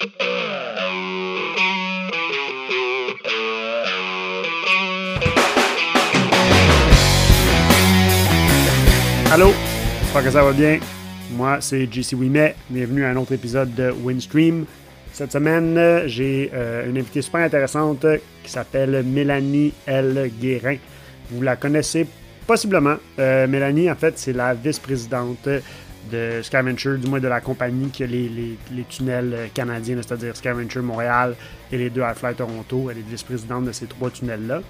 Allô, 0.00 0.10
j'espère 10.00 10.24
que 10.24 10.30
ça 10.30 10.44
va 10.44 10.52
bien. 10.52 10.78
Moi, 11.32 11.60
c'est 11.60 11.92
JC 11.92 12.12
Wimet. 12.12 12.54
Bienvenue 12.70 13.04
à 13.04 13.08
un 13.08 13.16
autre 13.16 13.32
épisode 13.32 13.74
de 13.74 13.90
Windstream. 13.90 14.66
Cette 15.12 15.32
semaine, 15.32 16.06
j'ai 16.06 16.52
euh, 16.54 16.88
une 16.88 16.98
invitée 16.98 17.22
super 17.22 17.40
intéressante 17.40 18.06
qui 18.44 18.50
s'appelle 18.52 19.02
Mélanie 19.02 19.72
L. 19.86 20.30
Guérin. 20.40 20.76
Vous 21.32 21.42
la 21.42 21.56
connaissez 21.56 22.06
possiblement. 22.46 22.98
Euh, 23.18 23.48
Mélanie, 23.48 23.90
en 23.90 23.96
fait, 23.96 24.16
c'est 24.16 24.32
la 24.32 24.54
vice-présidente 24.54 25.48
de 26.10 26.40
Scavenger, 26.42 26.96
du 26.98 27.08
moins 27.08 27.20
de 27.20 27.28
la 27.28 27.40
compagnie 27.40 27.90
qui 27.90 28.02
a 28.02 28.06
les, 28.06 28.28
les, 28.28 28.84
tunnels 28.84 29.50
canadiens, 29.52 29.96
c'est-à-dire 29.96 30.36
Scavenger 30.36 30.80
Montréal 30.80 31.34
et 31.70 31.78
les 31.78 31.90
deux 31.90 32.02
Half-Fly 32.02 32.34
Toronto. 32.34 32.88
Elle 32.90 32.98
est 32.98 33.08
vice-présidente 33.08 33.64
de 33.66 33.72
ces 33.72 33.86
trois 33.86 34.10
tunnels-là. 34.10 34.62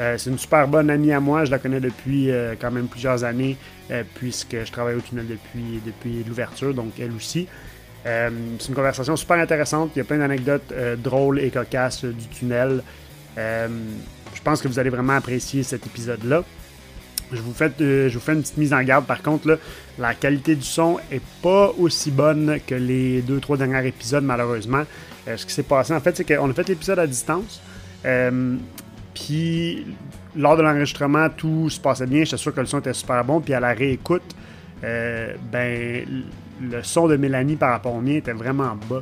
Euh, 0.00 0.16
c'est 0.18 0.30
une 0.30 0.38
super 0.38 0.66
bonne 0.68 0.90
amie 0.90 1.12
à 1.12 1.20
moi, 1.20 1.44
je 1.44 1.50
la 1.50 1.58
connais 1.58 1.80
depuis 1.80 2.30
euh, 2.30 2.54
quand 2.58 2.70
même 2.70 2.88
plusieurs 2.88 3.24
années, 3.24 3.56
puisque 4.14 4.64
je 4.64 4.72
travaille 4.72 4.94
au 4.94 5.00
tunnel 5.00 5.26
depuis, 5.28 5.80
depuis 5.84 6.24
l'ouverture, 6.24 6.72
donc 6.72 6.98
elle 6.98 7.12
aussi. 7.12 7.46
c'est 8.04 8.68
une 8.68 8.74
conversation 8.74 9.14
super 9.16 9.36
intéressante, 9.36 9.90
il 9.94 9.98
y 9.98 10.02
a 10.02 10.04
plein 10.04 10.18
d'anecdotes 10.18 10.72
drôles 10.96 11.40
et 11.40 11.50
cocasses 11.50 12.06
du 12.06 12.26
tunnel. 12.28 12.82
je 13.36 14.42
pense 14.42 14.62
que 14.62 14.68
vous 14.68 14.78
allez 14.78 14.88
vraiment 14.90 15.12
apprécier 15.12 15.62
cet 15.62 15.86
épisode-là. 15.86 16.42
Je 17.32 17.40
vous, 17.40 17.52
fais, 17.52 17.72
euh, 17.80 18.08
je 18.08 18.14
vous 18.14 18.24
fais 18.24 18.34
une 18.34 18.42
petite 18.42 18.58
mise 18.58 18.72
en 18.72 18.82
garde. 18.82 19.06
Par 19.06 19.22
contre, 19.22 19.58
la 19.98 20.14
qualité 20.14 20.54
du 20.54 20.64
son 20.64 20.98
est 21.10 21.22
pas 21.42 21.72
aussi 21.78 22.10
bonne 22.10 22.58
que 22.66 22.74
les 22.74 23.22
deux, 23.22 23.40
trois 23.40 23.56
derniers 23.56 23.86
épisodes, 23.86 24.24
malheureusement. 24.24 24.84
Euh, 25.28 25.36
ce 25.36 25.46
qui 25.46 25.52
s'est 25.52 25.62
passé, 25.62 25.94
en 25.94 26.00
fait, 26.00 26.16
c'est 26.16 26.24
qu'on 26.24 26.50
a 26.50 26.52
fait 26.52 26.68
l'épisode 26.68 26.98
à 26.98 27.06
distance. 27.06 27.60
Euh, 28.04 28.56
puis, 29.14 29.86
lors 30.36 30.56
de 30.56 30.62
l'enregistrement, 30.62 31.28
tout 31.30 31.70
se 31.70 31.80
passait 31.80 32.06
bien. 32.06 32.24
J'étais 32.24 32.36
sûr 32.36 32.54
que 32.54 32.60
le 32.60 32.66
son 32.66 32.80
était 32.80 32.92
super 32.92 33.24
bon. 33.24 33.40
Puis, 33.40 33.54
à 33.54 33.60
la 33.60 33.72
réécoute, 33.72 34.34
ben, 34.82 36.04
le 36.60 36.82
son 36.82 37.06
de 37.06 37.16
Mélanie 37.16 37.56
par 37.56 37.70
rapport 37.70 37.94
au 37.94 38.00
mien 38.00 38.16
était 38.16 38.32
vraiment 38.32 38.76
bas. 38.88 39.00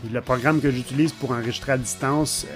Puis, 0.00 0.12
le 0.12 0.20
programme 0.20 0.60
que 0.60 0.70
j'utilise 0.70 1.12
pour 1.12 1.30
enregistrer 1.32 1.72
à 1.72 1.78
distance 1.78 2.46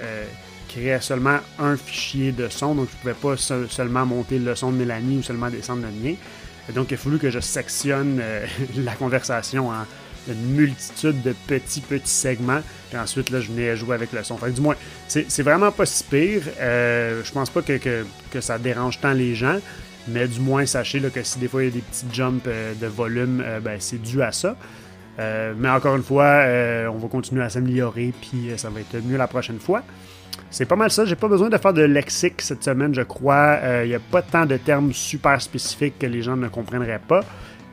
créait 0.73 1.01
seulement 1.01 1.37
un 1.59 1.77
fichier 1.77 2.31
de 2.31 2.49
son, 2.49 2.75
donc 2.75 2.87
je 2.89 3.07
ne 3.07 3.13
pouvais 3.13 3.35
pas 3.35 3.37
seulement 3.69 4.05
monter 4.05 4.39
le 4.39 4.55
son 4.55 4.71
de 4.71 4.77
Mélanie 4.77 5.17
ou 5.17 5.23
seulement 5.23 5.49
descendre 5.49 5.83
le 5.83 6.09
mien. 6.09 6.15
donc 6.73 6.91
il 6.91 6.95
a 6.95 6.97
fallu 6.97 7.19
que 7.19 7.29
je 7.29 7.39
sectionne 7.39 8.19
euh, 8.21 8.45
la 8.77 8.93
conversation 8.95 9.69
en 9.69 9.85
une 10.27 10.55
multitude 10.55 11.21
de 11.21 11.35
petits, 11.47 11.81
petits 11.81 12.09
segments. 12.09 12.61
Et 12.93 12.97
ensuite, 12.97 13.29
là, 13.29 13.41
je 13.41 13.51
venais 13.51 13.75
jouer 13.75 13.93
avec 13.93 14.13
le 14.13 14.23
son. 14.23 14.37
Fait 14.37 14.51
du 14.51 14.61
moins, 14.61 14.75
c'est 15.09 15.41
vraiment 15.41 15.69
pas 15.69 15.85
si 15.85 16.01
pire. 16.05 16.43
Euh, 16.61 17.21
je 17.25 17.31
pense 17.33 17.49
pas 17.49 17.61
que, 17.61 18.05
que, 18.31 18.39
ça 18.39 18.57
dérange 18.57 19.01
tant 19.01 19.11
les 19.11 19.35
gens. 19.35 19.59
Mais 20.07 20.25
du 20.29 20.39
moins, 20.39 20.65
sachez 20.65 21.01
que 21.01 21.23
si 21.23 21.39
des 21.39 21.49
fois 21.49 21.63
il 21.63 21.65
y 21.65 21.71
a 21.71 21.73
des 21.73 21.81
petits 21.81 22.05
jumps 22.13 22.47
euh, 22.47 22.73
de 22.73 22.87
volume, 22.87 23.43
ben, 23.61 23.75
c'est 23.79 24.01
dû 24.01 24.21
à 24.21 24.31
ça. 24.31 24.55
mais 25.17 25.69
encore 25.69 25.97
une 25.97 26.03
fois, 26.03 26.45
on 26.89 26.97
va 26.97 27.07
continuer 27.09 27.43
à 27.43 27.49
s'améliorer, 27.49 28.13
puis 28.21 28.51
ça 28.55 28.69
va 28.69 28.79
être 28.79 28.95
mieux 29.03 29.17
la 29.17 29.27
prochaine 29.27 29.59
fois. 29.59 29.83
C'est 30.53 30.65
pas 30.65 30.75
mal 30.75 30.91
ça. 30.91 31.03
J'ai 31.03 31.15
pas 31.15 31.27
besoin 31.27 31.49
de 31.49 31.57
faire 31.57 31.73
de 31.73 31.81
lexique 31.81 32.39
cette 32.39 32.63
semaine, 32.63 32.93
je 32.93 33.01
crois. 33.01 33.57
Il 33.63 33.65
euh, 33.65 33.87
n'y 33.87 33.95
a 33.95 33.99
pas 33.99 34.21
tant 34.21 34.45
de 34.45 34.55
termes 34.57 34.93
super 34.93 35.41
spécifiques 35.41 35.97
que 35.97 36.05
les 36.05 36.21
gens 36.21 36.37
ne 36.37 36.47
comprendraient 36.47 37.01
pas. 37.05 37.21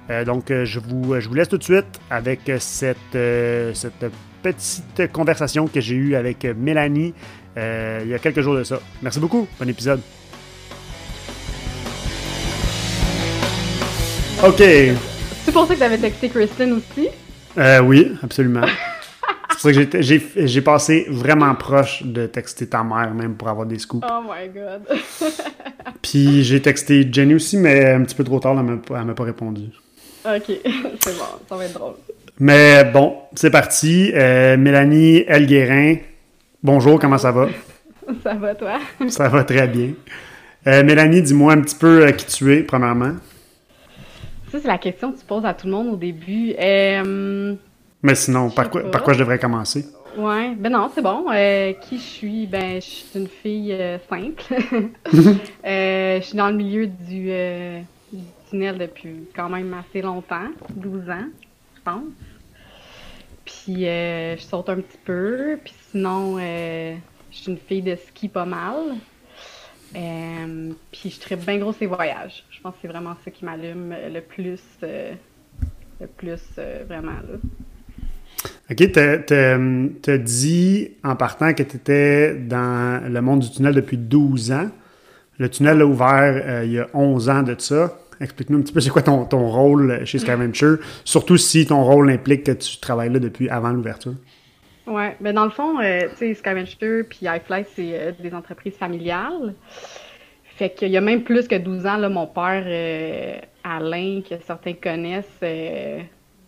Euh, 0.09 0.25
donc, 0.25 0.51
euh, 0.51 0.65
je, 0.65 0.81
vous, 0.81 1.21
je 1.21 1.29
vous 1.29 1.35
laisse 1.35 1.51
tout 1.51 1.59
de 1.59 1.63
suite 1.63 2.01
avec 2.09 2.51
cette, 2.59 2.97
cette 3.75 4.07
petite 4.43 5.13
conversation 5.13 5.67
que 5.69 5.79
j'ai 5.79 5.95
eue 5.95 6.15
avec 6.15 6.47
Mélanie 6.57 7.13
il 7.55 8.09
y 8.09 8.15
a 8.15 8.19
quelques 8.19 8.41
jours 8.41 8.55
de 8.55 8.65
ça. 8.65 8.81
Merci 9.03 9.21
beaucoup. 9.21 9.47
Bon 9.59 9.69
épisode. 9.69 10.01
OK. 14.43 14.63
Tu 15.45 15.53
pensais 15.53 15.75
que 15.75 15.79
tu 15.79 15.85
avais 15.85 15.99
texté 15.99 16.31
Kristen 16.31 16.73
aussi? 16.73 17.09
oui, 17.83 18.17
absolument. 18.23 18.63
C'est 19.59 19.73
pour 19.73 19.75
ça 19.75 19.85
que 19.87 20.47
j'ai 20.47 20.61
passé 20.61 21.07
vraiment 21.09 21.55
proche 21.55 22.03
de 22.03 22.27
texter 22.27 22.69
ta 22.69 22.83
mère, 22.83 23.13
même 23.15 23.35
pour 23.35 23.49
avoir 23.49 23.67
des 23.67 23.79
scoops. 23.79 24.07
Oh 24.09 24.23
my 24.23 24.49
god. 24.49 24.83
Puis 26.03 26.43
j'ai 26.45 26.63
texté 26.63 27.09
Jenny 27.11 27.35
aussi, 27.35 27.57
mais 27.57 27.93
un 27.93 28.03
petit 28.03 28.15
peu 28.15 28.25
trop 28.25 28.41
tard, 28.41 28.57
elle 28.59 28.65
m'a, 28.65 29.05
m'a 29.05 29.15
pas 29.15 29.25
répondu. 29.25 29.69
Ok, 30.25 30.45
c'est 31.01 31.19
bon, 31.19 31.25
ça 31.49 31.57
va 31.57 31.65
être 31.65 31.75
drôle. 31.75 31.95
Mais 32.39 32.85
bon, 32.85 33.17
c'est 33.35 33.51
parti. 33.51 34.13
Euh, 34.15 34.57
Mélanie 34.57 35.25
Elguérin, 35.27 35.97
bonjour, 36.63 36.99
comment 36.99 37.19
ça 37.19 37.33
va? 37.33 37.49
ça 38.23 38.35
va, 38.35 38.55
toi? 38.55 38.79
ça 39.09 39.29
va 39.29 39.45
très 39.45 39.69
bien. 39.69 39.91
Euh, 40.67 40.85
Mélanie, 40.85 41.23
dis-moi 41.23 41.55
un 41.55 41.61
petit 41.63 41.77
peu 41.77 42.07
euh, 42.07 42.13
qui 42.13 42.27
tu 42.27 42.55
es, 42.55 42.63
premièrement. 42.63 43.15
Ça, 44.53 44.59
c'est 44.61 44.69
la 44.69 44.79
question 44.79 45.13
que 45.13 45.19
tu 45.19 45.25
poses 45.25 45.45
à 45.45 45.55
tout 45.55 45.67
le 45.67 45.73
monde 45.73 45.89
au 45.89 45.97
début. 45.97 46.55
Euh, 46.59 47.55
mais 48.03 48.15
sinon, 48.15 48.51
par 48.51 48.71
quoi, 48.71 48.91
par 48.91 49.03
quoi, 49.03 49.13
je 49.13 49.19
devrais 49.19 49.39
commencer? 49.39 49.85
Ouais, 50.17 50.55
ben 50.57 50.73
non, 50.73 50.91
c'est 50.93 51.03
bon. 51.03 51.27
Euh, 51.31 51.73
qui 51.75 51.99
je 51.99 52.03
suis? 52.03 52.47
Ben, 52.47 52.81
je 52.81 52.87
suis 52.87 53.19
une 53.19 53.29
fille 53.29 53.73
euh, 53.73 53.99
simple. 54.09 54.43
Euh, 55.65 56.21
je 56.21 56.27
suis 56.27 56.37
dans 56.37 56.49
le 56.49 56.57
milieu 56.57 56.87
du, 56.87 57.31
tunnel 58.49 58.79
depuis 58.79 59.29
quand 59.37 59.49
même 59.49 59.75
assez 59.75 60.03
longtemps, 60.03 60.49
12 60.71 61.11
ans, 61.11 61.27
je 61.77 61.81
pense. 61.83 62.05
Puis 63.45 63.85
je 63.85 64.41
saute 64.41 64.69
un 64.71 64.77
petit 64.77 64.99
peu. 65.05 65.59
Puis 65.63 65.75
sinon, 65.91 66.39
je 66.39 66.97
suis 67.31 67.53
une 67.53 67.59
fille 67.59 67.83
de 67.83 67.97
ski 67.97 68.29
pas 68.29 68.47
mal. 68.47 68.97
puis 69.93 71.11
je 71.11 71.21
traite 71.21 71.45
bien 71.45 71.59
gros 71.59 71.73
ces 71.73 71.87
voyages. 71.87 72.45
Je 72.51 72.61
pense 72.61 72.73
que 72.75 72.79
c'est 72.83 72.89
vraiment 72.89 73.17
ça 73.25 73.31
qui 73.31 73.45
m'allume 73.45 73.95
le 74.13 74.21
plus, 74.21 74.63
le 74.83 76.07
plus 76.07 76.41
vraiment 76.89 77.13
là. 77.13 77.39
OK, 78.71 78.93
tu 78.93 80.11
as 80.11 80.19
dit 80.19 80.91
en 81.03 81.17
partant 81.17 81.53
que 81.55 81.63
tu 81.63 81.77
étais 81.77 82.35
dans 82.35 83.03
le 83.13 83.21
monde 83.21 83.41
du 83.41 83.51
tunnel 83.51 83.75
depuis 83.75 83.97
12 83.97 84.53
ans. 84.53 84.71
Le 85.39 85.49
tunnel 85.49 85.81
a 85.81 85.87
ouvert 85.87 86.43
euh, 86.45 86.65
il 86.65 86.73
y 86.73 86.79
a 86.79 86.87
11 86.95 87.29
ans 87.31 87.43
de 87.43 87.57
ça. 87.59 87.99
Explique-nous 88.21 88.59
un 88.59 88.61
petit 88.61 88.73
peu 88.73 88.81
c'est 88.81 88.91
quoi 88.91 89.03
ton, 89.03 89.25
ton, 89.25 89.49
rôle 89.49 90.05
chez 90.05 90.19
Scavenger, 90.19 90.75
surtout 91.05 91.39
si 91.39 91.67
ton 91.67 91.83
rôle 91.83 92.11
implique 92.11 92.45
que 92.45 92.53
tu 92.53 92.79
travailles 92.79 93.11
là 93.11 93.19
depuis 93.19 93.49
avant 93.49 93.71
l'ouverture. 93.71 94.15
Oui, 94.87 95.05
ben 95.21 95.35
dans 95.35 95.45
le 95.45 95.51
fond, 95.51 95.81
euh, 95.81 96.03
tu 96.19 96.35
sais, 96.35 96.59
iFly, 97.23 97.65
c'est 97.75 97.99
euh, 97.99 98.13
des 98.21 98.35
entreprises 98.35 98.75
familiales. 98.75 99.55
Fait 100.45 100.71
qu'il 100.71 100.91
y 100.91 100.97
a 100.99 101.01
même 101.01 101.23
plus 101.23 101.49
que 101.49 101.57
12 101.57 101.87
ans, 101.87 101.97
là, 101.97 102.11
mon 102.11 102.27
père, 102.27 102.67
Alain, 103.65 104.21
que 104.29 104.35
certains 104.45 104.75
connaissent, 104.75 105.41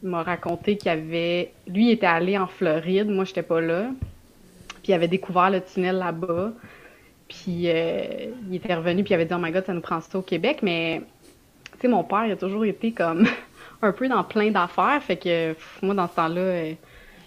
m'a 0.02 0.22
raconté 0.22 0.76
qu'il 0.76 0.90
avait. 0.90 1.52
Lui, 1.66 1.86
il 1.86 1.90
était 1.92 2.06
allé 2.06 2.36
en 2.36 2.46
Floride, 2.46 3.08
moi, 3.08 3.24
j'étais 3.24 3.42
pas 3.42 3.60
là. 3.60 3.90
Puis 4.82 4.90
il 4.90 4.94
avait 4.94 5.08
découvert 5.08 5.50
le 5.50 5.60
tunnel 5.60 5.96
là-bas. 5.96 6.52
Puis 7.28 7.68
euh, 7.68 8.30
il 8.48 8.56
était 8.56 8.74
revenu, 8.74 9.04
puis 9.04 9.12
il 9.12 9.14
avait 9.14 9.24
dit 9.24 9.34
Oh 9.34 9.38
my 9.40 9.50
god, 9.50 9.64
ça 9.64 9.72
nous 9.72 9.80
prend 9.80 10.00
ça 10.00 10.18
au 10.18 10.22
Québec. 10.22 10.58
Mais, 10.62 11.02
tu 11.74 11.80
sais, 11.82 11.88
mon 11.88 12.04
père, 12.04 12.26
il 12.26 12.32
a 12.32 12.36
toujours 12.36 12.64
été 12.64 12.92
comme 12.92 13.26
un 13.82 13.92
peu 13.92 14.08
dans 14.08 14.24
plein 14.24 14.50
d'affaires. 14.50 15.00
Fait 15.02 15.16
que 15.16 15.54
moi, 15.82 15.94
dans 15.94 16.08
ce 16.08 16.14
temps-là, 16.16 16.40
euh, 16.40 16.72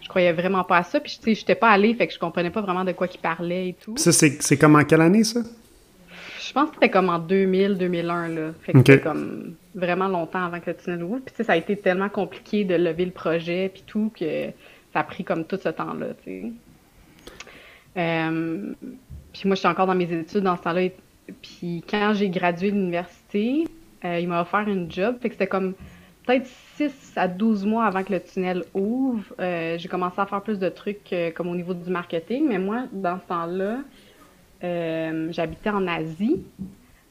je 0.02 0.10
croyais 0.10 0.34
vraiment 0.34 0.64
pas 0.64 0.78
à 0.78 0.84
ça. 0.84 1.00
Puis, 1.00 1.18
tu 1.18 1.24
sais, 1.24 1.36
j'étais 1.36 1.56
pas 1.56 1.70
allée, 1.70 1.94
fait 1.96 2.08
que 2.08 2.14
je 2.14 2.20
comprenais 2.20 2.52
pas 2.52 2.62
vraiment 2.62 2.84
de 2.84 2.92
quoi 2.92 3.08
il 3.12 3.20
parlait 3.20 3.70
et 3.70 3.74
tout. 3.74 3.96
Ça, 3.98 4.12
c'est 4.12 4.58
comme 4.58 4.76
en 4.76 4.84
quelle 4.84 5.02
année, 5.02 5.24
ça? 5.24 5.40
Je 6.46 6.54
pense 6.54 6.70
que 6.70 6.76
c'était 6.76 6.90
comme 6.90 7.10
en 7.10 7.18
2000, 7.18 7.78
2001, 7.78 8.28
là. 8.28 8.52
Fait 8.62 8.74
que 8.74 8.78
c'était 8.80 9.00
comme 9.00 9.56
vraiment 9.74 10.08
longtemps 10.08 10.46
avant 10.46 10.60
que 10.60 10.70
le 10.70 10.78
tunnel 10.78 11.04
ouvre. 11.04 11.20
Puis 11.26 11.44
ça 11.44 11.54
a 11.54 11.56
été 11.56 11.76
tellement 11.76 12.10
compliqué 12.10 12.64
de 12.64 12.76
lever 12.76 13.06
le 13.06 13.12
projet 13.12 13.70
puis 13.74 13.84
tout 13.86 14.12
que 14.18 14.52
ça 14.94 15.00
a 15.00 15.04
pris 15.04 15.24
comme 15.24 15.46
tout 15.46 15.58
ce 15.58 15.70
temps-là, 15.70 16.08
tu 16.24 16.32
sais. 16.32 16.52
Euh, 17.98 18.74
puis 19.34 19.42
moi, 19.46 19.56
j'étais 19.56 19.68
encore 19.68 19.88
dans 19.88 19.96
mes 19.96 20.12
études 20.12 20.42
dans 20.42 20.56
ce 20.56 20.62
temps-là. 20.62 20.90
Puis 21.42 21.84
quand 21.90 22.14
j'ai 22.14 22.30
gradué 22.30 22.70
de 22.70 22.76
l'université, 22.76 23.68
euh, 24.04 24.20
il 24.20 24.28
m'a 24.28 24.42
offert 24.42 24.68
une 24.68 24.92
job. 24.92 25.16
Fait 25.22 25.30
que 25.30 25.36
c'était 25.36 25.48
comme 25.48 25.74
peut-être 26.26 26.48
6 26.76 27.14
à 27.16 27.28
12 27.28 27.66
mois 27.66 27.86
avant 27.86 28.04
que 28.04 28.14
le 28.14 28.20
tunnel 28.20 28.64
ouvre. 28.76 29.24
Euh, 29.40 29.78
j'ai 29.80 29.90
commencé 29.90 30.20
à 30.20 30.28
faire 30.28 30.42
plus 30.42 30.60
de 30.60 30.70
trucs 30.70 31.14
comme 31.36 31.48
au 31.48 31.56
niveau 31.56 31.74
du 31.74 31.90
marketing. 31.90 32.48
Mais 32.48 32.60
moi, 32.60 32.84
dans 32.92 33.20
ce 33.20 33.28
temps-là, 33.28 33.80
j'habitais 34.62 35.70
en 35.70 35.88
Asie 35.88 36.44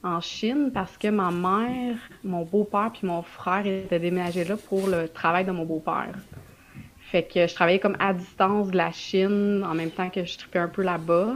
en 0.05 0.21
Chine 0.21 0.71
parce 0.73 0.99
que 0.99 1.09
ma 1.09 1.31
mère, 1.31 1.97
mon 2.23 2.43
beau-père 2.43 2.91
puis 2.93 3.07
mon 3.07 3.23
frère 3.23 3.67
étaient 3.67 3.99
déménagés 3.99 4.45
là 4.45 4.57
pour 4.57 4.87
le 4.87 5.09
travail 5.09 5.45
de 5.45 5.51
mon 5.51 5.65
beau-père. 5.65 6.15
Fait 7.11 7.23
que 7.23 7.47
je 7.47 7.55
travaillais 7.55 7.79
comme 7.79 7.97
à 7.99 8.13
distance 8.13 8.71
de 8.71 8.77
la 8.77 8.93
Chine 8.93 9.65
en 9.65 9.75
même 9.75 9.91
temps 9.91 10.11
que 10.11 10.25
je 10.25 10.37
tripais 10.37 10.59
un 10.59 10.69
peu 10.69 10.83
là-bas. 10.83 11.35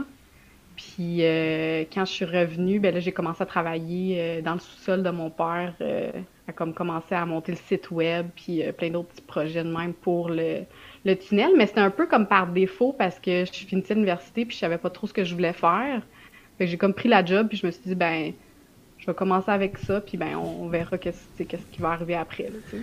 Puis 0.75 1.25
euh, 1.25 1.83
quand 1.91 2.05
je 2.05 2.11
suis 2.11 2.25
revenue, 2.25 2.79
ben 2.79 2.93
là 2.93 2.99
j'ai 2.99 3.11
commencé 3.11 3.41
à 3.41 3.45
travailler 3.45 4.17
euh, 4.19 4.41
dans 4.41 4.53
le 4.53 4.59
sous-sol 4.59 5.03
de 5.03 5.09
mon 5.09 5.29
père, 5.29 5.73
euh, 5.81 6.11
à 6.49 6.51
comme 6.51 6.73
commencer 6.73 7.15
à 7.15 7.25
monter 7.25 7.53
le 7.53 7.57
site 7.67 7.91
web 7.91 8.27
puis 8.35 8.61
plein 8.77 8.89
d'autres 8.89 9.09
petits 9.09 9.21
projets 9.21 9.63
de 9.63 9.71
même 9.71 9.93
pour 9.93 10.29
le, 10.29 10.65
le 11.05 11.15
tunnel, 11.15 11.51
mais 11.57 11.67
c'était 11.67 11.79
un 11.79 11.91
peu 11.91 12.07
comme 12.07 12.27
par 12.27 12.47
défaut 12.47 12.93
parce 12.97 13.19
que 13.19 13.45
je 13.45 13.65
finissais 13.65 13.93
l'université 13.93 14.45
puis 14.45 14.55
je 14.55 14.59
savais 14.59 14.77
pas 14.77 14.89
trop 14.89 15.07
ce 15.07 15.13
que 15.13 15.23
je 15.23 15.33
voulais 15.33 15.53
faire. 15.53 16.01
Fait 16.57 16.65
que 16.65 16.71
j'ai 16.71 16.77
comme 16.77 16.93
pris 16.93 17.09
la 17.09 17.23
job 17.23 17.47
puis 17.47 17.57
je 17.57 17.65
me 17.65 17.71
suis 17.71 17.83
dit 17.85 17.95
ben 17.95 18.33
je 18.97 19.05
vais 19.05 19.13
commencer 19.13 19.49
avec 19.49 19.77
ça 19.77 20.01
puis 20.01 20.17
ben 20.17 20.35
on, 20.35 20.67
verra 20.67 20.97
qu'est-ce 20.97 21.43
qu'est-ce 21.43 21.65
qui 21.71 21.81
va 21.81 21.91
arriver 21.91 22.15
après 22.15 22.43
là, 22.43 22.79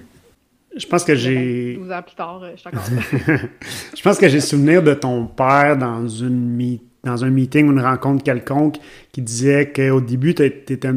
Je 0.74 0.86
pense 0.86 1.04
que 1.04 1.14
j'ai 1.14 1.74
12 1.74 1.92
ans 1.92 2.02
plus 2.02 2.14
tard, 2.14 2.42
je 2.52 2.56
suis 2.58 2.68
encore 2.68 2.82
Je 3.96 4.02
pense 4.02 4.18
que 4.18 4.28
j'ai 4.28 4.40
souvenir 4.40 4.82
de 4.82 4.94
ton 4.94 5.26
père 5.26 5.76
dans 5.76 6.08
une 6.08 6.78
dans 7.04 7.24
un 7.24 7.30
meeting 7.30 7.68
ou 7.68 7.72
une 7.72 7.80
rencontre 7.80 8.24
quelconque 8.24 8.76
qui 9.12 9.20
disait 9.20 9.70
qu'au 9.72 10.00
début 10.00 10.34
tu 10.34 10.44
étais 10.44 10.88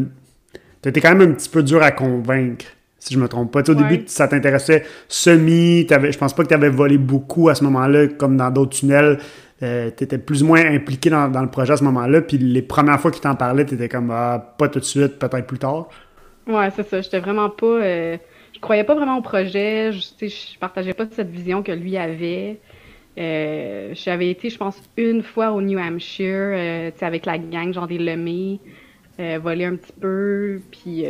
quand 0.83 1.15
même 1.15 1.31
un 1.31 1.33
petit 1.33 1.49
peu 1.49 1.63
dur 1.63 1.81
à 1.81 1.91
convaincre 1.91 2.65
si 2.99 3.13
je 3.13 3.19
me 3.19 3.27
trompe 3.27 3.51
pas. 3.51 3.61
au 3.69 3.73
début, 3.73 4.03
ça 4.07 4.27
t'intéressait 4.27 4.83
semi, 5.07 5.87
je 5.89 6.17
pense 6.17 6.33
pas 6.33 6.43
que 6.43 6.49
tu 6.49 6.53
avais 6.53 6.69
volé 6.69 6.97
beaucoup 6.97 7.47
à 7.47 7.55
ce 7.55 7.63
moment-là, 7.63 8.07
comme 8.07 8.35
dans 8.35 8.51
d'autres 8.51 8.77
tunnels. 8.77 9.19
Euh, 9.61 9.89
tu 9.95 10.03
étais 10.03 10.17
plus 10.17 10.43
ou 10.43 10.47
moins 10.47 10.65
impliqué 10.65 11.09
dans, 11.09 11.27
le 11.27 11.49
projet 11.49 11.73
à 11.73 11.77
ce 11.77 11.83
moment-là, 11.85 12.21
puis 12.21 12.37
les 12.37 12.61
premières 12.61 12.99
fois 12.99 13.11
qu'il 13.11 13.21
t'en 13.21 13.35
parlait, 13.35 13.65
tu 13.65 13.75
étais 13.75 13.87
comme 13.87 14.11
ah, 14.11 14.53
pas 14.57 14.67
tout 14.67 14.79
de 14.79 14.85
suite, 14.85 15.17
peut-être 15.17 15.47
plus 15.47 15.59
tard. 15.59 15.87
Ouais, 16.47 16.69
c'est 16.75 16.87
ça. 16.87 17.01
J'étais 17.01 17.19
vraiment 17.19 17.49
pas. 17.49 17.65
Euh, 17.65 18.17
je 18.53 18.59
croyais 18.59 18.83
pas 18.83 18.95
vraiment 18.95 19.17
au 19.17 19.21
projet. 19.21 19.91
Je, 19.91 20.27
je 20.27 20.59
partageais 20.59 20.93
pas 20.93 21.05
cette 21.11 21.29
vision 21.29 21.63
que 21.63 21.71
lui 21.71 21.97
avait. 21.97 22.59
Euh, 23.17 23.93
j'avais 23.93 24.29
été, 24.29 24.49
je 24.49 24.57
pense, 24.57 24.81
une 24.97 25.23
fois 25.23 25.51
au 25.51 25.61
New 25.61 25.77
Hampshire, 25.77 26.51
euh, 26.53 26.91
avec 27.01 27.25
la 27.25 27.37
gang, 27.37 27.73
genre 27.73 27.87
des 27.87 27.97
Lemay, 27.97 28.59
voler 29.41 29.65
un 29.65 29.75
petit 29.75 29.93
peu, 29.99 30.61
puis 30.71 31.05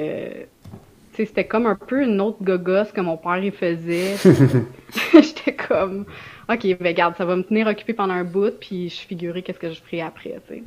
c'était 1.26 1.46
comme 1.46 1.66
un 1.66 1.76
peu 1.76 2.04
une 2.04 2.22
autre 2.22 2.38
gogosse 2.42 2.92
que 2.92 3.02
mon 3.02 3.18
père 3.18 3.38
il 3.38 3.52
faisait. 3.52 4.16
J'étais 5.14 5.54
comme, 5.54 6.06
ok, 6.50 6.78
ben 6.80 6.88
regarde, 6.88 7.16
ça 7.18 7.26
va 7.26 7.36
me 7.36 7.44
tenir 7.44 7.68
occupé 7.68 7.94
pendant 7.94 8.14
un 8.14 8.24
bout, 8.24 8.58
puis 8.60 8.90
je 8.90 9.00
figurais 9.02 9.42
qu'est-ce 9.42 9.60
que 9.60 9.72
je 9.72 9.80
ferai 9.82 10.02
après, 10.02 10.40
tu 10.48 10.56
sais. 10.56 10.64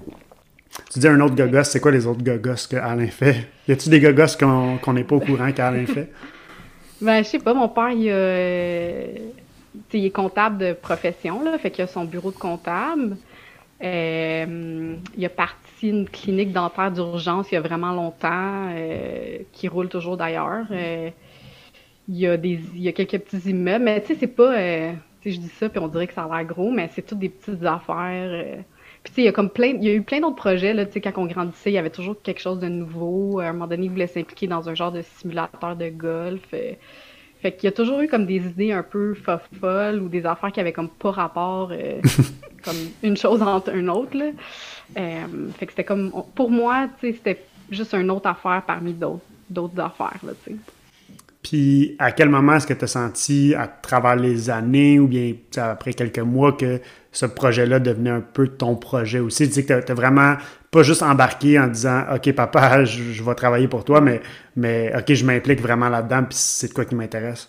Tu 0.91 1.01
dis 1.01 1.09
un 1.09 1.21
autre 1.21 1.35
gogos, 1.35 1.65
c'est 1.65 1.81
quoi 1.81 1.91
les 1.91 2.07
autres 2.07 2.23
gogos 2.23 2.67
que 2.71 2.77
Alain 2.77 3.09
fait? 3.09 3.47
Y 3.69 3.73
a-tu 3.73 3.91
des 3.91 4.01
gogos 4.01 4.39
qu'on 4.39 4.93
n'est 4.95 5.05
pas 5.05 5.17
au 5.17 5.21
courant 5.21 5.53
qu'Alain 5.53 5.85
fait? 5.85 6.11
ben, 7.01 7.23
je 7.23 7.29
sais 7.29 7.39
pas, 7.39 7.53
mon 7.53 7.69
père, 7.69 7.91
il, 7.91 8.07
il 9.93 10.07
est 10.07 10.11
comptable 10.11 10.59
de 10.59 10.73
profession, 10.73 11.45
là, 11.45 11.59
fait 11.59 11.71
qu'il 11.71 11.85
a 11.85 11.87
son 11.87 12.05
bureau 12.05 12.31
de 12.31 12.37
comptable. 12.37 13.17
Euh, 13.83 14.97
il 15.17 15.25
a 15.25 15.29
parti 15.29 15.89
une 15.89 16.09
clinique 16.09 16.53
dentaire 16.53 16.93
d'urgence 16.93 17.51
il 17.51 17.55
y 17.55 17.59
a 17.59 17.61
vraiment 17.61 17.93
longtemps, 17.93 18.71
euh, 18.71 19.39
qui 19.53 19.69
roule 19.69 19.89
toujours 19.89 20.17
d'ailleurs. 20.17 20.67
Euh, 20.71 21.11
il 22.09 22.17
y 22.17 22.27
a 22.27 22.37
des, 22.37 22.61
il 22.75 22.83
y 22.83 22.89
a 22.89 22.93
quelques 22.93 23.19
petits 23.19 23.51
immeubles, 23.51 23.85
mais 23.85 24.01
tu 24.01 24.09
sais, 24.09 24.15
c'est 24.15 24.27
pas, 24.27 24.55
sais, 24.55 24.97
je 25.25 25.41
dis 25.41 25.49
ça 25.49 25.69
puis 25.69 25.79
on 25.81 25.89
dirait 25.89 26.07
que 26.07 26.15
ça 26.15 26.25
a 26.25 26.37
l'air 26.37 26.47
gros, 26.47 26.71
mais 26.71 26.89
c'est 26.93 27.03
toutes 27.03 27.19
des 27.19 27.29
petites 27.29 27.65
affaires. 27.65 28.63
Puis 29.03 29.13
tu 29.13 29.15
sais, 29.15 29.23
il 29.23 29.25
y 29.25 29.29
a 29.29 29.33
comme 29.33 29.51
plein, 29.51 29.69
il 29.69 29.85
y 29.85 29.89
a 29.89 29.95
eu 29.95 30.03
plein 30.03 30.21
d'autres 30.21 30.37
projets 30.37 30.75
là, 30.75 30.87
tu 30.87 30.93
sais, 30.93 31.01
quand 31.01 31.13
on 31.17 31.27
grandissait, 31.27 31.71
il 31.71 31.75
y 31.75 31.79
avait 31.79 31.91
toujours 31.91 32.21
quelque 32.23 32.41
chose 32.41 32.61
de 32.61 32.69
nouveau. 32.69 33.41
À 33.41 33.47
un 33.47 33.53
moment 33.53 33.67
donné, 33.67 33.87
il 33.87 33.91
voulait 33.91 34.07
s'impliquer 34.07 34.47
dans 34.47 34.69
un 34.69 34.75
genre 34.75 34.93
de 34.93 35.03
simulateur 35.03 35.77
de 35.77 35.89
golf. 35.89 36.55
Fait 37.43 37.51
qu'il 37.51 37.65
y 37.65 37.69
a 37.69 37.73
toujours 37.73 38.01
eu 38.01 38.07
comme 38.07 38.25
des 38.25 38.37
idées 38.37 38.71
un 38.71 38.85
peu 38.85 39.15
folles 39.61 40.01
ou 40.01 40.09
des 40.09 40.25
affaires 40.25 40.53
qui 40.53 40.61
avaient 40.61 40.73
comme 40.73 40.89
pas 40.89 41.11
rapport, 41.11 41.71
euh, 41.73 42.01
comme 42.65 42.77
une 43.03 43.17
chose 43.17 43.43
entre 43.43 43.75
une 43.75 43.91
autre. 43.91 44.17
Là. 44.17 44.27
Euh, 44.97 45.49
fait 45.59 45.67
que 45.67 45.73
c'était 45.73 45.83
comme, 45.83 46.13
pour 46.37 46.53
moi, 46.53 46.87
c'était 47.01 47.43
juste 47.69 47.95
une 47.95 48.13
autre 48.13 48.29
affaire 48.29 48.63
parmi 48.65 48.93
d'autres, 48.93 49.25
d'autres 49.51 49.81
affaires, 49.81 50.21
là. 50.23 50.33
Puis, 51.43 51.97
à 51.99 52.13
quel 52.13 52.29
moment 52.29 52.55
est-ce 52.55 52.69
que 52.69 52.75
tu 52.75 52.85
as 52.85 52.89
senti, 52.89 53.55
à 53.57 53.67
travers 53.67 54.15
les 54.15 54.49
années 54.49 55.01
ou 55.01 55.09
bien 55.09 55.35
après 55.57 55.93
quelques 55.93 56.21
mois, 56.21 56.53
que 56.53 56.81
ce 57.11 57.27
projet-là 57.27 57.81
devenait 57.81 58.11
un 58.11 58.21
peu 58.21 58.47
ton 58.47 58.77
projet 58.77 59.19
aussi? 59.19 59.49
Tu 59.49 59.55
sais 59.55 59.65
que 59.65 59.85
tu 59.85 59.93
vraiment 59.93 60.37
pas 60.71 60.83
juste 60.83 61.03
embarqué 61.03 61.59
en 61.59 61.67
disant 61.67 62.05
OK, 62.15 62.33
papa, 62.33 62.85
je, 62.85 63.23
vais 63.23 63.35
travailler 63.35 63.67
pour 63.67 63.85
toi, 63.85 64.01
mais, 64.01 64.21
mais 64.55 64.93
OK, 64.97 65.13
je 65.13 65.25
m'implique 65.25 65.61
vraiment 65.61 65.89
là-dedans, 65.89 66.25
puis 66.25 66.39
c'est 66.39 66.73
quoi 66.73 66.85
qui 66.85 66.95
m'intéresse? 66.95 67.49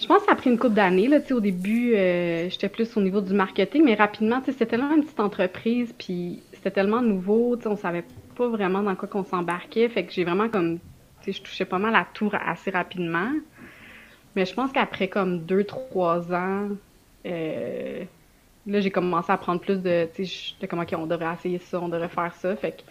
Je 0.00 0.06
pense 0.06 0.20
que 0.20 0.26
ça 0.26 0.32
a 0.32 0.34
pris 0.34 0.48
une 0.48 0.58
couple 0.58 0.74
d'années. 0.74 1.10
Au 1.30 1.40
début, 1.40 1.94
euh, 1.94 2.48
j'étais 2.48 2.70
plus 2.70 2.96
au 2.96 3.02
niveau 3.02 3.20
du 3.20 3.34
marketing, 3.34 3.84
mais 3.84 3.94
rapidement, 3.94 4.40
c'était 4.46 4.64
tellement 4.64 4.96
une 4.96 5.04
petite 5.04 5.20
entreprise, 5.20 5.94
puis 5.98 6.42
c'était 6.54 6.70
tellement 6.70 7.02
nouveau, 7.02 7.58
on 7.66 7.76
savait 7.76 8.04
pas 8.34 8.48
vraiment 8.48 8.82
dans 8.82 8.94
quoi 8.96 9.08
qu'on 9.08 9.24
s'embarquait. 9.24 9.90
Fait 9.90 10.04
que 10.04 10.12
j'ai 10.12 10.24
vraiment 10.24 10.48
comme 10.48 10.78
je 11.26 11.42
touchais 11.42 11.64
pas 11.64 11.78
mal 11.78 11.94
à 11.94 12.06
tout 12.12 12.30
assez 12.32 12.70
rapidement. 12.70 13.32
Mais 14.36 14.46
je 14.46 14.54
pense 14.54 14.72
qu'après 14.72 15.08
comme 15.08 15.40
deux, 15.40 15.64
trois 15.64 16.32
ans, 16.32 16.68
euh, 17.26 18.04
là, 18.66 18.80
j'ai 18.80 18.90
commencé 18.90 19.30
à 19.32 19.36
prendre 19.36 19.60
plus 19.60 19.82
de. 19.82 20.08
Tu 20.14 20.24
sais, 20.24 20.52
j'étais 20.52 20.68
comme, 20.68 20.80
OK, 20.80 20.94
on 20.96 21.06
devrait 21.06 21.34
essayer 21.34 21.58
ça, 21.58 21.80
on 21.80 21.88
devrait 21.88 22.08
faire 22.08 22.34
ça. 22.34 22.54
Fait 22.56 22.72
que. 22.72 22.82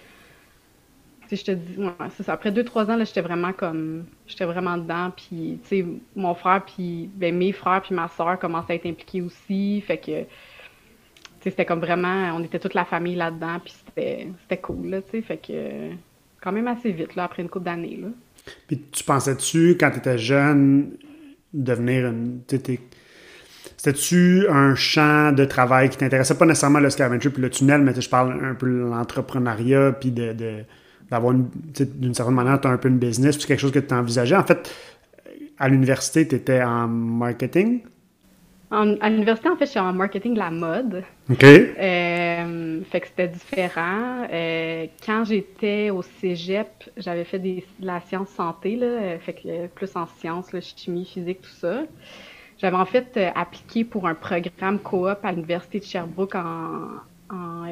Tu 1.28 1.36
sais, 1.36 1.36
je 1.38 1.46
te 1.46 1.52
dis, 1.52 1.78
ouais, 1.78 1.92
c'est 2.12 2.24
ça. 2.24 2.34
Après 2.34 2.52
deux, 2.52 2.64
trois 2.64 2.90
ans, 2.90 2.96
là, 2.96 3.04
j'étais 3.04 3.22
vraiment 3.22 3.54
comme. 3.54 4.06
J'étais 4.28 4.46
vraiment 4.46 4.78
dedans. 4.78 5.12
Puis, 5.16 5.60
tu 5.64 5.68
sais, 5.68 5.86
mon 6.16 6.34
frère, 6.36 6.64
puis. 6.66 7.10
Ben, 7.16 7.36
mes 7.36 7.52
frères, 7.52 7.82
puis 7.82 7.96
ma 7.96 8.08
soeur 8.10 8.38
commençaient 8.40 8.74
à 8.74 8.76
être 8.76 8.88
impliqués 8.88 9.22
aussi. 9.22 9.82
Fait 9.82 9.98
que. 9.98 10.22
Tu 10.22 11.46
sais, 11.46 11.52
c'était 11.52 11.66
comme 11.66 11.80
vraiment. 11.80 12.36
On 12.36 12.44
était 12.44 12.60
toute 12.60 12.74
la 12.74 12.86
famille 12.86 13.16
là-dedans. 13.16 13.60
Puis, 13.64 13.74
c'était 13.96 14.58
cool, 14.62 14.90
là, 14.90 15.02
tu 15.02 15.12
sais. 15.12 15.22
Fait 15.22 15.38
que 15.38 15.92
quand 16.42 16.52
même 16.52 16.68
assez 16.68 16.92
vite, 16.92 17.16
là, 17.16 17.26
après 17.26 17.44
une 17.44 17.50
couple 17.50 17.66
d'années. 17.66 18.00
Puis 18.68 18.82
tu 18.92 19.04
pensais-tu, 19.04 19.78
quand 19.80 19.92
tu 19.92 19.98
étais 19.98 20.18
jeune, 20.18 20.92
devenir 21.54 22.08
une. 22.08 22.42
C'était-tu 23.78 24.46
un 24.50 24.76
champ 24.76 25.32
de 25.32 25.46
travail 25.46 25.90
qui 25.90 25.98
t'intéressait? 25.98 26.36
Pas 26.36 26.46
nécessairement 26.46 26.80
le 26.80 26.90
scavenger 26.90 27.30
puis 27.30 27.42
le 27.42 27.50
tunnel, 27.50 27.82
mais 27.82 28.00
je 28.00 28.10
parle 28.10 28.44
un 28.44 28.54
peu 28.54 28.68
de 28.68 28.80
l'entrepreneuriat 28.80 29.94
puis 29.94 30.12
de, 30.12 30.34
d'avoir 31.10 31.34
d'une 31.34 32.14
certaine 32.14 32.36
manière, 32.36 32.60
tu 32.60 32.68
as 32.68 32.72
un 32.72 32.78
peu 32.78 32.90
une 32.90 33.00
business, 33.00 33.38
puis 33.38 33.48
quelque 33.48 33.60
chose 33.60 33.72
que 33.72 33.80
tu 33.80 33.94
envisageais. 33.94 34.36
En 34.36 34.44
fait, 34.44 34.70
à 35.58 35.70
l'université, 35.70 36.28
tu 36.28 36.36
étais 36.36 36.62
en 36.62 36.88
marketing? 36.88 37.82
À 38.72 39.10
l'université, 39.10 39.50
en 39.50 39.56
fait, 39.56 39.66
je 39.66 39.72
suis 39.72 39.80
en 39.80 39.94
marketing 39.94 40.34
de 40.34 40.40
la 40.40 40.52
mode. 40.52 41.04
OK. 41.30 41.44
Euh, 41.44 42.82
fait 42.84 43.00
que 43.02 43.08
c'était 43.08 43.28
différent. 43.28 44.28
Euh, 44.32 44.86
quand 45.06 45.24
j'étais 45.26 45.90
au 45.90 46.02
cégep, 46.02 46.68
j'avais 46.98 47.24
fait 47.24 47.40
des, 47.40 47.66
de 47.80 47.86
la 47.86 48.00
science 48.02 48.30
santé, 48.30 48.76
là, 48.76 49.18
fait 49.20 49.34
que 49.34 49.68
plus 49.68 49.96
en 49.96 50.06
sciences, 50.06 50.52
chimie, 50.76 51.06
physique, 51.06 51.42
tout 51.42 51.50
ça. 51.50 51.82
J'avais 52.60 52.76
en 52.76 52.86
fait 52.86 53.14
euh, 53.18 53.30
appliqué 53.36 53.84
pour 53.84 54.08
un 54.08 54.16
programme 54.16 54.80
coop 54.80 55.18
à 55.24 55.32
l'université 55.32 55.80
de 55.80 55.86
Sherbrooke 55.86 56.36
en, 56.36 56.90
en, 57.32 57.66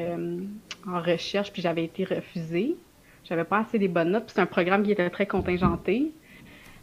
en 0.88 1.00
recherche, 1.02 1.52
puis 1.52 1.62
j'avais 1.62 1.84
été 1.84 2.04
refusée. 2.04 2.74
J'avais 3.24 3.44
pas 3.44 3.58
assez 3.58 3.78
des 3.78 3.88
bonnes 3.88 4.10
notes, 4.10 4.24
puis 4.24 4.32
c'est 4.34 4.40
un 4.40 4.46
programme 4.46 4.82
qui 4.82 4.92
était 4.92 5.10
très 5.10 5.26
contingenté. 5.26 6.12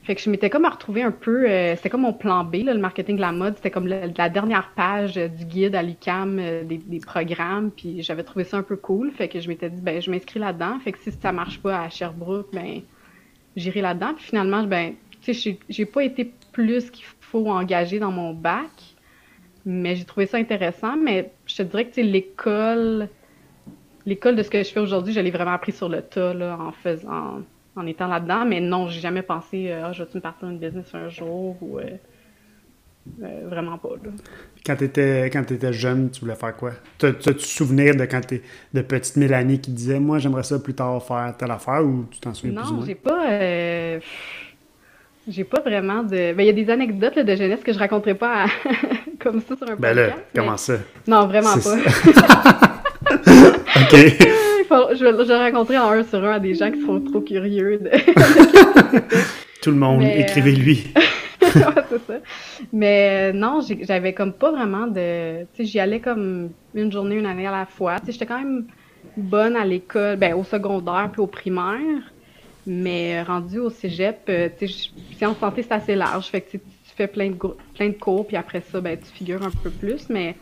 Fait 0.06 0.14
que 0.14 0.22
je 0.22 0.30
m'étais 0.30 0.52
comme 0.52 0.66
à 0.66 0.70
retrouver 0.70 1.02
un 1.02 1.10
peu, 1.10 1.50
euh, 1.50 1.76
c'était 1.76 1.90
comme 1.90 2.02
mon 2.02 2.14
plan 2.14 2.44
B, 2.44 2.58
le 2.58 2.78
marketing 2.78 3.16
de 3.16 3.22
la 3.22 3.32
mode, 3.32 3.56
c'était 3.56 3.72
comme 3.72 3.88
la, 3.88 4.30
dernière 4.30 4.72
page 4.76 5.18
euh, 5.18 5.28
du 5.28 5.46
guide 5.46 5.74
à 5.74 5.82
l'ICAM 5.82 6.38
euh, 6.38 6.64
des, 6.64 7.00
programmes, 7.00 7.72
puis 7.72 8.04
j'avais 8.04 8.22
trouvé 8.22 8.44
ça 8.44 8.58
un 8.58 8.62
peu 8.62 8.76
cool, 8.76 9.12
fait 9.14 9.28
que 9.28 9.40
je 9.40 9.48
m'étais 9.48 9.68
dit, 9.68 9.82
ben 9.82 10.00
je 10.00 10.12
m'inscris 10.12 10.38
là-dedans, 10.40 10.78
fait 10.80 10.92
que 10.92 11.00
si 11.00 11.12
ça 11.12 11.32
marche 11.32 11.60
pas 11.60 11.82
à 11.82 11.90
Sherbrooke, 11.90 12.50
ben 12.54 12.82
j'irai 13.56 13.82
là-dedans, 13.82 14.14
puis 14.16 14.26
finalement, 14.26 14.62
ben, 14.62 14.94
tu 15.24 15.34
sais, 15.34 15.58
j'ai 15.68 15.86
pas 15.88 16.04
été 16.04 16.32
plus 16.52 16.92
qu'il 16.92 17.06
faut 17.20 17.50
engager 17.50 17.98
dans 17.98 18.12
mon 18.12 18.36
bac, 18.36 18.70
mais 19.66 19.96
j'ai 19.96 20.06
trouvé 20.06 20.28
ça 20.28 20.38
intéressant, 20.38 20.98
mais 20.98 21.32
je 21.48 21.56
te 21.56 21.64
dirais 21.64 21.86
que, 21.88 21.96
tu 21.96 22.04
l'école, 22.04 23.10
l'école 24.06 24.36
de 24.36 24.44
ce 24.44 24.52
que 24.52 24.62
je 24.62 24.70
fais 24.70 24.82
aujourd'hui, 24.82 25.14
je 25.14 25.20
l'ai 25.20 25.32
vraiment 25.32 25.54
appris 25.54 25.72
sur 25.72 25.90
le 25.90 26.04
tas, 26.04 26.36
là, 26.36 26.60
en 26.62 26.72
faisant 26.72 27.42
en 27.76 27.86
étant 27.86 28.08
là-dedans. 28.08 28.46
Mais 28.46 28.60
non, 28.60 28.88
j'ai 28.88 29.00
jamais 29.00 29.22
pensé, 29.22 29.68
euh, 29.70 29.86
ah, 29.86 29.92
je 29.92 30.04
vais-tu 30.04 30.18
me 30.18 30.22
partir 30.22 30.50
une 30.50 30.60
business 30.60 30.88
un 30.94 31.10
jour 31.10 31.58
ou. 31.62 31.80
Euh, 31.80 31.84
euh, 33.22 33.42
vraiment 33.48 33.78
pas. 33.78 33.90
Là. 34.04 34.10
Quand 34.66 34.76
tu 34.78 34.86
étais, 34.86 35.30
quand 35.32 35.52
étais 35.52 35.72
jeune, 35.72 36.10
tu 36.10 36.22
voulais 36.22 36.34
faire 36.34 36.56
quoi? 36.56 36.72
T'as-tu 36.98 37.40
souvenir 37.40 37.96
de 37.96 38.04
quand 38.06 38.22
t'es 38.22 38.42
de 38.74 38.82
petite 38.82 39.18
Mélanie 39.18 39.62
qui 39.62 39.70
disait 39.70 40.00
Moi, 40.00 40.18
j'aimerais 40.18 40.42
ça 40.42 40.58
plus 40.58 40.74
tard 40.74 41.06
faire 41.06 41.36
telle 41.38 41.52
affaire 41.52 41.86
ou 41.86 42.06
tu 42.10 42.20
t'en 42.20 42.34
souviens 42.34 42.56
non, 42.56 42.64
plus 42.64 42.74
Non, 42.74 42.86
j'ai 42.86 42.96
pas. 42.96 44.00
J'ai 45.28 45.44
pas 45.44 45.62
vraiment 45.62 46.04
de. 46.04 46.34
Ben, 46.34 46.40
il 46.40 46.46
y 46.46 46.50
a 46.50 46.54
des 46.54 46.70
anecdotes 46.70 47.18
de 47.18 47.36
jeunesse 47.36 47.62
que 47.64 47.74
je 47.74 47.80
raconterai 47.80 48.14
pas 48.14 48.46
comme 49.20 49.42
ça 49.42 49.56
sur 49.56 49.70
un 49.70 49.76
ben 49.76 49.96
podcast. 49.96 50.18
Là, 50.18 50.24
comment 50.36 50.58
ça? 50.58 50.78
Non, 51.08 51.28
vraiment 51.28 51.56
pas. 51.58 51.78
OK. 53.82 54.45
Je, 54.70 55.04
vais, 55.04 55.12
le 55.12 55.38
rencontrer 55.38 55.78
en 55.78 55.92
un 55.92 56.04
sur 56.04 56.24
un 56.24 56.32
à 56.32 56.40
des 56.40 56.56
gens 56.56 56.72
qui 56.72 56.82
seront 56.82 57.00
trop 57.02 57.22
curieux. 57.22 57.80
De... 57.86 57.90
Tout 59.62 59.72
le 59.72 59.78
monde, 59.78 60.04
écrivez-lui. 60.04 60.88
c'est 61.42 62.06
ça. 62.08 62.20
Mais 62.74 63.32
euh, 63.32 63.38
non, 63.38 63.62
j'avais 63.82 64.14
comme 64.14 64.34
pas 64.34 64.52
vraiment 64.52 64.88
de. 64.88 65.42
Tu 65.42 65.48
sais, 65.58 65.66
j'y 65.66 65.80
allais 65.80 66.00
comme 66.00 66.50
une 66.74 66.92
journée, 66.92 67.16
une 67.16 67.26
année 67.26 67.48
à 67.48 67.52
la 67.52 67.66
fois. 67.66 68.00
Tu 68.00 68.08
sais, 68.08 68.12
j'étais 68.14 68.26
quand 68.26 68.38
même 68.38 68.66
bonne 69.18 69.56
à 69.56 69.66
l'école, 69.66 70.18
ben, 70.18 70.34
au 70.34 70.44
secondaire 70.44 71.10
puis 71.12 71.22
au 71.22 71.28
primaire. 71.28 72.12
Mais 72.68 73.22
rendu 73.22 73.60
au 73.60 73.70
cégep, 73.70 74.22
euh, 74.30 74.50
tu 74.58 74.68
sais, 74.68 74.90
sciences 75.18 75.38
santé, 75.38 75.62
c'est 75.64 75.74
assez 75.74 75.96
large. 75.96 76.28
Fait 76.28 76.42
que 76.42 76.58
tu 76.58 76.62
fais 76.96 77.08
plein 77.08 77.30
de, 77.30 77.38
plein 77.76 77.90
de 77.90 77.94
cours, 77.94 78.26
puis 78.26 78.38
après 78.38 78.62
ça, 78.62 78.82
ben, 78.82 78.98
tu 78.98 79.12
figures 79.14 79.44
un 79.44 79.52
peu 79.52 79.70
plus, 79.70 80.10
mais 80.10 80.36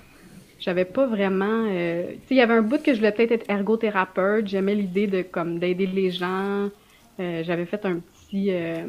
j'avais 0.63 0.86
pas 0.86 1.05
vraiment. 1.05 1.65
Euh, 1.67 2.03
tu 2.08 2.13
sais, 2.13 2.20
il 2.32 2.38
y 2.38 2.41
avait 2.41 2.53
un 2.53 2.62
bout 2.62 2.82
que 2.82 2.93
je 2.93 2.98
voulais 2.98 3.12
peut-être 3.12 3.34
être 3.34 3.50
ergothérapeute. 3.50 4.48
J'aimais 4.48 4.75
l'idée 4.75 5.08
de 5.08 5.22
comme 5.22 5.60
d'aider 5.60 5.88
les 5.88 6.10
gens. 6.10 6.70
Euh, 7.20 7.43
j'avais 7.43 7.65
fait 7.65 7.86
un 7.86 8.00
petit, 8.00 8.48
euh, 8.50 8.86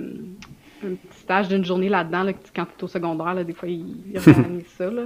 un 0.85 0.95
petit 0.95 1.19
stage 1.19 1.49
d'une 1.49 1.65
journée 1.65 1.89
là-dedans, 1.89 2.23
là, 2.23 2.33
quand 2.55 2.65
tu 2.65 2.71
es 2.79 2.85
au 2.85 2.87
secondaire, 2.87 3.35
là, 3.35 3.43
des 3.43 3.53
fois, 3.53 3.69
ils, 3.69 4.13
ils 4.13 4.17
organisent 4.17 4.67
ça. 4.79 4.89
Là. 4.89 5.03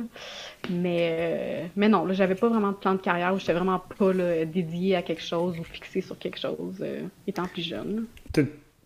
Mais, 0.71 1.71
mais 1.75 1.89
non, 1.89 2.05
là, 2.05 2.13
j'avais 2.13 2.35
pas 2.35 2.49
vraiment 2.49 2.73
de 2.73 2.77
plan 2.77 2.93
de 2.93 3.01
carrière 3.01 3.35
où 3.35 3.39
j'étais 3.39 3.55
vraiment 3.55 3.83
pas 3.99 4.13
là, 4.13 4.45
dédiée 4.45 4.95
à 4.95 5.03
quelque 5.03 5.23
chose 5.23 5.59
ou 5.59 5.65
fixée 5.65 6.03
sur 6.03 6.19
quelque 6.19 6.39
chose 6.39 6.85
étant 7.27 7.47
plus 7.47 7.63
jeune. 7.63 8.05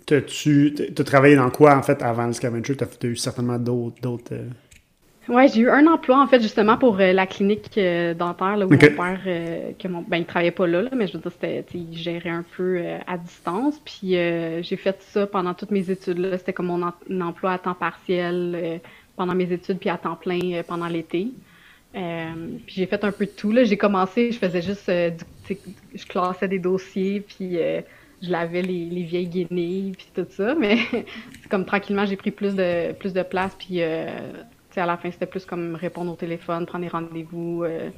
T'as-tu 0.06 0.74
as 0.96 1.04
travaillé 1.04 1.34
dans 1.34 1.50
quoi, 1.50 1.76
en 1.76 1.82
fait, 1.82 2.00
avant 2.00 2.26
le 2.26 2.32
scavenger? 2.32 2.76
T'as 2.76 2.86
as 2.86 3.06
eu 3.06 3.16
certainement 3.16 3.58
d'autres 3.58 4.36
Ouais, 5.28 5.46
j'ai 5.46 5.60
eu 5.60 5.70
un 5.70 5.86
emploi 5.86 6.20
en 6.20 6.26
fait 6.26 6.42
justement 6.42 6.76
pour 6.76 6.98
euh, 6.98 7.12
la 7.12 7.26
clinique 7.28 7.78
euh, 7.78 8.12
dentaire 8.12 8.56
là, 8.56 8.66
où 8.66 8.70
mon 8.70 8.76
père, 8.76 9.20
euh, 9.26 9.70
que 9.78 9.86
mon, 9.86 10.02
ben 10.02 10.16
il 10.16 10.24
travaillait 10.24 10.50
pas 10.50 10.66
là, 10.66 10.82
mais 10.96 11.06
je 11.06 11.12
veux 11.12 11.20
dire 11.20 11.30
c'était, 11.30 11.64
il 11.74 11.96
gérait 11.96 12.30
un 12.30 12.44
peu 12.56 12.82
à 13.06 13.16
distance. 13.18 13.80
Puis 13.84 14.10
j'ai 14.10 14.76
fait 14.76 15.00
ça 15.00 15.26
pendant 15.26 15.54
toutes 15.54 15.70
mes 15.70 15.90
études 15.90 16.18
là. 16.18 16.38
C'était 16.38 16.52
comme 16.52 16.66
mon 16.66 16.82
emploi 17.20 17.52
à 17.52 17.58
temps 17.58 17.74
partiel 17.74 18.80
pendant 19.16 19.34
mes 19.34 19.52
études 19.52 19.78
puis 19.78 19.90
à 19.90 19.96
temps 19.96 20.16
plein 20.16 20.62
pendant 20.66 20.88
l'été. 20.88 21.28
puis 21.92 22.74
j'ai 22.74 22.86
fait 22.86 23.04
un 23.04 23.12
peu 23.12 23.26
de 23.26 23.30
tout 23.30 23.52
là. 23.52 23.62
J'ai 23.62 23.76
commencé, 23.76 24.32
je 24.32 24.38
faisais 24.38 24.62
juste, 24.62 24.90
du, 24.90 25.56
je 25.94 26.06
classais 26.06 26.48
des 26.48 26.58
dossiers 26.58 27.20
puis 27.20 27.58
je 28.22 28.30
lavais 28.30 28.62
les, 28.62 28.86
les 28.86 29.02
vieilles 29.04 29.28
guinées 29.28 29.92
puis 29.96 30.08
tout 30.12 30.26
ça. 30.30 30.54
Mais 30.58 30.78
comme 31.48 31.64
tranquillement 31.64 32.06
j'ai 32.06 32.16
pris 32.16 32.32
plus 32.32 32.56
de 32.56 32.92
plus 32.94 33.12
de 33.12 33.22
place 33.22 33.54
puis 33.56 33.80
à 34.80 34.86
la 34.86 34.96
fin, 34.96 35.10
c'était 35.10 35.26
plus 35.26 35.44
comme 35.44 35.74
répondre 35.74 36.12
au 36.12 36.16
téléphone, 36.16 36.66
prendre 36.66 36.84
des 36.84 36.90
rendez-vous, 36.90 37.64
euh, 37.64 37.90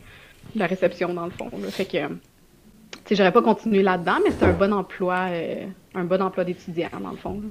la 0.54 0.66
réception 0.66 1.12
dans 1.14 1.24
le 1.24 1.30
fond. 1.30 1.50
Fait 1.70 1.84
que, 1.84 2.08
tu 3.04 3.16
j'aurais 3.16 3.32
pas 3.32 3.42
continué 3.42 3.82
là-dedans, 3.82 4.18
mais 4.24 4.30
c'est 4.38 4.44
un 4.46 4.52
bon 4.52 4.72
emploi, 4.72 5.26
euh, 5.30 5.66
un 5.94 6.04
bon 6.04 6.20
emploi 6.22 6.44
d'étudiant 6.44 6.88
dans 7.02 7.10
le 7.10 7.16
fond. 7.16 7.42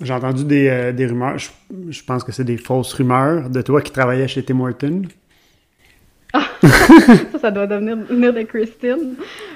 J'ai 0.00 0.12
entendu 0.12 0.44
des, 0.44 0.68
euh, 0.68 0.92
des 0.92 1.06
rumeurs, 1.06 1.38
je, 1.38 2.02
pense 2.02 2.24
que 2.24 2.32
c'est 2.32 2.44
des 2.44 2.56
fausses 2.56 2.92
rumeurs 2.94 3.48
de 3.48 3.62
toi 3.62 3.80
qui 3.80 3.92
travaillais 3.92 4.26
chez 4.26 4.44
Tim 4.44 4.60
Horton. 4.60 5.02
ça, 6.62 7.38
ça 7.40 7.50
doit 7.50 7.66
devenir, 7.66 7.96
venir 7.96 8.32
de 8.34 8.42
Christine. 8.42 9.14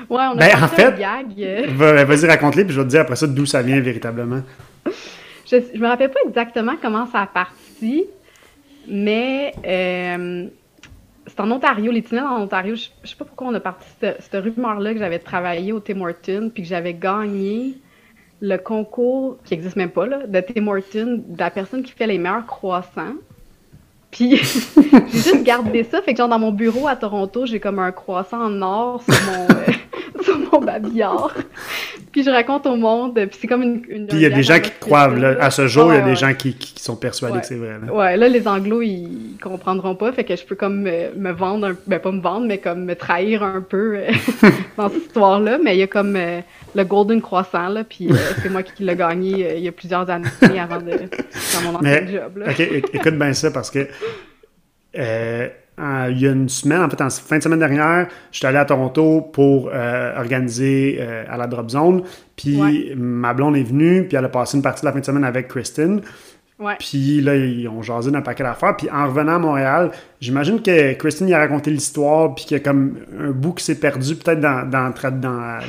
Ouais, 0.08 0.24
on 0.32 0.36
a 0.38 0.48
ben, 0.48 0.62
en 0.62 0.68
fait, 0.68 0.84
un 0.84 0.90
gag. 0.92 1.76
Vas-y, 2.06 2.26
raconte-les, 2.26 2.64
puis 2.64 2.74
je 2.74 2.80
vais 2.80 2.86
te 2.86 2.90
dire 2.90 3.00
après 3.00 3.16
ça 3.16 3.26
d'où 3.26 3.46
ça 3.46 3.62
vient 3.62 3.80
véritablement. 3.80 4.42
Je, 5.50 5.56
je 5.74 5.80
me 5.80 5.88
rappelle 5.88 6.10
pas 6.10 6.20
exactement 6.28 6.74
comment 6.80 7.06
ça 7.10 7.22
a 7.22 7.26
parti, 7.26 8.04
mais 8.88 9.54
euh, 9.66 10.48
c'est 11.26 11.40
en 11.40 11.50
Ontario, 11.50 11.92
les 11.92 12.02
tunnels 12.02 12.24
en 12.24 12.42
Ontario. 12.42 12.74
Je, 12.74 12.88
sais 13.04 13.16
pas 13.16 13.24
pourquoi 13.24 13.48
on 13.48 13.54
a 13.54 13.60
parti 13.60 13.86
cette, 14.00 14.22
cette 14.22 14.42
rumeur-là 14.42 14.92
que 14.92 14.98
j'avais 14.98 15.18
travaillé 15.18 15.72
au 15.72 15.80
Tim 15.80 16.00
Hortons 16.00 16.50
puis 16.52 16.62
que 16.62 16.68
j'avais 16.68 16.94
gagné 16.94 17.74
le 18.40 18.56
concours, 18.56 19.38
qui 19.44 19.54
existe 19.54 19.76
même 19.76 19.90
pas, 19.90 20.06
là, 20.06 20.26
de 20.26 20.40
Tim 20.40 20.66
Hortons, 20.68 21.24
de 21.26 21.38
la 21.38 21.50
personne 21.50 21.82
qui 21.82 21.92
fait 21.92 22.06
les 22.06 22.18
meilleurs 22.18 22.46
croissants. 22.46 23.14
Puis 24.10 24.36
j'ai 24.36 25.08
juste 25.10 25.42
gardé 25.42 25.84
ça. 25.84 26.00
Fait 26.02 26.12
que 26.12 26.18
genre 26.18 26.28
dans 26.28 26.38
mon 26.38 26.52
bureau 26.52 26.88
à 26.88 26.96
Toronto, 26.96 27.46
j'ai 27.46 27.60
comme 27.60 27.78
un 27.78 27.92
croissant 27.92 28.42
en 28.42 28.62
or 28.62 29.02
sur 29.02 29.14
mon, 29.24 29.44
euh, 29.54 29.72
sur 30.22 30.38
mon 30.38 30.60
babillard. 30.60 31.34
puis 32.12 32.22
je 32.22 32.30
raconte 32.30 32.66
au 32.66 32.76
monde. 32.76 33.14
Puis 33.14 33.38
c'est 33.40 33.46
comme 33.46 33.62
une. 33.62 33.80
puis 33.82 34.06
il 34.12 34.20
y 34.20 34.26
a 34.26 34.30
des 34.30 34.42
gens 34.42 34.60
qui 34.60 34.70
croient. 34.80 35.10
à 35.40 35.50
ce 35.50 35.66
jour, 35.66 35.92
il 35.92 35.96
y 35.96 36.00
a 36.00 36.04
des 36.04 36.16
gens 36.16 36.34
qui, 36.34 36.54
qui 36.54 36.82
sont 36.82 36.96
persuadés 36.96 37.40
que 37.40 37.46
c'est 37.46 37.56
vrai. 37.56 37.76
Là. 37.84 37.92
Ouais, 37.92 38.16
là, 38.16 38.28
les 38.28 38.46
Anglos, 38.48 38.82
ils 38.82 39.36
comprendront 39.42 39.94
pas. 39.94 40.12
Fait 40.12 40.24
que 40.24 40.36
je 40.36 40.44
peux 40.44 40.56
comme 40.56 40.82
me, 40.82 41.32
vendre, 41.32 41.68
un, 41.68 41.76
ben 41.86 41.98
pas 41.98 42.12
me 42.12 42.20
vendre, 42.20 42.46
mais 42.46 42.58
comme 42.58 42.84
me 42.84 42.94
trahir 42.94 43.42
un 43.42 43.60
peu 43.60 43.96
euh, 43.96 44.10
dans 44.76 44.88
cette 44.88 45.06
histoire-là. 45.06 45.58
Mais 45.62 45.76
il 45.76 45.80
y 45.80 45.82
a 45.82 45.86
comme 45.86 46.16
euh, 46.16 46.40
le 46.74 46.84
Golden 46.84 47.20
Croissant, 47.20 47.68
là. 47.68 47.84
Puis 47.84 48.08
c'est 48.42 48.50
moi 48.50 48.62
qui 48.62 48.84
l'ai 48.84 48.96
gagné 48.96 49.56
il 49.56 49.62
y 49.62 49.68
a 49.68 49.72
plusieurs 49.72 50.08
années 50.10 50.28
avant 50.58 50.80
de. 50.80 50.92
dans 50.92 51.72
mon 51.72 51.78
ancien 51.78 52.06
job. 52.06 52.36
Là. 52.36 52.46
ok, 52.50 52.60
écoute 52.92 53.14
bien 53.14 53.32
ça 53.32 53.50
parce 53.50 53.70
que. 53.70 53.86
Euh, 54.96 55.48
il 56.10 56.20
y 56.20 56.26
a 56.26 56.32
une 56.32 56.48
semaine, 56.48 56.82
en 56.82 56.90
fait, 56.90 57.00
en 57.00 57.10
fin 57.10 57.38
de 57.38 57.42
semaine 57.42 57.60
dernière, 57.60 58.08
je 58.32 58.38
suis 58.38 58.46
allé 58.46 58.58
à 58.58 58.64
Toronto 58.64 59.20
pour 59.32 59.70
euh, 59.72 60.18
organiser 60.18 60.98
euh, 61.00 61.24
à 61.28 61.36
la 61.36 61.46
Drop 61.46 61.70
Zone. 61.70 62.02
Puis 62.34 62.94
ma 62.96 63.34
blonde 63.34 63.56
est 63.56 63.62
venue, 63.62 64.06
puis 64.06 64.16
elle 64.16 64.24
a 64.24 64.28
passé 64.28 64.56
une 64.56 64.62
partie 64.62 64.82
de 64.82 64.86
la 64.86 64.92
fin 64.92 65.00
de 65.00 65.04
semaine 65.04 65.24
avec 65.24 65.48
Kristen. 65.48 66.00
Puis 66.80 67.20
là, 67.20 67.36
ils 67.36 67.68
ont 67.68 67.82
jasé 67.82 68.10
d'un 68.10 68.20
paquet 68.20 68.42
d'affaires. 68.42 68.76
Puis 68.76 68.90
en 68.90 69.06
revenant 69.06 69.36
à 69.36 69.38
Montréal, 69.38 69.92
j'imagine 70.20 70.60
que 70.60 70.94
Kristen 70.94 71.28
y 71.28 71.34
a 71.34 71.38
raconté 71.38 71.70
l'histoire, 71.70 72.34
puis 72.34 72.44
qu'il 72.46 72.56
y 72.56 72.60
a 72.60 72.62
comme 72.62 72.96
un 73.20 73.30
bout 73.30 73.52
qui 73.52 73.64
s'est 73.64 73.78
perdu 73.78 74.16
peut-être 74.16 74.40
dans, 74.40 74.68
dans, 74.68 74.92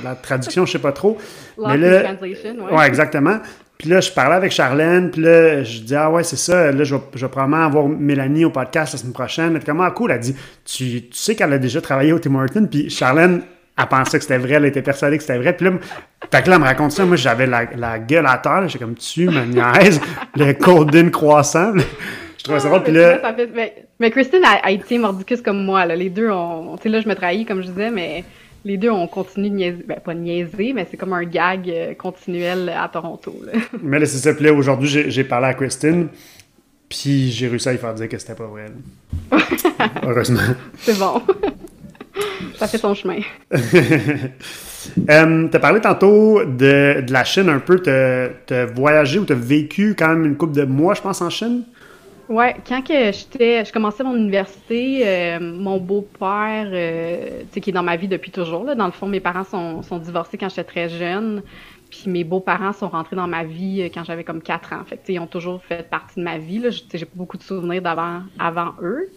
la 0.03 0.15
traduction, 0.15 0.65
je 0.65 0.71
sais 0.71 0.79
pas 0.79 0.91
trop. 0.91 1.19
Mais 1.59 1.77
là, 1.77 2.15
ouais. 2.21 2.57
ouais, 2.71 2.87
exactement. 2.87 3.39
Puis 3.79 3.87
là, 3.87 4.01
je 4.01 4.11
parlais 4.11 4.35
avec 4.35 4.51
Charlène, 4.51 5.09
puis 5.09 5.21
là, 5.21 5.63
je 5.63 5.79
dis 5.79 5.95
Ah 5.95 6.11
ouais, 6.11 6.25
c'est 6.25 6.35
ça, 6.35 6.69
là, 6.69 6.83
je 6.83 6.95
vais, 6.95 7.01
je 7.15 7.25
vais, 7.25 7.31
probablement 7.31 7.63
avoir 7.63 7.87
Mélanie 7.87 8.43
au 8.43 8.49
podcast 8.49 8.91
la 8.91 8.99
semaine 8.99 9.13
prochaine. 9.13 9.51
Elle 9.51 9.55
était 9.55 9.67
comme 9.67 9.79
Ah 9.79 9.91
cool, 9.91 10.11
elle 10.11 10.17
a 10.17 10.19
dit 10.19 10.35
Tu, 10.65 11.03
tu 11.03 11.07
sais 11.13 11.33
qu'elle 11.33 11.53
a 11.53 11.57
déjà 11.57 11.79
travaillé 11.79 12.11
au 12.11 12.19
Tim 12.19 12.35
Hortons, 12.35 12.67
puis 12.69 12.89
Charlène, 12.89 13.41
elle 13.77 13.85
pensait 13.85 14.17
que 14.17 14.23
c'était 14.23 14.37
vrai, 14.37 14.55
elle 14.55 14.65
était 14.65 14.81
persuadée 14.81 15.15
que 15.15 15.23
c'était 15.23 15.37
vrai. 15.37 15.55
Puis 15.55 15.65
là, 15.65 15.71
fait 16.29 16.43
que 16.43 16.49
là, 16.49 16.55
elle 16.57 16.61
me 16.61 16.67
raconte 16.67 16.91
ça, 16.91 17.05
moi, 17.05 17.15
j'avais 17.15 17.47
la, 17.47 17.69
la, 17.73 17.99
gueule 17.99 18.25
à 18.25 18.37
terre, 18.39 18.67
j'étais 18.67 18.83
comme 18.83 18.95
Tu 18.95 19.27
me 19.27 19.45
niaises, 19.45 20.01
le 20.35 20.51
golden 20.51 21.09
croissant. 21.09 21.71
je 22.37 22.43
trouvais 22.43 22.59
ça 22.59 22.67
drôle, 22.67 22.83
puis 22.83 22.91
là. 22.91 23.33
mais, 23.97 24.11
Christine 24.11 24.41
a, 24.43 24.71
été 24.71 24.97
mordicus 24.97 25.41
comme 25.41 25.63
moi, 25.63 25.85
là. 25.85 25.95
Les 25.95 26.09
deux, 26.09 26.29
on, 26.29 26.75
tu 26.75 26.83
sais, 26.83 26.89
là, 26.89 26.99
je 26.99 27.07
me 27.07 27.15
trahis, 27.15 27.45
comme 27.45 27.61
je 27.61 27.69
disais, 27.69 27.91
mais 27.91 28.25
les 28.65 28.77
deux, 28.77 28.89
on 28.89 29.07
continue 29.07 29.49
de 29.49 29.55
niaiser. 29.55 29.83
Ben, 29.87 29.99
pas 29.99 30.13
de 30.13 30.19
niaiser, 30.19 30.73
mais 30.73 30.87
c'est 30.89 30.97
comme 30.97 31.13
un 31.13 31.23
gag 31.23 31.69
euh, 31.69 31.93
continuel 31.93 32.69
à 32.69 32.89
Toronto. 32.89 33.33
mais 33.81 33.99
là, 33.99 34.05
c'est 34.05 34.17
ça. 34.17 34.33
Puis 34.33 34.49
aujourd'hui, 34.49 35.05
j'ai 35.09 35.23
parlé 35.23 35.47
à 35.47 35.53
Christine, 35.53 36.09
puis 36.89 37.31
j'ai 37.31 37.47
réussi 37.47 37.69
à 37.69 37.71
lui 37.71 37.79
faire 37.79 37.93
dire 37.93 38.09
que 38.09 38.17
c'était 38.17 38.35
pas 38.35 38.47
vrai. 38.47 38.65
Heureusement. 40.03 40.41
c'est 40.79 40.97
bon. 40.97 41.21
ça 42.55 42.67
fait 42.67 42.77
son 42.77 42.93
chemin. 42.93 43.19
euh, 43.53 45.47
tu 45.47 45.55
as 45.55 45.59
parlé 45.59 45.79
tantôt 45.79 46.43
de, 46.43 47.01
de, 47.01 47.13
la 47.13 47.23
Chine 47.23 47.47
un 47.47 47.59
peu. 47.59 47.81
Tu 47.81 47.89
as, 47.89 48.65
voyagé 48.65 49.19
ou 49.19 49.25
tu 49.25 49.33
as 49.33 49.37
vécu 49.37 49.95
quand 49.97 50.09
même 50.09 50.25
une 50.25 50.35
couple 50.35 50.55
de 50.55 50.65
mois, 50.65 50.95
je 50.95 51.01
pense, 51.01 51.21
en 51.21 51.29
Chine? 51.29 51.63
Ouais, 52.29 52.55
quand 52.67 52.83
que 52.83 53.11
j'étais, 53.11 53.65
je 53.65 53.73
commençais 53.73 54.03
mon 54.03 54.15
université, 54.15 55.01
euh, 55.03 55.39
mon 55.39 55.79
beau-père, 55.79 56.69
euh, 56.71 57.41
qui 57.51 57.71
est 57.71 57.73
dans 57.73 57.81
ma 57.81 57.95
vie 57.95 58.07
depuis 58.07 58.29
toujours, 58.29 58.63
là, 58.65 58.75
dans 58.75 58.85
le 58.85 58.91
fond, 58.91 59.07
mes 59.07 59.19
parents 59.19 59.43
sont, 59.43 59.81
sont 59.81 59.97
divorcés 59.97 60.37
quand 60.37 60.47
j'étais 60.47 60.63
très 60.63 60.89
jeune, 60.89 61.41
puis 61.89 62.03
mes 62.05 62.23
beaux-parents 62.23 62.73
sont 62.73 62.87
rentrés 62.87 63.15
dans 63.15 63.25
ma 63.25 63.43
vie 63.43 63.81
euh, 63.81 63.89
quand 63.91 64.03
j'avais 64.03 64.23
comme 64.23 64.43
4 64.43 64.73
ans. 64.73 64.83
Fait 64.85 64.97
que, 64.97 65.11
ils 65.11 65.17
ont 65.17 65.25
toujours 65.25 65.63
fait 65.63 65.89
partie 65.89 66.19
de 66.19 66.23
ma 66.23 66.37
vie. 66.37 66.63
J'ai 66.93 67.07
beaucoup 67.15 67.37
de 67.37 67.41
souvenirs 67.41 67.81
d'avant 67.81 68.21
avant 68.37 68.75
eux. 68.83 69.09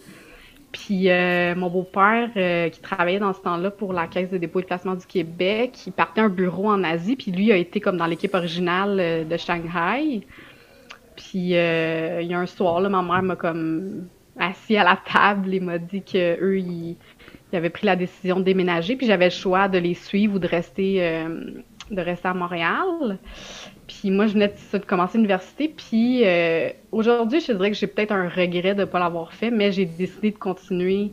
Puis 0.71 1.07
mon 1.55 1.69
beau-père, 1.69 2.31
qui 2.71 2.79
travaillait 2.81 3.19
dans 3.19 3.33
ce 3.33 3.41
temps-là 3.41 3.69
pour 3.69 3.93
la 3.93 4.07
Caisse 4.07 4.31
de 4.31 4.39
dépôt 4.39 4.57
et 4.57 4.63
de 4.63 4.67
placement 4.67 4.95
du 4.95 5.05
Québec, 5.05 5.77
il 5.85 5.93
partait 5.93 6.21
un 6.21 6.29
bureau 6.29 6.67
en 6.67 6.83
Asie, 6.83 7.15
puis 7.15 7.31
lui 7.31 7.51
a 7.51 7.57
été 7.57 7.79
comme 7.79 7.97
dans 7.97 8.07
l'équipe 8.07 8.33
originale 8.33 9.27
de 9.29 9.37
Shanghai. 9.37 10.25
Puis 11.15 11.55
euh, 11.55 12.21
il 12.21 12.27
y 12.27 12.33
a 12.33 12.39
un 12.39 12.45
soir, 12.45 12.81
là, 12.81 12.89
ma 12.89 13.01
mère 13.01 13.23
m'a 13.23 13.35
comme 13.35 14.07
assis 14.37 14.75
à 14.77 14.83
la 14.83 14.97
table 15.11 15.53
et 15.53 15.59
m'a 15.59 15.77
dit 15.77 16.01
qu'eux, 16.01 16.57
ils, 16.59 16.95
ils 17.51 17.55
avaient 17.55 17.69
pris 17.69 17.85
la 17.85 17.95
décision 17.95 18.39
de 18.39 18.43
déménager, 18.43 18.95
puis 18.95 19.05
j'avais 19.05 19.25
le 19.25 19.31
choix 19.31 19.67
de 19.67 19.77
les 19.77 19.93
suivre 19.93 20.35
ou 20.35 20.39
de 20.39 20.47
rester, 20.47 21.05
euh, 21.05 21.51
de 21.91 22.01
rester 22.01 22.27
à 22.27 22.33
Montréal. 22.33 23.19
Puis 23.87 24.09
moi, 24.09 24.27
je 24.27 24.33
venais 24.33 24.47
de, 24.47 24.77
commencer 24.79 25.17
l'université, 25.17 25.67
puis 25.75 26.23
euh, 26.25 26.69
aujourd'hui, 26.91 27.41
je 27.41 27.51
dirais 27.51 27.71
que 27.71 27.77
j'ai 27.77 27.87
peut-être 27.87 28.11
un 28.11 28.27
regret 28.27 28.73
de 28.73 28.81
ne 28.81 28.85
pas 28.85 28.99
l'avoir 28.99 29.33
fait, 29.33 29.51
mais 29.51 29.71
j'ai 29.71 29.85
décidé 29.85 30.31
de 30.31 30.37
continuer 30.37 31.11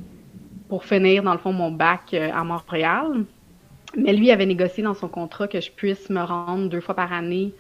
pour 0.68 0.84
finir, 0.84 1.22
dans 1.22 1.32
le 1.32 1.38
fond, 1.38 1.52
mon 1.52 1.72
bac 1.72 2.14
à 2.14 2.44
Montréal. 2.44 3.24
Mais 3.96 4.12
lui 4.12 4.30
avait 4.30 4.46
négocié 4.46 4.84
dans 4.84 4.94
son 4.94 5.08
contrat 5.08 5.48
que 5.48 5.60
je 5.60 5.70
puisse 5.72 6.10
me 6.10 6.22
rendre 6.22 6.68
deux 6.68 6.80
fois 6.80 6.94
par 6.94 7.12
année 7.12 7.52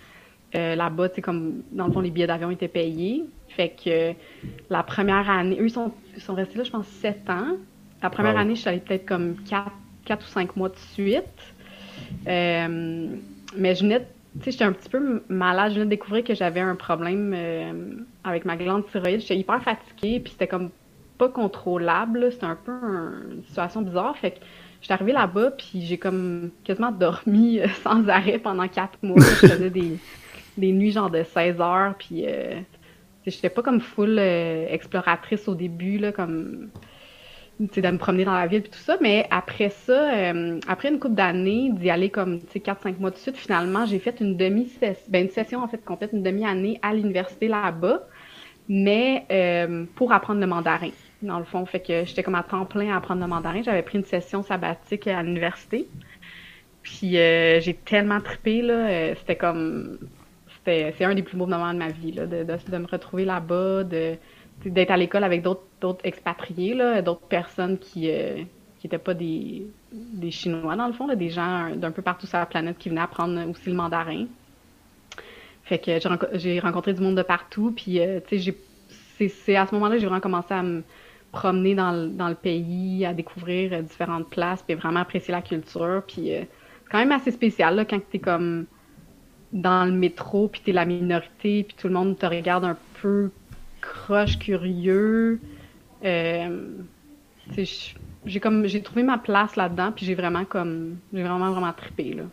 euh, 0.54 0.74
là-bas, 0.74 1.08
tu 1.10 1.22
comme, 1.22 1.62
dans 1.70 1.86
le 1.86 1.92
fond, 1.92 2.00
les 2.00 2.10
billets 2.10 2.26
d'avion 2.26 2.50
étaient 2.50 2.68
payés. 2.68 3.24
Fait 3.48 3.70
que 3.70 4.12
la 4.68 4.82
première 4.82 5.30
année, 5.30 5.56
eux, 5.60 5.66
ils 5.66 5.70
sont, 5.70 5.92
sont 6.18 6.34
restés 6.34 6.58
là, 6.58 6.64
je 6.64 6.70
pense, 6.70 6.86
sept 6.86 7.28
ans. 7.30 7.56
La 8.02 8.10
première 8.10 8.36
année, 8.36 8.54
je 8.54 8.60
suis 8.60 8.68
allée 8.68 8.80
peut-être 8.80 9.06
comme 9.06 9.36
quatre, 9.48 9.72
quatre, 10.04 10.24
ou 10.26 10.28
cinq 10.28 10.56
mois 10.56 10.70
de 10.70 10.76
suite. 10.76 11.24
Euh, 12.26 13.08
mais 13.56 13.74
je 13.74 13.82
venais, 13.82 14.00
tu 14.38 14.44
sais, 14.44 14.50
j'étais 14.52 14.64
un 14.64 14.72
petit 14.72 14.88
peu 14.88 15.22
malade. 15.28 15.70
Je 15.70 15.74
venais 15.74 15.84
de 15.84 15.90
découvrir 15.90 16.24
que 16.24 16.34
j'avais 16.34 16.60
un 16.60 16.76
problème 16.76 17.32
euh, 17.36 17.72
avec 18.24 18.44
ma 18.44 18.56
glande 18.56 18.86
thyroïde. 18.90 19.20
J'étais 19.20 19.36
hyper 19.36 19.62
fatiguée, 19.62 20.20
puis 20.20 20.32
c'était 20.32 20.48
comme 20.48 20.70
pas 21.18 21.28
contrôlable. 21.28 22.32
C'était 22.32 22.46
un 22.46 22.56
peu 22.56 22.72
une 22.72 23.44
situation 23.46 23.82
bizarre. 23.82 24.16
Fait 24.16 24.32
que 24.32 24.38
j'étais 24.80 24.94
arrivée 24.94 25.12
là-bas, 25.12 25.50
puis 25.50 25.82
j'ai 25.82 25.98
comme 25.98 26.50
quasiment 26.64 26.90
dormi 26.90 27.60
sans 27.84 28.08
arrêt 28.08 28.38
pendant 28.38 28.66
quatre 28.66 28.98
mois. 29.02 29.20
Je 29.20 29.46
faisais 29.46 29.70
des 29.70 29.98
des 30.60 30.72
nuits 30.72 30.92
genre 30.92 31.10
de 31.10 31.22
16 31.22 31.60
heures, 31.60 31.94
puis 31.98 32.24
euh, 32.26 32.60
j'étais 33.26 33.50
pas 33.50 33.62
comme 33.62 33.80
full 33.80 34.16
euh, 34.18 34.66
exploratrice 34.68 35.48
au 35.48 35.54
début, 35.54 35.98
là, 35.98 36.12
comme 36.12 36.68
de 37.58 37.90
me 37.90 37.98
promener 37.98 38.24
dans 38.24 38.32
la 38.32 38.46
ville 38.46 38.60
et 38.60 38.70
tout 38.70 38.78
ça. 38.78 38.96
Mais 39.00 39.26
après 39.30 39.68
ça, 39.70 40.14
euh, 40.14 40.60
après 40.66 40.88
une 40.88 40.98
couple 40.98 41.14
d'années, 41.14 41.70
d'y 41.72 41.90
aller 41.90 42.08
comme 42.08 42.38
4-5 42.38 42.98
mois 42.98 43.10
de 43.10 43.16
suite, 43.16 43.36
finalement, 43.36 43.84
j'ai 43.84 43.98
fait 43.98 44.20
une 44.20 44.36
demi-session, 44.36 45.04
ben, 45.08 45.24
une 45.24 45.30
session 45.30 45.62
en 45.62 45.68
fait 45.68 45.84
complète, 45.84 46.12
une 46.12 46.22
demi-année 46.22 46.78
à 46.82 46.94
l'université 46.94 47.48
là-bas, 47.48 48.02
mais 48.68 49.26
euh, 49.30 49.84
pour 49.94 50.12
apprendre 50.12 50.40
le 50.40 50.46
mandarin. 50.46 50.90
Dans 51.22 51.38
le 51.38 51.44
fond, 51.44 51.66
fait 51.66 51.80
que 51.80 52.04
j'étais 52.06 52.22
comme 52.22 52.34
à 52.34 52.42
temps 52.42 52.64
plein 52.64 52.94
à 52.94 52.96
apprendre 52.96 53.20
le 53.20 53.26
mandarin. 53.26 53.60
J'avais 53.62 53.82
pris 53.82 53.98
une 53.98 54.04
session 54.04 54.42
sabbatique 54.42 55.06
à 55.06 55.22
l'université. 55.22 55.86
Puis 56.82 57.10
j'ai 57.10 57.78
tellement 57.84 58.22
trippé, 58.22 58.62
là. 58.62 59.14
C'était 59.16 59.36
comme 59.36 59.98
c'est 60.64 61.04
un 61.04 61.14
des 61.14 61.22
plus 61.22 61.36
beaux 61.36 61.46
moments 61.46 61.72
de 61.72 61.78
ma 61.78 61.88
vie, 61.88 62.12
là, 62.12 62.26
de, 62.26 62.44
me 62.44 62.86
retrouver 62.86 63.24
là-bas, 63.24 63.84
d'être 63.84 64.90
à 64.90 64.96
l'école 64.96 65.24
avec 65.24 65.42
d'autres 65.42 66.04
expatriés, 66.04 66.74
d'autres 67.02 67.26
personnes 67.28 67.78
qui 67.78 68.08
n'étaient 68.08 68.96
euh, 68.96 68.98
pas 68.98 69.14
des, 69.14 69.66
des 69.92 70.30
Chinois, 70.30 70.76
dans 70.76 70.86
le 70.86 70.92
fond, 70.92 71.06
là, 71.06 71.16
des 71.16 71.30
gens 71.30 71.74
d'un 71.74 71.90
peu 71.90 72.02
partout 72.02 72.26
sur 72.26 72.38
la 72.38 72.46
planète 72.46 72.78
qui 72.78 72.88
venaient 72.88 73.00
apprendre 73.00 73.48
aussi 73.48 73.70
le 73.70 73.76
mandarin. 73.76 74.26
Fait 75.64 75.78
que 75.78 75.98
j'ai 76.34 76.60
rencontré 76.60 76.92
du 76.94 77.00
monde 77.00 77.16
de 77.16 77.22
partout, 77.22 77.72
puis 77.74 78.00
euh, 78.00 78.20
c'est 78.28 79.56
à 79.56 79.66
ce 79.66 79.74
moment-là 79.74 79.94
que 79.94 80.00
j'ai 80.00 80.06
vraiment 80.06 80.20
commencé 80.20 80.52
à 80.52 80.62
me 80.62 80.82
promener 81.32 81.76
dans 81.76 81.92
le, 81.92 82.08
dans 82.08 82.28
le 82.28 82.34
pays, 82.34 83.06
à 83.06 83.14
découvrir 83.14 83.72
euh, 83.72 83.82
différentes 83.82 84.28
places, 84.28 84.62
puis 84.62 84.74
vraiment 84.74 85.00
apprécier 85.00 85.32
la 85.32 85.42
culture. 85.42 86.02
Puis 86.06 86.30
c'est 86.30 86.48
quand 86.90 86.98
même 86.98 87.12
assez 87.12 87.30
spécial 87.30 87.76
là, 87.76 87.84
quand 87.84 88.00
tu 88.10 88.16
es 88.16 88.20
comme 88.20 88.66
dans 89.52 89.84
le 89.84 89.92
métro, 89.92 90.48
puis 90.48 90.60
t'es 90.64 90.72
la 90.72 90.84
minorité, 90.84 91.64
puis 91.64 91.76
tout 91.78 91.88
le 91.88 91.94
monde 91.94 92.18
te 92.18 92.26
regarde 92.26 92.64
un 92.64 92.76
peu 93.02 93.30
croche, 93.80 94.38
curieux. 94.38 95.40
Euh, 96.04 96.68
j'ai 98.26 98.40
comme 98.40 98.66
j'ai 98.66 98.82
trouvé 98.82 99.02
ma 99.02 99.18
place 99.18 99.56
là-dedans, 99.56 99.92
puis 99.92 100.06
j'ai 100.06 100.14
vraiment 100.14 100.44
comme 100.44 100.96
j'ai 101.12 101.22
vraiment 101.22 101.50
vraiment 101.50 101.72
trippé 101.72 102.14
là. 102.14 102.24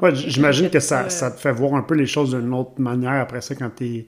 Ouais, 0.00 0.14
j'imagine 0.14 0.70
que 0.70 0.78
ça, 0.78 1.10
ça, 1.10 1.32
te 1.32 1.40
fait 1.40 1.50
voir 1.50 1.74
un 1.74 1.82
peu 1.82 1.94
les 1.94 2.06
choses 2.06 2.36
d'une 2.36 2.54
autre 2.54 2.80
manière 2.80 3.20
après 3.20 3.40
ça 3.40 3.56
quand 3.56 3.70
t'es 3.70 4.06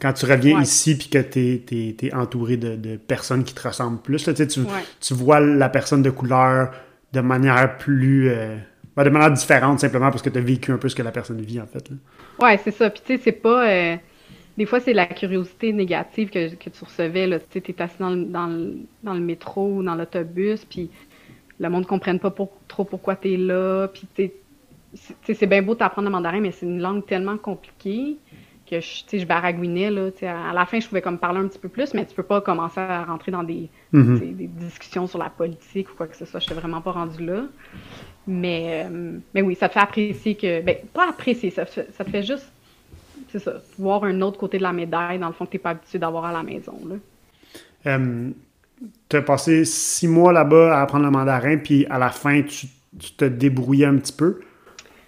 quand 0.00 0.12
tu 0.12 0.26
reviens 0.26 0.60
ici 0.60 0.96
puis 0.96 1.08
que 1.08 1.18
tu 1.18 2.04
es, 2.04 2.14
entouré 2.14 2.56
de, 2.56 2.96
personnes 2.96 3.44
qui 3.44 3.54
te 3.54 3.66
ressemblent 3.68 4.00
plus. 4.00 4.26
Là, 4.26 4.32
tu, 4.32 4.46
tu, 4.46 5.14
vois 5.14 5.40
la 5.40 5.68
personne 5.68 6.02
de 6.02 6.10
couleur 6.10 6.72
de 7.12 7.20
manière 7.20 7.76
plus. 7.76 8.30
Euh, 8.30 8.56
de 8.96 9.10
manière 9.10 9.30
différente, 9.30 9.80
simplement 9.80 10.10
parce 10.10 10.22
que 10.22 10.30
tu 10.30 10.38
as 10.38 10.42
vécu 10.42 10.72
un 10.72 10.78
peu 10.78 10.88
ce 10.88 10.94
que 10.94 11.02
la 11.02 11.12
personne 11.12 11.40
vit, 11.40 11.60
en 11.60 11.66
fait. 11.66 11.90
Là. 11.90 11.96
Ouais, 12.40 12.60
c'est 12.62 12.70
ça. 12.70 12.90
Puis, 12.90 13.02
tu 13.04 13.16
sais, 13.16 13.20
c'est 13.22 13.32
pas. 13.32 13.68
Euh, 13.68 13.96
des 14.58 14.66
fois, 14.66 14.80
c'est 14.80 14.92
la 14.92 15.06
curiosité 15.06 15.72
négative 15.72 16.28
que, 16.30 16.54
que 16.54 16.70
tu 16.70 16.84
recevais. 16.84 17.40
Tu 17.50 17.58
es 17.58 17.82
assis 17.82 17.96
dans 17.98 18.10
le, 18.10 18.24
dans, 18.24 18.46
le, 18.46 18.76
dans 19.02 19.14
le 19.14 19.20
métro 19.20 19.76
ou 19.76 19.82
dans 19.82 19.94
l'autobus, 19.94 20.64
puis 20.64 20.90
le 21.58 21.68
monde 21.70 21.82
ne 21.82 21.88
comprenne 21.88 22.18
pas 22.18 22.30
trop 22.68 22.84
pourquoi 22.84 23.16
tu 23.16 23.32
es 23.32 23.36
là. 23.36 23.88
Puis, 23.88 24.06
tu 24.14 24.30
sais, 24.94 25.34
c'est 25.34 25.46
bien 25.46 25.62
beau 25.62 25.74
d'apprendre 25.74 26.08
le 26.08 26.12
mandarin, 26.12 26.40
mais 26.40 26.52
c'est 26.52 26.66
une 26.66 26.80
langue 26.80 27.06
tellement 27.06 27.38
compliquée 27.38 28.16
que 28.68 28.80
je, 28.80 29.18
je 29.18 29.24
baragouinais. 29.24 29.90
Là, 29.90 30.10
à 30.22 30.52
la 30.52 30.66
fin, 30.66 30.80
je 30.80 30.88
pouvais 30.88 31.02
comme 31.02 31.18
parler 31.18 31.40
un 31.40 31.48
petit 31.48 31.58
peu 31.58 31.68
plus, 31.68 31.92
mais 31.94 32.06
tu 32.06 32.14
peux 32.14 32.22
pas 32.22 32.40
commencer 32.40 32.80
à 32.80 33.04
rentrer 33.04 33.32
dans 33.32 33.42
des, 33.42 33.68
mm-hmm. 33.92 34.36
des 34.36 34.46
discussions 34.46 35.06
sur 35.06 35.18
la 35.18 35.30
politique 35.30 35.90
ou 35.90 35.94
quoi 35.96 36.06
que 36.06 36.16
ce 36.16 36.24
soit. 36.24 36.40
Je 36.40 36.46
n'étais 36.46 36.60
vraiment 36.60 36.80
pas 36.80 36.92
rendu 36.92 37.24
là. 37.24 37.42
Mais, 38.30 38.86
euh, 38.86 39.18
mais 39.34 39.42
oui, 39.42 39.56
ça 39.56 39.68
te 39.68 39.74
fait 39.74 39.80
apprécier 39.80 40.36
que. 40.36 40.62
Ben, 40.62 40.76
pas 40.94 41.08
apprécier, 41.08 41.50
ça, 41.50 41.66
ça 41.66 42.04
te 42.04 42.10
fait 42.10 42.22
juste. 42.22 42.50
C'est 43.28 43.40
ça, 43.40 43.54
voir 43.78 44.04
un 44.04 44.20
autre 44.22 44.38
côté 44.38 44.58
de 44.58 44.62
la 44.62 44.72
médaille, 44.72 45.18
dans 45.18 45.26
le 45.28 45.32
fond, 45.32 45.46
que 45.46 45.50
tu 45.50 45.56
n'es 45.56 45.62
pas 45.62 45.70
habitué 45.70 45.98
d'avoir 45.98 46.24
à 46.24 46.32
la 46.32 46.42
maison. 46.42 46.74
Euh, 47.86 48.30
tu 49.08 49.16
as 49.16 49.22
passé 49.22 49.64
six 49.64 50.08
mois 50.08 50.32
là-bas 50.32 50.78
à 50.78 50.82
apprendre 50.82 51.04
le 51.04 51.10
mandarin, 51.10 51.56
puis 51.58 51.86
à 51.86 51.98
la 51.98 52.10
fin, 52.10 52.42
tu, 52.42 52.66
tu 52.98 53.12
te 53.12 53.24
débrouillais 53.24 53.86
un 53.86 53.96
petit 53.96 54.12
peu? 54.12 54.40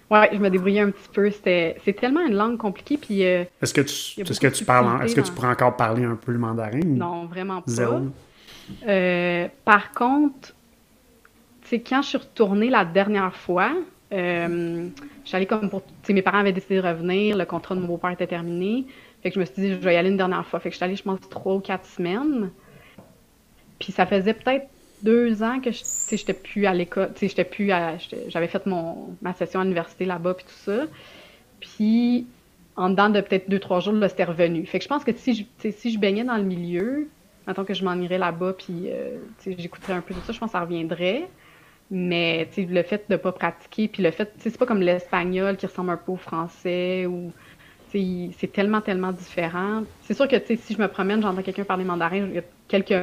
Ouais, 0.09 0.29
je 0.31 0.37
me 0.37 0.49
débrouillais 0.49 0.81
un 0.81 0.91
petit 0.91 1.09
peu. 1.11 1.31
C'est 1.31 1.93
tellement 1.99 2.25
une 2.25 2.35
langue 2.35 2.57
compliquée. 2.57 2.97
Puis, 2.97 3.25
euh, 3.25 3.43
est-ce 3.61 3.73
que 3.73 3.81
tu, 3.81 4.21
est-ce 4.21 4.39
que 4.39 4.47
tu 4.47 4.63
parles, 4.63 5.03
est-ce 5.03 5.15
que 5.15 5.21
tu 5.21 5.31
pourrais 5.31 5.49
encore 5.49 5.75
parler 5.75 6.03
un 6.03 6.15
peu 6.15 6.31
le 6.31 6.39
mandarin? 6.39 6.81
Non, 6.85 7.25
vraiment 7.25 7.61
pas. 7.61 8.01
Euh, 8.87 9.47
par 9.65 9.91
contre, 9.91 10.53
c'est 11.73 11.79
quand 11.79 12.03
je 12.03 12.09
suis 12.09 12.17
retournée 12.19 12.69
la 12.69 12.85
dernière 12.85 13.35
fois, 13.35 13.71
euh, 14.13 14.89
comme 15.49 15.69
pour. 15.71 15.81
Mes 16.07 16.21
parents 16.21 16.37
avaient 16.37 16.51
décidé 16.51 16.75
de 16.75 16.87
revenir, 16.87 17.35
le 17.35 17.45
contrat 17.45 17.73
de 17.73 17.79
mon 17.79 17.87
beau-père 17.87 18.11
était 18.11 18.27
terminé. 18.27 18.85
Fait 19.23 19.29
que 19.29 19.35
je 19.35 19.39
me 19.39 19.45
suis 19.45 19.55
dit, 19.55 19.69
je 19.71 19.77
vais 19.77 19.95
y 19.95 19.97
aller 19.97 20.09
une 20.09 20.17
dernière 20.17 20.45
fois. 20.45 20.59
Fait 20.59 20.69
que 20.69 20.73
je 20.73 20.77
suis 20.77 20.83
allée, 20.83 20.95
je 20.95 21.01
pense, 21.01 21.19
trois 21.31 21.55
ou 21.55 21.61
quatre 21.61 21.87
semaines. 21.87 22.51
Puis 23.79 23.91
ça 23.91 24.05
faisait 24.05 24.35
peut-être 24.35 24.67
deux 25.01 25.41
ans 25.41 25.59
que 25.59 25.71
je 25.71 25.83
j'étais 26.11 26.35
plus 26.35 26.67
à 26.67 26.75
l'école, 26.75 27.11
plus 27.11 27.67
j'avais 28.27 28.47
fait 28.47 28.65
mon, 28.67 29.15
ma 29.23 29.33
session 29.33 29.61
à 29.61 29.63
l'université 29.63 30.05
là-bas 30.05 30.35
puis 30.35 30.45
tout 30.45 30.71
ça. 30.71 30.85
Puis 31.59 32.27
en 32.75 32.91
dedans 32.91 33.09
de 33.09 33.19
peut-être 33.19 33.49
deux 33.49 33.59
trois 33.59 33.79
jours, 33.79 33.95
c'était 34.09 34.25
revenu. 34.25 34.63
Fait 34.67 34.77
que 34.77 34.83
je 34.83 34.89
pense 34.89 35.03
que 35.03 35.11
si 35.15 35.33
je, 35.33 35.71
si 35.71 35.91
je 35.91 35.97
baignais 35.97 36.23
dans 36.23 36.37
le 36.37 36.43
milieu, 36.43 37.09
maintenant 37.47 37.65
que 37.65 37.73
je 37.73 37.83
m'en 37.83 37.95
irais 37.95 38.19
là-bas 38.19 38.53
puis 38.53 38.91
euh, 38.91 39.17
j'écouterais 39.43 39.93
un 39.93 40.01
peu 40.01 40.13
tout 40.13 40.21
ça, 40.21 40.33
je 40.33 40.39
pense 40.39 40.49
que 40.49 40.53
ça 40.53 40.61
reviendrait. 40.61 41.27
Mais 41.91 42.49
le 42.57 42.83
fait 42.83 43.05
de 43.09 43.13
ne 43.13 43.17
pas 43.17 43.31
pratiquer, 43.31 43.87
puis 43.87 44.01
le 44.01 44.11
fait, 44.11 44.33
c'est 44.39 44.57
pas 44.57 44.65
comme 44.65 44.81
l'espagnol 44.81 45.57
qui 45.57 45.65
ressemble 45.65 45.91
un 45.91 45.97
peu 45.97 46.13
au 46.13 46.17
français 46.17 47.05
ou 47.05 47.31
c'est 48.39 48.51
tellement, 48.51 48.81
tellement 48.81 49.11
différent. 49.11 49.83
C'est 50.01 50.13
sûr 50.13 50.27
que 50.27 50.35
si 50.43 50.73
je 50.73 50.81
me 50.81 50.87
promène, 50.87 51.21
j'entends 51.21 51.41
quelqu'un 51.41 51.63
parler 51.63 51.83
mandarin, 51.83 52.25
il 52.27 52.33
y 52.33 52.39
a 52.39 52.43
quelques 52.67 52.95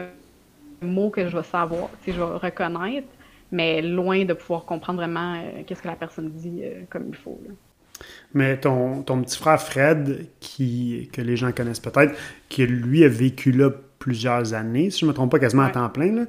mots 0.83 1.11
que 1.11 1.29
je 1.29 1.37
vais 1.37 1.45
savoir, 1.45 1.90
je 2.07 2.12
vais 2.12 2.23
reconnaître, 2.23 3.07
mais 3.53 3.83
loin 3.83 4.25
de 4.25 4.33
pouvoir 4.33 4.64
comprendre 4.64 4.99
vraiment 4.99 5.35
euh, 5.35 5.62
qu'est-ce 5.66 5.83
que 5.83 5.88
la 5.88 5.97
personne 5.97 6.31
dit 6.31 6.61
euh, 6.62 6.83
comme 6.88 7.07
il 7.09 7.14
faut. 7.14 7.40
Mais 8.35 8.59
ton, 8.59 9.03
ton, 9.03 9.23
petit 9.23 9.38
frère 9.38 9.61
Fred, 9.61 10.27
qui, 10.40 11.11
que 11.12 11.21
les 11.21 11.37
gens 11.37 11.53
connaissent 11.53 11.81
peut-être, 11.81 12.14
qui 12.49 12.66
lui 12.66 13.05
a 13.05 13.09
vécu 13.09 13.53
là 13.53 13.71
plusieurs 13.99 14.55
années, 14.55 14.90
si 14.90 15.01
je 15.01 15.05
ne 15.05 15.11
me 15.11 15.14
trompe 15.14 15.31
pas, 15.31 15.38
quasiment 15.38 15.64
à 15.64 15.71
temps 15.71 15.88
plein, 15.90 16.12
là, 16.12 16.23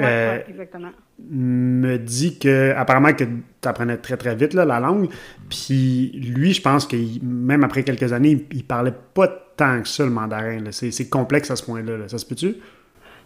euh, 0.00 0.40
exactement. 0.48 0.90
Me 1.18 1.96
dit 1.96 2.38
que 2.38 2.72
apparemment 2.76 3.12
que 3.12 3.24
tu 3.24 3.68
apprenais 3.68 3.96
très 3.96 4.16
très 4.16 4.34
vite 4.34 4.54
là, 4.54 4.64
la 4.64 4.80
langue. 4.80 5.08
Puis 5.48 6.10
lui, 6.12 6.52
je 6.52 6.60
pense 6.60 6.86
que 6.86 6.96
même 7.22 7.64
après 7.64 7.84
quelques 7.84 8.12
années, 8.12 8.46
il, 8.52 8.64
parlait 8.64 8.94
pas 9.14 9.28
tant 9.56 9.80
que 9.80 9.88
ça 9.88 10.04
le 10.04 10.10
mandarin. 10.10 10.60
C'est 10.70 11.08
complexe 11.08 11.50
à 11.50 11.56
ce 11.56 11.62
point-là. 11.64 12.08
Ça 12.08 12.18
se 12.18 12.26
peut-tu? 12.26 12.56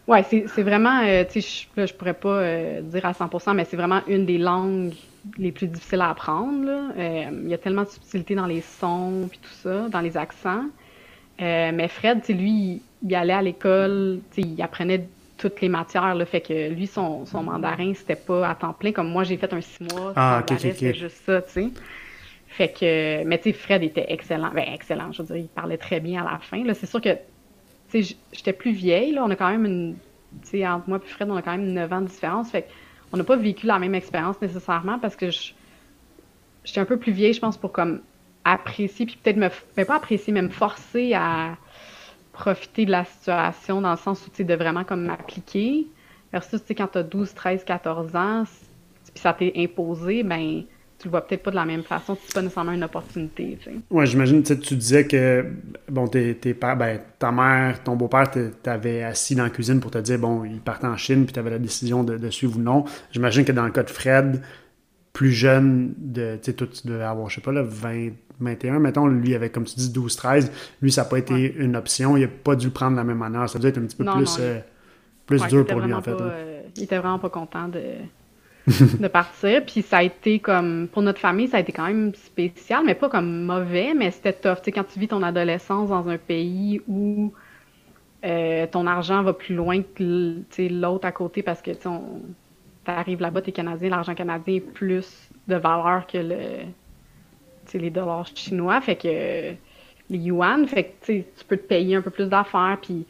Oui, 0.07 0.19
c'est 0.31 0.63
vraiment, 0.63 1.03
euh, 1.05 1.25
je, 1.35 1.87
je 1.87 1.93
pourrais 1.93 2.15
pas 2.15 2.39
euh, 2.39 2.81
dire 2.81 3.05
à 3.05 3.13
100%, 3.13 3.55
mais 3.55 3.67
c'est 3.67 3.77
vraiment 3.77 4.01
une 4.09 4.25
des 4.25 4.39
langues 4.39 4.95
les 5.37 5.53
plus 5.53 5.67
difficiles 5.67 6.01
à 6.01 6.09
apprendre. 6.09 6.67
Euh, 6.97 7.25
il 7.43 7.49
y 7.49 7.53
a 7.53 7.59
tellement 7.59 7.83
de 7.83 7.89
subtilité 7.89 8.35
dans 8.35 8.47
les 8.47 8.63
sons 8.63 9.29
puis 9.29 9.39
tout 9.43 9.53
ça, 9.63 9.87
dans 9.91 10.01
les 10.01 10.17
accents. 10.17 10.65
mais 11.39 11.89
Fred, 11.89 12.23
lui, 12.31 12.81
il 13.07 13.15
allait 13.15 13.35
à 13.35 13.43
l'école, 13.43 14.21
il 14.39 14.63
apprenait 14.63 15.07
toutes 15.39 15.61
les 15.61 15.69
matières, 15.69 16.15
là, 16.15 16.27
fait 16.27 16.41
que 16.41 16.69
lui, 16.71 16.87
son, 16.87 17.25
son 17.25 17.43
mandarin, 17.43 17.95
c'était 17.95 18.17
pas 18.17 18.49
à 18.49 18.55
temps 18.55 18.73
plein, 18.73 18.93
comme 18.93 19.09
moi, 19.09 19.25
j'ai 19.25 19.37
fait 19.37 19.53
un 19.53 19.61
six 19.61 19.83
mois, 19.85 20.13
ah, 20.17 20.43
ok, 20.43 20.59
juste 20.95 21.25
ça, 21.25 21.41
tu 21.43 21.51
sais. 21.51 21.69
Fait 22.49 22.69
que, 22.69 23.25
mais 23.25 23.39
tu 23.39 23.45
sais, 23.45 23.53
Fred 23.53 23.83
était 23.83 24.07
excellent, 24.09 24.51
ben 24.53 24.65
excellent, 24.75 25.13
je 25.13 25.23
veux 25.23 25.29
dire, 25.29 25.37
il 25.37 25.49
parlait 25.49 25.79
très 25.79 26.01
bien 26.01 26.25
à 26.27 26.33
la 26.33 26.39
fin, 26.39 26.65
là, 26.65 26.75
c'est 26.75 26.87
sûr 26.87 27.01
que 27.01 27.17
j'étais 28.33 28.53
plus 28.53 28.73
vieille, 28.73 29.13
là, 29.13 29.25
on 29.25 29.31
a 29.31 29.37
quand 29.37 29.51
même 29.51 29.65
une, 29.65 29.97
tu 30.43 30.49
sais, 30.49 30.67
entre 30.67 30.89
moi 30.89 31.01
et 31.03 31.09
Fred, 31.09 31.31
on 31.31 31.37
a 31.37 31.43
quand 31.43 31.57
même 31.57 31.73
9 31.73 31.93
ans 31.93 32.01
de 32.01 32.09
différence, 32.09 32.51
fait 32.51 32.69
on 33.13 33.17
n'a 33.17 33.25
pas 33.25 33.37
vécu 33.37 33.67
la 33.67 33.79
même 33.79 33.95
expérience 33.95 34.41
nécessairement 34.41 34.99
parce 34.99 35.17
que 35.17 35.31
j'étais 36.65 36.81
un 36.81 36.85
peu 36.85 36.99
plus 36.99 37.13
vieille, 37.13 37.33
je 37.33 37.41
pense, 37.41 37.57
pour 37.57 37.73
comme 37.73 38.01
apprécier, 38.45 39.07
puis 39.07 39.19
peut-être 39.23 39.37
me, 39.37 39.49
mais 39.77 39.85
pas 39.85 39.97
apprécier, 39.97 40.33
mais 40.33 40.43
me 40.43 40.49
forcer 40.49 41.15
à 41.15 41.57
profiter 42.39 42.87
de 42.87 42.93
la 42.93 43.05
situation 43.05 43.81
dans 43.81 43.91
le 43.91 43.97
sens 43.97 44.25
où, 44.27 44.31
tu 44.31 44.45
de 44.45 44.55
vraiment 44.55 44.85
comme 44.85 45.05
m'appliquer. 45.05 45.89
Versus, 46.33 46.65
tu 46.65 46.75
quand 46.75 46.87
t'as 46.87 47.03
12, 47.03 47.35
13, 47.35 47.65
14 47.65 48.15
ans, 48.15 48.45
puis 49.13 49.23
ça 49.23 49.33
t'est 49.33 49.53
imposé, 49.57 50.23
ben 50.23 50.63
tu 50.99 51.07
le 51.07 51.11
vois 51.13 51.27
peut-être 51.27 51.45
pas 51.45 51.51
de 51.51 51.57
la 51.57 51.65
même 51.65 51.85
façon, 51.85 52.19
c'est 52.21 52.35
pas 52.35 52.43
nécessairement 52.43 52.73
une 52.73 52.83
opportunité. 52.83 53.57
Tu 53.61 53.71
sais. 53.71 53.77
Ouais, 53.89 54.05
j'imagine, 54.05 54.43
tu 54.43 54.77
disais 54.77 55.07
que 55.07 55.47
bon, 55.89 56.09
tes, 56.09 56.35
tes 56.37 56.55
ben, 56.55 57.01
ta 57.19 57.31
mère, 57.31 57.83
ton 57.85 57.95
beau-père 57.95 58.31
t'avait 58.63 59.05
assis 59.05 59.35
dans 59.35 59.45
la 59.45 59.51
cuisine 59.51 59.81
pour 59.81 59.91
te 59.91 59.99
dire, 59.99 60.19
bon, 60.19 60.45
il 60.45 60.61
part 60.61 60.85
en 60.85 60.97
Chine, 60.97 61.25
puis 61.25 61.33
tu 61.33 61.39
avais 61.39 61.51
la 61.51 61.59
décision 61.59 62.03
de, 62.05 62.31
suivre 62.31 62.59
ou 62.59 62.61
non. 62.61 62.85
J'imagine 63.13 63.45
que 63.45 63.53
dans 63.53 63.65
le 63.65 63.71
cas 63.71 63.85
de 63.85 63.91
Fred, 63.91 64.43
plus 65.13 65.33
jeune, 65.33 65.95
de, 65.97 66.37
tu 66.43 66.51
sais, 66.51 66.55
tu 66.55 66.87
devais 66.87 67.05
avoir, 67.05 67.31
je 67.31 67.37
sais 67.37 67.41
pas, 67.41 67.53
là, 67.53 67.63
20, 67.63 68.11
21, 68.41 68.79
mettons, 68.79 69.07
lui 69.07 69.35
avait, 69.35 69.51
comme 69.51 69.65
tu 69.65 69.77
dis, 69.77 69.91
12, 69.91 70.17
13. 70.17 70.53
Lui, 70.81 70.93
ça 70.93 71.03
n'a 71.03 71.09
pas 71.09 71.19
été 71.19 71.55
une 71.57 71.77
option. 71.77 72.17
Il 72.17 72.23
n'a 72.23 72.29
pas 72.29 72.57
dû 72.57 72.71
prendre 72.71 72.97
la 72.97 73.05
même 73.05 73.19
manière. 73.19 73.49
Ça 73.49 73.59
a 73.59 73.61
dû 73.61 73.67
être 73.67 73.79
un 73.79 73.83
petit 73.83 73.97
peu 73.97 74.05
plus, 74.05 74.37
euh, 74.41 74.59
plus 75.27 75.47
dur 75.49 75.67
pour 75.67 75.81
lui, 75.81 75.93
en 75.93 76.03
fait. 76.03 76.13
Euh, 76.13 76.63
il 76.77 76.85
était 76.85 76.99
vraiment 76.99 77.19
pas 77.19 77.31
content 77.31 77.69
de 77.69 77.81
de 79.01 79.09
partir. 79.09 79.65
Puis 79.65 79.83
ça 79.83 79.99
a 79.99 80.03
été 80.03 80.39
comme, 80.39 80.89
pour 80.89 81.03
notre 81.03 81.21
famille, 81.21 81.49
ça 81.49 81.59
a 81.59 81.61
été 81.61 81.73
quand 81.73 81.87
même 81.87 82.15
spécial, 82.15 82.83
mais 82.85 82.95
pas 82.95 83.09
comme 83.09 83.45
mauvais, 83.45 83.95
mais 83.95 84.11
c'était 84.11 84.33
tough. 84.33 84.57
Tu 84.57 84.65
sais, 84.65 84.73
quand 84.73 84.85
tu 84.85 84.99
vis 84.99 85.09
ton 85.09 85.23
adolescence 85.23 85.89
dans 85.91 86.09
un 86.09 86.19
pays 86.19 86.81
où 86.89 87.33
euh, 88.25 88.67
ton 88.67 88.87
argent 88.87 89.23
va 89.23 89.33
plus 89.33 89.55
loin 89.55 89.83
que 89.83 90.45
l'autre 90.69 91.07
à 91.07 91.13
côté 91.13 91.43
parce 91.43 91.63
que 91.63 91.71
tu 91.71 91.89
arrives 92.87 93.21
là-bas, 93.21 93.43
tu 93.43 93.51
es 93.51 93.53
canadien, 93.53 93.91
l'argent 93.91 94.15
canadien 94.15 94.57
est 94.57 94.61
plus 94.61 95.29
de 95.47 95.57
valeur 95.57 96.07
que 96.07 96.19
le, 96.19 96.37
les 97.75 97.91
dollars 97.91 98.27
chinois. 98.35 98.81
Fait 98.81 98.97
que 98.97 99.55
les 100.11 100.19
yuan, 100.19 100.67
fait 100.67 100.85
que 100.85 101.13
tu 101.13 101.25
peux 101.47 101.57
te 101.57 101.67
payer 101.67 101.97
un 101.97 102.03
peu 102.03 102.11
plus 102.11 102.27
d'affaires, 102.27 102.79
puis 102.81 103.05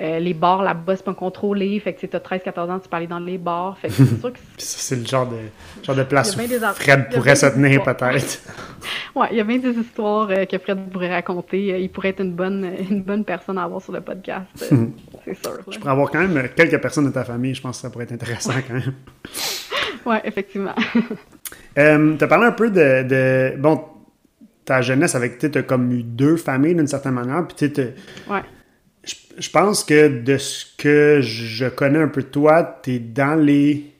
euh, 0.00 0.20
les 0.20 0.32
bars 0.32 0.62
là-bas, 0.62 0.94
c'est 0.94 1.04
pas 1.04 1.14
contrôlé. 1.14 1.78
Fait 1.80 1.92
que 1.92 2.06
tu 2.06 2.14
as 2.14 2.20
13-14 2.20 2.70
ans, 2.70 2.78
tu 2.78 2.88
peux 2.88 2.96
aller 2.96 3.08
dans 3.08 3.18
les 3.18 3.36
bars. 3.36 3.76
Fait 3.78 3.88
que 3.88 3.94
c'est 3.94 4.20
sûr 4.20 4.32
que 4.32 4.38
c'est 4.58 4.96
le 4.96 5.04
genre 5.04 5.26
de, 5.26 5.36
genre 5.82 5.96
de 5.96 6.04
place 6.04 6.36
où 6.36 6.40
Fred 6.74 7.08
pourrait 7.12 7.34
se 7.34 7.46
tenir 7.46 7.82
peut-être. 7.82 8.42
ouais, 9.16 9.26
il 9.32 9.38
y 9.38 9.40
a 9.40 9.44
bien 9.44 9.58
des 9.58 9.72
histoires 9.72 10.28
euh, 10.30 10.44
que 10.44 10.56
Fred 10.58 10.78
pourrait 10.90 11.12
raconter. 11.12 11.72
Euh, 11.72 11.78
il 11.78 11.90
pourrait 11.90 12.10
être 12.10 12.20
une 12.22 12.34
bonne, 12.34 12.70
une 12.88 13.02
bonne 13.02 13.24
personne 13.24 13.58
à 13.58 13.64
avoir 13.64 13.82
sur 13.82 13.92
le 13.92 14.00
podcast. 14.00 14.46
c'est 15.24 15.34
sûr. 15.34 15.58
Je 15.68 15.78
pourrais 15.78 15.90
avoir 15.90 16.10
quand 16.12 16.20
même 16.20 16.48
quelques 16.54 16.80
personnes 16.80 17.06
de 17.06 17.12
ta 17.12 17.24
famille. 17.24 17.54
Je 17.54 17.60
pense 17.60 17.78
que 17.78 17.82
ça 17.82 17.90
pourrait 17.90 18.04
être 18.04 18.12
intéressant 18.12 18.52
quand 18.68 18.74
même. 18.74 18.94
ouais, 20.06 20.20
effectivement. 20.22 20.76
Tu 21.74 21.80
as 21.80 22.26
parlé 22.28 22.46
un 22.46 22.52
peu 22.52 22.70
de, 22.70 23.02
de 23.02 23.56
bon, 23.58 23.82
ta 24.64 24.82
jeunesse 24.82 25.14
avec, 25.14 25.38
tu 25.38 25.46
as 25.58 25.62
comme 25.62 25.92
eu 25.92 26.02
deux 26.02 26.36
familles 26.36 26.74
d'une 26.74 26.86
certaine 26.86 27.14
manière. 27.14 27.46
Puis 27.46 27.72
tu 27.72 27.80
ouais 28.30 28.42
je 29.38 29.50
pense 29.50 29.84
que 29.84 30.20
de 30.22 30.36
ce 30.36 30.66
que 30.76 31.20
je 31.20 31.66
connais 31.66 32.00
un 32.00 32.08
peu 32.08 32.22
de 32.22 32.28
toi, 32.28 32.80
tu 32.82 32.94
es 32.94 32.98
dans 32.98 33.40
les 33.40 33.94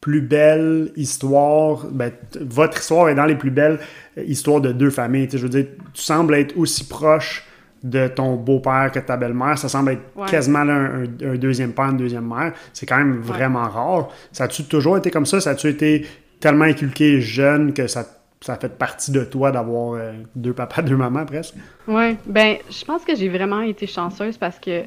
plus 0.00 0.20
belles 0.20 0.92
histoires. 0.96 1.86
Ben, 1.90 2.10
votre 2.40 2.78
histoire 2.78 3.08
est 3.08 3.14
dans 3.14 3.24
les 3.24 3.36
plus 3.36 3.50
belles 3.50 3.78
histoires 4.16 4.60
de 4.60 4.72
deux 4.72 4.90
familles. 4.90 5.28
je 5.30 5.38
veux 5.38 5.48
dire, 5.48 5.66
tu 5.94 6.02
sembles 6.02 6.34
être 6.34 6.56
aussi 6.58 6.84
proche 6.84 7.46
de 7.84 8.08
ton 8.08 8.36
beau-père 8.36 8.90
que 8.92 8.98
de 8.98 9.04
ta 9.04 9.16
belle-mère. 9.16 9.58
Ça 9.58 9.68
semble 9.68 9.92
être 9.92 10.26
quasiment 10.28 10.60
un, 10.60 11.04
deuxième 11.36 11.72
père, 11.72 11.90
une 11.90 11.96
deuxième 11.96 12.28
mère. 12.28 12.52
C'est 12.72 12.86
quand 12.86 12.98
même 12.98 13.20
vraiment 13.20 13.68
rare. 13.68 14.08
Ça 14.32 14.44
a-tu 14.44 14.64
toujours 14.64 14.96
été 14.96 15.10
comme 15.10 15.26
ça? 15.26 15.40
Ça 15.40 15.50
a-tu 15.50 15.68
été 15.68 16.06
tellement 16.42 16.64
inculqué 16.64 17.20
jeune 17.20 17.72
que 17.72 17.86
ça 17.86 18.04
ça 18.42 18.56
fait 18.56 18.76
partie 18.76 19.12
de 19.12 19.22
toi 19.22 19.52
d'avoir 19.52 19.94
euh, 19.94 20.12
deux 20.34 20.52
papas, 20.52 20.82
deux 20.82 20.96
mamans 20.96 21.24
presque. 21.24 21.54
Oui, 21.86 22.16
ben 22.26 22.56
je 22.68 22.84
pense 22.84 23.04
que 23.04 23.14
j'ai 23.14 23.28
vraiment 23.28 23.60
été 23.60 23.86
chanceuse 23.86 24.36
parce 24.36 24.58
que, 24.58 24.82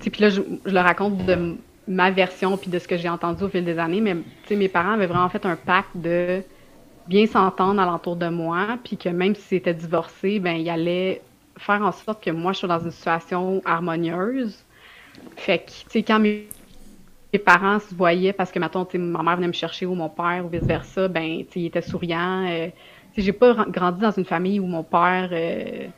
puis 0.00 0.20
là 0.20 0.30
je, 0.30 0.42
le 0.64 0.80
raconte 0.80 1.24
de 1.26 1.54
ma 1.86 2.10
version 2.10 2.56
puis 2.56 2.68
de 2.68 2.80
ce 2.80 2.88
que 2.88 2.96
j'ai 2.96 3.08
entendu 3.08 3.44
au 3.44 3.48
fil 3.48 3.64
des 3.64 3.78
années, 3.78 4.00
mais 4.00 4.16
mes 4.50 4.68
parents 4.68 4.94
avaient 4.94 5.06
vraiment 5.06 5.28
fait 5.28 5.46
un 5.46 5.54
pacte 5.54 5.94
de 5.94 6.42
bien 7.06 7.28
s'entendre 7.28 7.80
alentour 7.80 8.16
de 8.16 8.28
moi, 8.28 8.78
puis 8.82 8.96
que 8.96 9.10
même 9.10 9.36
s'ils 9.36 9.58
étaient 9.58 9.72
divorcés, 9.72 10.40
ben 10.40 10.56
ils 10.56 10.68
allaient 10.68 11.22
faire 11.56 11.82
en 11.82 11.92
sorte 11.92 12.22
que 12.22 12.30
moi 12.30 12.52
je 12.52 12.58
sois 12.58 12.68
dans 12.68 12.80
une 12.80 12.90
situation 12.90 13.62
harmonieuse. 13.64 14.64
Fait 15.36 15.60
que, 15.60 15.70
tu 15.70 15.84
sais, 15.88 16.02
quand 16.02 16.18
mes 16.18 16.48
mes 17.32 17.38
parents 17.38 17.80
se 17.80 17.94
voyaient 17.94 18.32
parce 18.32 18.52
que, 18.52 18.58
mettons, 18.58 18.86
ma 18.94 19.22
mère 19.22 19.36
venait 19.36 19.48
me 19.48 19.52
chercher 19.52 19.86
ou 19.86 19.94
mon 19.94 20.08
père 20.08 20.44
ou 20.44 20.48
vice-versa, 20.48 21.08
ben, 21.08 21.44
il 21.54 21.66
était 21.66 21.82
souriant. 21.82 22.46
Euh, 22.48 22.68
j'ai 23.16 23.32
pas 23.32 23.54
grandi 23.68 24.00
dans 24.00 24.10
une 24.10 24.24
famille 24.24 24.60
où 24.60 24.66
mon 24.66 24.84
père 24.84 25.30
euh, 25.32 25.88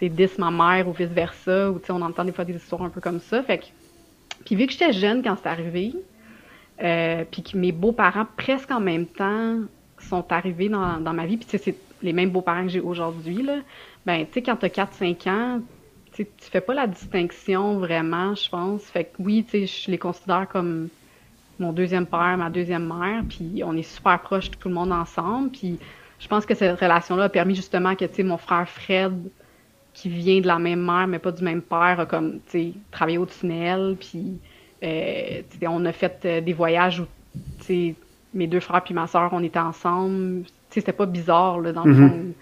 dis 0.00 0.28
ma 0.38 0.50
mère 0.50 0.88
ou 0.88 0.92
vice-versa, 0.92 1.70
ou 1.70 1.80
on 1.90 2.02
entend 2.02 2.24
des 2.24 2.32
fois 2.32 2.44
des 2.44 2.56
histoires 2.56 2.82
un 2.82 2.90
peu 2.90 3.00
comme 3.00 3.20
ça. 3.20 3.42
Fait 3.42 3.58
que, 3.58 3.64
puis 4.44 4.54
vu 4.54 4.66
que 4.66 4.72
j'étais 4.72 4.92
jeune 4.92 5.22
quand 5.22 5.36
c'est 5.42 5.48
arrivé, 5.48 5.94
euh, 6.82 7.24
puis 7.30 7.42
que 7.42 7.56
mes 7.56 7.72
beaux-parents, 7.72 8.26
presque 8.36 8.70
en 8.70 8.80
même 8.80 9.06
temps, 9.06 9.58
sont 9.98 10.32
arrivés 10.32 10.70
dans, 10.70 10.98
dans 10.98 11.12
ma 11.12 11.26
vie, 11.26 11.36
puis 11.36 11.58
c'est 11.58 11.76
les 12.00 12.12
mêmes 12.14 12.30
beaux-parents 12.30 12.62
que 12.62 12.70
j'ai 12.70 12.80
aujourd'hui, 12.80 13.42
là, 13.42 13.58
ben, 14.06 14.24
tu 14.26 14.32
sais, 14.34 14.42
quand 14.42 14.56
t'as 14.56 14.68
4-5 14.68 15.28
ans, 15.28 15.60
tu 16.12 16.26
fais 16.38 16.60
pas 16.60 16.74
la 16.74 16.86
distinction 16.86 17.78
vraiment, 17.78 18.34
je 18.34 18.48
pense. 18.48 18.82
Fait 18.82 19.04
que 19.04 19.10
oui, 19.18 19.44
tu 19.44 19.66
sais, 19.66 19.66
je 19.66 19.90
les 19.90 19.98
considère 19.98 20.48
comme 20.48 20.88
mon 21.58 21.72
deuxième 21.72 22.06
père, 22.06 22.36
ma 22.38 22.50
deuxième 22.50 22.86
mère, 22.86 23.22
puis 23.28 23.62
on 23.64 23.76
est 23.76 23.82
super 23.82 24.20
proches 24.20 24.50
tout 24.50 24.68
le 24.68 24.74
monde 24.74 24.92
ensemble, 24.92 25.50
puis 25.50 25.78
je 26.18 26.28
pense 26.28 26.46
que 26.46 26.54
cette 26.54 26.78
relation-là 26.78 27.24
a 27.24 27.28
permis 27.28 27.54
justement 27.54 27.94
que, 27.94 28.04
tu 28.04 28.14
sais, 28.14 28.22
mon 28.22 28.38
frère 28.38 28.68
Fred, 28.68 29.14
qui 29.92 30.08
vient 30.08 30.40
de 30.40 30.46
la 30.46 30.58
même 30.58 30.84
mère, 30.84 31.06
mais 31.06 31.18
pas 31.18 31.32
du 31.32 31.42
même 31.42 31.62
père, 31.62 32.00
a 32.00 32.06
comme, 32.06 32.40
tu 32.46 32.50
sais, 32.50 32.72
travaillé 32.90 33.18
au 33.18 33.26
tunnel, 33.26 33.96
puis 33.98 34.38
euh, 34.82 35.42
on 35.66 35.84
a 35.84 35.92
fait 35.92 36.20
euh, 36.24 36.40
des 36.40 36.52
voyages 36.52 37.00
où, 37.00 37.06
tu 37.60 37.64
sais, 37.64 37.94
mes 38.32 38.46
deux 38.46 38.60
frères 38.60 38.82
puis 38.82 38.94
ma 38.94 39.06
soeur, 39.06 39.30
on 39.32 39.42
était 39.42 39.58
ensemble. 39.58 40.44
Tu 40.44 40.50
sais, 40.70 40.80
c'était 40.80 40.92
pas 40.92 41.06
bizarre, 41.06 41.60
là, 41.60 41.72
dans 41.72 41.84
le 41.84 41.94
mm-hmm. 41.94 42.08
fond. 42.08 42.34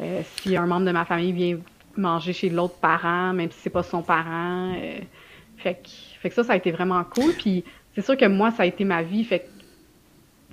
Euh, 0.00 0.22
si 0.36 0.56
un 0.56 0.66
membre 0.66 0.86
de 0.86 0.92
ma 0.92 1.04
famille 1.04 1.32
vient 1.32 1.58
manger 1.98 2.32
chez 2.32 2.48
l'autre 2.48 2.76
parent, 2.76 3.32
même 3.32 3.50
si 3.50 3.58
c'est 3.62 3.70
pas 3.70 3.82
son 3.82 4.02
parent. 4.02 4.74
Euh, 4.76 5.00
fait, 5.56 5.74
que, 5.74 5.88
fait 6.20 6.28
que 6.28 6.34
ça, 6.34 6.44
ça 6.44 6.52
a 6.52 6.56
été 6.56 6.70
vraiment 6.70 7.02
cool. 7.04 7.32
Puis 7.34 7.64
c'est 7.94 8.04
sûr 8.04 8.16
que 8.16 8.26
moi, 8.26 8.50
ça 8.50 8.62
a 8.62 8.66
été 8.66 8.84
ma 8.84 9.02
vie. 9.02 9.24
Fait 9.24 9.48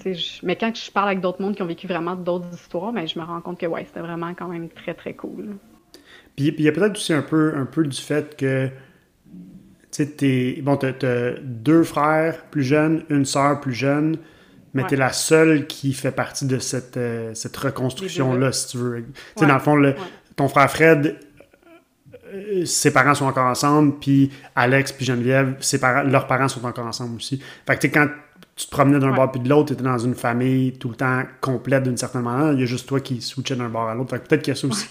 que, 0.03 0.13
je, 0.13 0.45
mais 0.45 0.55
quand 0.55 0.75
je 0.75 0.91
parle 0.91 1.09
avec 1.09 1.21
d'autres 1.21 1.41
mondes 1.41 1.55
qui 1.55 1.61
ont 1.61 1.67
vécu 1.67 1.87
vraiment 1.87 2.15
d'autres 2.15 2.53
histoires, 2.53 2.91
ben, 2.91 3.07
je 3.07 3.17
me 3.19 3.23
rends 3.23 3.41
compte 3.41 3.59
que 3.59 3.65
ouais, 3.65 3.85
c'était 3.85 4.01
vraiment 4.01 4.33
quand 4.33 4.47
même 4.47 4.69
très, 4.69 4.93
très 4.93 5.13
cool. 5.13 5.55
Puis 6.35 6.53
il 6.57 6.61
y 6.61 6.67
a 6.67 6.71
peut-être 6.71 6.97
aussi 6.97 7.13
un 7.13 7.21
peu, 7.21 7.53
un 7.55 7.65
peu 7.65 7.85
du 7.85 7.99
fait 7.99 8.35
que 8.35 8.69
tu 9.91 10.61
bon, 10.61 10.75
t'as 10.75 11.31
deux 11.41 11.83
frères 11.83 12.43
plus 12.51 12.63
jeunes, 12.63 13.03
une 13.09 13.23
sœur 13.23 13.61
plus 13.61 13.73
jeune, 13.73 14.17
mais 14.73 14.85
tu 14.85 14.95
es 14.95 14.97
la 14.97 15.13
seule 15.13 15.67
qui 15.67 15.93
fait 15.93 16.11
partie 16.11 16.45
de 16.45 16.59
cette, 16.59 16.97
euh, 16.97 17.33
cette 17.33 17.55
reconstruction-là, 17.55 18.51
si 18.51 18.67
tu 18.67 18.77
veux. 18.77 19.05
Tu 19.05 19.13
sais, 19.37 19.47
dans 19.47 19.53
le 19.53 19.59
fond, 19.61 19.75
le, 19.75 19.95
ton 20.35 20.49
frère 20.49 20.69
Fred, 20.69 21.17
ses 22.65 22.91
parents 22.91 23.13
sont 23.13 23.25
encore 23.25 23.47
ensemble, 23.47 23.95
puis 23.99 24.31
Alex 24.55 24.91
puis 24.91 25.05
Geneviève, 25.05 25.55
ses 25.59 25.79
parents, 25.79 26.03
leurs 26.03 26.27
parents 26.27 26.47
sont 26.47 26.65
encore 26.65 26.85
ensemble 26.85 27.15
aussi. 27.17 27.41
Fait 27.65 27.77
que 27.77 27.87
quand 27.87 28.07
tu 28.55 28.65
te 28.67 28.71
promenais 28.71 28.99
d'un 28.99 29.11
bord 29.11 29.31
puis 29.31 29.41
de 29.41 29.49
l'autre, 29.49 29.67
tu 29.67 29.73
étais 29.73 29.83
dans 29.83 29.97
une 29.97 30.15
famille 30.15 30.73
tout 30.73 30.89
le 30.89 30.95
temps 30.95 31.23
complète 31.41 31.83
d'une 31.83 31.97
certaine 31.97 32.21
manière. 32.21 32.53
Il 32.53 32.61
y 32.61 32.63
a 32.63 32.65
juste 32.65 32.87
toi 32.87 32.99
qui 32.99 33.21
switchais 33.21 33.55
d'un 33.55 33.69
bord 33.69 33.89
à 33.89 33.95
l'autre. 33.95 34.11
Fait 34.11 34.19
que 34.19 34.27
peut-être 34.27 34.41
qu'il 34.43 34.53
y 34.53 34.57
a 34.57 34.59
ça 34.59 34.67
aussi 34.67 34.87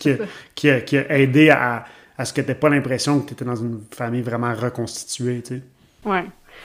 qui, 0.55 0.71
a, 0.71 0.81
qui, 0.81 0.99
a, 0.99 1.19
aidé 1.19 1.51
à, 1.51 1.85
à 2.19 2.25
ce 2.25 2.33
que 2.33 2.43
tu 2.43 2.55
pas 2.55 2.69
l'impression 2.69 3.21
que 3.21 3.29
tu 3.29 3.33
étais 3.33 3.45
dans 3.45 3.57
une 3.57 3.81
famille 3.91 4.23
vraiment 4.23 4.53
reconstituée, 4.55 5.41
tu 5.43 5.57
sais. 5.57 5.63
Ouais. 6.05 6.25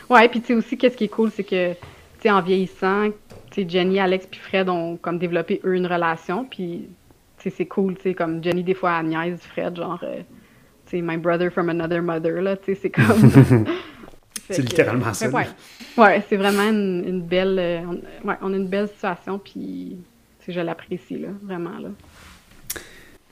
Ouais, 0.10 0.28
puis 0.28 0.42
tu 0.42 0.48
sais 0.48 0.54
aussi, 0.56 0.78
qu'est-ce 0.78 0.98
qui 0.98 1.06
est 1.06 1.10
cool, 1.10 1.32
c'est 1.32 1.44
que, 1.44 1.72
tu 1.74 1.78
sais, 2.22 2.30
en 2.30 2.42
vieillissant, 2.42 3.10
tu 3.52 3.63
sais, 3.63 3.70
Jenny, 3.70 4.00
Alex 4.00 4.28
puis 4.28 4.39
Fred 4.39 4.70
ont 4.70 4.98
comme 4.98 5.18
développé 5.18 5.62
eux 5.63 5.76
une 5.76 5.88
relation, 5.88 6.46
puis 6.46 6.89
c'est 7.38 7.65
cool, 7.65 7.96
tu 7.96 8.04
sais, 8.04 8.13
comme 8.13 8.44
Jenny, 8.44 8.63
des 8.63 8.74
fois, 8.74 9.02
elle 9.02 9.38
Fred, 9.38 9.78
genre, 9.78 10.00
euh, 10.04 10.22
sais, 10.89 11.02
my 11.02 11.17
brother 11.17 11.52
from 11.52 11.69
another 11.69 12.02
mother, 12.02 12.41
là, 12.41 12.58
tu 12.58 12.73
sais, 12.73 12.80
c'est 12.82 12.89
comme... 12.89 13.32
c'est 14.49 14.62
littéralement 14.62 15.13
ça. 15.13 15.30
Ouais, 15.30 15.47
ouais 15.97 16.23
c'est 16.28 16.38
vraiment 16.38 16.69
une, 16.69 17.21
belle... 17.21 17.58
Euh, 17.60 17.82
on, 17.88 18.28
ouais, 18.28 18.36
on 18.41 18.54
a 18.54 18.58
une 18.58 18.67
belle 18.67 18.88
situation, 18.88 19.39
puis 19.39 19.97
je 20.47 20.60
l'apprécie, 20.60 21.19
là, 21.19 21.30
vraiment, 21.43 21.78
là. 21.78 21.89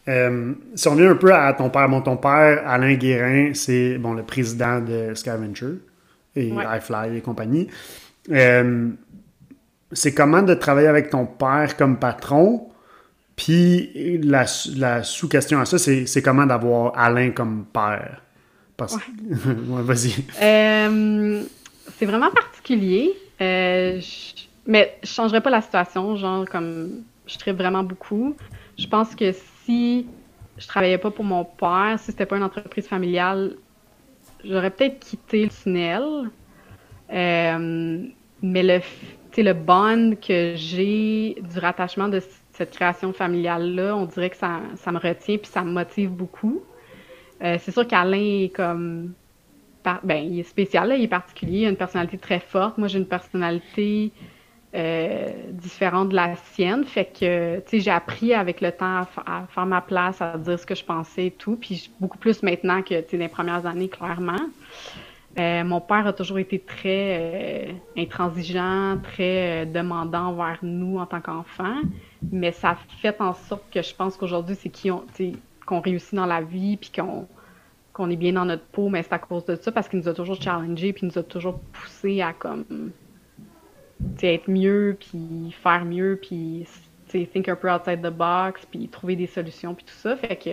Euh, 0.07 0.53
si 0.75 0.87
on 0.87 0.91
revient 0.91 1.07
un 1.07 1.15
peu 1.15 1.33
à 1.33 1.51
ton 1.53 1.69
père, 1.69 1.89
bon, 1.89 2.01
ton 2.01 2.15
père, 2.15 2.61
Alain 2.65 2.93
Guérin, 2.93 3.53
c'est 3.53 3.97
bon, 3.97 4.13
le 4.13 4.23
président 4.23 4.79
de 4.79 5.13
Scavenger 5.13 5.79
et 6.35 6.47
iFly 6.47 7.17
et 7.17 7.21
compagnie. 7.21 7.67
c'est 9.91 10.13
comment 10.13 10.43
de 10.43 10.53
travailler 10.53 10.87
avec 10.87 11.09
ton 11.09 11.25
père 11.25 11.75
comme 11.75 11.99
patron? 11.99 12.69
Puis 13.38 14.19
la, 14.23 14.45
la 14.76 15.04
sous-question 15.04 15.60
à 15.60 15.65
ça, 15.65 15.78
c'est 15.78 16.21
comment 16.23 16.45
d'avoir 16.45 16.97
Alain 16.97 17.30
comme 17.30 17.65
père? 17.71 18.21
Parce... 18.76 18.95
Ouais. 18.95 19.02
vas-y. 19.30 20.15
Euh, 20.41 21.43
c'est 21.97 22.06
vraiment 22.06 22.32
particulier. 22.32 23.13
Euh, 23.39 24.02
mais 24.65 24.97
je 25.04 25.08
changerais 25.08 25.41
pas 25.41 25.52
la 25.52 25.62
situation, 25.62 26.15
genre 26.15 26.45
comme 26.50 27.04
je 27.28 27.38
tripe 27.38 27.58
vraiment 27.58 27.84
beaucoup. 27.84 28.36
Je 28.78 28.88
pense 28.88 29.13
que 29.13 29.32
si 29.63 30.08
je 30.58 30.67
travaillais 30.67 30.97
pas 30.97 31.12
pour 31.12 31.23
mon 31.23 31.45
père, 31.45 31.97
si 32.00 32.08
c'était 32.08 32.26
pas 32.26 32.38
une 32.38 32.43
entreprise 32.43 32.88
familiale, 32.88 33.56
j'aurais 34.43 34.71
peut-être 34.71 35.00
quitté 35.00 35.43
le 35.43 35.50
tunnel. 35.50 36.04
Euh, 37.13 38.08
mais 38.41 38.63
le, 38.63 38.82
le 39.38 39.54
bond 39.54 40.15
que 40.15 40.54
j'ai 40.56 41.38
du 41.54 41.60
rattachement 41.60 42.08
de 42.08 42.19
cette 42.57 42.71
création 42.71 43.13
familiale-là, 43.13 43.95
on 43.95 44.05
dirait 44.05 44.31
que 44.31 44.37
ça, 44.37 44.61
ça, 44.75 44.91
me 44.91 44.97
retient 44.97 45.37
puis 45.37 45.49
ça 45.49 45.63
me 45.63 45.71
motive 45.71 46.09
beaucoup. 46.09 46.63
Euh, 47.43 47.57
c'est 47.61 47.71
sûr 47.71 47.87
qu'Alain 47.87 48.43
est 48.43 48.55
comme. 48.55 49.13
ben, 50.03 50.17
il 50.17 50.39
est 50.39 50.43
spécial, 50.43 50.93
il 50.97 51.03
est 51.03 51.07
particulier, 51.07 51.59
il 51.59 51.65
a 51.67 51.69
une 51.69 51.77
personnalité 51.77 52.17
très 52.17 52.39
forte. 52.39 52.79
Moi, 52.79 52.87
j'ai 52.87 52.97
une 52.97 53.07
personnalité 53.07 54.11
euh, 54.75 55.29
différente 55.51 56.09
de 56.09 56.15
la 56.15 56.35
sienne. 56.35 56.83
Fait 56.83 57.05
que, 57.05 57.59
tu 57.59 57.63
sais, 57.67 57.79
j'ai 57.79 57.91
appris 57.91 58.33
avec 58.33 58.59
le 58.59 58.71
temps 58.71 59.05
à, 59.25 59.45
faire 59.49 59.65
ma 59.67 59.81
place, 59.81 60.19
à 60.19 60.37
dire 60.37 60.59
ce 60.59 60.65
que 60.65 60.75
je 60.75 60.83
pensais 60.83 61.27
et 61.27 61.31
tout. 61.31 61.57
Puis 61.57 61.91
beaucoup 61.99 62.17
plus 62.17 62.41
maintenant 62.41 62.81
que, 62.81 63.01
tu 63.01 63.11
sais, 63.11 63.17
les 63.17 63.27
premières 63.27 63.67
années, 63.67 63.87
clairement. 63.87 64.35
Euh, 65.39 65.63
mon 65.63 65.82
père 65.82 66.08
a 66.08 66.13
toujours 66.13 66.39
été 66.39 66.58
très 66.58 67.67
euh, 67.69 67.73
intransigeant, 67.95 68.97
très 69.04 69.62
euh, 69.62 69.65
demandant 69.65 70.30
envers 70.30 70.58
nous 70.63 70.97
en 70.97 71.06
tant 71.06 71.21
qu'enfants, 71.21 71.82
mais 72.32 72.52
ça 72.52 72.76
fait 73.02 73.21
en 73.21 73.34
sorte 73.34 73.63
que 73.71 73.84
je 73.84 73.93
pense 73.93 74.17
qu'aujourd'hui, 74.17 74.56
c'est 74.56 74.71
qu'on 75.65 75.80
réussit 75.80 76.15
dans 76.15 76.26
la 76.26 76.41
vie, 76.41 76.78
puis 76.78 76.91
qu'on 76.95 77.28
qu'on 77.93 78.12
est 78.12 78.15
bien 78.15 78.34
dans 78.34 78.45
notre 78.45 78.65
peau, 78.65 78.89
mais 78.89 79.02
c'est 79.02 79.13
à 79.13 79.19
cause 79.19 79.45
de 79.45 79.56
ça, 79.56 79.71
parce 79.71 79.89
qu'il 79.89 79.97
nous 80.00 80.08
a 80.08 80.13
toujours 80.13 80.39
challengé, 80.39 80.93
puis 80.93 81.08
il 81.08 81.10
nous 81.10 81.17
a 81.17 81.23
toujours 81.23 81.60
poussé 81.73 82.21
à 82.21 82.32
comme 82.32 82.91
être 84.21 84.47
mieux, 84.47 84.95
puis 85.00 85.52
faire 85.52 85.84
mieux, 85.84 86.19
puis 86.21 86.67
think 87.10 87.50
un 87.50 87.56
peu 87.56 87.71
outside 87.71 88.02
the 88.02 88.12
box, 88.12 88.67
puis 88.69 88.88
trouver 88.88 89.15
des 89.15 89.26
solutions, 89.26 89.73
puis 89.73 89.84
tout 89.86 89.95
ça. 89.95 90.15
Fait 90.15 90.36
que 90.36 90.52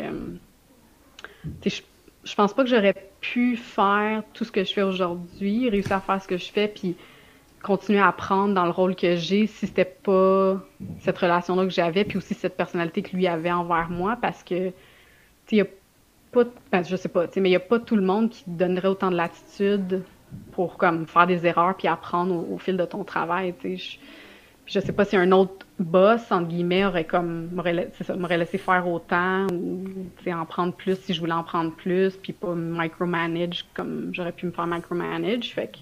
je 1.69 1.83
je 2.25 2.35
pense 2.35 2.55
pas 2.55 2.65
que 2.65 2.71
j'aurais 2.71 2.95
pu 3.21 3.57
faire 3.57 4.23
tout 4.33 4.45
ce 4.45 4.53
que 4.53 4.65
je 4.65 4.73
fais 4.73 4.83
aujourd'hui, 4.83 5.69
réussir 5.69 5.97
à 5.97 6.01
faire 6.01 6.23
ce 6.23 6.29
que 6.29 6.37
je 6.37 6.51
fais, 6.51 6.69
puis 6.69 6.97
continuer 7.63 8.01
à 8.01 8.09
apprendre 8.09 8.55
dans 8.55 8.65
le 8.65 8.71
rôle 8.71 8.95
que 8.95 9.17
j'ai 9.17 9.47
si 9.47 9.67
c'était 9.67 9.85
pas 9.85 10.61
cette 11.01 11.19
relation-là 11.19 11.65
que 11.65 11.71
j'avais, 11.71 12.05
puis 12.05 12.19
aussi 12.19 12.35
cette 12.35 12.57
personnalité 12.57 13.03
que 13.03 13.17
lui 13.17 13.27
avait 13.27 13.53
envers 13.53 13.89
moi, 13.91 14.19
parce 14.21 14.43
que, 14.43 14.69
tu 15.47 15.59
sais, 15.59 15.71
pas, 16.33 16.45
ben, 16.73 16.85
je 16.85 16.97
sais 16.97 17.09
pas, 17.09 17.27
mais 17.37 17.49
il 17.49 17.53
y 17.53 17.57
a 17.57 17.61
pas 17.61 17.79
tout 17.79 17.97
le 17.97 18.03
monde 18.03 18.31
qui 18.31 18.45
donnerait 18.47 18.89
autant 18.89 19.11
de 19.11 19.17
latitude 19.17 20.03
pour 20.53 20.77
comme 20.77 21.07
faire 21.07 21.27
des 21.27 21.47
erreurs 21.47 21.77
puis 21.77 21.89
apprendre 21.89 22.51
au, 22.51 22.59
fil 22.59 22.77
de 22.77 22.85
ton 22.85 23.05
travail, 23.05 23.55
tu 23.61 23.79
sais 24.73 24.81
je 24.81 24.87
sais 24.87 24.93
pas 24.93 25.05
si 25.05 25.17
un 25.17 25.33
autre 25.33 25.67
boss, 25.79 26.31
entre 26.31 26.49
guillemets, 26.49 26.85
aurait 26.85 27.05
comme 27.05 27.49
m'aurait 27.53 28.39
laissé 28.39 28.59
faire 28.59 28.89
autant 28.89 29.47
ou 29.53 30.31
en 30.31 30.47
prendre 30.47 30.73
plus 30.73 30.97
si 31.01 31.15
je 31.15 31.21
voulais 31.21 31.33
en 31.33 31.43
prendre 31.43 31.73
plus, 31.73 32.17
puis 32.17 32.33
pas 32.33 32.55
micromanage 32.55 33.67
comme 33.75 34.11
j'aurais 34.13 34.33
pu 34.33 34.47
me 34.47 34.53
faire 34.53 34.67
micromanage. 34.67 35.53
Fait 35.53 35.69
que, 35.69 35.79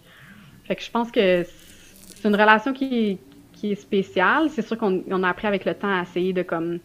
fait 0.64 0.76
que 0.76 0.82
je 0.82 0.90
pense 0.90 1.10
que 1.10 1.44
c'est 1.44 2.28
une 2.28 2.36
relation 2.36 2.72
qui, 2.72 3.18
qui 3.52 3.72
est 3.72 3.76
spéciale. 3.76 4.48
C'est 4.50 4.62
sûr 4.62 4.78
qu'on 4.78 5.22
a 5.22 5.28
appris 5.28 5.46
avec 5.46 5.64
le 5.64 5.74
temps 5.74 5.92
à 5.92 6.02
essayer 6.02 6.32
de 6.32 6.42
comme 6.42 6.78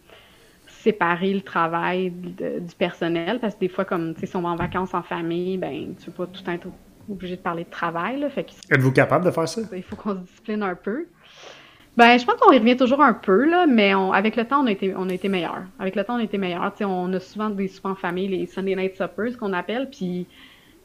séparer 0.66 1.34
le 1.34 1.40
travail 1.40 2.10
du 2.10 2.74
personnel 2.78 3.40
parce 3.40 3.54
que 3.54 3.60
des 3.60 3.68
fois 3.68 3.84
comme 3.84 4.14
si 4.16 4.36
on 4.36 4.42
va 4.42 4.50
en 4.50 4.56
vacances 4.56 4.94
en 4.94 5.02
famille 5.02 5.58
ben 5.58 5.94
tu 5.98 6.10
peux 6.10 6.24
pas 6.24 6.32
tout 6.32 6.48
être 6.48 6.68
obligé 7.10 7.36
de 7.36 7.40
parler 7.40 7.64
de 7.64 7.70
travail 7.70 8.20
là, 8.20 8.30
fait 8.30 8.46
êtes-vous 8.70 8.92
capable 8.92 9.24
de 9.24 9.30
faire 9.30 9.48
ça? 9.48 9.62
Il 9.74 9.82
faut 9.82 9.96
qu'on 9.96 10.14
se 10.14 10.20
discipline 10.20 10.62
un 10.62 10.76
peu 10.76 11.06
ben, 11.98 12.16
je 12.16 12.24
pense 12.24 12.36
qu'on 12.36 12.52
y 12.52 12.58
revient 12.58 12.76
toujours 12.76 13.02
un 13.02 13.12
peu, 13.12 13.44
là, 13.44 13.66
mais 13.66 13.92
avec 13.92 14.36
le 14.36 14.44
temps, 14.44 14.62
on 14.62 14.66
a 14.68 14.70
été, 14.70 14.94
on 14.96 15.08
a 15.08 15.12
été 15.12 15.28
meilleur. 15.28 15.64
Avec 15.80 15.96
le 15.96 16.04
temps, 16.04 16.14
on 16.14 16.20
a 16.20 16.22
été 16.22 16.38
meilleur. 16.38 16.72
on 16.82 17.12
a 17.12 17.18
souvent 17.18 17.50
des 17.50 17.66
soupers 17.66 17.90
en 17.90 17.94
famille, 17.96 18.28
les 18.28 18.46
Sunday 18.46 18.76
Night 18.76 18.92
Suppers 18.92 19.36
qu'on 19.36 19.52
appelle, 19.52 19.90
puis 19.90 20.24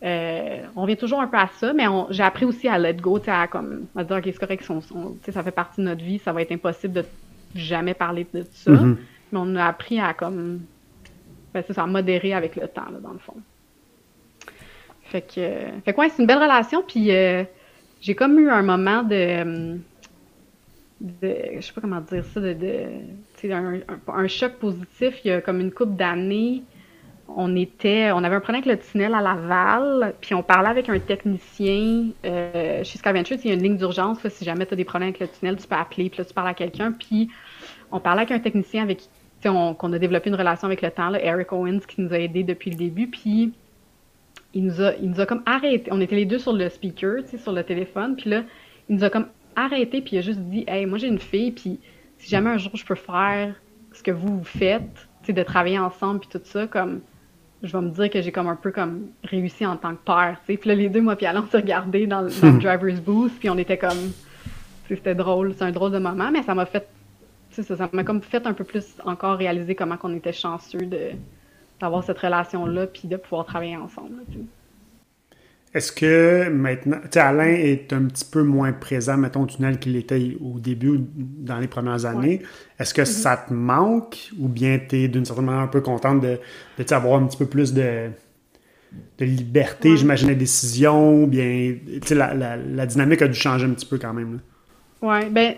euh, 0.04 0.64
on 0.76 0.82
revient 0.82 0.98
toujours 0.98 1.22
un 1.22 1.28
peu 1.28 1.38
à 1.38 1.50
ça, 1.60 1.72
mais 1.72 1.86
j'ai 2.10 2.24
appris 2.24 2.46
aussi 2.46 2.68
à 2.68 2.80
let 2.80 2.96
go, 2.96 3.20
à 3.28 3.46
comme, 3.46 3.86
à 3.96 4.04
dire, 4.04 4.18
OK, 4.18 4.24
c'est 4.26 4.40
correct, 4.40 4.68
ça 5.30 5.44
fait 5.44 5.52
partie 5.52 5.82
de 5.82 5.86
notre 5.86 6.04
vie, 6.04 6.18
ça 6.18 6.34
va 6.34 6.42
être 6.42 6.52
impossible 6.52 6.96
de 6.96 7.06
jamais 7.54 7.94
parler 7.94 8.26
de 8.34 8.44
ça. 8.52 8.72
Mm-hmm. 8.72 8.98
Mais 9.34 9.40
on 9.40 9.56
a 9.56 9.66
appris 9.68 10.00
à, 10.00 10.16
comme, 10.16 10.62
ben, 11.54 11.64
ça, 11.70 11.84
à 11.84 11.86
modérer 11.86 12.34
avec 12.34 12.56
le 12.56 12.68
temps, 12.68 12.90
là, 12.92 12.98
dans 13.00 13.14
le 13.14 13.20
fond. 13.20 13.36
Fait 15.04 15.22
que, 15.22 15.36
fait 15.86 15.96
ouais, 15.96 16.10
c'est 16.10 16.24
une 16.24 16.28
belle 16.28 16.42
relation, 16.42 16.82
puis 16.82 17.12
euh, 17.12 17.44
j'ai 18.02 18.16
comme 18.16 18.40
eu 18.40 18.50
un 18.50 18.64
moment 18.64 19.04
de 19.04 19.78
de, 21.04 21.36
je 21.56 21.62
sais 21.62 21.74
pas 21.74 21.82
comment 21.82 22.00
dire 22.00 22.24
ça, 22.26 22.40
de, 22.40 22.54
de 22.54 23.52
un, 23.52 23.80
un, 24.08 24.28
choc 24.28 24.54
positif. 24.54 25.20
Il 25.24 25.28
y 25.28 25.32
a 25.32 25.42
comme 25.42 25.60
une 25.60 25.72
couple 25.72 25.96
d'années, 25.96 26.64
on 27.28 27.56
était, 27.56 28.12
on 28.12 28.24
avait 28.24 28.36
un 28.36 28.40
problème 28.40 28.64
avec 28.66 28.80
le 28.80 28.86
tunnel 28.86 29.14
à 29.14 29.22
Laval, 29.22 30.16
puis 30.22 30.34
on 30.34 30.44
parlait 30.44 30.70
avec 30.70 30.88
un 30.88 31.00
technicien 31.00 32.08
euh, 32.26 32.84
chez 32.84 32.98
Skyventure. 32.98 33.38
Il 33.44 33.50
y 33.50 33.52
a 33.52 33.56
une 33.56 33.64
ligne 33.64 33.78
d'urgence, 33.78 34.26
si 34.28 34.46
jamais 34.46 34.66
tu 34.66 34.74
as 34.74 34.78
des 34.78 34.86
problèmes 34.86 35.10
avec 35.10 35.20
le 35.20 35.28
tunnel, 35.28 35.58
tu 35.58 35.68
peux 35.68 35.76
appeler, 35.76 36.10
puis 36.10 36.20
là, 36.20 36.26
tu 36.26 36.34
parles 36.34 36.48
à 36.48 36.54
quelqu'un. 36.54 36.94
Puis 36.94 37.30
on 37.92 38.00
parlait 38.00 38.22
avec 38.22 38.32
un 38.32 38.40
technicien 38.40 38.84
avec 38.84 39.02
qu'on 39.42 39.94
a 39.94 40.00
développé 40.00 40.30
une 40.30 40.36
relation 40.36 40.68
avec 40.68 40.82
le 40.82 40.90
temps, 40.90 41.14
Eric 41.14 41.52
Owens, 41.52 41.82
qui 41.86 42.00
nous 42.00 42.14
a 42.14 42.20
aidés 42.20 42.44
depuis 42.44 42.72
le 42.72 42.78
début. 42.78 43.08
Puis 43.08 43.52
il 44.54 44.64
nous 44.64 44.82
a, 44.82 44.94
il 44.96 45.10
nous 45.10 45.20
a 45.20 45.26
comme 45.26 45.44
arrêté. 45.46 45.92
On 45.92 46.00
était 46.00 46.16
les 46.16 46.26
deux 46.26 46.40
sur 46.40 46.54
le 46.54 46.70
speaker, 46.70 47.24
sur 47.38 47.52
le 47.52 47.64
téléphone. 47.64 48.16
Puis 48.16 48.30
là, 48.30 48.44
il 48.88 48.96
nous 48.96 49.04
a 49.04 49.10
comme 49.10 49.28
arrêté 49.56 50.02
puis 50.02 50.16
il 50.16 50.20
a 50.20 50.22
juste 50.22 50.40
dit 50.40 50.64
Hey, 50.68 50.86
moi 50.86 50.98
j'ai 50.98 51.08
une 51.08 51.20
fille, 51.20 51.52
puis 51.52 51.80
si 52.18 52.30
jamais 52.30 52.50
un 52.50 52.58
jour 52.58 52.72
je 52.76 52.86
peux 52.86 52.96
faire 52.96 53.56
ce 53.94 54.02
que 54.02 54.12
vous, 54.12 54.38
vous 54.38 54.44
faites, 54.44 55.08
de 55.28 55.44
travailler 55.44 55.80
ensemble 55.80 56.20
puis 56.20 56.30
tout 56.30 56.42
ça, 56.44 56.68
comme 56.68 57.02
je 57.62 57.72
vais 57.72 57.82
me 57.82 57.90
dire 57.92 58.10
que 58.10 58.22
j'ai 58.22 58.32
comme 58.32 58.48
un 58.48 58.58
peu 58.58 58.72
comme 58.72 59.08
réussi 59.24 59.66
en 59.66 59.78
tant 59.78 59.96
que 59.96 60.04
père, 60.04 60.38
tu 60.46 60.58
Puis 60.58 60.70
là, 60.70 60.76
les 60.76 60.90
deux, 60.90 61.02
moi 61.02 61.16
puis 61.16 61.26
Alain, 61.26 61.44
on 61.44 61.50
s'est 61.50 61.58
regardés 61.58 62.08
dans, 62.08 62.22
le 62.22 62.30
driver's 62.60 63.00
booth, 63.00 63.32
puis 63.40 63.50
on 63.50 63.58
était 63.58 63.78
comme, 63.78 64.12
c'était 64.90 65.16
drôle, 65.16 65.54
c'est 65.58 65.64
un 65.64 65.72
drôle 65.72 65.92
de 65.92 66.00
moment, 66.00 66.30
mais 66.30 66.44
ça 66.44 66.54
m'a 66.54 66.66
fait, 66.66 66.88
ça, 67.52 67.64
ça 67.64 67.90
m'a 67.94 68.04
comme 68.04 68.22
fait 68.22 68.46
un 68.46 68.54
peu 68.54 68.66
plus 68.66 68.98
encore 69.06 69.38
réaliser 69.38 69.76
comment 69.76 69.96
qu'on 69.96 70.14
était 70.14 70.34
chanceux 70.34 70.86
de 70.86 71.12
d'avoir 71.80 72.04
cette 72.04 72.20
relation-là, 72.20 72.88
puis 72.88 73.08
de 73.08 73.18
pouvoir 73.18 73.46
travailler 73.46 73.76
ensemble, 73.76 74.24
est-ce 75.74 75.92
que 75.92 76.50
maintenant, 76.50 76.98
tu 77.04 77.10
sais, 77.14 77.20
Alain 77.20 77.48
est 77.48 77.92
un 77.94 78.04
petit 78.04 78.26
peu 78.26 78.44
moins 78.44 78.72
présent, 78.74 79.18
mettons, 79.18 79.42
au 79.42 79.46
tunnel 79.48 79.80
qu'il 79.80 79.96
était 79.96 80.38
au 80.40 80.60
début 80.60 80.90
ou 80.90 81.08
dans 81.18 81.58
les 81.58 81.68
premières 81.68 82.06
années? 82.06 82.44
Est-ce 82.78 82.94
que 82.94 83.06
ça 83.06 83.38
te 83.38 83.52
manque 83.52 84.30
ou 84.40 84.48
bien 84.48 84.80
tu 84.88 84.98
es 84.98 85.08
d'une 85.08 85.26
certaine 85.26 85.46
manière 85.46 85.62
un 85.62 85.68
peu 85.68 85.82
contente 85.82 86.22
de, 86.22 86.40
de 86.78 86.94
avoir 86.94 87.20
un 87.20 87.26
petit 87.26 87.38
peu 87.38 87.48
plus 87.48 87.74
de, 87.74 88.10
de 89.18 89.26
liberté, 89.26 89.98
j'imagine, 89.98 90.30
de 90.30 90.34
décision, 90.36 91.24
ou 91.24 91.28
bien, 91.28 91.76
tu 91.88 92.08
sais, 92.08 92.16
la, 92.16 92.36
la, 92.56 92.86
dynamique 92.86 93.24
a 93.24 93.28
dû 93.28 93.40
changer 93.40 93.66
un 93.66 93.72
petit 93.72 93.88
peu 93.88 93.98
quand 93.98 94.14
même. 94.14 94.42
Oui, 95.02 95.26
ben, 95.32 95.56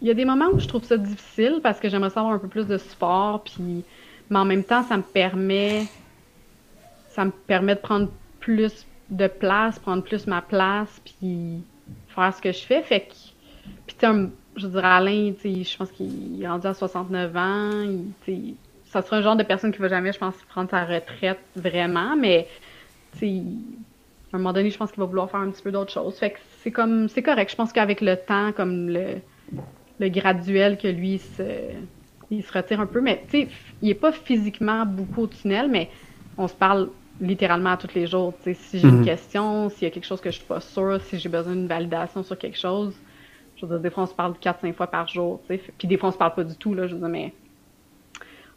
il 0.00 0.06
y 0.06 0.10
a 0.12 0.14
des 0.14 0.24
moments 0.24 0.50
où 0.52 0.60
je 0.60 0.68
trouve 0.68 0.84
ça 0.84 0.96
difficile 0.96 1.58
parce 1.60 1.80
que 1.80 1.88
j'aimerais 1.88 2.10
savoir 2.10 2.34
un 2.34 2.38
peu 2.38 2.48
plus 2.48 2.68
de 2.68 2.78
sport, 2.78 3.42
puis, 3.42 3.82
mais 4.30 4.38
en 4.38 4.44
même 4.44 4.62
temps, 4.62 4.84
ça 4.84 4.96
me 4.96 5.02
permet, 5.02 5.86
ça 7.08 7.24
me 7.24 7.32
permet 7.32 7.74
de 7.74 7.80
prendre 7.80 8.10
plus 8.38 8.86
de 9.10 9.26
place, 9.26 9.78
prendre 9.78 10.02
plus 10.02 10.26
ma 10.26 10.42
place, 10.42 11.00
puis 11.04 11.62
faire 12.08 12.34
ce 12.34 12.42
que 12.42 12.52
je 12.52 12.64
fais. 12.64 12.82
Fait 12.82 13.00
que, 13.00 13.14
puis 13.86 13.96
je 14.56 14.66
dirais 14.66 14.86
Alain, 14.86 15.32
je 15.42 15.76
pense 15.76 15.90
qu'il 15.92 16.42
est 16.42 16.48
rendu 16.48 16.66
à 16.66 16.74
69 16.74 17.36
ans. 17.36 17.70
Il, 18.26 18.54
ça 18.86 19.02
sera 19.02 19.16
un 19.16 19.22
genre 19.22 19.36
de 19.36 19.42
personne 19.42 19.72
qui 19.72 19.78
va 19.78 19.88
jamais, 19.88 20.12
je 20.12 20.18
pense, 20.18 20.34
prendre 20.48 20.70
sa 20.70 20.84
retraite 20.84 21.40
vraiment, 21.54 22.16
mais 22.16 22.48
à 23.22 23.26
un 23.26 24.38
moment 24.38 24.52
donné, 24.52 24.70
je 24.70 24.76
pense 24.78 24.90
qu'il 24.90 25.00
va 25.00 25.06
vouloir 25.06 25.30
faire 25.30 25.40
un 25.40 25.50
petit 25.50 25.62
peu 25.62 25.70
d'autres 25.70 25.92
choses. 25.92 26.16
Fait 26.18 26.30
que 26.30 26.38
c'est 26.62 26.70
comme, 26.70 27.08
c'est 27.08 27.22
correct. 27.22 27.50
Je 27.50 27.56
pense 27.56 27.72
qu'avec 27.72 28.00
le 28.00 28.16
temps, 28.16 28.52
comme 28.52 28.88
le, 28.88 29.20
le 29.98 30.08
graduel 30.08 30.78
que 30.78 30.88
lui 30.88 31.18
se, 31.18 31.42
il 32.30 32.42
se 32.42 32.52
retire 32.52 32.80
un 32.80 32.86
peu, 32.86 33.00
mais 33.00 33.22
tu 33.30 33.48
il 33.82 33.90
est 33.90 33.94
pas 33.94 34.12
physiquement 34.12 34.84
beaucoup 34.86 35.22
au 35.22 35.26
tunnel, 35.26 35.68
mais 35.70 35.90
on 36.38 36.48
se 36.48 36.54
parle 36.54 36.88
littéralement 37.20 37.76
tous 37.76 37.94
les 37.94 38.06
jours. 38.06 38.34
Si 38.44 38.78
j'ai 38.78 38.88
une 38.88 38.98
mhm. 38.98 39.04
question, 39.04 39.68
s'il 39.68 39.84
y 39.84 39.86
a 39.86 39.90
quelque 39.90 40.06
chose 40.06 40.20
que 40.20 40.30
je 40.30 40.36
suis 40.36 40.46
pas 40.46 40.60
sûre, 40.60 41.00
si 41.02 41.18
j'ai 41.18 41.28
besoin 41.28 41.54
d'une 41.54 41.66
validation 41.66 42.22
sur 42.22 42.36
quelque 42.36 42.58
chose, 42.58 42.94
je 43.56 43.64
veux 43.64 43.72
dire, 43.72 43.80
des 43.80 43.90
fois 43.90 44.04
on 44.04 44.06
se 44.06 44.14
parle 44.14 44.34
4-5 44.34 44.74
fois 44.74 44.86
par 44.86 45.08
jour, 45.08 45.40
puis 45.46 45.88
des 45.88 45.96
fois 45.96 46.10
on 46.10 46.12
se 46.12 46.18
parle 46.18 46.34
pas 46.34 46.44
du 46.44 46.56
tout, 46.56 46.74
là, 46.74 46.86
je 46.86 46.94
veux 46.94 47.00
dire, 47.00 47.08
mais 47.08 47.32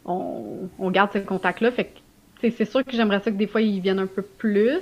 on, 0.04 0.68
on 0.78 0.90
garde 0.90 1.10
ce 1.12 1.18
contact-là. 1.18 1.70
Fait 1.72 1.84
que 1.84 2.50
c'est 2.50 2.64
sûr 2.64 2.84
que 2.84 2.92
j'aimerais 2.92 3.20
ça 3.20 3.30
que 3.30 3.36
des 3.36 3.46
fois 3.46 3.60
ils 3.60 3.80
viennent 3.80 3.98
un 3.98 4.06
peu 4.06 4.22
plus, 4.22 4.80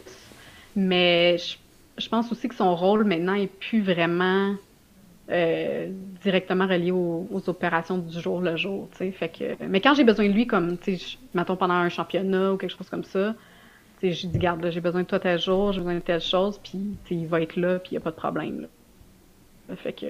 mais 0.77 1.37
je, 1.39 2.09
pense 2.09 2.31
aussi 2.31 2.49
que 2.49 2.55
son 2.55 2.75
rôle 2.77 3.05
maintenant 3.05 3.35
est 3.35 3.49
plus 3.49 3.83
vraiment 3.83 4.55
euh, 5.31 5.91
directement 6.23 6.67
relié 6.67 6.93
aux, 6.93 7.43
opérations 7.49 7.99
du 7.99 8.21
jour 8.21 8.41
le 8.41 8.57
jour, 8.57 8.89
tu 8.97 9.11
Fait 9.13 9.29
que, 9.29 9.65
mais 9.67 9.81
quand 9.81 9.95
j'ai 9.95 10.05
besoin 10.05 10.29
de 10.29 10.33
lui, 10.33 10.47
comme, 10.47 10.79
tu 10.79 10.97
sais, 10.97 11.19
mettons 11.35 11.57
pendant 11.57 11.75
un 11.75 11.89
championnat 11.89 12.53
ou 12.53 12.57
quelque 12.57 12.77
chose 12.77 12.89
comme 12.89 13.05
ça, 13.05 13.35
je 14.03 14.27
dis, 14.27 14.39
garde, 14.39 14.71
j'ai 14.71 14.81
besoin 14.81 15.03
de 15.03 15.07
toi 15.07 15.19
tel 15.19 15.41
jour, 15.41 15.73
j'ai 15.73 15.81
besoin 15.81 15.95
de 15.95 16.01
telle 16.01 16.21
chose, 16.21 16.61
puis 16.63 16.97
il 17.11 17.27
va 17.27 17.41
être 17.41 17.57
là, 17.57 17.79
puis 17.79 17.91
il 17.93 17.95
n'y 17.95 17.99
a 17.99 18.01
pas 18.01 18.11
de 18.11 18.17
problème. 18.17 18.63
Là. 18.63 19.77
Fait 19.77 19.93
que... 19.93 20.07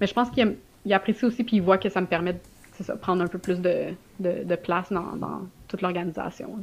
Mais 0.00 0.06
je 0.06 0.14
pense 0.14 0.30
qu'il 0.30 0.56
apprécie 0.92 1.24
aussi, 1.24 1.44
puis 1.44 1.56
il 1.56 1.62
voit 1.62 1.78
que 1.78 1.88
ça 1.88 2.00
me 2.00 2.06
permet 2.06 2.34
de 2.34 2.92
prendre 3.00 3.22
un 3.22 3.26
peu 3.26 3.38
plus 3.38 3.60
de, 3.60 3.94
de, 4.20 4.56
place 4.56 4.92
dans, 4.92 5.16
dans, 5.16 5.42
toute 5.66 5.82
l'organisation. 5.82 6.58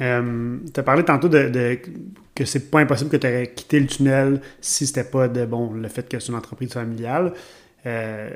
Euh, 0.00 0.58
tu 0.72 0.80
as 0.80 0.82
parlé 0.82 1.04
tantôt 1.04 1.28
de, 1.28 1.48
de 1.48 1.78
que 2.34 2.44
c'est 2.44 2.70
pas 2.70 2.80
impossible 2.80 3.10
que 3.10 3.16
tu 3.16 3.26
aurais 3.26 3.46
quitté 3.48 3.78
le 3.78 3.86
tunnel 3.86 4.40
si 4.60 4.86
c'était 4.86 5.04
pas 5.04 5.28
de 5.28 5.44
bon 5.46 5.72
le 5.72 5.86
fait 5.88 6.08
que 6.08 6.18
c'est 6.18 6.30
une 6.30 6.38
entreprise 6.38 6.72
familiale. 6.72 7.32
Euh, 7.86 8.30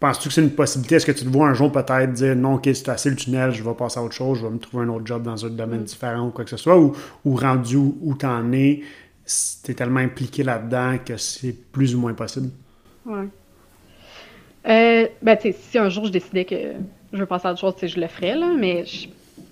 Penses-tu 0.00 0.28
que 0.28 0.34
c'est 0.34 0.42
une 0.42 0.50
possibilité? 0.50 0.94
Est-ce 0.94 1.04
que 1.04 1.12
tu 1.12 1.24
te 1.24 1.28
vois 1.28 1.46
un 1.46 1.52
jour 1.52 1.70
peut-être 1.70 2.12
dire 2.12 2.34
non, 2.34 2.54
ok, 2.54 2.70
c'est 2.72 2.88
assez 2.88 3.10
le 3.10 3.16
tunnel, 3.16 3.52
je 3.52 3.62
vais 3.62 3.74
passer 3.74 4.00
à 4.00 4.02
autre 4.02 4.14
chose, 4.14 4.38
je 4.38 4.46
vais 4.46 4.50
me 4.50 4.58
trouver 4.58 4.84
un 4.84 4.88
autre 4.88 5.06
job 5.06 5.22
dans 5.22 5.44
un 5.44 5.50
domaine 5.50 5.82
mm. 5.82 5.84
différent 5.84 6.28
ou 6.28 6.30
quoi 6.30 6.44
que 6.44 6.50
ce 6.50 6.56
soit, 6.56 6.78
ou, 6.78 6.94
rendu 7.36 7.76
où, 7.76 8.16
tu 8.18 8.24
en 8.24 8.50
es, 8.52 8.80
tu 9.62 9.70
es 9.70 9.74
tellement 9.74 10.00
impliqué 10.00 10.42
là-dedans 10.42 10.96
que 11.04 11.18
c'est 11.18 11.52
plus 11.52 11.94
ou 11.94 12.00
moins 12.00 12.14
possible? 12.14 12.48
Ouais. 13.04 13.28
Euh, 14.68 15.06
ben, 15.20 15.36
tu 15.36 15.52
sais, 15.52 15.58
si 15.58 15.78
un 15.78 15.90
jour 15.90 16.06
je 16.06 16.12
décidais 16.12 16.46
que 16.46 16.72
je 17.12 17.18
veux 17.18 17.26
passer 17.26 17.48
à 17.48 17.52
autre 17.52 17.60
chose, 17.60 17.74
je 17.82 18.00
le 18.00 18.08
ferais, 18.08 18.36
là, 18.36 18.54
mais 18.58 18.86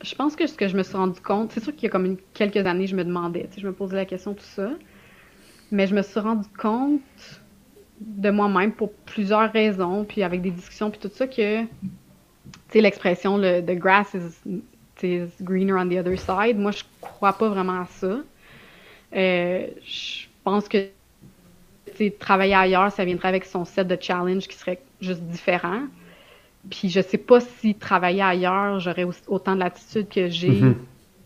je 0.02 0.14
pense 0.14 0.34
que 0.34 0.46
ce 0.46 0.54
que 0.54 0.66
je 0.66 0.76
me 0.78 0.82
suis 0.82 0.96
rendu 0.96 1.20
compte, 1.20 1.52
c'est 1.52 1.62
sûr 1.62 1.74
qu'il 1.74 1.84
y 1.84 1.86
a 1.86 1.90
comme 1.90 2.16
quelques 2.32 2.66
années, 2.66 2.86
je 2.86 2.96
me 2.96 3.04
demandais, 3.04 3.48
je 3.54 3.66
me 3.66 3.72
posais 3.72 3.96
la 3.96 4.06
question, 4.06 4.32
tout 4.32 4.44
ça. 4.44 4.70
Mais 5.70 5.86
je 5.86 5.94
me 5.94 6.00
suis 6.00 6.20
rendu 6.20 6.48
compte 6.58 7.02
de 8.00 8.30
moi-même 8.30 8.72
pour 8.72 8.92
plusieurs 8.92 9.52
raisons, 9.52 10.04
puis 10.04 10.22
avec 10.22 10.42
des 10.42 10.50
discussions, 10.50 10.90
puis 10.90 11.00
tout 11.00 11.10
ça, 11.12 11.26
que, 11.26 11.62
tu 11.62 11.68
sais, 12.70 12.80
l'expression, 12.80 13.36
le 13.36 13.60
the 13.60 13.76
grass 13.78 14.14
is, 14.14 15.28
greener 15.40 15.74
on 15.74 15.88
the 15.88 15.98
other 15.98 16.18
side, 16.18 16.58
moi, 16.58 16.70
je 16.70 16.82
crois 17.00 17.32
pas 17.32 17.48
vraiment 17.48 17.82
à 17.82 17.86
ça. 17.86 18.18
Euh, 19.14 19.66
je 19.84 20.26
pense 20.44 20.68
que, 20.68 20.88
tu 21.96 22.12
travailler 22.12 22.54
ailleurs, 22.54 22.92
ça 22.92 23.04
viendrait 23.04 23.28
avec 23.28 23.44
son 23.44 23.64
set 23.64 23.88
de 23.88 23.96
challenge 24.00 24.46
qui 24.46 24.56
serait 24.56 24.80
juste 25.00 25.22
différent. 25.22 25.82
Puis 26.70 26.90
je 26.90 27.00
sais 27.00 27.18
pas 27.18 27.40
si 27.40 27.74
travailler 27.74 28.22
ailleurs, 28.22 28.78
j'aurais 28.78 29.06
autant 29.26 29.54
de 29.54 29.60
latitude 29.60 30.08
que 30.08 30.28
j'ai 30.28 30.60
mm-hmm. 30.60 30.74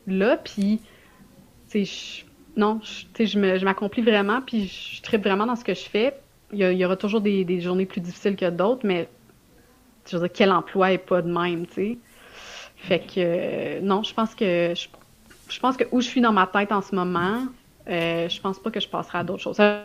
là. 0.06 0.37
Puis, 0.38 0.80
tu 1.70 1.85
sais, 1.85 2.24
non, 2.56 2.80
je 2.82 3.64
m'accomplis 3.64 4.02
vraiment, 4.02 4.40
puis 4.40 4.66
je 4.66 5.02
tripe 5.02 5.24
vraiment 5.24 5.46
dans 5.46 5.56
ce 5.56 5.64
que 5.64 5.74
je 5.74 5.85
fais. 5.85 6.14
Il 6.52 6.60
y, 6.60 6.84
aura 6.84 6.96
toujours 6.96 7.20
des, 7.20 7.60
journées 7.60 7.86
plus 7.86 8.00
difficiles 8.00 8.36
que 8.36 8.50
d'autres, 8.50 8.86
mais 8.86 9.08
je 10.06 10.16
veux 10.16 10.26
dire, 10.26 10.32
quel 10.32 10.52
emploi 10.52 10.92
est 10.92 10.98
pas 10.98 11.22
de 11.22 11.32
même, 11.32 11.66
tu 11.66 11.74
sais? 11.74 11.98
Fait 12.76 12.98
que, 12.98 13.14
euh, 13.18 13.80
non, 13.80 14.02
je 14.02 14.12
pense 14.12 14.34
que, 14.34 14.74
je, 14.74 15.60
pense 15.60 15.76
que 15.76 15.84
où 15.92 16.00
je 16.00 16.06
suis 16.06 16.20
dans 16.20 16.32
ma 16.32 16.46
tête 16.46 16.72
en 16.72 16.82
ce 16.82 16.94
moment, 16.94 17.46
euh, 17.88 18.28
je 18.28 18.40
pense 18.40 18.58
pas 18.58 18.70
que 18.70 18.80
je 18.80 18.88
passerai 18.88 19.18
à 19.18 19.24
d'autres 19.24 19.42
choses. 19.42 19.56
Ça 19.56 19.84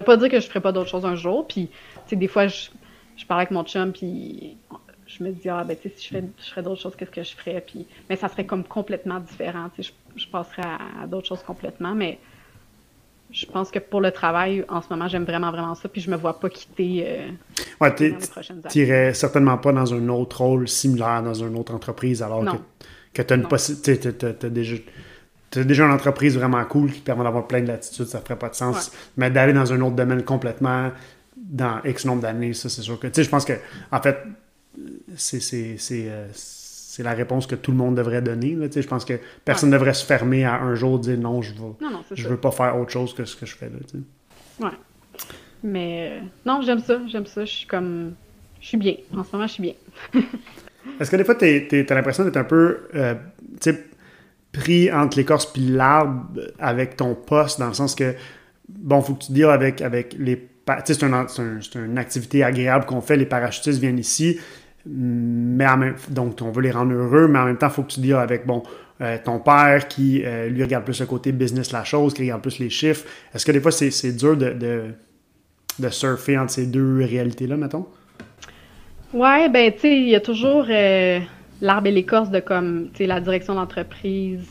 veut 0.00 0.06
pas 0.06 0.16
dire 0.16 0.28
que 0.28 0.40
je 0.40 0.46
ferai 0.46 0.60
pas 0.60 0.72
d'autres 0.72 0.88
choses 0.88 1.04
un 1.04 1.16
jour, 1.16 1.46
puis, 1.46 1.68
tu 1.68 1.74
sais, 2.06 2.16
des 2.16 2.28
fois, 2.28 2.46
je, 2.46 2.68
je 3.16 3.26
parle 3.26 3.40
avec 3.40 3.50
mon 3.50 3.64
chum, 3.64 3.92
puis 3.92 4.56
je 5.06 5.22
me 5.22 5.30
dis, 5.30 5.48
ah, 5.48 5.64
ben, 5.64 5.76
tu 5.76 5.88
sais, 5.88 5.94
si 5.96 6.04
je, 6.04 6.08
fais, 6.10 6.24
je 6.38 6.50
ferais 6.50 6.62
d'autres 6.62 6.80
choses, 6.80 6.96
qu'est-ce 6.96 7.10
que 7.10 7.22
je 7.22 7.34
ferais? 7.34 7.60
Puis, 7.60 7.86
mais 8.08 8.16
ça 8.16 8.28
serait 8.28 8.46
comme 8.46 8.64
complètement 8.64 9.20
différent. 9.20 9.70
Tu 9.74 9.82
sais, 9.82 9.92
je, 10.16 10.20
je 10.22 10.28
passerais 10.28 10.62
à, 10.62 11.06
d'autres 11.06 11.26
choses 11.26 11.42
complètement, 11.42 11.94
mais 11.94 12.18
je 13.30 13.46
pense 13.46 13.70
que 13.70 13.78
pour 13.78 14.00
le 14.00 14.10
travail, 14.10 14.64
en 14.68 14.80
ce 14.82 14.88
moment, 14.90 15.08
j'aime 15.08 15.24
vraiment, 15.24 15.50
vraiment 15.50 15.74
ça, 15.74 15.88
puis 15.88 16.00
je 16.00 16.10
me 16.10 16.16
vois 16.16 16.38
pas 16.38 16.48
quitter 16.48 17.04
euh, 17.06 17.28
ouais, 17.80 17.94
les 17.98 18.12
prochaines 18.12 18.58
années. 18.58 18.68
Tu 18.70 18.78
n'irais 18.78 19.14
certainement 19.14 19.58
pas 19.58 19.72
dans 19.72 19.92
un 19.92 20.08
autre 20.08 20.42
rôle 20.42 20.68
similaire 20.68 21.22
dans 21.22 21.34
une 21.34 21.56
autre 21.56 21.74
entreprise, 21.74 22.22
alors 22.22 22.44
que, 22.44 22.56
que 23.12 23.22
tu 23.22 23.32
as 23.32 23.36
une 23.36 23.48
possibilité, 23.48 23.98
tu 23.98 24.26
as, 24.26 24.50
déjà... 24.50 24.76
Tu 25.48 25.60
as 25.60 25.64
déjà 25.64 25.84
une 25.84 25.92
entreprise 25.92 26.36
vraiment 26.36 26.64
cool 26.64 26.90
qui 26.90 27.00
permet 27.00 27.22
d'avoir 27.22 27.46
plein 27.46 27.60
de 27.60 27.68
latitude, 27.68 28.06
ça 28.06 28.20
ferait 28.20 28.36
pas 28.36 28.48
de 28.48 28.56
sens. 28.56 28.90
Mais 29.16 29.30
d'aller 29.30 29.52
dans 29.52 29.72
un 29.72 29.80
autre 29.80 29.94
domaine 29.94 30.24
complètement 30.24 30.90
dans 31.36 31.80
X 31.84 32.04
nombre 32.04 32.22
d'années, 32.22 32.52
ça, 32.52 32.68
c'est 32.68 32.82
sûr 32.82 32.98
que. 32.98 33.06
Tu 33.06 33.14
sais, 33.14 33.24
je 33.24 33.30
pense 33.30 33.44
que, 33.44 33.52
en 33.92 34.02
fait, 34.02 34.18
euh, 35.92 36.26
c'est 36.96 37.02
la 37.02 37.12
réponse 37.12 37.46
que 37.46 37.54
tout 37.54 37.72
le 37.72 37.76
monde 37.76 37.94
devrait 37.94 38.22
donner. 38.22 38.56
je 38.74 38.86
pense 38.86 39.04
que 39.04 39.20
personne 39.44 39.68
ne 39.68 39.74
devrait 39.74 39.92
se 39.92 40.02
fermer 40.02 40.46
à 40.46 40.62
un 40.62 40.74
jour 40.74 40.98
dire 40.98 41.18
non, 41.18 41.42
je 41.42 41.52
veux, 41.52 41.74
je 42.14 42.26
veux 42.26 42.38
pas 42.38 42.50
faire 42.50 42.74
autre 42.78 42.90
chose 42.90 43.12
que 43.12 43.26
ce 43.26 43.36
que 43.36 43.44
je 43.44 43.54
fais. 43.54 43.68
Là, 43.68 44.00
ouais. 44.66 44.74
Mais 45.62 46.10
euh, 46.10 46.20
non, 46.46 46.62
j'aime 46.62 46.78
ça, 46.78 46.98
j'aime 47.06 47.26
ça. 47.26 47.44
Je 47.44 47.50
suis 47.50 47.66
comme. 47.66 48.14
Je 48.62 48.68
suis 48.68 48.78
bien. 48.78 48.94
En 49.14 49.24
ce 49.24 49.32
moment, 49.32 49.46
je 49.46 49.52
suis 49.52 49.62
bien. 49.62 49.74
Est-ce 50.98 51.10
que 51.10 51.16
des 51.16 51.24
fois, 51.24 51.34
tu 51.34 51.44
as 51.44 51.94
l'impression 51.94 52.24
d'être 52.24 52.38
un 52.38 52.44
peu 52.44 52.88
euh, 52.94 53.14
pris 54.52 54.90
entre 54.90 55.18
l'écorce 55.18 55.52
puis 55.52 55.66
l'arbre 55.66 56.24
avec 56.58 56.96
ton 56.96 57.14
poste, 57.14 57.58
dans 57.58 57.68
le 57.68 57.74
sens 57.74 57.94
que, 57.94 58.14
bon, 58.70 59.02
faut 59.02 59.16
que 59.16 59.24
tu 59.24 59.32
deals 59.32 59.50
avec, 59.50 59.82
avec 59.82 60.16
les. 60.18 60.48
C'est 60.86 61.02
une 61.02 61.98
activité 61.98 62.42
agréable 62.42 62.86
qu'on 62.86 63.02
fait, 63.02 63.16
les 63.16 63.26
parachutistes 63.26 63.80
viennent 63.80 63.98
ici 63.98 64.40
mais 64.88 65.66
en 65.66 65.76
même, 65.76 65.94
donc 66.10 66.38
on 66.42 66.50
veut 66.50 66.62
les 66.62 66.70
rendre 66.70 66.92
heureux, 66.92 67.28
mais 67.28 67.38
en 67.38 67.44
même 67.46 67.58
temps, 67.58 67.68
il 67.68 67.72
faut 67.72 67.82
que 67.82 67.92
tu 67.92 68.00
dises 68.00 68.14
avec 68.14 68.46
bon 68.46 68.62
euh, 69.00 69.18
ton 69.22 69.38
père 69.40 69.88
qui 69.88 70.22
euh, 70.24 70.48
lui 70.48 70.62
regarde 70.62 70.84
plus 70.84 71.00
le 71.00 71.06
côté 71.06 71.32
business 71.32 71.70
la 71.72 71.84
chose, 71.84 72.14
qui 72.14 72.22
regarde 72.22 72.40
plus 72.40 72.58
les 72.58 72.70
chiffres. 72.70 73.04
Est-ce 73.34 73.44
que 73.44 73.52
des 73.52 73.60
fois 73.60 73.72
c'est 73.72 74.16
dur 74.16 74.36
de, 74.36 74.94
de, 75.78 75.88
surfer 75.90 76.38
entre 76.38 76.52
ces 76.52 76.66
deux 76.66 77.04
réalités-là, 77.04 77.56
mettons? 77.56 77.86
Ouais, 79.12 79.48
ben 79.48 79.72
tu 79.72 79.80
sais, 79.80 79.96
il 79.96 80.08
y 80.08 80.14
a 80.14 80.20
toujours 80.20 80.66
euh, 80.70 81.20
l'arbre 81.60 81.88
et 81.88 81.90
l'écorce 81.90 82.30
de 82.30 82.40
comme 82.40 82.88
la 82.98 83.20
direction 83.20 83.54
d'entreprise, 83.54 84.46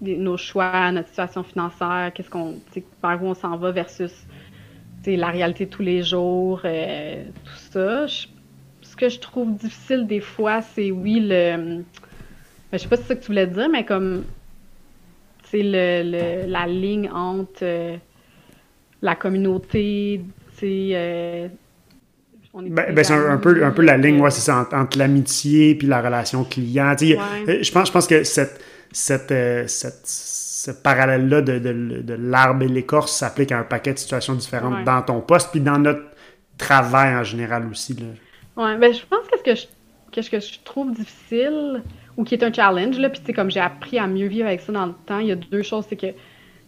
nos 0.00 0.36
choix, 0.36 0.92
notre 0.92 1.08
situation 1.08 1.42
financière, 1.42 2.12
qu'est-ce 2.14 2.30
qu'on 2.30 2.54
par 3.00 3.22
où 3.22 3.26
on 3.26 3.34
s'en 3.34 3.56
va 3.56 3.72
versus 3.72 4.12
la 5.06 5.28
réalité 5.28 5.66
tous 5.66 5.82
les 5.82 6.02
jours, 6.02 6.60
tout 6.62 7.72
ça 7.72 8.06
que 8.98 9.08
je 9.08 9.18
trouve 9.18 9.56
difficile 9.56 10.06
des 10.06 10.20
fois, 10.20 10.60
c'est 10.62 10.90
oui, 10.90 11.20
le. 11.20 11.82
Ben, 12.70 12.74
je 12.74 12.78
sais 12.78 12.88
pas 12.88 12.96
si 12.96 13.02
c'est 13.02 13.08
ça 13.08 13.14
que 13.14 13.20
tu 13.20 13.28
voulais 13.28 13.46
dire, 13.46 13.68
mais 13.70 13.84
comme. 13.84 14.24
C'est 15.50 15.62
le, 15.62 16.46
la 16.46 16.66
ligne 16.66 17.08
entre 17.10 17.60
euh, 17.62 17.96
la 19.00 19.14
communauté, 19.14 20.20
tu 20.58 20.90
euh, 20.92 21.48
ben, 22.52 22.92
ben 22.92 23.02
c'est 23.02 23.14
un, 23.14 23.38
peu, 23.38 23.64
un 23.64 23.70
peu 23.70 23.80
la 23.80 23.96
ligne, 23.96 24.20
ouais, 24.20 24.30
c'est 24.30 24.42
ça, 24.42 24.68
entre, 24.70 24.98
l'amitié 24.98 25.74
puis 25.74 25.86
la 25.86 26.02
relation 26.02 26.44
client. 26.44 26.94
Euh, 27.00 27.62
je, 27.62 27.72
pense, 27.72 27.88
je 27.88 27.92
pense 27.92 28.06
que 28.06 28.24
cette, 28.24 28.60
cette, 28.92 29.32
cette 29.68 30.06
ce 30.58 30.72
parallèle-là 30.72 31.40
de, 31.40 31.58
de, 31.58 32.02
de 32.02 32.14
l'arbre 32.14 32.64
et 32.64 32.68
l'écorce 32.68 33.16
s'applique 33.16 33.52
à 33.52 33.58
un 33.60 33.62
paquet 33.62 33.94
de 33.94 33.98
situations 33.98 34.34
différentes 34.34 34.84
dans 34.84 35.00
ton 35.02 35.20
poste, 35.20 35.50
puis 35.52 35.60
dans 35.60 35.78
notre 35.78 36.02
travail 36.58 37.14
en 37.14 37.22
général 37.22 37.66
aussi. 37.70 37.94
Là. 37.94 38.06
Ouais, 38.58 38.76
ben 38.76 38.92
je 38.92 39.06
pense 39.06 39.26
que 39.28 39.38
ce 39.38 39.42
que 39.44 39.54
je, 39.54 40.20
ce 40.20 40.30
que 40.30 40.40
je 40.40 40.58
trouve 40.64 40.92
difficile 40.92 41.84
ou 42.16 42.24
qui 42.24 42.34
est 42.34 42.42
un 42.42 42.52
challenge, 42.52 42.98
là, 42.98 43.08
puis 43.08 43.32
comme 43.32 43.50
j'ai 43.52 43.60
appris 43.60 43.98
à 43.98 44.08
mieux 44.08 44.26
vivre 44.26 44.48
avec 44.48 44.60
ça 44.60 44.72
dans 44.72 44.86
le 44.86 44.94
temps, 45.06 45.20
il 45.20 45.28
y 45.28 45.32
a 45.32 45.36
deux 45.36 45.62
choses, 45.62 45.86
c'est 45.88 45.96
que, 45.96 46.08
tu 46.08 46.16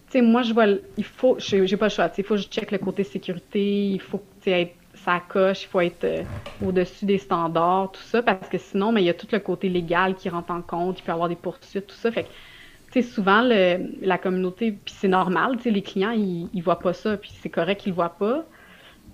sais, 0.08 0.22
moi, 0.22 0.42
je 0.42 0.54
vois, 0.54 0.66
il 0.96 1.04
faut, 1.04 1.36
j'ai 1.40 1.76
pas 1.76 1.86
le 1.86 1.90
choix, 1.90 2.10
il 2.16 2.24
faut 2.24 2.34
que 2.36 2.42
je 2.42 2.48
check 2.48 2.70
le 2.70 2.78
côté 2.78 3.02
sécurité, 3.02 3.88
il 3.90 4.00
faut, 4.00 4.22
être 4.46 4.76
ça 4.94 5.20
coche, 5.28 5.64
il 5.64 5.66
faut 5.68 5.80
être 5.80 6.04
euh, 6.04 6.24
au-dessus 6.60 7.06
des 7.06 7.18
standards, 7.18 7.90
tout 7.92 8.02
ça, 8.02 8.22
parce 8.22 8.48
que 8.48 8.58
sinon, 8.58 8.96
il 8.96 9.04
y 9.04 9.10
a 9.10 9.14
tout 9.14 9.28
le 9.32 9.40
côté 9.40 9.68
légal 9.68 10.14
qui 10.14 10.28
rentre 10.28 10.52
en 10.52 10.62
compte, 10.62 11.00
il 11.00 11.02
peut 11.02 11.10
y 11.10 11.14
avoir 11.14 11.28
des 11.28 11.36
poursuites, 11.36 11.88
tout 11.88 11.96
ça, 11.96 12.12
fait 12.12 12.30
que, 12.92 13.02
souvent, 13.02 13.42
le, 13.42 14.06
la 14.06 14.18
communauté, 14.18 14.72
puis 14.72 14.94
c'est 14.96 15.08
normal, 15.08 15.58
les 15.64 15.82
clients, 15.82 16.12
ils, 16.12 16.60
voient 16.62 16.80
pas 16.82 16.92
ça, 16.92 17.16
puis 17.16 17.32
c'est 17.40 17.50
correct 17.50 17.80
qu'ils 17.80 17.94
voient 17.94 18.16
pas, 18.16 18.46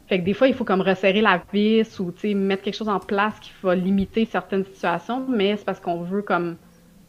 fait 0.08 0.20
que 0.20 0.24
des 0.24 0.34
fois, 0.34 0.46
il 0.46 0.54
faut 0.54 0.64
comme 0.64 0.82
resserrer 0.82 1.20
la 1.20 1.42
vis 1.52 1.98
ou 1.98 2.12
mettre 2.34 2.62
quelque 2.62 2.76
chose 2.76 2.88
en 2.88 3.00
place 3.00 3.38
qui 3.40 3.50
va 3.62 3.74
limiter 3.74 4.24
certaines 4.24 4.64
situations, 4.64 5.26
mais 5.28 5.56
c'est 5.56 5.64
parce 5.64 5.80
qu'on 5.80 6.02
veut 6.02 6.22
comme 6.22 6.56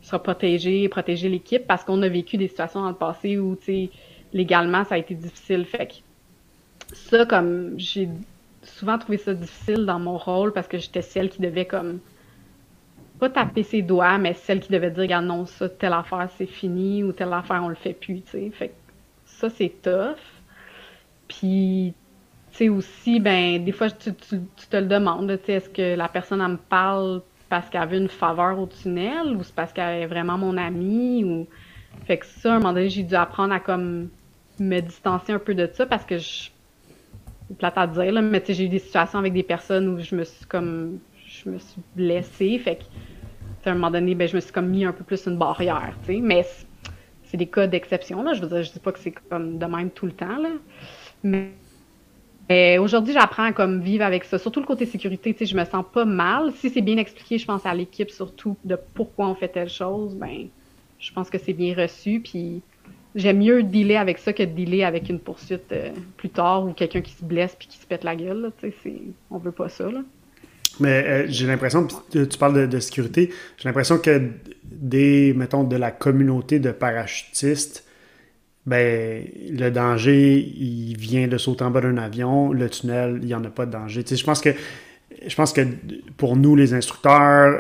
se 0.02 0.16
protéger, 0.16 0.88
protéger 0.90 1.30
l'équipe, 1.30 1.68
parce 1.68 1.84
qu'on 1.84 2.02
a 2.02 2.10
vécu 2.10 2.38
des 2.38 2.48
situations 2.48 2.82
dans 2.82 2.90
le 2.90 2.96
passé 2.96 3.38
où 3.38 3.56
légalement 4.34 4.84
ça 4.84 4.96
a 4.96 4.98
été 4.98 5.14
difficile. 5.14 5.66
Fait 5.66 5.88
que 5.88 6.96
ça, 6.96 7.26
comme 7.26 7.78
j'ai 7.78 8.10
souvent 8.64 8.98
trouvé 8.98 9.18
ça 9.18 9.34
difficile 9.34 9.86
dans 9.86 10.00
mon 10.00 10.18
rôle 10.18 10.52
parce 10.52 10.68
que 10.68 10.78
j'étais 10.78 11.02
celle 11.02 11.30
qui 11.30 11.42
devait 11.42 11.66
comme 11.66 12.00
pas 13.20 13.30
taper 13.30 13.64
ses 13.64 13.82
doigts, 13.82 14.18
mais 14.18 14.34
celle 14.34 14.60
qui 14.60 14.72
devait 14.72 14.92
dire 14.92 15.22
non, 15.22 15.46
ça, 15.46 15.70
telle 15.70 15.94
affaire 15.94 16.30
c'est 16.38 16.48
fini 16.48 17.04
ou 17.04 17.12
telle 17.12 17.34
affaire 17.34 17.62
on 17.64 17.70
le 17.70 17.76
fait 17.76 17.94
plus, 17.94 18.22
tu 18.22 18.32
sais. 18.32 18.52
Fait 18.52 18.70
que 18.70 18.74
ça 19.26 19.50
c'est 19.50 19.74
tough. 19.84 20.18
Puis 21.28 21.94
sais, 22.58 22.70
aussi, 22.70 23.20
ben, 23.20 23.64
des 23.64 23.72
fois, 23.72 23.90
tu, 23.90 24.14
te 24.14 24.78
le 24.78 24.88
demandes, 24.88 25.30
est-ce 25.48 25.70
que 25.70 25.96
la 25.96 26.08
personne, 26.08 26.40
me 26.40 26.58
parle 26.58 27.22
parce 27.50 27.70
qu'elle 27.70 27.88
veut 27.88 27.98
une 27.98 28.10
faveur 28.10 28.60
au 28.60 28.66
tunnel 28.66 29.36
ou 29.36 29.44
c'est 29.44 29.56
parce 29.56 29.72
qu'elle 29.72 30.02
est 30.02 30.08
vraiment 30.08 30.38
mon 30.38 30.58
amie 30.58 31.24
ou... 31.24 31.48
Fait 32.06 32.18
que 32.18 32.26
ça, 32.26 32.54
à 32.54 32.56
un 32.56 32.60
moment 32.60 32.74
donné, 32.74 32.90
j'ai 32.90 33.04
dû 33.04 33.16
apprendre 33.16 33.54
à, 33.54 33.60
comme, 33.60 34.10
me 34.60 34.80
distancer 34.82 35.32
un 35.32 35.40
peu 35.40 35.56
de 35.56 35.70
ça 35.74 35.86
parce 35.86 36.04
que 36.04 36.18
je... 36.18 36.50
C'est 37.48 37.58
plate 37.58 37.78
à 37.78 37.88
dire, 37.88 38.12
là, 38.12 38.22
mais 38.22 38.42
tu 38.42 38.48
sais, 38.48 38.54
j'ai 38.56 38.66
eu 38.66 38.70
des 38.70 38.80
situations 38.80 39.20
avec 39.20 39.32
des 39.32 39.44
personnes 39.44 39.88
où 39.88 40.00
je 40.00 40.16
me 40.16 40.26
suis, 40.26 40.46
comme, 40.46 41.00
je 41.26 41.50
me 41.50 41.58
suis 41.60 41.82
blessée, 41.96 42.60
fait 42.60 42.76
que, 42.76 43.70
à 43.70 43.72
un 43.72 43.76
moment 43.76 43.92
donné, 43.92 44.16
ben, 44.16 44.28
je 44.28 44.36
me 44.36 44.42
suis, 44.42 44.52
comme, 44.52 44.68
mis 44.68 44.84
un 44.84 44.92
peu 44.92 45.06
plus 45.06 45.26
une 45.28 45.38
barrière, 45.38 45.94
tu 46.02 46.16
sais, 46.16 46.20
mais 46.20 46.46
c'est 47.24 47.38
des 47.38 47.48
cas 47.48 47.68
d'exception, 47.68 48.22
là, 48.22 48.34
je 48.34 48.42
veux 48.42 48.50
dire, 48.50 48.64
je 48.64 48.74
dis 48.74 48.80
pas 48.80 48.92
que 48.92 49.00
c'est 49.00 49.12
comme 49.12 49.58
de 49.58 49.66
même 49.66 49.92
tout 49.92 50.08
le 50.08 50.12
temps, 50.12 50.38
là, 50.38 50.50
aujourd'hui, 52.80 53.14
j'apprends 53.14 53.44
à 53.44 53.52
comme 53.52 53.82
vivre 53.82 54.04
avec 54.04 54.24
ça. 54.24 54.40
Surtout 54.40 54.60
le 54.60 54.66
côté 54.66 54.86
sécurité, 54.86 55.34
tu 55.34 55.40
sais, 55.40 55.46
je 55.46 55.58
me 55.58 55.66
sens 55.66 55.86
pas 55.94 56.06
mal. 56.06 56.52
Si 56.58 56.70
c'est 56.70 56.82
bien 56.82 56.98
expliqué, 56.98 57.38
je 57.38 57.46
pense 57.46 57.66
à 57.66 57.74
l'équipe 57.74 58.10
surtout 58.10 58.56
de 58.64 58.78
pourquoi 58.94 59.28
on 59.28 59.36
fait 59.36 59.50
telle 59.50 59.70
chose, 59.70 60.16
ben, 60.16 60.48
je 61.00 61.12
pense 61.12 61.30
que 61.30 61.38
c'est 61.38 61.54
bien 61.54 61.76
reçu. 61.76 62.22
Puis 62.22 62.62
j'aime 63.16 63.40
mieux 63.40 63.64
dealer 63.64 63.98
avec 63.98 64.18
ça 64.18 64.32
que 64.34 64.44
de 64.44 64.52
dealer 64.52 64.84
avec 64.84 65.10
une 65.10 65.20
poursuite 65.20 65.72
euh, 65.72 65.92
plus 66.16 66.30
tard 66.30 66.66
ou 66.66 66.72
quelqu'un 66.74 67.02
qui 67.02 67.14
se 67.14 67.24
blesse 67.24 67.56
puis 67.58 67.68
qui 67.68 67.78
se 67.78 67.86
pète 67.86 68.04
la 68.04 68.16
gueule. 68.16 68.52
Tu 68.62 68.74
sais, 68.84 68.94
on 69.30 69.38
veut 69.38 69.52
pas 69.52 69.70
ça. 69.70 69.92
Là. 69.92 70.02
Mais 70.80 71.04
euh, 71.06 71.26
j'ai 71.28 71.48
l'impression, 71.48 71.88
tu 72.12 72.38
parles 72.38 72.70
de 72.70 72.80
sécurité, 72.80 73.32
j'ai 73.58 73.68
l'impression 73.68 73.98
que 73.98 74.30
des, 74.64 75.34
mettons, 75.34 75.64
de 75.64 75.76
la 75.76 75.92
communauté 75.92 76.60
de 76.60 76.72
parachutistes, 76.72 77.87
ben 78.68 79.24
le 79.50 79.70
danger, 79.70 80.38
il 80.38 80.98
vient 80.98 81.28
de 81.28 81.38
sauter 81.38 81.64
en 81.64 81.72
bas 81.72 81.82
d'un 81.82 81.98
avion. 81.98 82.52
Le 82.52 82.70
tunnel, 82.70 83.20
il 83.22 83.28
n'y 83.28 83.34
en 83.34 83.44
a 83.44 83.50
pas 83.50 83.66
de 83.66 83.72
danger. 83.72 84.04
Tu 84.04 84.10
sais, 84.10 84.16
je 84.18 84.26
pense 84.26 84.42
que 84.42 84.50
je 85.26 85.36
pense 85.36 85.54
que 85.54 85.62
pour 86.18 86.36
nous, 86.36 86.56
les 86.56 86.74
instructeurs, 86.74 87.60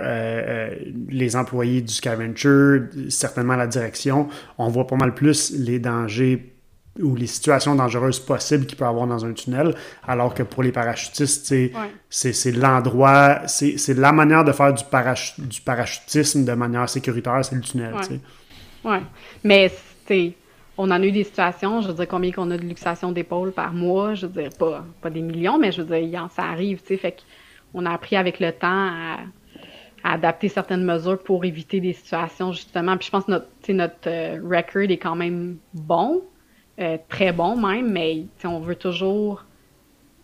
les 1.09 1.35
employés 1.35 1.81
du 1.81 1.93
scavenger, 1.93 2.81
certainement 3.09 3.55
la 3.55 3.67
direction, 3.67 4.27
on 4.57 4.67
voit 4.67 4.85
pas 4.85 4.97
mal 4.97 5.13
plus 5.15 5.53
les 5.57 5.79
dangers 5.79 6.53
ou 7.01 7.15
les 7.15 7.27
situations 7.27 7.75
dangereuses 7.75 8.19
possibles 8.19 8.65
qu'il 8.65 8.77
peut 8.77 8.85
y 8.85 8.87
avoir 8.87 9.07
dans 9.07 9.25
un 9.25 9.33
tunnel, 9.33 9.75
alors 10.05 10.33
que 10.33 10.43
pour 10.43 10.63
les 10.63 10.71
parachutistes, 10.71 11.53
c'est 12.09 12.51
l'endroit, 12.51 13.41
c'est 13.47 13.97
la 13.97 14.11
manière 14.11 14.43
de 14.43 14.51
faire 14.51 14.73
du, 14.73 14.83
du 15.39 15.61
parachutisme 15.61 16.45
de 16.45 16.53
manière 16.53 16.89
sécuritaire, 16.89 17.43
c'est 17.43 17.55
le 17.55 17.61
tunnel. 17.61 17.93
Oui, 18.09 18.19
ouais. 18.83 19.01
mais 19.43 19.71
on 20.77 20.85
en 20.91 21.01
a 21.01 21.05
eu 21.05 21.11
des 21.11 21.23
situations, 21.23 21.81
je 21.81 21.87
veux 21.87 21.93
dire, 21.93 22.07
combien 22.07 22.31
qu'on 22.31 22.51
a 22.51 22.57
de 22.57 22.63
luxation 22.63 23.11
d'épaule 23.11 23.51
par 23.51 23.73
mois, 23.73 24.13
je 24.13 24.27
veux 24.27 24.41
dire, 24.41 24.49
pas, 24.57 24.85
pas 25.01 25.09
des 25.09 25.21
millions, 25.21 25.57
mais 25.57 25.71
je 25.71 25.81
veux 25.81 25.99
dire, 25.99 26.27
ça 26.31 26.43
arrive, 26.43 26.81
tu 26.81 26.87
sais, 26.87 26.97
fait 26.97 27.17
qu'on 27.73 27.85
a 27.85 27.91
appris 27.91 28.15
avec 28.15 28.39
le 28.39 28.51
temps 28.51 28.67
à, 28.67 29.17
adapter 30.03 30.47
certaines 30.47 30.83
mesures 30.83 31.21
pour 31.21 31.43
éviter 31.43 31.81
des 31.81 31.91
situations, 31.91 32.53
justement. 32.53 32.95
Puis 32.97 33.07
je 33.07 33.11
pense 33.11 33.25
que 33.25 33.31
notre, 33.31 33.47
notre 33.69 34.07
euh, 34.07 34.39
record 34.43 34.89
est 34.89 34.97
quand 34.97 35.15
même 35.15 35.57
bon, 35.73 36.23
euh, 36.79 36.97
très 37.09 37.33
bon 37.33 37.57
même, 37.57 37.91
mais 37.91 38.25
on 38.45 38.59
veut 38.59 38.75
toujours 38.75 39.43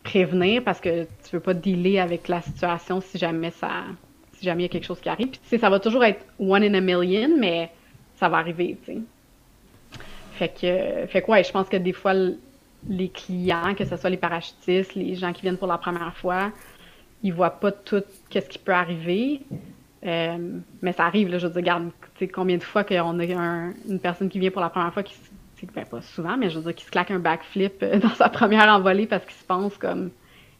prévenir 0.04 0.64
parce 0.64 0.80
que 0.80 1.04
tu 1.04 1.32
veux 1.34 1.40
pas 1.40 1.54
dealer 1.54 2.00
avec 2.00 2.28
la 2.28 2.42
situation 2.42 3.02
si 3.02 3.18
jamais 3.18 3.52
ça 3.52 3.84
si 4.34 4.46
jamais 4.46 4.64
il 4.64 4.66
y 4.66 4.70
a 4.70 4.70
quelque 4.70 4.86
chose 4.86 5.00
qui 5.00 5.10
arrive. 5.10 5.30
Puis 5.30 5.60
ça 5.60 5.70
va 5.70 5.80
toujours 5.80 6.04
être 6.04 6.26
one 6.40 6.64
in 6.64 6.74
a 6.76 6.82
million, 6.82 7.38
mais 7.38 7.72
ça 8.16 8.30
va 8.30 8.38
arriver, 8.38 8.78
tu 8.86 8.94
sais. 8.94 9.00
Fait 10.34 10.50
que 10.50 11.08
fait 11.08 11.22
quoi, 11.22 11.42
je 11.42 11.52
pense 11.52 11.70
que 11.70 11.78
des 11.78 11.94
fois 11.94 12.14
les 12.90 13.10
clients, 13.10 13.76
que 13.76 13.86
ce 13.86 13.96
soit 13.96 14.10
les 14.10 14.18
parachutistes, 14.18 14.96
les 14.96 15.16
gens 15.16 15.32
qui 15.32 15.42
viennent 15.42 15.58
pour 15.58 15.68
la 15.68 15.78
première 15.78 16.14
fois, 16.16 16.52
ils 17.22 17.34
voient 17.34 17.60
pas 17.60 17.72
tout 17.72 18.04
qu'est-ce 18.30 18.50
qui 18.50 18.60
peut 18.60 18.74
arriver. 18.74 19.42
Euh, 20.06 20.60
mais 20.82 20.92
ça 20.92 21.06
arrive, 21.06 21.30
là, 21.30 21.38
je 21.38 21.48
veux 21.48 21.54
dire, 21.54 21.62
regarde, 21.62 21.90
combien 22.34 22.58
de 22.58 22.64
fois 22.64 22.84
qu'on 22.84 23.20
a 23.20 23.24
une 23.24 24.00
personne 24.02 24.30
qui 24.30 24.40
vient 24.40 24.52
pour 24.52 24.62
la 24.62 24.70
première 24.70 24.94
fois 24.94 25.04
qui 25.04 25.14
ben, 25.74 25.86
pas 25.86 26.02
souvent, 26.02 26.36
mais 26.36 26.50
je 26.50 26.58
veux 26.58 26.64
dire 26.64 26.76
qu'il 26.76 26.86
se 26.86 26.92
claque 26.92 27.12
un 27.12 27.20
backflip 27.20 27.82
euh, 27.84 28.00
dans 28.02 28.14
sa 28.16 28.28
première 28.30 28.68
envolée 28.68 29.06
parce 29.06 29.24
qu'il 29.24 29.36
se 29.36 29.46
pense 29.46 29.78
comme 29.78 30.12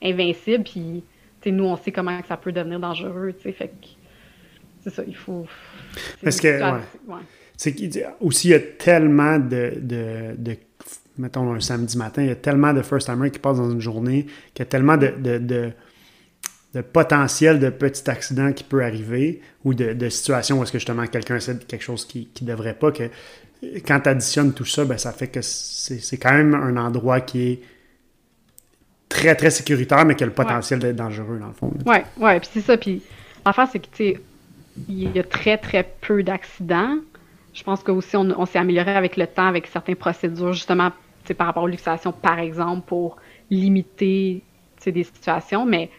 invincible, 0.02 0.64
puis 0.64 1.04
nous, 1.46 1.66
on 1.66 1.76
sait 1.76 1.92
comment 1.92 2.20
ça 2.28 2.38
peut 2.38 2.52
devenir 2.52 2.80
dangereux, 2.80 3.34
tu 3.34 3.44
sais, 3.44 3.52
fait 3.52 3.68
que 3.68 3.88
c'est 4.82 4.92
ça, 4.92 5.04
il 5.06 5.16
faut... 5.16 5.46
Parce 6.24 6.40
que, 6.40 6.62
ouais. 6.62 7.20
C'est 7.58 7.76
aussi, 8.20 8.50
il 8.50 8.52
y 8.52 8.56
a 8.56 8.60
tellement 8.60 9.38
de, 9.38 9.74
de, 9.80 10.36
de, 10.38 10.58
mettons, 11.18 11.54
un 11.54 11.60
samedi 11.60 11.98
matin, 11.98 12.24
il 12.24 12.30
y 12.30 12.32
a 12.32 12.36
tellement 12.36 12.74
de 12.74 12.82
first-timers 12.82 13.32
qui 13.32 13.40
passent 13.40 13.58
dans 13.58 13.72
une 13.72 13.82
journée, 13.82 14.26
qu'il 14.54 14.60
y 14.60 14.62
a 14.64 14.66
tellement 14.66 14.98
de, 14.98 15.14
de, 15.18 15.72
de 16.74 16.82
potentiel 16.82 17.60
de 17.60 17.70
petits 17.70 18.10
accidents 18.10 18.52
qui 18.52 18.64
peut 18.64 18.84
arriver 18.84 19.42
ou 19.64 19.74
de, 19.74 20.10
situations 20.10 20.60
où 20.60 20.64
est-ce 20.64 20.72
que 20.72 20.80
justement 20.80 21.06
quelqu'un 21.06 21.36
essaie 21.36 21.58
quelque 21.58 21.84
chose 21.84 22.06
qui 22.06 22.30
ne 22.42 22.48
devrait 22.48 22.74
pas, 22.74 22.92
que 22.92 23.10
quand 23.86 24.00
tu 24.02 24.10
additionnes 24.10 24.54
tout 24.54 24.66
ça, 24.66 24.84
ben, 24.84 24.98
ça 24.98 25.12
fait 25.12 25.28
que 25.28 25.42
c'est 25.42 26.18
quand 26.18 26.34
même 26.34 26.54
un 26.54 26.76
endroit 26.78 27.22
qui 27.22 27.44
est 27.44 27.62
très, 29.08 29.36
très 29.36 29.52
sécuritaire, 29.52 30.06
mais 30.06 30.16
qui 30.16 30.24
a 30.24 30.28
le 30.28 30.34
potentiel 30.34 30.80
d'être 30.80 30.96
dangereux, 30.96 31.38
dans 31.40 31.48
le 31.48 31.54
fond. 31.54 31.72
Oui, 31.86 31.98
ouais, 32.18 32.40
puis 32.40 32.50
c'est 32.54 32.62
ça. 32.62 32.78
Puis 32.78 33.02
l'affaire, 33.46 33.68
c'est 33.72 33.80
que, 33.80 33.86
tu 33.86 34.04
sais, 34.04 34.20
il 34.90 35.16
y 35.16 35.20
a 35.20 35.24
très, 35.24 35.58
très 35.58 35.88
peu 36.02 36.24
d'accidents. 36.24 36.98
Je 37.54 37.64
pense 37.64 37.84
qu'aussi, 37.84 38.16
on, 38.16 38.30
on 38.40 38.46
s'est 38.46 38.60
amélioré 38.60 38.96
avec 38.96 39.18
le 39.18 39.28
temps, 39.28 39.46
avec 39.48 39.68
certaines 39.68 39.96
procédures, 39.96 40.54
justement, 40.54 40.92
par 41.38 41.48
rapport 41.48 41.64
aux 41.64 41.68
luxations, 41.68 42.12
par 42.12 42.40
exemple, 42.40 42.86
pour 42.88 43.18
limiter 43.50 44.42
des 44.86 45.04
situations. 45.04 45.66
Mais 45.66 45.90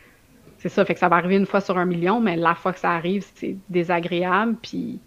c'est 0.59 0.69
ça, 0.69 0.85
fait 0.85 0.95
que 0.95 1.01
ça 1.01 1.09
va 1.09 1.17
arriver 1.17 1.37
une 1.37 1.47
fois 1.47 1.61
sur 1.61 1.79
un 1.79 1.87
million, 1.87 2.21
mais 2.21 2.37
la 2.37 2.55
fois 2.55 2.73
que 2.73 2.79
ça 2.79 2.91
arrive, 2.91 3.25
c'est 3.35 3.57
désagréable. 3.69 4.57
Puis 4.61 5.01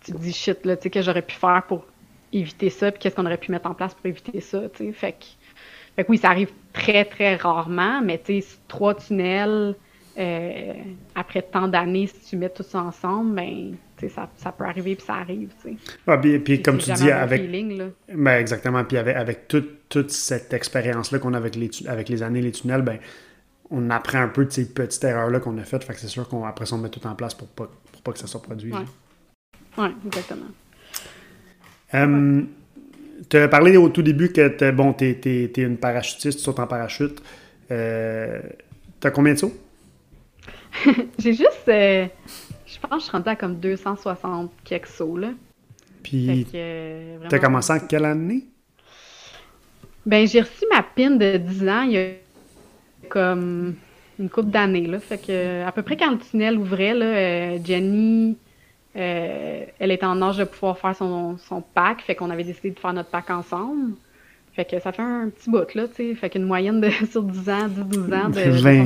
tu 0.00 0.12
te 0.12 0.18
dis 0.18 0.32
shit, 0.32 0.64
là, 0.66 0.76
tu 0.76 0.84
sais, 0.84 0.90
que 0.90 1.02
j'aurais 1.02 1.22
pu 1.22 1.34
faire 1.34 1.62
pour 1.66 1.86
éviter 2.32 2.68
ça, 2.68 2.90
puis 2.90 3.00
qu'est-ce 3.00 3.14
qu'on 3.14 3.26
aurait 3.26 3.38
pu 3.38 3.52
mettre 3.52 3.70
en 3.70 3.74
place 3.74 3.94
pour 3.94 4.06
éviter 4.06 4.40
ça, 4.40 4.68
tu 4.70 4.86
sais. 4.86 4.92
Fait 4.92 5.12
que, 5.12 5.24
fait 5.96 6.04
que 6.04 6.10
oui, 6.10 6.18
ça 6.18 6.28
arrive 6.30 6.50
très, 6.72 7.04
très 7.04 7.36
rarement, 7.36 8.02
mais 8.02 8.18
tu 8.18 8.42
sais, 8.42 8.58
trois 8.68 8.94
tunnels, 8.94 9.76
euh, 10.18 10.72
après 11.14 11.42
tant 11.42 11.68
d'années, 11.68 12.06
si 12.06 12.30
tu 12.30 12.36
mets 12.36 12.50
tout 12.50 12.62
ça 12.62 12.82
ensemble, 12.82 13.34
ben, 13.34 13.76
ça, 14.08 14.28
ça, 14.36 14.52
peut 14.52 14.64
arriver, 14.64 14.94
puis 14.96 15.04
ça 15.04 15.14
arrive. 15.14 15.50
Ah, 16.06 16.18
puis, 16.18 16.38
puis 16.38 16.62
comme 16.62 16.78
tu 16.78 16.92
dis, 16.92 17.10
avec... 17.10 17.42
Feeling. 17.42 17.90
Ben, 18.12 18.38
exactement, 18.38 18.84
puis 18.84 18.98
avec, 18.98 19.16
avec 19.16 19.48
toute, 19.48 19.88
toute 19.88 20.10
cette 20.10 20.52
expérience-là 20.52 21.18
qu'on 21.18 21.34
a 21.34 21.36
avec 21.36 21.56
les, 21.56 21.70
avec 21.86 22.08
les 22.08 22.22
années, 22.22 22.42
les 22.42 22.52
tunnels, 22.52 22.82
ben, 22.82 22.98
on 23.70 23.90
apprend 23.90 24.20
un 24.20 24.28
peu 24.28 24.44
de 24.44 24.50
ces 24.50 24.66
petites 24.66 25.02
erreurs-là 25.04 25.40
qu'on 25.40 25.56
a 25.58 25.64
faites, 25.64 25.84
fait 25.84 25.94
que 25.94 26.00
c'est 26.00 26.08
sûr 26.08 26.28
qu'après 26.28 26.66
ça, 26.66 26.76
on 26.76 26.78
met 26.78 26.90
tout 26.90 27.06
en 27.06 27.14
place 27.14 27.34
pour 27.34 27.48
pas, 27.48 27.70
pour 27.92 28.02
pas 28.02 28.12
que 28.12 28.18
ça 28.18 28.26
se 28.26 28.36
reproduise. 28.36 28.74
Oui, 29.78 29.88
exactement. 30.06 30.46
Euh, 31.94 32.42
tu 33.28 33.36
as 33.36 33.48
parlé 33.48 33.76
au 33.76 33.88
tout 33.88 34.02
début 34.02 34.32
que 34.32 34.48
tu 34.48 34.72
bon, 34.72 34.94
es, 35.00 35.20
es, 35.24 35.62
une 35.62 35.76
parachutiste, 35.76 36.38
tu 36.38 36.44
sautes 36.44 36.58
en 36.58 36.66
parachute. 36.66 37.22
Euh, 37.70 38.40
tu 39.00 39.06
as 39.06 39.10
combien 39.10 39.34
de 39.34 39.38
sauts? 39.38 39.54
J'ai 41.18 41.32
juste. 41.32 41.68
Euh, 41.68 42.06
je 42.74 42.80
pense 42.80 42.90
que 42.90 42.98
je 42.98 43.02
suis 43.02 43.12
rendue 43.12 43.28
à 43.28 43.36
comme 43.36 43.56
260 43.56 44.50
quelques 44.64 44.86
sauts. 44.86 45.16
Là. 45.16 45.30
Puis. 46.02 46.46
tu 46.50 47.34
as 47.34 47.38
commencé 47.38 47.72
en 47.72 47.78
quelle 47.80 48.04
année? 48.04 48.44
Ben, 50.04 50.26
j'ai 50.26 50.40
reçu 50.40 50.64
ma 50.70 50.82
pin 50.82 51.12
de 51.12 51.38
10 51.38 51.68
ans 51.68 51.82
il 51.82 51.92
y 51.92 51.98
a 51.98 52.08
comme 53.08 53.74
une 54.18 54.28
couple 54.28 54.50
d'années. 54.50 54.86
Là. 54.86 54.98
Fait 54.98 55.18
que, 55.18 55.64
à 55.64 55.72
peu 55.72 55.82
près 55.82 55.96
quand 55.96 56.10
le 56.10 56.18
tunnel 56.18 56.58
ouvrait, 56.58 56.94
là, 56.94 57.62
Jenny 57.62 58.36
euh, 58.96 59.64
elle 59.78 59.90
était 59.90 60.06
en 60.06 60.22
âge 60.22 60.36
de 60.36 60.44
pouvoir 60.44 60.78
faire 60.78 60.94
son, 60.94 61.36
son 61.38 61.60
pack, 61.60 62.02
fait 62.02 62.14
qu'on 62.14 62.30
avait 62.30 62.44
décidé 62.44 62.70
de 62.70 62.78
faire 62.78 62.92
notre 62.92 63.10
pack 63.10 63.30
ensemble. 63.30 63.94
Fait 64.52 64.64
que 64.64 64.78
ça 64.78 64.92
fait 64.92 65.02
un 65.02 65.30
petit 65.30 65.50
bout, 65.50 65.74
là, 65.74 65.88
tu 65.88 65.94
sais. 65.94 66.14
Fait 66.14 66.30
qu'une 66.30 66.44
moyenne 66.44 66.80
de 66.80 66.90
sur 67.10 67.24
10 67.24 67.50
ans, 67.50 67.68
10-12 67.68 68.14
ans 68.14 68.28
de 68.28 68.40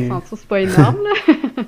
20... 0.09 0.22
c'est 0.24 0.49
pas 0.49 0.61
énorme, 0.62 0.99
là. 1.03 1.64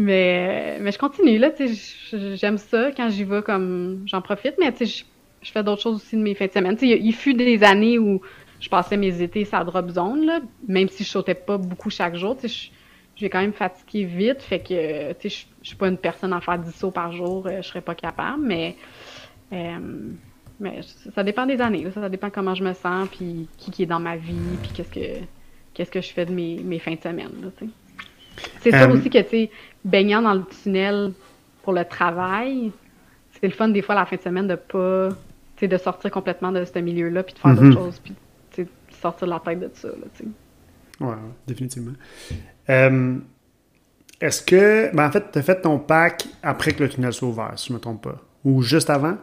mais, 0.00 0.78
mais 0.80 0.92
je 0.92 0.98
continue, 0.98 1.38
là, 1.38 1.50
tu 1.50 1.74
sais. 1.74 2.36
J'aime 2.36 2.58
ça 2.58 2.90
quand 2.96 3.08
j'y 3.08 3.24
vais, 3.24 3.42
comme 3.42 4.02
j'en 4.06 4.22
profite, 4.22 4.54
mais 4.58 4.72
tu 4.72 4.86
sais, 4.86 5.04
je 5.42 5.52
fais 5.52 5.62
d'autres 5.62 5.82
choses 5.82 5.96
aussi 5.96 6.16
de 6.16 6.22
mes 6.22 6.34
fins 6.34 6.46
de 6.46 6.52
semaine. 6.52 6.76
Tu 6.76 6.88
sais, 6.88 6.98
il 6.98 7.12
fut 7.12 7.34
des 7.34 7.62
années 7.64 7.98
où 7.98 8.20
je 8.60 8.68
passais 8.68 8.96
mes 8.96 9.22
étés 9.22 9.46
la 9.50 9.64
drop 9.64 9.88
zone, 9.90 10.26
là, 10.26 10.40
même 10.68 10.88
si 10.88 11.04
je 11.04 11.08
sautais 11.08 11.34
pas 11.34 11.56
beaucoup 11.56 11.90
chaque 11.90 12.16
jour, 12.16 12.36
tu 12.36 12.48
sais 12.48 12.70
je 13.20 13.26
vais 13.26 13.30
quand 13.30 13.40
même 13.40 13.52
fatiguer 13.52 14.04
vite, 14.06 14.40
fait 14.40 14.60
que, 14.60 15.12
tu 15.12 15.28
sais, 15.28 15.46
je 15.60 15.68
suis 15.68 15.76
pas 15.76 15.88
une 15.88 15.98
personne 15.98 16.32
à 16.32 16.40
faire 16.40 16.58
10 16.58 16.72
sauts 16.74 16.90
par 16.90 17.12
jour, 17.12 17.46
euh, 17.46 17.60
je 17.60 17.68
serais 17.68 17.82
pas 17.82 17.94
capable, 17.94 18.42
mais, 18.42 18.76
euh, 19.52 19.78
mais 20.58 20.80
ça 21.14 21.22
dépend 21.22 21.44
des 21.44 21.60
années, 21.60 21.86
ça 21.92 22.08
dépend 22.08 22.30
comment 22.30 22.54
je 22.54 22.64
me 22.64 22.72
sens, 22.72 23.08
puis 23.10 23.46
qui, 23.58 23.70
qui 23.70 23.82
est 23.82 23.86
dans 23.86 24.00
ma 24.00 24.16
vie, 24.16 24.56
puis 24.62 24.70
qu'est-ce 24.72 24.90
que 24.90 25.22
qu'est-ce 25.74 25.90
que 25.90 26.00
je 26.00 26.10
fais 26.12 26.24
de 26.24 26.32
mes, 26.32 26.60
mes 26.64 26.78
fins 26.78 26.94
de 26.94 27.00
semaine, 27.00 27.52
tu 27.58 27.66
sais. 27.66 27.70
C'est 28.62 28.70
sûr 28.70 28.88
euh, 28.88 28.94
aussi 28.94 29.10
que, 29.10 29.18
tu 29.18 29.28
sais, 29.28 29.50
baignant 29.84 30.22
dans 30.22 30.34
le 30.34 30.44
tunnel 30.62 31.12
pour 31.62 31.72
le 31.72 31.84
travail, 31.84 32.72
c'est 33.32 33.46
le 33.46 33.52
fun 33.52 33.68
des 33.68 33.82
fois 33.82 33.94
la 33.94 34.06
fin 34.06 34.16
de 34.16 34.20
semaine 34.20 34.46
de 34.46 34.54
pas, 34.54 35.08
tu 35.56 35.60
sais, 35.60 35.68
de 35.68 35.76
sortir 35.76 36.10
complètement 36.10 36.52
de 36.52 36.64
ce 36.64 36.78
milieu-là, 36.78 37.22
puis 37.22 37.34
de 37.34 37.38
faire 37.38 37.54
d'autres 37.54 37.66
mm-hmm. 37.66 37.74
choses, 37.74 38.00
puis, 38.00 38.14
sortir 39.00 39.26
de 39.26 39.32
la 39.32 39.40
tête 39.40 39.60
de 39.60 39.70
ça, 39.72 39.88
tu 40.14 40.24
sais. 40.24 40.28
Ouais, 41.00 41.14
définitivement. 41.46 41.92
Euh, 42.68 43.16
est-ce 44.20 44.42
que. 44.42 44.94
Ben 44.94 45.08
en 45.08 45.10
fait, 45.10 45.32
tu 45.32 45.38
as 45.38 45.42
fait 45.42 45.62
ton 45.62 45.78
pack 45.78 46.26
après 46.42 46.72
que 46.72 46.82
le 46.82 46.90
tunnel 46.90 47.12
soit 47.12 47.28
ouvert, 47.28 47.52
si 47.56 47.68
je 47.68 47.72
ne 47.72 47.78
me 47.78 47.80
trompe 47.80 48.02
pas. 48.02 48.16
Ou 48.44 48.60
juste 48.62 48.90
avant? 48.90 49.16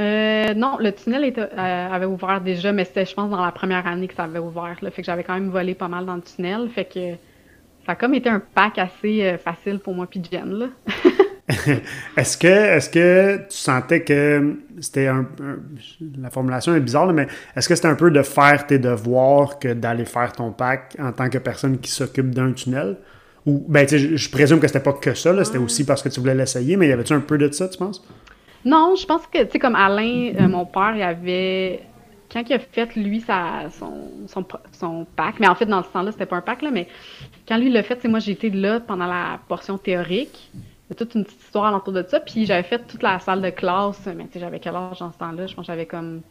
Euh, 0.00 0.54
non, 0.54 0.76
le 0.78 0.92
tunnel 0.92 1.24
était, 1.24 1.40
euh, 1.40 1.90
avait 1.90 2.06
ouvert 2.06 2.40
déjà, 2.40 2.72
mais 2.72 2.84
c'était, 2.84 3.06
je 3.06 3.14
pense, 3.14 3.30
dans 3.30 3.42
la 3.42 3.52
première 3.52 3.86
année 3.86 4.08
que 4.08 4.14
ça 4.14 4.24
avait 4.24 4.38
ouvert. 4.38 4.76
Là, 4.82 4.90
fait 4.90 5.02
que 5.02 5.06
j'avais 5.06 5.24
quand 5.24 5.34
même 5.34 5.50
volé 5.50 5.74
pas 5.74 5.88
mal 5.88 6.04
dans 6.04 6.16
le 6.16 6.22
tunnel. 6.22 6.68
Fait 6.68 6.84
que 6.84 7.14
ça 7.86 7.92
a 7.92 7.94
comme 7.94 8.14
été 8.14 8.28
un 8.28 8.40
pack 8.40 8.78
assez 8.78 9.36
facile 9.42 9.78
pour 9.78 9.94
moi 9.94 10.06
puis 10.06 10.22
Jen. 10.30 10.52
Là. 10.52 10.66
est-ce 12.16 12.36
que 12.36 12.46
est-ce 12.46 12.88
que 12.88 13.36
tu 13.48 13.56
sentais 13.56 14.02
que 14.02 14.56
c'était 14.80 15.08
un, 15.08 15.26
la 16.18 16.30
formulation 16.30 16.74
est 16.74 16.80
bizarre 16.80 17.12
mais 17.12 17.26
est-ce 17.56 17.68
que 17.68 17.74
c'était 17.74 17.88
un 17.88 17.94
peu 17.94 18.10
de 18.10 18.22
faire 18.22 18.66
tes 18.66 18.78
devoirs 18.78 19.58
que 19.58 19.72
d'aller 19.72 20.04
faire 20.04 20.32
ton 20.32 20.52
pack 20.52 20.96
en 21.00 21.12
tant 21.12 21.28
que 21.28 21.38
personne 21.38 21.78
qui 21.78 21.90
s'occupe 21.90 22.30
d'un 22.30 22.52
tunnel? 22.52 22.96
Ou 23.44 23.64
ben 23.68 23.88
je, 23.88 24.16
je 24.16 24.30
présume 24.30 24.60
que 24.60 24.68
c'était 24.68 24.80
pas 24.80 24.92
que 24.92 25.14
ça 25.14 25.44
c'était 25.44 25.58
aussi 25.58 25.84
parce 25.84 26.02
que 26.02 26.08
tu 26.08 26.20
voulais 26.20 26.34
l'essayer 26.34 26.76
mais 26.76 26.88
y 26.88 26.92
avait-tu 26.92 27.12
un 27.12 27.20
peu 27.20 27.38
de 27.38 27.50
ça 27.50 27.68
tu 27.68 27.78
penses? 27.78 28.06
Non, 28.64 28.94
je 28.96 29.04
pense 29.04 29.26
que 29.26 29.42
tu 29.42 29.50
sais 29.50 29.58
comme 29.58 29.74
Alain 29.74 30.32
euh, 30.38 30.48
mon 30.48 30.64
père 30.64 30.94
il 30.94 31.02
avait 31.02 31.80
quand 32.32 32.42
il 32.48 32.52
a 32.54 32.58
fait 32.58 32.96
lui 32.96 33.20
sa, 33.20 33.68
son, 33.78 34.10
son, 34.72 35.06
pack, 35.16 35.38
mais 35.38 35.48
en 35.48 35.54
fait 35.54 35.66
dans 35.66 35.82
ce 35.82 35.88
temps-là 35.88 36.12
c'était 36.12 36.26
pas 36.26 36.36
un 36.36 36.40
pack 36.40 36.62
là, 36.62 36.70
mais 36.72 36.88
quand 37.52 37.58
lui 37.58 37.68
l'a 37.68 37.82
fait, 37.82 38.02
moi 38.08 38.18
j'ai 38.18 38.32
été 38.32 38.48
là 38.48 38.80
pendant 38.80 39.06
la 39.06 39.38
portion 39.46 39.76
théorique 39.76 40.50
toute 40.94 41.14
une 41.14 41.24
petite 41.24 41.42
histoire 41.42 41.66
alentour 41.66 41.92
de 41.92 42.04
ça. 42.06 42.20
Puis 42.20 42.46
j'avais 42.46 42.62
fait 42.62 42.86
toute 42.86 43.02
la 43.02 43.18
salle 43.18 43.42
de 43.42 43.50
classe, 43.50 44.06
mais 44.06 44.24
tu 44.26 44.34
sais, 44.34 44.40
j'avais 44.40 44.60
quel 44.60 44.74
âge 44.74 44.98
dans 44.98 45.12
ce 45.12 45.18
temps-là? 45.18 45.46
Je 45.46 45.54
pense 45.54 45.66
que 45.66 45.72
j'avais 45.72 45.86
comme 45.86 46.22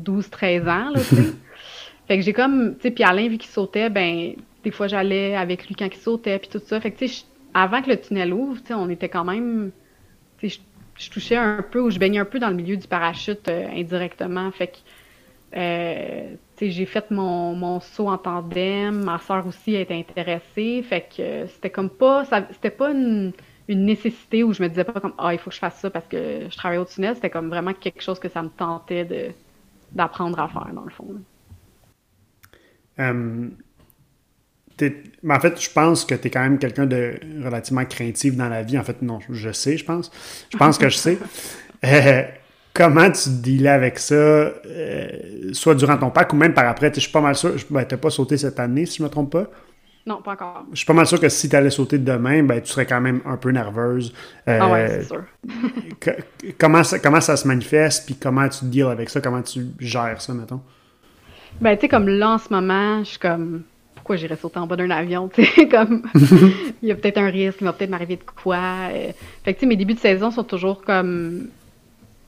12-13 0.00 0.62
ans, 0.62 0.90
là, 0.90 1.00
tu 1.00 1.16
sais. 1.16 1.22
fait 2.08 2.16
que 2.16 2.22
j'ai 2.22 2.32
comme, 2.32 2.76
tu 2.76 2.82
sais, 2.82 2.90
puis 2.90 3.04
Alain, 3.04 3.28
vu 3.28 3.38
qu'il 3.38 3.50
sautait, 3.50 3.90
ben, 3.90 4.34
des 4.64 4.70
fois, 4.70 4.86
j'allais 4.88 5.36
avec 5.36 5.66
lui 5.66 5.74
quand 5.74 5.86
il 5.86 5.96
sautait, 5.96 6.38
puis 6.38 6.48
tout 6.48 6.60
ça. 6.64 6.80
Fait 6.80 6.90
que, 6.90 6.98
tu 6.98 7.08
sais, 7.08 7.24
avant 7.54 7.82
que 7.82 7.90
le 7.90 8.00
tunnel 8.00 8.32
ouvre, 8.32 8.60
tu 8.60 8.68
sais, 8.68 8.74
on 8.74 8.88
était 8.88 9.08
quand 9.08 9.24
même. 9.24 9.70
Tu 10.38 10.50
sais, 10.50 10.60
je 10.96 11.10
touchais 11.10 11.36
un 11.36 11.62
peu 11.62 11.80
ou 11.80 11.90
je 11.90 11.98
baignais 11.98 12.18
un 12.18 12.24
peu 12.24 12.38
dans 12.40 12.48
le 12.48 12.56
milieu 12.56 12.76
du 12.76 12.88
parachute 12.88 13.48
euh, 13.48 13.68
indirectement. 13.68 14.50
Fait 14.50 14.66
que 14.66 14.76
euh, 15.56 16.34
j'ai 16.60 16.86
fait 16.86 17.10
mon, 17.10 17.54
mon 17.54 17.80
saut 17.80 18.08
en 18.08 18.18
tandem. 18.18 19.04
Ma 19.04 19.18
soeur 19.18 19.46
aussi 19.46 19.76
a 19.76 19.80
été 19.80 19.94
intéressée. 19.94 20.82
Fait 20.82 21.08
que 21.14 21.46
c'était 21.46 21.70
comme 21.70 21.90
pas. 21.90 22.24
C'était 22.52 22.70
pas 22.70 22.90
une, 22.90 23.32
nécessité 23.68 24.42
où 24.44 24.52
je 24.52 24.62
me 24.62 24.68
disais 24.68 24.84
pas 24.84 24.98
comme 25.00 25.14
Ah, 25.18 25.32
il 25.32 25.38
faut 25.38 25.50
que 25.50 25.54
je 25.54 25.60
fasse 25.60 25.78
ça 25.78 25.90
parce 25.90 26.06
que 26.06 26.46
je 26.50 26.56
travaille 26.56 26.78
au 26.78 26.84
tunnel. 26.84 27.14
C'était 27.14 27.30
comme 27.30 27.48
vraiment 27.48 27.74
quelque 27.74 28.02
chose 28.02 28.18
que 28.18 28.28
ça 28.28 28.42
me 28.42 28.48
tentait 28.48 29.04
de 29.04 29.28
d'apprendre 29.92 30.38
à 30.38 30.48
faire, 30.48 30.68
dans 30.74 30.84
le 30.84 30.90
fond. 30.90 31.06
en 35.28 35.40
fait, 35.40 35.60
je 35.60 35.70
pense 35.70 36.04
que 36.04 36.14
tu 36.14 36.26
es 36.26 36.30
quand 36.30 36.42
même 36.42 36.58
quelqu'un 36.58 36.84
de 36.84 37.18
relativement 37.42 37.86
craintif 37.86 38.36
dans 38.36 38.50
la 38.50 38.62
vie. 38.62 38.78
En 38.78 38.84
fait, 38.84 39.00
non, 39.00 39.18
je 39.30 39.50
sais, 39.50 39.78
je 39.78 39.84
pense. 39.84 40.10
Je 40.50 40.58
pense 40.58 40.76
que 40.78 40.88
je 40.88 40.96
sais. 40.96 41.18
Euh, 41.84 42.22
comment 42.78 43.10
tu 43.10 43.28
dealais 43.42 43.70
avec 43.70 43.98
ça, 43.98 44.14
euh, 44.14 45.08
soit 45.52 45.74
durant 45.74 45.96
ton 45.98 46.10
pack 46.10 46.32
ou 46.32 46.36
même 46.36 46.54
par 46.54 46.68
après? 46.68 46.92
Je 46.94 47.00
suis 47.00 47.10
pas 47.10 47.20
mal 47.20 47.34
sûr. 47.34 47.56
Ben, 47.70 47.84
tu 47.84 47.94
n'as 47.94 48.00
pas 48.00 48.10
sauté 48.10 48.36
cette 48.36 48.60
année, 48.60 48.86
si 48.86 48.98
je 48.98 49.02
me 49.02 49.08
trompe 49.08 49.32
pas? 49.32 49.46
Non, 50.06 50.22
pas 50.22 50.32
encore. 50.32 50.64
Je 50.70 50.76
suis 50.76 50.86
pas 50.86 50.92
mal 50.92 51.06
sûr 51.06 51.20
que 51.20 51.28
si 51.28 51.48
tu 51.48 51.56
allais 51.56 51.70
sauter 51.70 51.98
demain, 51.98 52.44
ben, 52.44 52.62
tu 52.62 52.68
serais 52.68 52.86
quand 52.86 53.00
même 53.00 53.20
un 53.26 53.36
peu 53.36 53.50
nerveuse. 53.50 54.14
Euh, 54.46 54.58
ah 54.62 54.70
ouais, 54.70 54.88
c'est 55.00 55.08
sûr. 55.08 55.24
comment, 56.58 56.84
ça, 56.84 57.00
comment 57.00 57.20
ça 57.20 57.36
se 57.36 57.48
manifeste, 57.48 58.06
puis 58.06 58.14
comment 58.14 58.48
tu 58.48 58.64
deals 58.66 58.84
avec 58.84 59.10
ça, 59.10 59.20
comment 59.20 59.42
tu 59.42 59.66
gères 59.80 60.20
ça, 60.20 60.32
mettons? 60.32 60.60
Ben, 61.60 61.74
tu 61.74 61.82
sais, 61.82 61.88
comme 61.88 62.08
là, 62.08 62.34
en 62.34 62.38
ce 62.38 62.52
moment, 62.52 63.00
je 63.00 63.10
suis 63.10 63.18
comme 63.18 63.64
pourquoi 63.96 64.14
j'irais 64.16 64.36
sauter 64.36 64.60
en 64.60 64.68
bas 64.68 64.76
d'un 64.76 64.90
avion, 64.90 65.28
tu 65.34 65.44
sais, 65.44 65.66
comme, 65.68 66.02
il 66.14 66.88
y 66.88 66.92
a 66.92 66.94
peut-être 66.94 67.18
un 67.18 67.28
risque, 67.28 67.58
il 67.60 67.64
va 67.64 67.72
peut-être 67.72 67.90
m'arriver 67.90 68.16
de 68.16 68.22
quoi. 68.22 68.56
Euh. 68.92 69.10
Fait 69.44 69.52
que, 69.52 69.58
tu 69.58 69.60
sais, 69.62 69.66
mes 69.66 69.76
débuts 69.76 69.94
de 69.94 69.98
saison 69.98 70.30
sont 70.30 70.44
toujours 70.44 70.80
comme 70.82 71.48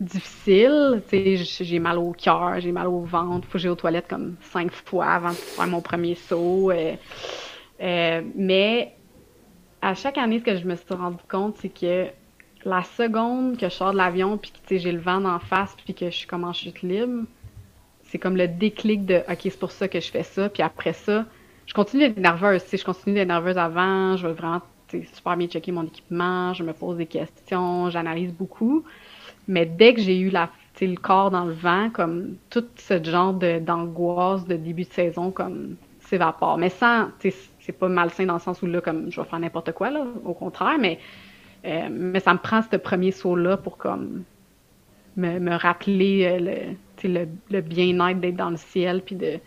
sais, 0.08 1.36
j'ai 1.36 1.78
mal 1.78 1.98
au 1.98 2.12
cœur, 2.12 2.60
j'ai 2.60 2.72
mal 2.72 2.88
au 2.88 3.00
ventre, 3.00 3.46
faut 3.46 3.54
que 3.54 3.58
j'aille 3.58 3.70
aux 3.70 3.76
toilettes 3.76 4.08
comme 4.08 4.36
cinq 4.40 4.72
fois 4.72 5.06
avant 5.06 5.30
de 5.30 5.34
faire 5.34 5.66
mon 5.66 5.80
premier 5.80 6.14
saut. 6.14 6.70
Euh. 6.70 6.96
Euh, 7.80 8.22
mais 8.34 8.94
à 9.82 9.94
chaque 9.94 10.18
année, 10.18 10.38
ce 10.38 10.44
que 10.44 10.56
je 10.56 10.66
me 10.66 10.76
suis 10.76 10.94
rendu 10.94 11.22
compte, 11.28 11.56
c'est 11.58 11.68
que 11.68 12.06
la 12.64 12.82
seconde 12.82 13.56
que 13.56 13.68
je 13.68 13.74
sors 13.74 13.92
de 13.92 13.96
l'avion, 13.96 14.36
puis 14.36 14.52
que 14.68 14.78
j'ai 14.78 14.92
le 14.92 15.00
vent 15.00 15.24
en 15.24 15.38
face, 15.38 15.74
puis 15.84 15.94
que 15.94 16.06
je 16.06 16.16
suis 16.16 16.26
comme 16.26 16.44
en 16.44 16.52
chute 16.52 16.82
libre, 16.82 17.24
c'est 18.04 18.18
comme 18.18 18.36
le 18.36 18.48
déclic 18.48 19.06
de 19.06 19.22
OK, 19.28 19.38
c'est 19.44 19.58
pour 19.58 19.70
ça 19.70 19.88
que 19.88 20.00
je 20.00 20.10
fais 20.10 20.24
ça. 20.24 20.48
Puis 20.48 20.62
après 20.62 20.92
ça, 20.92 21.24
je 21.66 21.74
continue 21.74 22.08
d'être 22.08 22.18
nerveuse. 22.18 22.62
Je 22.70 22.84
continue 22.84 23.14
d'être 23.14 23.28
nerveuse 23.28 23.56
avant. 23.56 24.16
Je 24.16 24.26
veux 24.26 24.32
vraiment 24.32 24.60
super 25.14 25.36
bien 25.36 25.46
checker 25.46 25.70
mon 25.70 25.84
équipement. 25.84 26.52
Je 26.52 26.64
me 26.64 26.72
pose 26.72 26.96
des 26.96 27.06
questions. 27.06 27.88
J'analyse 27.90 28.32
beaucoup. 28.32 28.84
Mais 29.48 29.66
dès 29.66 29.94
que 29.94 30.00
j'ai 30.00 30.18
eu 30.18 30.30
la, 30.30 30.50
le 30.80 30.96
corps 30.96 31.30
dans 31.30 31.44
le 31.44 31.52
vent, 31.52 31.90
comme 31.90 32.36
tout 32.48 32.64
ce 32.76 33.02
genre 33.02 33.34
d'angoisse 33.34 34.46
de, 34.46 34.56
début 34.56 34.84
de 34.84 34.92
saison, 34.92 35.30
comme 35.30 35.76
s'évapore. 36.00 36.58
Mais 36.58 36.70
sans, 36.70 37.08
c'est 37.20 37.72
pas 37.72 37.88
malsain 37.88 38.26
dans 38.26 38.34
le 38.34 38.40
sens 38.40 38.62
où 38.62 38.66
là, 38.66 38.80
comme 38.80 39.10
je 39.10 39.20
vais 39.20 39.26
faire 39.26 39.38
n'importe 39.38 39.72
quoi, 39.72 39.90
là, 39.90 40.04
au 40.24 40.34
contraire, 40.34 40.76
mais, 40.78 40.98
euh, 41.64 41.88
mais 41.90 42.20
ça 42.20 42.32
me 42.32 42.38
prend 42.38 42.62
ce 42.62 42.76
premier 42.76 43.12
saut-là 43.12 43.56
pour 43.56 43.76
comme 43.76 44.24
me, 45.16 45.56
rappeler 45.56 46.24
euh, 46.24 46.74
le, 47.04 47.08
le, 47.08 47.28
le 47.50 47.60
bien-être 47.60 48.20
d'être 48.20 48.36
dans 48.36 48.50
le 48.50 48.56
ciel, 48.56 49.02
puis 49.04 49.14
de, 49.14 49.38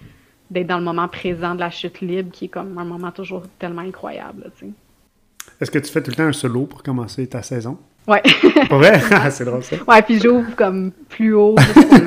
d'être 0.51 0.67
dans 0.67 0.77
le 0.77 0.83
moment 0.83 1.07
présent 1.07 1.55
de 1.55 1.59
la 1.59 1.69
chute 1.69 2.01
libre, 2.01 2.31
qui 2.31 2.45
est 2.45 2.49
comme 2.49 2.77
un 2.77 2.85
moment 2.85 3.11
toujours 3.11 3.43
tellement 3.59 3.81
incroyable. 3.81 4.51
Est-ce 5.59 5.71
que 5.71 5.79
tu 5.79 5.91
fais 5.91 6.01
tout 6.01 6.11
le 6.11 6.15
temps 6.15 6.23
un 6.23 6.33
solo 6.33 6.65
pour 6.65 6.83
commencer 6.83 7.27
ta 7.27 7.41
saison? 7.41 7.77
Ouais. 8.07 8.21
Pas 8.69 8.77
vrai? 8.77 9.01
Ah, 9.11 9.29
c'est 9.31 9.45
drôle 9.45 9.63
ça. 9.63 9.75
Ouais, 9.87 10.01
puis 10.01 10.19
j'ouvre 10.19 10.55
comme 10.55 10.91
plus 11.09 11.33
haut 11.33 11.55
pour 11.55 11.99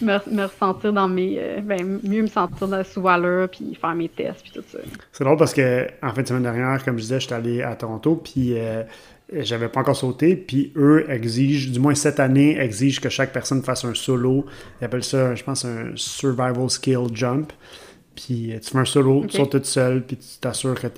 me, 0.02 0.42
ressentir 0.42 0.92
dans 0.92 1.08
mes. 1.08 1.36
Euh, 1.38 1.60
ben, 1.62 2.00
mieux 2.02 2.22
me 2.22 2.28
sentir 2.28 2.68
dans, 2.68 2.84
sous 2.84 3.02
valeur, 3.02 3.48
puis 3.48 3.76
faire 3.80 3.94
mes 3.94 4.08
tests, 4.08 4.42
puis 4.42 4.52
tout 4.52 4.64
ça. 4.70 4.78
C'est 5.12 5.24
drôle 5.24 5.36
parce 5.36 5.54
que, 5.54 5.86
en 6.02 6.12
fin 6.12 6.22
de 6.22 6.28
semaine 6.28 6.42
dernière, 6.42 6.84
comme 6.84 6.96
je 6.96 7.02
disais, 7.02 7.20
j'étais 7.20 7.34
allé 7.34 7.62
à 7.62 7.74
Toronto, 7.74 8.16
puis 8.16 8.58
euh, 8.58 8.82
j'avais 9.32 9.68
pas 9.68 9.80
encore 9.80 9.96
sauté, 9.96 10.36
puis 10.36 10.72
eux 10.76 11.06
exigent, 11.10 11.70
du 11.70 11.80
moins 11.80 11.94
cette 11.94 12.20
année, 12.20 12.58
exigent 12.58 13.00
que 13.00 13.08
chaque 13.08 13.32
personne 13.32 13.62
fasse 13.62 13.84
un 13.84 13.94
solo. 13.94 14.46
Ils 14.80 14.84
appellent 14.84 15.04
ça, 15.04 15.34
je 15.34 15.44
pense, 15.44 15.64
un 15.64 15.92
survival 15.94 16.68
skill 16.68 17.06
jump. 17.12 17.52
Puis 18.14 18.52
euh, 18.52 18.58
tu 18.58 18.70
fais 18.70 18.78
un 18.78 18.84
solo, 18.84 19.24
tu 19.26 19.36
sautes 19.36 19.50
toute 19.50 19.66
seule, 19.66 20.04
puis 20.04 20.16
tu 20.16 20.38
t'assures 20.40 20.74
que, 20.80 20.88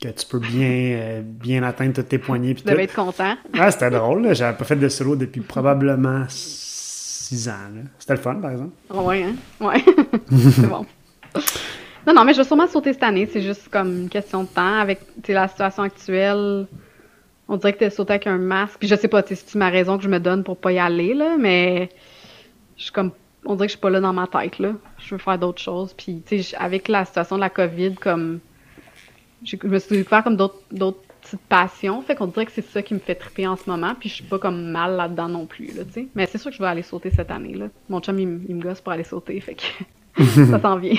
que 0.00 0.08
tu 0.08 0.26
peux 0.26 0.38
bien, 0.38 0.96
euh, 0.98 1.22
bien 1.22 1.62
atteindre 1.62 2.02
tes 2.02 2.18
poignets. 2.18 2.54
tu 2.54 2.64
devais 2.64 2.84
être 2.84 2.94
content. 2.94 3.36
Ah, 3.58 3.70
c'était 3.70 3.90
drôle. 3.90 4.34
J'avais 4.34 4.56
pas 4.56 4.64
fait 4.64 4.76
de 4.76 4.88
solo 4.88 5.16
depuis 5.16 5.40
probablement 5.40 6.24
six 6.28 7.48
ans. 7.48 7.70
C'était 7.98 8.14
le 8.14 8.20
fun, 8.20 8.34
par 8.36 8.50
exemple. 8.50 8.72
Oh, 8.90 9.02
ouais, 9.02 9.22
hein? 9.22 9.34
Ouais. 9.60 9.82
c'est 10.50 10.68
bon. 10.68 10.84
Non, 12.06 12.12
non, 12.12 12.24
mais 12.24 12.34
je 12.34 12.38
vais 12.38 12.44
sûrement 12.44 12.66
sauter 12.66 12.92
cette 12.92 13.02
année. 13.02 13.28
C'est 13.32 13.40
juste 13.40 13.68
comme 13.68 14.02
une 14.02 14.08
question 14.08 14.42
de 14.42 14.48
temps. 14.48 14.78
Avec 14.78 15.00
la 15.26 15.48
situation 15.48 15.84
actuelle, 15.84 16.66
on 17.48 17.56
dirait 17.56 17.72
que 17.72 17.78
t'es 17.78 17.90
sauté 17.90 18.12
avec 18.12 18.26
un 18.26 18.38
masque. 18.38 18.78
Je 18.82 18.94
sais 18.94 19.08
pas 19.08 19.22
si 19.22 19.36
c'est 19.36 19.54
ma 19.56 19.70
raison 19.70 19.96
que 19.96 20.04
je 20.04 20.08
me 20.08 20.20
donne 20.20 20.44
pour 20.44 20.58
pas 20.58 20.72
y 20.72 20.78
aller, 20.78 21.14
là, 21.14 21.36
mais 21.38 21.88
je 22.76 22.84
suis 22.84 22.92
comme. 22.92 23.12
On 23.46 23.56
dirait 23.56 23.66
que 23.66 23.72
je 23.72 23.76
suis 23.76 23.80
pas 23.80 23.90
là 23.90 24.00
dans 24.00 24.12
ma 24.12 24.26
tête, 24.26 24.58
là. 24.58 24.72
Je 24.98 25.14
veux 25.14 25.18
faire 25.18 25.38
d'autres 25.38 25.60
choses. 25.60 25.92
Puis, 25.94 26.22
tu 26.26 26.42
sais, 26.42 26.56
avec 26.56 26.88
la 26.88 27.04
situation 27.04 27.36
de 27.36 27.40
la 27.40 27.50
COVID, 27.50 27.94
comme. 27.94 28.40
Je 29.44 29.56
me 29.66 29.78
suis 29.78 29.96
découvert 29.96 30.24
comme 30.24 30.36
d'autres 30.36 30.58
petites 30.70 31.40
passions. 31.48 32.02
Fait 32.02 32.14
qu'on 32.14 32.26
dirait 32.26 32.46
que 32.46 32.52
c'est 32.52 32.66
ça 32.66 32.82
qui 32.82 32.94
me 32.94 32.98
fait 32.98 33.14
triper 33.14 33.46
en 33.46 33.56
ce 33.56 33.68
moment. 33.68 33.94
Puis 33.98 34.08
je 34.08 34.14
suis 34.16 34.24
pas 34.24 34.38
comme 34.38 34.70
mal 34.70 34.96
là-dedans 34.96 35.28
non 35.28 35.46
plus, 35.46 35.68
là, 35.68 35.84
tu 35.84 35.92
sais. 35.92 36.06
Mais 36.14 36.26
c'est 36.26 36.38
sûr 36.38 36.50
que 36.50 36.56
je 36.56 36.62
vais 36.62 36.68
aller 36.68 36.82
sauter 36.82 37.10
cette 37.10 37.30
année, 37.30 37.54
là. 37.54 37.66
Mon 37.88 38.00
chum, 38.00 38.18
il, 38.18 38.40
il 38.48 38.56
me 38.56 38.62
gosse 38.62 38.80
pour 38.80 38.92
aller 38.92 39.04
sauter. 39.04 39.40
Fait 39.40 39.54
que 39.54 40.24
ça 40.50 40.60
s'en 40.60 40.76
vient. 40.78 40.96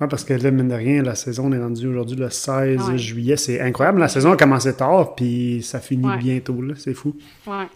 Oui, 0.00 0.06
parce 0.08 0.22
que 0.22 0.32
là, 0.32 0.50
mine 0.50 0.68
de 0.68 0.74
rien, 0.74 1.02
la 1.02 1.16
saison 1.16 1.52
est 1.52 1.58
rendue 1.58 1.88
aujourd'hui 1.88 2.16
le 2.16 2.30
16 2.30 2.96
juillet. 2.96 3.36
C'est 3.36 3.60
incroyable. 3.60 3.98
La 3.98 4.08
saison 4.08 4.32
a 4.32 4.36
commencé 4.36 4.74
tard, 4.74 5.16
puis 5.16 5.60
ça 5.62 5.80
finit 5.80 6.16
bientôt. 6.18 6.62
Là. 6.62 6.74
C'est 6.76 6.94
fou. 6.94 7.16
Ouais. 7.46 7.66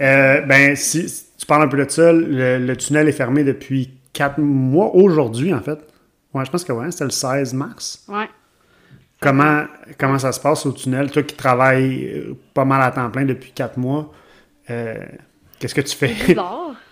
Euh, 0.00 0.40
ben, 0.40 0.74
si, 0.74 1.06
tu 1.38 1.46
parles 1.46 1.62
un 1.62 1.68
peu 1.68 1.76
de 1.76 1.88
ça, 1.88 2.12
le, 2.12 2.74
tunnel 2.74 3.08
est 3.08 3.12
fermé 3.12 3.44
depuis 3.44 3.90
quatre 4.12 4.40
mois 4.40 4.94
aujourd'hui, 4.94 5.54
en 5.54 5.60
fait. 5.60 5.78
Ouais, 6.34 6.44
je 6.44 6.50
pense 6.50 6.64
que 6.64 6.72
ouais, 6.72 6.90
c'était 6.90 7.04
le 7.04 7.10
16 7.10 7.54
mars. 7.54 8.04
Ouais. 8.08 8.28
Comment, 9.20 9.64
comment 9.98 10.18
ça 10.18 10.32
se 10.32 10.40
passe 10.40 10.66
au 10.66 10.72
tunnel? 10.72 11.10
Toi 11.10 11.22
qui 11.22 11.34
travailles 11.34 12.04
euh, 12.04 12.36
pas 12.52 12.64
mal 12.64 12.82
à 12.82 12.90
temps 12.90 13.10
plein 13.10 13.24
depuis 13.24 13.52
quatre 13.52 13.78
mois, 13.78 14.12
euh, 14.68 14.96
qu'est-ce 15.58 15.74
que 15.74 15.80
tu 15.80 15.96
fais? 15.96 16.14
C'est 16.18 16.26
bizarre. 16.28 16.74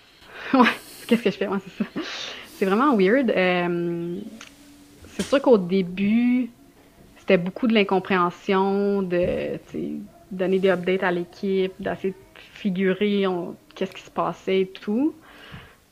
Ouais, 0.54 0.68
qu'est-ce 1.06 1.22
que 1.22 1.30
je 1.30 1.36
fais? 1.36 1.48
Ouais, 1.48 1.58
c'est 1.64 1.84
ça 1.84 1.90
c'est 2.62 2.66
vraiment 2.66 2.96
weird. 2.96 3.28
Euh, 3.30 4.18
c'est 5.08 5.22
sûr 5.22 5.42
qu'au 5.42 5.58
début, 5.58 6.48
c'était 7.18 7.36
beaucoup 7.36 7.66
de 7.66 7.74
l'incompréhension, 7.74 9.02
de 9.02 9.58
donner 10.30 10.60
des 10.60 10.70
updates 10.70 11.02
à 11.02 11.10
l'équipe, 11.10 11.72
d'essayer 11.80 12.10
de 12.10 12.16
figurer 12.54 13.24
qu'est-ce 13.74 13.90
qui 13.90 14.02
se 14.02 14.10
passait 14.12 14.60
et 14.60 14.66
tout. 14.68 15.12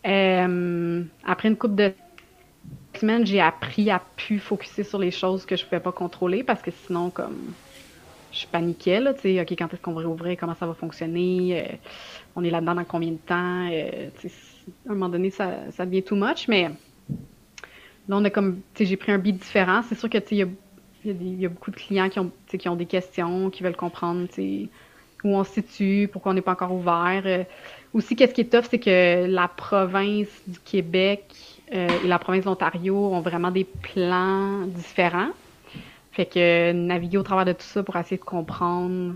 Euh, 0.07 1.03
après 1.27 1.49
une 1.49 1.57
couple 1.57 1.75
de 1.75 1.93
semaines, 3.01 3.27
j'ai 3.27 3.41
appris 3.41 3.91
à 3.91 4.03
plus 4.17 4.39
focuser 4.39 4.85
sur 4.85 4.99
les 4.99 5.11
choses 5.11 5.45
que 5.45 5.57
je 5.57 5.65
pouvais 5.65 5.81
pas 5.81 5.93
contrôler 5.93 6.43
parce 6.43 6.63
que 6.63 6.71
sinon, 6.87 7.11
comme 7.11 7.53
je 8.33 8.47
paniquais, 8.47 9.01
là, 9.01 9.15
tu 9.15 9.23
sais, 9.23 9.41
OK, 9.41 9.51
quand 9.53 9.73
est-ce 9.73 9.83
qu'on 9.83 9.93
va 9.93 10.01
réouvrir, 10.01 10.37
comment 10.39 10.55
ça 10.55 10.67
va 10.67 10.75
fonctionner, 10.75 11.63
euh, 11.63 11.75
on 12.37 12.45
est 12.45 12.51
là-dedans 12.51 12.77
dans 12.77 12.85
combien 12.85 13.11
de 13.11 13.17
temps, 13.17 13.67
à 13.67 14.91
un 14.91 14.95
moment 14.95 15.09
donné, 15.09 15.31
ça, 15.31 15.67
devient 15.81 16.03
too 16.03 16.17
much, 16.17 16.47
mais 16.49 16.71
là, 18.09 18.17
on 18.17 18.25
a 18.25 18.31
comme, 18.31 18.61
tu 18.75 18.85
sais, 18.85 18.87
j'ai 18.87 18.97
pris 18.97 19.13
un 19.13 19.19
beat 19.19 19.37
différent. 19.37 19.83
C'est 19.89 19.99
sûr 19.99 20.09
que, 20.09 20.19
tu 20.19 20.37
sais, 20.37 20.49
il 21.05 21.41
y, 21.41 21.47
a, 21.47 21.49
beaucoup 21.49 21.71
de 21.71 21.77
clients 21.77 22.09
qui 22.09 22.21
ont, 22.21 22.31
qui 22.47 22.69
ont 22.69 22.77
des 22.77 22.87
questions, 22.87 23.51
qui 23.51 23.63
veulent 23.63 23.77
comprendre, 23.77 24.29
où 25.25 25.37
on 25.37 25.45
se 25.45 25.55
situe, 25.55 26.09
pourquoi 26.13 26.33
on 26.33 26.35
n'est 26.35 26.43
pas 26.43 26.53
encore 26.53 26.73
ouvert. 26.73 27.23
Euh, 27.25 27.45
aussi, 27.93 28.17
qu'est-ce 28.17 28.35
qui 28.35 28.43
est 28.43 28.53
tough, 28.53 28.67
c'est 28.71 28.79
que 28.79 29.27
la 29.27 29.49
province 29.49 30.29
du 30.47 30.59
Québec 30.61 31.25
euh, 31.73 31.89
et 32.05 32.09
la 32.09 32.19
province 32.19 32.45
d'Ontario 32.45 32.97
ont 32.97 33.21
vraiment 33.21 33.51
des 33.51 33.65
plans 33.65 34.67
différents. 34.67 35.31
Fait 36.13 36.27
que 36.27 36.73
naviguer 36.73 37.19
au 37.19 37.23
travers 37.23 37.45
de 37.45 37.53
tout 37.53 37.63
ça 37.63 37.83
pour 37.83 37.97
essayer 37.97 38.19
de 38.19 38.25
comprendre 38.25 39.15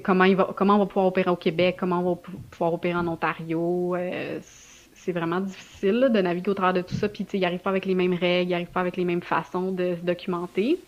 comment, 0.00 0.24
il 0.24 0.36
va, 0.36 0.50
comment 0.56 0.76
on 0.76 0.78
va 0.78 0.86
pouvoir 0.86 1.06
opérer 1.06 1.30
au 1.30 1.36
Québec, 1.36 1.76
comment 1.78 2.00
on 2.00 2.14
va 2.14 2.20
pouvoir 2.50 2.74
opérer 2.74 2.94
en 2.94 3.08
Ontario. 3.08 3.94
Euh, 3.96 4.38
c'est 4.42 5.12
vraiment 5.12 5.40
difficile 5.40 6.10
de 6.14 6.20
naviguer 6.20 6.50
au 6.50 6.54
travers 6.54 6.74
de 6.74 6.86
tout 6.86 6.94
ça. 6.94 7.08
Puis, 7.08 7.26
il 7.32 7.44
arrive 7.44 7.58
pas 7.58 7.70
avec 7.70 7.86
les 7.86 7.94
mêmes 7.94 8.14
règles, 8.14 8.50
il 8.50 8.54
arrive 8.54 8.70
pas 8.70 8.80
avec 8.80 8.96
les 8.96 9.04
mêmes 9.04 9.22
façons 9.22 9.72
de 9.72 9.96
se 9.96 10.04
documenter. 10.04 10.78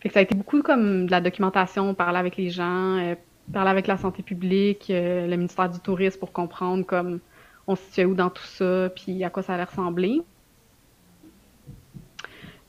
Fait 0.00 0.08
que 0.08 0.12
ça 0.12 0.20
a 0.20 0.22
été 0.22 0.34
beaucoup 0.34 0.62
comme 0.62 1.06
de 1.06 1.10
la 1.10 1.20
documentation, 1.20 1.94
parler 1.94 2.18
avec 2.18 2.36
les 2.36 2.50
gens, 2.50 2.98
euh, 2.98 3.14
parler 3.52 3.70
avec 3.70 3.86
la 3.86 3.96
santé 3.96 4.22
publique, 4.22 4.86
le 4.90 5.34
ministère 5.34 5.70
du 5.70 5.80
Tourisme 5.80 6.20
pour 6.20 6.32
comprendre 6.32 6.84
comme 6.84 7.20
on 7.68 7.76
se 7.76 7.82
situait 7.84 8.04
où 8.04 8.14
dans 8.14 8.30
tout 8.30 8.44
ça, 8.44 8.90
puis 8.94 9.22
à 9.22 9.30
quoi 9.30 9.42
ça 9.42 9.54
allait 9.54 9.64
ressembler. 9.64 10.22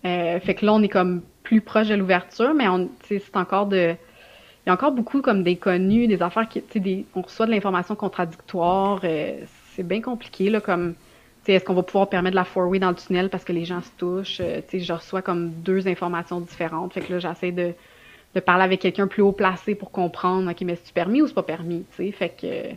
fait 0.03 0.55
que 0.55 0.65
là, 0.65 0.73
on 0.73 0.81
est 0.83 0.89
comme 0.89 1.23
plus 1.43 1.61
proche 1.61 1.87
de 1.87 1.95
l'ouverture, 1.95 2.53
mais 2.53 2.65
c'est 3.07 3.35
encore 3.35 3.65
de. 3.65 3.95
Il 4.65 4.69
y 4.69 4.69
a 4.69 4.73
encore 4.73 4.91
beaucoup 4.91 5.21
comme 5.21 5.41
des 5.41 5.55
connus, 5.55 6.07
des 6.07 6.21
affaires 6.21 6.47
qui, 6.47 7.05
on 7.15 7.21
reçoit 7.21 7.47
de 7.47 7.51
l'information 7.51 7.95
contradictoire. 7.95 9.01
c'est 9.01 9.83
bien 9.83 10.01
compliqué, 10.01 10.49
là, 10.49 10.61
comme 10.61 10.93
est-ce 11.53 11.65
qu'on 11.65 11.73
va 11.73 11.83
pouvoir 11.83 12.09
permettre 12.09 12.33
de 12.33 12.35
la 12.35 12.45
four-way 12.45 12.79
dans 12.79 12.89
le 12.89 12.95
tunnel 12.95 13.29
parce 13.29 13.43
que 13.43 13.53
les 13.53 13.65
gens 13.65 13.81
se 13.81 13.89
touchent? 13.97 14.39
Euh, 14.41 14.61
je 14.71 14.93
reçois 14.93 15.21
comme 15.21 15.49
deux 15.49 15.87
informations 15.87 16.39
différentes. 16.39 16.93
Fait 16.93 17.01
que 17.01 17.13
là, 17.13 17.19
j'essaie 17.19 17.51
de, 17.51 17.73
de, 18.35 18.39
parler 18.39 18.63
avec 18.63 18.81
quelqu'un 18.81 19.07
plus 19.07 19.21
haut 19.21 19.31
placé 19.31 19.75
pour 19.75 19.91
comprendre, 19.91 20.49
OK, 20.49 20.61
mais 20.61 20.75
c'est-tu 20.75 20.93
permis 20.93 21.21
ou 21.21 21.27
c'est 21.27 21.33
pas 21.33 21.43
permis? 21.43 21.85
Fait 21.91 22.29
que, 22.29 22.75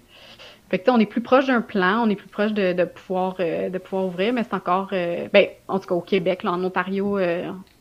fait 0.72 0.80
que 0.80 0.90
on 0.90 0.98
est 0.98 1.06
plus 1.06 1.20
proche 1.20 1.46
d'un 1.46 1.60
plan, 1.60 2.02
on 2.04 2.10
est 2.10 2.16
plus 2.16 2.28
proche 2.28 2.52
de, 2.52 2.72
de 2.72 2.84
pouvoir, 2.84 3.36
euh, 3.38 3.68
de 3.68 3.78
pouvoir 3.78 4.06
ouvrir, 4.06 4.32
mais 4.32 4.42
c'est 4.42 4.54
encore, 4.54 4.88
euh, 4.92 5.28
ben, 5.32 5.46
en 5.68 5.78
tout 5.78 5.86
cas 5.86 5.94
au 5.94 6.00
Québec, 6.00 6.42
là, 6.42 6.52
en 6.52 6.64
Ontario, 6.64 7.20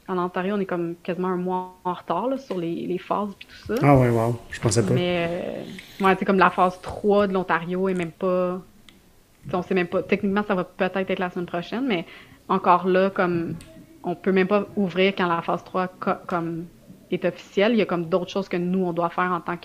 en 0.07 0.17
Ontario, 0.17 0.55
on 0.55 0.59
est 0.59 0.65
comme 0.65 0.95
quasiment 1.01 1.29
un 1.29 1.37
mois 1.37 1.73
en 1.85 1.93
retard 1.93 2.27
là, 2.27 2.37
sur 2.37 2.57
les, 2.57 2.85
les 2.85 2.97
phases 2.99 3.29
et 3.29 3.45
tout 3.45 3.75
ça. 3.75 3.81
Ah 3.81 3.97
ouais, 3.97 4.09
wow, 4.09 4.37
je 4.51 4.59
pensais 4.59 4.85
pas. 4.85 4.93
Mais, 4.93 5.63
ouais, 6.01 6.15
c'est 6.19 6.25
comme 6.25 6.37
la 6.37 6.49
phase 6.49 6.79
3 6.81 7.27
de 7.27 7.33
l'Ontario 7.33 7.87
est 7.89 7.93
même 7.93 8.11
pas 8.11 8.59
on 9.53 9.61
sait 9.61 9.73
même 9.73 9.87
pas. 9.87 10.03
Techniquement, 10.03 10.43
ça 10.47 10.55
va 10.55 10.63
peut-être 10.63 11.09
être 11.09 11.19
la 11.19 11.29
semaine 11.29 11.45
prochaine, 11.45 11.85
mais 11.87 12.05
encore 12.47 12.87
là, 12.87 13.09
comme 13.09 13.55
on 14.03 14.15
peut 14.15 14.31
même 14.31 14.47
pas 14.47 14.65
ouvrir 14.75 15.13
quand 15.15 15.27
la 15.27 15.41
phase 15.41 15.63
3 15.63 15.87
comme 16.27 16.65
est 17.11 17.25
officielle. 17.25 17.73
Il 17.73 17.77
y 17.77 17.81
a 17.81 17.85
comme 17.85 18.05
d'autres 18.05 18.31
choses 18.31 18.49
que 18.49 18.57
nous, 18.57 18.83
on 18.85 18.93
doit 18.93 19.09
faire 19.09 19.31
en 19.31 19.41
tant 19.41 19.57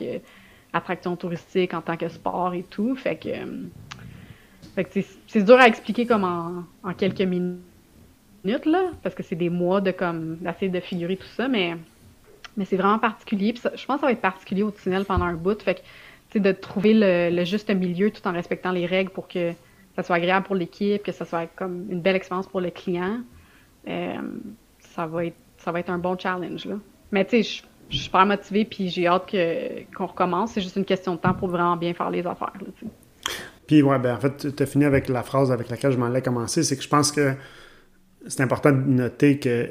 qu'attraction 0.81 1.17
touristique, 1.17 1.75
en 1.75 1.81
tant 1.81 1.97
que 1.97 2.09
sport 2.09 2.55
et 2.55 2.63
tout. 2.63 2.95
Fait 2.97 3.17
que, 3.17 3.31
c'est 5.27 5.43
dur 5.43 5.59
à 5.59 5.67
expliquer 5.67 6.07
comme 6.07 6.25
en, 6.25 6.93
quelques 6.95 7.21
minutes, 7.21 8.67
là, 8.67 8.91
parce 9.03 9.15
que 9.15 9.23
c'est 9.23 9.37
des 9.37 9.51
mois 9.51 9.81
de 9.81 9.91
comme 9.91 10.37
d'essayer 10.37 10.71
de 10.71 10.81
figurer 10.81 11.17
tout 11.17 11.27
ça, 11.37 11.49
mais, 11.49 11.77
mais 12.57 12.65
c'est 12.65 12.77
vraiment 12.77 12.99
particulier. 12.99 13.55
je 13.57 13.87
pense 13.87 13.97
que 13.97 14.01
ça 14.01 14.07
va 14.07 14.13
être 14.13 14.21
particulier 14.21 14.63
au 14.63 14.71
tunnel 14.71 15.05
pendant 15.05 15.25
un 15.25 15.35
bout. 15.35 15.61
Fait 15.63 15.77
que, 15.77 16.39
de 16.39 16.53
trouver 16.53 16.93
le, 16.95 17.45
juste 17.45 17.71
milieu 17.71 18.11
tout 18.11 18.27
en 18.29 18.33
respectant 18.33 18.71
les 18.71 18.85
règles 18.85 19.11
pour 19.11 19.27
que 19.27 19.53
ça 19.95 20.03
soit 20.03 20.17
agréable 20.17 20.45
pour 20.45 20.55
l'équipe, 20.55 21.03
que 21.03 21.13
ça 21.13 21.25
soit 21.25 21.47
comme 21.57 21.87
une 21.91 22.03
belle 22.03 22.17
expérience 22.17 22.47
pour 22.47 22.61
le 22.61 22.69
client, 22.69 23.21
euh, 23.89 24.17
ça 24.81 25.07
va 25.07 25.25
être 25.25 25.37
ça 25.57 25.73
va 25.73 25.81
être 25.81 25.89
un 25.89 25.99
bon 25.99 26.19
challenge 26.19 26.67
là. 26.67 26.75
Mais 27.11 27.25
tu 27.25 27.43
sais, 27.43 27.63
je 27.89 27.97
suis 27.97 28.05
super 28.05 28.27
motivée 28.27 28.65
puis 28.65 28.89
j'ai 28.89 29.07
hâte 29.07 29.35
qu'on 29.97 30.07
recommence. 30.07 30.53
C'est 30.53 30.61
juste 30.61 30.77
une 30.77 30.85
question 30.85 31.15
de 31.15 31.21
temps 31.21 31.35
pour 31.35 31.49
vraiment 31.49 31.77
bien 31.77 31.95
faire 31.95 32.11
les 32.11 32.27
affaires. 32.27 32.53
Là, 32.61 32.89
puis 33.67 33.83
ouais, 33.83 33.99
ben 33.99 34.15
en 34.15 34.21
fait, 34.21 34.55
tu 34.55 34.63
as 34.63 34.67
fini 34.67 34.85
avec 34.85 35.09
la 35.09 35.23
phrase 35.23 35.51
avec 35.51 35.69
laquelle 35.69 35.93
je 35.93 35.99
m'en 35.99 36.07
allais 36.07 36.23
commencer, 36.23 36.63
c'est 36.63 36.77
que 36.77 36.83
je 36.83 36.89
pense 36.89 37.11
que 37.11 37.35
c'est 38.29 38.43
important 38.43 38.71
de 38.71 38.79
noter 38.79 39.39
que 39.39 39.71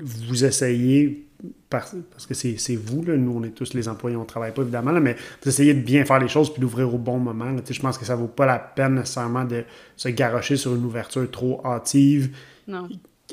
vous 0.00 0.44
essayez 0.44 1.26
parce, 1.68 1.94
que 2.26 2.34
c'est 2.34 2.76
vous, 2.76 3.02
là, 3.02 3.16
nous 3.16 3.32
on 3.36 3.42
est 3.42 3.50
tous 3.50 3.74
les 3.74 3.88
employés, 3.88 4.16
on 4.16 4.20
ne 4.20 4.26
travaille 4.26 4.54
pas 4.54 4.62
évidemment, 4.62 4.92
mais 4.92 5.16
vous 5.42 5.48
essayez 5.48 5.74
de 5.74 5.80
bien 5.80 6.04
faire 6.04 6.18
les 6.18 6.28
choses 6.28 6.52
puis 6.52 6.60
d'ouvrir 6.60 6.92
au 6.94 6.98
bon 6.98 7.18
moment. 7.18 7.54
je 7.68 7.80
pense 7.80 7.98
que 7.98 8.04
ça 8.04 8.14
ne 8.14 8.20
vaut 8.20 8.28
pas 8.28 8.46
la 8.46 8.58
peine 8.58 8.94
nécessairement 8.94 9.44
de 9.44 9.64
se 9.96 10.08
garocher 10.08 10.56
sur 10.56 10.74
une 10.74 10.84
ouverture 10.84 11.28
trop 11.30 11.60
hâtive, 11.64 12.34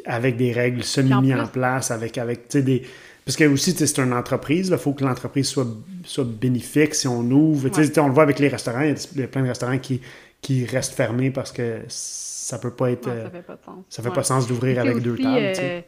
avec 0.05 0.38
des 0.38 0.51
règles 0.51 0.84
semi-mises 0.84 1.36
en 1.36 1.47
place, 1.47 1.91
avec, 1.91 2.18
avec 2.18 2.51
des... 2.57 2.84
Parce 3.26 3.38
que 3.38 3.45
aussi, 3.45 3.71
c'est 3.71 3.99
une 3.99 4.13
entreprise, 4.13 4.69
il 4.69 4.78
faut 4.78 4.93
que 4.93 5.03
l'entreprise 5.03 5.47
soit, 5.47 5.67
soit 6.03 6.26
bénéfique 6.26 6.93
si 6.93 7.07
on 7.07 7.21
ouvre. 7.21 7.69
On 7.97 8.07
le 8.07 8.13
voit 8.13 8.24
avec 8.24 8.39
les 8.39 8.49
restaurants, 8.49 8.82
il 8.82 9.19
y 9.19 9.24
a 9.24 9.28
plein 9.28 9.43
de 9.43 9.47
restaurants 9.47 9.78
qui, 9.78 10.01
qui 10.41 10.65
restent 10.65 10.93
fermés 10.93 11.32
parce 11.32 11.51
que 11.51 11.82
ça 11.88 12.59
peut 12.59 12.71
pas 12.71 12.91
être... 12.91 13.09
ça 13.09 13.30
fait 13.30 13.41
pas 13.41 13.55
de 13.55 13.63
sens. 13.63 13.86
Ça 13.89 14.03
fait 14.03 14.11
pas 14.11 14.24
sens 14.24 14.47
d'ouvrir 14.47 14.80
avec 14.80 14.99
deux 14.99 15.17
tables. 15.17 15.53
Euh, 15.59 15.82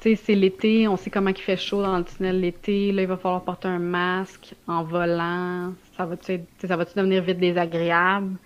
c'est 0.00 0.34
l'été, 0.34 0.86
on 0.86 0.96
sait 0.96 1.10
comment 1.10 1.30
il 1.30 1.36
fait 1.36 1.56
chaud 1.56 1.82
dans 1.82 1.98
le 1.98 2.04
tunnel 2.04 2.40
l'été. 2.40 2.92
Là, 2.92 3.02
il 3.02 3.08
va 3.08 3.16
falloir 3.16 3.42
porter 3.42 3.66
un 3.66 3.80
masque 3.80 4.54
en 4.68 4.84
volant. 4.84 5.72
Ça 5.96 6.06
va-tu 6.06 6.40
ça 6.64 6.76
va 6.76 6.84
devenir 6.84 7.22
vite 7.24 7.40
désagréable? 7.40 8.36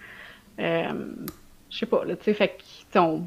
Euh, 0.59 0.85
je 1.70 1.78
sais 1.78 1.87
pas, 1.87 2.05
là, 2.05 2.16
tu 2.16 2.24
sais, 2.24 2.35
fait 2.35 2.57
que, 2.93 2.99
on, 2.99 3.24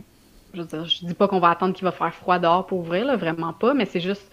je 0.53 0.61
veux 0.61 0.67
dire, 0.67 0.85
je 0.85 1.05
dis 1.05 1.13
pas 1.13 1.27
qu'on 1.27 1.39
va 1.39 1.49
attendre 1.49 1.73
qu'il 1.73 1.83
va 1.83 1.91
faire 1.91 2.13
froid 2.13 2.39
dehors 2.39 2.65
pour 2.65 2.79
ouvrir, 2.79 3.05
là, 3.05 3.15
vraiment 3.15 3.53
pas, 3.53 3.73
mais 3.73 3.85
c'est 3.85 3.99
juste, 3.99 4.31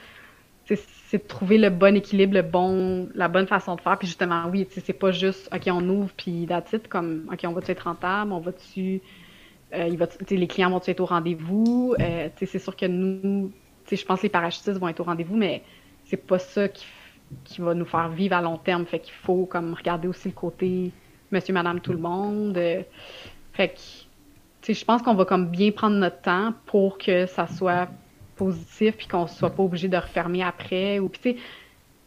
c'est 0.67 1.19
de 1.19 1.29
trouver 1.29 1.59
le 1.59 1.71
bon 1.71 1.97
équilibre, 1.97 2.35
le 2.35 2.43
bon, 2.43 3.09
la 3.15 3.29
bonne 3.29 3.47
façon 3.47 3.75
de 3.75 3.81
faire. 3.81 3.99
Puis 3.99 4.09
justement, 4.09 4.45
oui, 4.51 4.67
c'est 4.71 4.93
pas 4.93 5.11
juste, 5.11 5.49
OK, 5.55 5.63
on 5.67 5.89
ouvre, 5.89 6.11
puis 6.17 6.47
that's 6.49 6.75
comme, 6.89 7.29
OK, 7.33 7.41
on 7.45 7.53
va-tu 7.53 7.73
être 7.73 7.85
rentable, 7.85 8.33
on 8.33 8.41
va-tu, 8.41 9.01
euh, 9.75 9.95
va 9.97 10.07
les 10.31 10.47
clients 10.47 10.71
vont-tu 10.71 10.91
être 10.91 11.01
au 11.01 11.07
rendez-vous? 11.07 11.95
Euh, 12.01 12.29
c'est 12.37 12.59
sûr 12.59 12.77
que 12.77 12.87
nous, 12.87 13.53
je 13.91 14.05
pense 14.05 14.21
que 14.21 14.25
les 14.25 14.31
parachutistes 14.31 14.79
vont 14.79 14.89
être 14.89 15.01
au 15.01 15.05
rendez-vous, 15.05 15.37
mais 15.37 15.63
c'est 16.05 16.17
pas 16.17 16.39
ça 16.39 16.69
qui, 16.69 16.87
va 17.59 17.75
nous 17.75 17.87
faire 17.87 18.09
vivre 18.11 18.37
à 18.37 18.43
long 18.43 18.59
terme. 18.59 18.87
Fait 18.87 18.99
qu'il 18.99 19.15
faut 19.15 19.47
comme 19.47 19.75
regarder 19.75 20.09
aussi 20.09 20.29
le 20.29 20.35
côté 20.35 20.93
monsieur, 21.31 21.55
madame, 21.55 21.81
tout 21.81 21.93
le 21.93 21.99
monde. 21.99 22.57
Euh, 22.57 22.83
fait 23.53 23.69
que, 23.69 24.73
je 24.73 24.85
pense 24.85 25.03
qu'on 25.03 25.15
va 25.15 25.25
comme 25.25 25.49
bien 25.49 25.73
prendre 25.73 25.97
notre 25.97 26.21
temps 26.21 26.55
pour 26.67 26.99
que 26.99 27.27
ça 27.27 27.47
soit 27.47 27.89
positif 28.45 28.97
puis 28.97 29.07
qu'on 29.07 29.27
soit 29.27 29.51
pas 29.51 29.63
obligé 29.63 29.89
de 29.89 29.97
refermer 29.97 30.43
après. 30.43 30.99
Ou, 30.99 31.09
puis, 31.09 31.37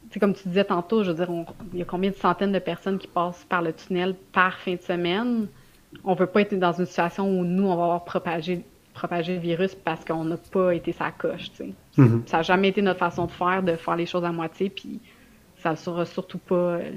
tu 0.09 0.19
comme 0.19 0.33
tu 0.33 0.47
disais 0.47 0.65
tantôt, 0.65 1.03
je 1.03 1.11
veux 1.11 1.25
dire, 1.25 1.29
il 1.73 1.79
y 1.79 1.81
a 1.81 1.85
combien 1.85 2.11
de 2.11 2.15
centaines 2.15 2.51
de 2.51 2.59
personnes 2.59 2.97
qui 2.97 3.07
passent 3.07 3.45
par 3.49 3.61
le 3.61 3.73
tunnel 3.73 4.15
par 4.33 4.57
fin 4.59 4.75
de 4.75 4.81
semaine? 4.81 5.47
On 6.03 6.13
veut 6.13 6.27
pas 6.27 6.41
être 6.41 6.53
dans 6.55 6.73
une 6.73 6.85
situation 6.85 7.27
où 7.27 7.43
nous, 7.45 7.63
on 7.63 7.75
va 7.75 7.83
avoir 7.83 8.05
propagé 8.05 8.63
propager 8.93 9.33
le 9.33 9.41
virus 9.41 9.75
parce 9.75 10.05
qu'on 10.05 10.23
n'a 10.23 10.37
pas 10.37 10.73
été 10.73 10.93
sa 10.93 11.11
coche. 11.11 11.51
Mm-hmm. 11.97 12.27
Ça 12.27 12.37
n'a 12.37 12.43
jamais 12.43 12.69
été 12.69 12.81
notre 12.81 12.99
façon 12.99 13.25
de 13.25 13.31
faire, 13.31 13.61
de 13.61 13.75
faire 13.75 13.97
les 13.97 14.05
choses 14.05 14.23
à 14.23 14.31
moitié, 14.31 14.69
puis 14.69 15.01
ça 15.57 15.71
ne 15.71 15.75
sera 15.75 16.05
surtout 16.05 16.37
pas 16.37 16.55
euh, 16.55 16.91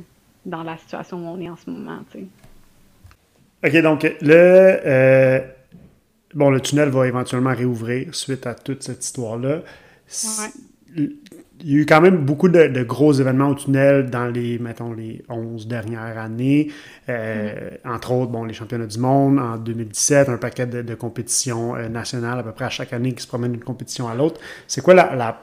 dans 0.46 0.62
la 0.62 0.76
situation 0.76 1.16
où 1.18 1.26
on 1.26 1.40
est 1.40 1.50
en 1.50 1.56
ce 1.56 1.68
moment. 1.68 1.98
OK, 3.64 3.76
donc 3.82 4.04
le, 4.04 4.32
euh, 4.32 5.40
bon, 6.34 6.50
le 6.50 6.60
tunnel 6.60 6.88
va 6.88 7.06
éventuellement 7.06 7.54
réouvrir 7.54 8.14
suite 8.14 8.46
à 8.46 8.54
toute 8.54 8.82
cette 8.82 9.04
histoire-là 9.04 9.62
il 11.60 11.72
y 11.72 11.74
a 11.76 11.78
eu 11.80 11.86
quand 11.86 12.00
même 12.00 12.18
beaucoup 12.18 12.48
de, 12.48 12.82
gros 12.84 13.12
événements 13.12 13.48
au 13.48 13.54
tunnel 13.54 14.10
dans 14.10 14.26
les, 14.26 14.58
mettons, 14.58 14.92
les 14.92 15.22
11 15.28 15.66
dernières 15.66 16.18
années. 16.18 16.70
Euh, 17.08 17.70
mm. 17.84 17.90
Entre 17.90 18.12
autres, 18.12 18.30
bon, 18.30 18.44
les 18.44 18.54
championnats 18.54 18.86
du 18.86 18.98
monde 18.98 19.38
en 19.38 19.56
2017, 19.56 20.28
un 20.28 20.36
paquet 20.36 20.66
de, 20.66 20.94
compétitions 20.94 21.74
euh, 21.74 21.88
nationales 21.88 22.38
à 22.38 22.42
peu 22.42 22.52
près 22.52 22.66
à 22.66 22.70
chaque 22.70 22.92
année 22.92 23.12
qui 23.12 23.22
se 23.22 23.28
promènent 23.28 23.52
d'une 23.52 23.64
compétition 23.64 24.08
à 24.08 24.14
l'autre. 24.14 24.40
C'est 24.66 24.82
quoi 24.82 24.94
la, 24.94 25.40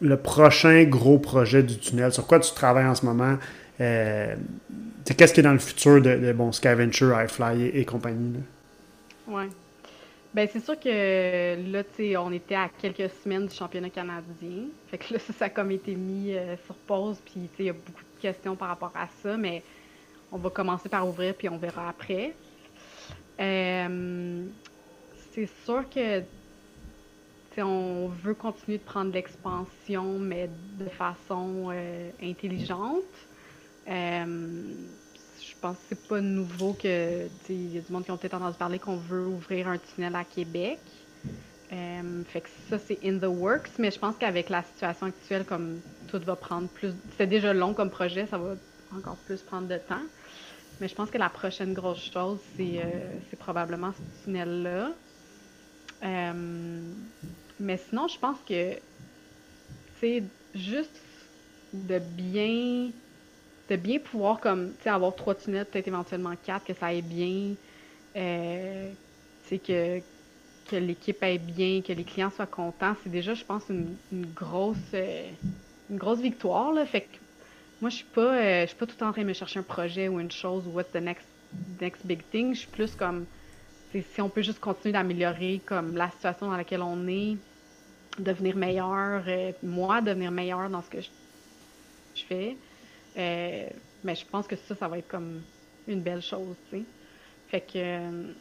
le 0.00 0.16
prochain 0.16 0.84
gros 0.84 1.18
projet 1.18 1.62
du 1.62 1.78
tunnel? 1.78 2.12
Sur 2.12 2.26
quoi 2.26 2.38
tu 2.38 2.52
travailles 2.54 2.86
en 2.86 2.94
ce 2.94 3.04
moment? 3.04 3.36
Euh, 3.80 4.34
Qu'est-ce 5.16 5.34
qui 5.34 5.40
est 5.40 5.44
dans 5.44 5.52
le 5.52 5.58
futur 5.58 6.00
de, 6.00 6.14
de 6.14 6.32
bon, 6.32 6.50
Skyventure, 6.50 7.20
iFly 7.22 7.66
et, 7.74 7.84
compagnie? 7.84 8.36
Oui. 9.26 9.44
Ben 10.34 10.48
c'est 10.52 10.60
sûr 10.60 10.78
que 10.78 11.70
là, 11.70 11.84
tu 11.84 11.90
sais, 11.96 12.16
on 12.16 12.32
était 12.32 12.56
à 12.56 12.68
quelques 12.68 13.08
semaines 13.22 13.46
du 13.46 13.54
championnat 13.54 13.90
canadien. 13.90 14.64
Fait 14.88 14.98
que 14.98 15.12
là, 15.12 15.20
ça, 15.20 15.32
ça 15.32 15.44
a 15.44 15.48
comme 15.48 15.70
été 15.70 15.94
mis 15.94 16.34
euh, 16.34 16.56
sur 16.66 16.74
pause, 16.74 17.18
puis 17.24 17.34
tu 17.34 17.46
sais, 17.46 17.52
il 17.60 17.66
y 17.66 17.70
a 17.70 17.72
beaucoup 17.72 18.02
de 18.02 18.20
questions 18.20 18.56
par 18.56 18.68
rapport 18.68 18.92
à 18.96 19.06
ça, 19.22 19.36
mais 19.36 19.62
on 20.32 20.38
va 20.38 20.50
commencer 20.50 20.88
par 20.88 21.06
ouvrir, 21.06 21.34
puis 21.34 21.48
on 21.48 21.56
verra 21.56 21.88
après. 21.88 22.34
Euh, 23.40 24.44
c'est 25.32 25.48
sûr 25.64 25.88
que 25.88 26.22
on 27.58 28.08
veut 28.08 28.34
continuer 28.34 28.78
de 28.78 28.82
prendre 28.82 29.12
l'expansion, 29.12 30.18
mais 30.18 30.50
de 30.78 30.88
façon 30.88 31.68
euh, 31.70 32.10
intelligente 32.20 33.04
pense 35.64 35.78
que 35.78 35.82
c'est 35.88 36.08
pas 36.08 36.20
nouveau 36.20 36.74
que 36.74 37.26
il 37.48 37.74
y 37.74 37.78
a 37.78 37.80
du 37.80 37.90
monde 37.90 38.04
qui 38.04 38.10
ont 38.10 38.18
peut-être 38.18 38.34
entendu 38.34 38.58
parler 38.58 38.78
qu'on 38.78 38.96
veut 38.96 39.26
ouvrir 39.26 39.66
un 39.68 39.78
tunnel 39.78 40.14
à 40.14 40.22
Québec. 40.22 40.78
Euh, 41.72 42.22
fait 42.24 42.42
que 42.42 42.48
ça, 42.68 42.78
c'est 42.78 42.98
in 43.02 43.18
the 43.18 43.24
works, 43.24 43.70
mais 43.78 43.90
je 43.90 43.98
pense 43.98 44.14
qu'avec 44.16 44.50
la 44.50 44.62
situation 44.62 45.06
actuelle, 45.06 45.46
comme 45.46 45.80
tout 46.08 46.20
va 46.20 46.36
prendre 46.36 46.68
plus. 46.68 46.92
C'est 47.16 47.26
déjà 47.26 47.54
long 47.54 47.72
comme 47.72 47.88
projet, 47.88 48.26
ça 48.26 48.36
va 48.36 48.56
encore 48.94 49.16
plus 49.24 49.40
prendre 49.40 49.66
de 49.66 49.78
temps. 49.78 50.04
Mais 50.80 50.88
je 50.88 50.94
pense 50.94 51.08
que 51.08 51.16
la 51.16 51.30
prochaine 51.30 51.72
grosse 51.72 52.10
chose, 52.12 52.40
c'est 52.58 52.82
euh, 52.84 53.36
probablement 53.38 53.92
ce 53.92 54.24
tunnel-là. 54.24 54.90
Euh, 56.02 56.92
mais 57.58 57.80
sinon, 57.88 58.06
je 58.08 58.18
pense 58.18 58.36
que 58.46 58.74
c'est 59.98 60.22
juste 60.54 61.00
de 61.72 61.98
bien 61.98 62.90
de 63.68 63.76
bien 63.76 63.98
pouvoir 63.98 64.40
comme 64.40 64.72
avoir 64.84 65.14
trois 65.14 65.34
tunnels 65.34 65.66
peut-être 65.66 65.88
éventuellement 65.88 66.34
quatre 66.42 66.64
que 66.64 66.74
ça 66.74 66.86
aille 66.86 67.02
bien 67.02 67.54
euh, 68.16 68.90
que 69.50 70.00
que 70.70 70.76
l'équipe 70.76 71.22
aille 71.22 71.38
bien 71.38 71.82
que 71.82 71.92
les 71.92 72.04
clients 72.04 72.30
soient 72.30 72.46
contents 72.46 72.94
c'est 73.02 73.10
déjà 73.10 73.34
je 73.34 73.44
pense 73.44 73.64
une, 73.68 73.96
grosse 74.34 74.76
euh, 74.94 75.28
une 75.90 75.96
grosse 75.96 76.20
victoire 76.20 76.72
là 76.72 76.86
fait 76.86 77.02
que 77.02 77.18
moi 77.80 77.90
je 77.90 77.96
suis 77.96 78.04
pas 78.04 78.20
euh, 78.20 78.62
je 78.62 78.66
suis 78.68 78.76
pas 78.76 78.86
tout 78.86 78.92
le 78.92 78.98
temps 78.98 79.08
en 79.08 79.12
train 79.12 79.22
de 79.22 79.28
me 79.28 79.32
chercher 79.32 79.60
un 79.60 79.64
projet 79.64 80.08
ou 80.08 80.20
une 80.20 80.30
chose 80.30 80.66
ou 80.66 80.70
what's 80.70 80.90
the 80.92 81.02
next 81.02 81.26
next 81.80 82.06
big 82.06 82.22
thing 82.30 82.54
je 82.54 82.60
suis 82.60 82.68
plus 82.68 82.94
comme 82.94 83.26
si 83.92 84.20
on 84.20 84.28
peut 84.28 84.42
juste 84.42 84.58
continuer 84.58 84.92
d'améliorer 84.92 85.60
comme 85.64 85.96
la 85.96 86.10
situation 86.10 86.46
dans 86.46 86.56
laquelle 86.56 86.82
on 86.82 87.06
est 87.06 87.36
devenir 88.18 88.56
meilleur, 88.56 89.24
moi 89.62 90.00
devenir 90.00 90.30
meilleur 90.30 90.68
dans 90.70 90.82
ce 90.82 90.90
que 90.90 91.00
je, 91.00 92.24
fais. 92.28 92.56
Euh, 93.16 93.68
mais 94.02 94.14
je 94.14 94.26
pense 94.26 94.46
que 94.46 94.56
ça, 94.56 94.74
ça 94.74 94.88
va 94.88 94.98
être 94.98 95.08
comme 95.08 95.42
une 95.86 96.00
belle 96.00 96.22
chose, 96.22 96.56
tu 96.70 96.78
sais. 96.78 96.84
Fait 97.48 97.60
que, 97.60 98.32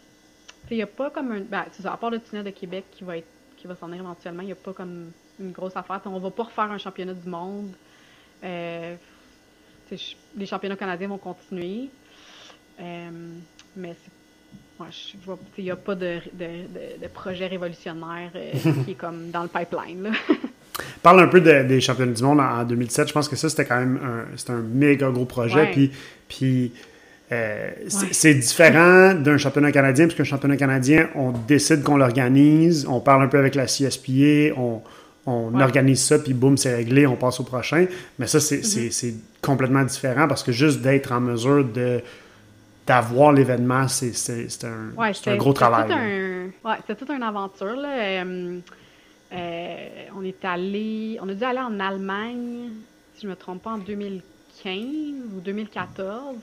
il 0.71 0.77
n'y 0.77 0.81
a 0.81 0.87
pas 0.87 1.09
comme 1.09 1.31
un. 1.31 1.41
Ben, 1.41 1.65
c'est 1.71 1.83
ça, 1.83 1.93
à 1.93 1.97
part 1.97 2.09
le 2.09 2.19
tunnel 2.19 2.45
de 2.45 2.49
Québec 2.49 2.85
qui 2.91 3.03
va 3.03 3.17
être 3.17 3.27
qui 3.57 3.67
va 3.67 3.75
s'en 3.75 3.87
venir 3.87 4.01
éventuellement, 4.01 4.41
il 4.41 4.47
n'y 4.47 4.51
a 4.51 4.55
pas 4.55 4.73
comme 4.73 5.11
une 5.39 5.51
grosse 5.51 5.75
affaire. 5.77 6.01
On 6.05 6.19
va 6.19 6.31
pas 6.31 6.43
refaire 6.43 6.71
un 6.71 6.77
championnat 6.77 7.13
du 7.13 7.29
monde. 7.29 7.71
Euh, 8.43 8.95
les 10.35 10.45
championnats 10.45 10.75
canadiens 10.75 11.07
vont 11.07 11.17
continuer. 11.17 11.89
Euh, 12.79 13.09
mais 13.75 13.95
il 15.57 15.63
n'y 15.63 15.71
a 15.71 15.75
pas 15.75 15.95
de, 15.95 16.19
de, 16.33 17.07
projet 17.07 17.47
révolutionnaire 17.47 18.31
euh, 18.35 18.51
qui 18.85 18.91
est 18.91 18.95
comme 18.95 19.31
dans 19.31 19.43
le 19.43 19.49
pipeline. 19.49 20.11
Parle 21.03 21.19
un 21.19 21.27
peu 21.27 21.41
des 21.41 21.81
championnats 21.81 22.13
du 22.13 22.23
monde 22.23 22.39
en, 22.39 22.63
2017. 22.63 23.09
Je 23.09 23.13
pense 23.13 23.29
que 23.29 23.35
ça, 23.35 23.49
c'était 23.49 23.65
quand 23.65 23.77
même 23.77 23.99
un, 24.01 24.53
un 24.53 24.61
méga 24.61 25.09
gros 25.09 25.25
projet. 25.25 25.69
Puis, 25.71 25.91
puis 26.27 26.71
c'est 27.99 28.33
différent 28.33 29.13
d'un 29.13 29.37
championnat 29.37 29.71
canadien, 29.71 30.05
parce 30.05 30.15
qu'un 30.15 30.23
championnat 30.23 30.57
canadien, 30.57 31.09
on 31.15 31.31
décide 31.31 31.83
qu'on 31.83 31.97
l'organise, 31.97 32.85
on 32.87 32.99
parle 32.99 33.23
un 33.23 33.27
peu 33.27 33.37
avec 33.37 33.55
la 33.55 33.65
CSPA, 33.65 34.53
on, 34.57 34.81
on 35.25 35.59
organise 35.59 36.03
ça, 36.03 36.19
puis 36.19 36.33
boum, 36.33 36.57
c'est 36.57 36.75
réglé, 36.75 37.07
on 37.07 37.15
passe 37.15 37.39
au 37.39 37.43
prochain. 37.43 37.85
Mais 38.19 38.27
ça, 38.27 38.39
mm-hmm. 38.39 38.91
c'est 38.91 39.13
complètement 39.41 39.83
différent 39.83 40.27
parce 40.27 40.43
que 40.43 40.51
juste 40.51 40.81
d'être 40.81 41.11
en 41.11 41.21
mesure 41.21 41.65
de 41.65 42.01
d'avoir 42.85 43.31
l'événement, 43.31 43.87
c'est 43.87 44.11
un, 44.65 44.91
un, 44.97 45.35
gros 45.37 45.53
travail. 45.53 45.89
Ouais, 46.65 46.73
c'était 46.81 46.95
toute 46.95 47.11
une 47.11 47.23
aventure. 47.23 47.77
Là. 47.77 47.97
Euh, 47.97 48.59
euh, 49.33 50.05
on 50.15 50.23
est 50.23 50.45
allé, 50.45 51.17
on 51.21 51.27
a 51.27 51.33
dû 51.33 51.43
aller 51.43 51.59
en 51.59 51.79
Allemagne, 51.79 52.69
si 53.15 53.21
je 53.21 53.27
ne 53.27 53.31
me 53.31 53.35
trompe 53.35 53.63
pas, 53.63 53.71
en 53.71 53.77
2015 53.79 54.75
ou 55.35 55.41
2014. 55.41 56.35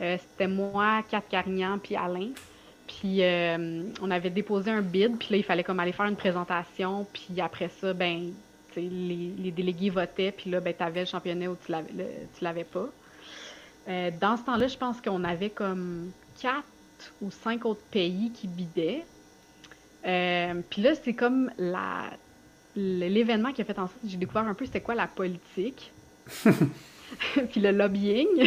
Euh, 0.00 0.16
c'était 0.18 0.48
moi, 0.48 1.02
Kat 1.08 1.22
Carignan, 1.22 1.78
puis 1.78 1.96
Alain. 1.96 2.30
Puis 2.86 3.22
euh, 3.22 3.82
on 4.02 4.10
avait 4.10 4.30
déposé 4.30 4.70
un 4.70 4.82
bid, 4.82 5.18
puis 5.18 5.28
là, 5.30 5.36
il 5.38 5.44
fallait 5.44 5.64
comme 5.64 5.80
aller 5.80 5.92
faire 5.92 6.06
une 6.06 6.16
présentation, 6.16 7.06
puis 7.12 7.40
après 7.40 7.68
ça, 7.68 7.92
ben, 7.94 8.32
les, 8.76 9.32
les, 9.38 9.50
délégués 9.50 9.90
votaient, 9.90 10.30
puis 10.30 10.50
là, 10.50 10.60
ben, 10.60 10.74
tu 10.76 10.82
avais 10.82 11.00
le 11.00 11.06
championnat 11.06 11.50
ou 11.50 11.56
tu 11.56 11.72
tu 11.72 12.44
l'avais 12.44 12.64
pas. 12.64 12.88
Dans 14.20 14.36
ce 14.36 14.42
temps-là, 14.44 14.66
je 14.66 14.76
pense 14.76 15.00
qu'on 15.00 15.24
avait 15.24 15.50
comme 15.50 16.10
quatre 16.40 16.64
ou 17.22 17.30
cinq 17.30 17.64
autres 17.64 17.84
pays 17.90 18.30
qui 18.32 18.46
bidaient. 18.46 19.04
Puis 20.02 20.82
là, 20.82 20.94
c'est 21.02 21.14
comme 21.14 21.50
la, 21.56 22.10
l'événement 22.76 23.52
qui 23.52 23.62
a 23.62 23.64
fait 23.64 23.78
en 23.78 23.86
sorte 23.86 24.00
que 24.02 24.08
j'ai 24.08 24.16
découvert 24.16 24.46
un 24.46 24.54
peu 24.54 24.66
c'était 24.66 24.80
quoi 24.80 24.94
la 24.94 25.06
politique. 25.06 25.90
puis 27.50 27.60
le 27.60 27.70
lobbying. 27.70 28.46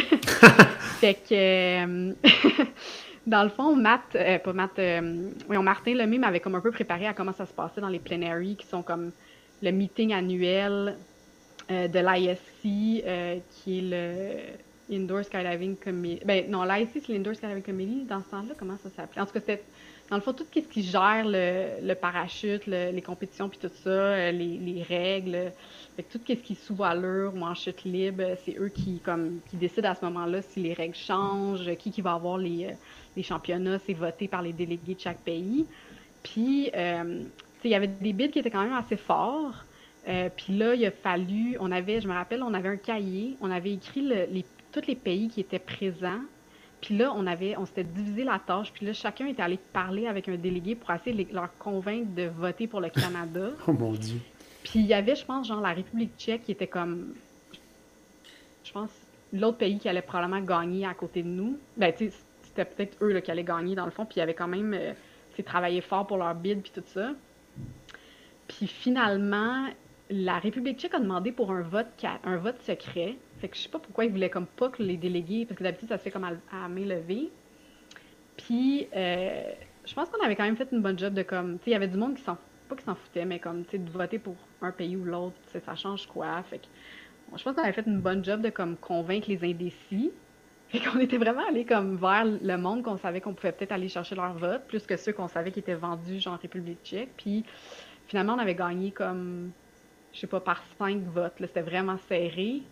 fait 1.00 1.14
que 1.28 2.14
dans 3.26 3.42
le 3.42 3.48
fond, 3.48 3.76
Matt, 3.76 4.02
euh, 4.14 4.38
pas 4.38 4.52
Matt, 4.52 4.78
euh, 4.78 5.30
Martin 5.48 5.94
Lemay 5.94 6.18
m'avait 6.18 6.40
comme 6.40 6.54
un 6.54 6.60
peu 6.60 6.70
préparé 6.70 7.06
à 7.06 7.14
comment 7.14 7.32
ça 7.32 7.46
se 7.46 7.52
passait 7.52 7.80
dans 7.80 7.88
les 7.88 7.98
plenaries, 7.98 8.56
qui 8.56 8.66
sont 8.66 8.82
comme 8.82 9.12
le 9.62 9.70
meeting 9.70 10.12
annuel 10.12 10.96
euh, 11.70 11.88
de 11.88 11.98
l'ISC, 11.98 12.62
qui 12.62 13.02
est 13.04 13.42
le 13.66 14.94
Indoor 14.94 15.24
Skydiving 15.24 15.76
Committee. 15.76 16.24
Ben 16.24 16.50
non, 16.50 16.64
l'ISC, 16.64 17.02
c'est 17.06 17.12
l'Indoor 17.12 17.34
Skydiving 17.36 17.62
Committee. 17.62 18.04
Dans 18.08 18.20
ce 18.20 18.30
temps-là, 18.30 18.54
comment 18.58 18.76
ça 18.82 18.90
s'appelait? 18.90 19.22
En 19.22 19.26
tout 19.26 19.32
cas, 19.32 19.40
c'était, 19.40 19.62
dans 20.10 20.16
le 20.16 20.22
fond, 20.22 20.32
tout 20.32 20.44
ce 20.52 20.58
qui 20.58 20.82
gère 20.82 21.24
le, 21.24 21.94
parachute, 21.94 22.66
les 22.66 23.02
compétitions, 23.02 23.48
puis 23.48 23.58
tout 23.58 23.70
ça, 23.82 24.32
les, 24.32 24.84
règles. 24.88 25.52
Tout 26.10 26.18
ce 26.26 26.32
qui 26.32 26.52
est 26.52 26.66
sous 26.66 26.74
valeur 26.74 27.34
ou 27.34 27.42
en 27.42 27.54
chute 27.54 27.84
libre, 27.84 28.22
c'est 28.44 28.56
eux 28.58 28.70
qui, 28.70 29.00
décident 29.52 29.90
à 29.90 29.94
ce 29.94 30.04
moment-là 30.06 30.42
si 30.42 30.60
les 30.60 30.72
règles 30.72 30.96
changent, 30.96 31.74
qui, 31.76 32.00
va 32.00 32.14
avoir 32.14 32.38
les 32.38 32.74
les 33.16 33.22
championnats, 33.22 33.78
c'est 33.86 33.94
voté 33.94 34.28
par 34.28 34.42
les 34.42 34.52
délégués 34.52 34.94
de 34.94 35.00
chaque 35.00 35.20
pays. 35.20 35.66
Puis, 36.22 36.70
euh, 36.74 37.22
il 37.64 37.70
y 37.70 37.74
avait 37.74 37.88
des 37.88 38.12
bids 38.12 38.30
qui 38.30 38.38
étaient 38.38 38.50
quand 38.50 38.62
même 38.62 38.72
assez 38.72 38.96
forts. 38.96 39.64
Euh, 40.08 40.28
puis 40.34 40.56
là, 40.56 40.74
il 40.74 40.84
a 40.86 40.90
fallu, 40.90 41.56
on 41.60 41.70
avait, 41.70 42.00
je 42.00 42.08
me 42.08 42.14
rappelle, 42.14 42.42
on 42.42 42.54
avait 42.54 42.68
un 42.68 42.76
cahier, 42.76 43.36
on 43.40 43.50
avait 43.50 43.72
écrit 43.72 44.08
tous 44.72 44.86
les 44.86 44.96
pays 44.96 45.28
qui 45.28 45.40
étaient 45.40 45.58
présents. 45.58 46.20
Puis 46.80 46.96
là, 46.96 47.12
on 47.14 47.26
avait, 47.26 47.56
on 47.56 47.66
s'était 47.66 47.84
divisé 47.84 48.24
la 48.24 48.38
tâche. 48.38 48.72
Puis 48.72 48.86
là, 48.86 48.92
chacun 48.92 49.26
était 49.26 49.42
allé 49.42 49.58
parler 49.72 50.06
avec 50.06 50.28
un 50.28 50.36
délégué 50.36 50.74
pour 50.74 50.90
essayer 50.90 51.24
de 51.24 51.34
leur 51.34 51.56
convaincre 51.58 52.14
de 52.14 52.24
voter 52.24 52.66
pour 52.66 52.80
le 52.80 52.88
Canada. 52.90 53.50
oh 53.66 53.72
mon 53.72 53.92
Dieu. 53.92 54.18
Puis 54.62 54.80
il 54.80 54.86
y 54.86 54.94
avait, 54.94 55.14
je 55.14 55.24
pense, 55.24 55.48
genre 55.48 55.60
la 55.60 55.72
République 55.72 56.12
tchèque 56.18 56.42
qui 56.42 56.52
était 56.52 56.66
comme, 56.66 57.14
je 58.64 58.72
pense, 58.72 58.90
l'autre 59.32 59.58
pays 59.58 59.78
qui 59.78 59.88
allait 59.88 60.02
probablement 60.02 60.40
gagner 60.40 60.86
à 60.86 60.94
côté 60.94 61.22
de 61.22 61.28
nous. 61.28 61.58
Ben, 61.76 61.92
tu 61.92 62.10
sais, 62.10 62.16
c'était 62.42 62.64
peut-être 62.64 63.02
eux 63.02 63.12
là, 63.12 63.20
qui 63.20 63.30
allaient 63.30 63.44
gagner 63.44 63.74
dans 63.74 63.84
le 63.84 63.90
fond, 63.90 64.04
puis 64.04 64.18
ils 64.18 64.22
avaient 64.22 64.34
quand 64.34 64.48
même 64.48 64.74
euh, 64.74 64.92
travaillé 65.42 65.80
fort 65.80 66.06
pour 66.06 66.18
leur 66.18 66.34
bid 66.34 66.62
puis 66.62 66.72
tout 66.74 66.82
ça. 66.86 67.12
Puis 68.48 68.66
finalement, 68.66 69.68
la 70.10 70.38
République 70.38 70.78
tchèque 70.78 70.94
a 70.94 70.98
demandé 70.98 71.32
pour 71.32 71.52
un 71.52 71.62
vote 71.62 71.86
un 72.24 72.36
vote 72.36 72.60
secret. 72.62 73.16
Fait 73.40 73.48
que 73.48 73.56
je 73.56 73.62
sais 73.62 73.68
pas 73.68 73.78
pourquoi 73.78 74.04
ils 74.04 74.10
voulaient 74.10 74.30
comme 74.30 74.46
pas 74.46 74.68
que 74.68 74.82
les 74.82 74.96
délégués, 74.96 75.46
parce 75.46 75.58
que 75.58 75.64
d'habitude 75.64 75.88
ça 75.88 75.98
se 75.98 76.02
fait 76.02 76.10
comme 76.10 76.24
à, 76.24 76.68
main 76.68 76.84
levée. 76.84 77.30
Puis 78.36 78.88
euh, 78.94 79.52
je 79.84 79.94
pense 79.94 80.08
qu'on 80.10 80.24
avait 80.24 80.36
quand 80.36 80.44
même 80.44 80.56
fait 80.56 80.68
une 80.72 80.82
bonne 80.82 80.98
job 80.98 81.14
de 81.14 81.22
comme, 81.22 81.58
tu 81.58 81.64
sais, 81.64 81.70
il 81.70 81.72
y 81.72 81.76
avait 81.76 81.88
du 81.88 81.96
monde 81.96 82.14
qui 82.14 82.22
s'en 82.22 82.36
pas 82.68 82.76
qui 82.76 82.84
s'en 82.84 82.94
foutait, 82.94 83.24
mais 83.24 83.40
comme, 83.40 83.64
tu 83.64 83.72
sais, 83.72 83.78
de 83.78 83.90
voter 83.90 84.18
pour 84.18 84.36
un 84.62 84.70
pays 84.70 84.96
ou 84.96 85.04
l'autre, 85.04 85.36
ça 85.46 85.74
change 85.74 86.06
quoi. 86.06 86.42
Fait 86.44 86.58
que 86.58 86.66
je 87.36 87.42
pense 87.42 87.54
qu'on 87.54 87.62
avait 87.62 87.72
fait 87.72 87.86
une 87.86 88.00
bonne 88.00 88.24
job 88.24 88.40
de 88.42 88.50
comme 88.50 88.76
convaincre 88.76 89.28
les 89.28 89.44
indécis. 89.44 90.12
Fait 90.68 90.78
qu'on 90.78 91.00
était 91.00 91.18
vraiment 91.18 91.46
allé 91.48 91.64
comme 91.64 91.96
vers 91.96 92.24
le 92.24 92.56
monde 92.56 92.84
qu'on 92.84 92.96
savait 92.96 93.20
qu'on 93.20 93.34
pouvait 93.34 93.50
peut-être 93.50 93.72
aller 93.72 93.88
chercher 93.88 94.14
leur 94.14 94.34
vote, 94.34 94.62
plus 94.68 94.86
que 94.86 94.96
ceux 94.96 95.12
qu'on 95.12 95.26
savait 95.26 95.50
qui 95.50 95.58
étaient 95.58 95.74
vendus, 95.74 96.20
genre 96.20 96.38
République 96.38 96.78
tchèque. 96.84 97.10
Puis 97.16 97.44
finalement, 98.06 98.34
on 98.34 98.38
avait 98.38 98.54
gagné 98.54 98.92
comme, 98.92 99.50
je 100.12 100.20
sais 100.20 100.26
pas, 100.28 100.38
par 100.38 100.62
cinq 100.78 101.02
votes. 101.12 101.34
C'était 101.40 101.62
vraiment 101.62 101.98
serré. 102.08 102.62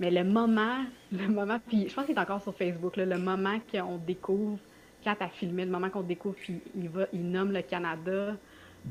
Mais 0.00 0.10
le 0.10 0.24
moment, 0.24 0.84
le 1.12 1.28
moment, 1.28 1.58
puis 1.66 1.88
je 1.88 1.94
pense 1.94 2.06
qu'il 2.06 2.14
est 2.14 2.20
encore 2.20 2.42
sur 2.42 2.54
Facebook, 2.54 2.96
le 2.96 3.18
moment 3.18 3.58
qu'on 3.72 3.98
découvre, 3.98 4.58
quand 5.02 5.16
a 5.20 5.28
filmé, 5.28 5.64
le 5.64 5.70
moment 5.70 5.90
qu'on 5.90 6.02
découvre, 6.02 6.36
puis 6.36 6.60
il 6.76 6.88
va, 6.88 7.06
il 7.12 7.28
nomme 7.28 7.52
le 7.52 7.62
Canada, 7.62 8.36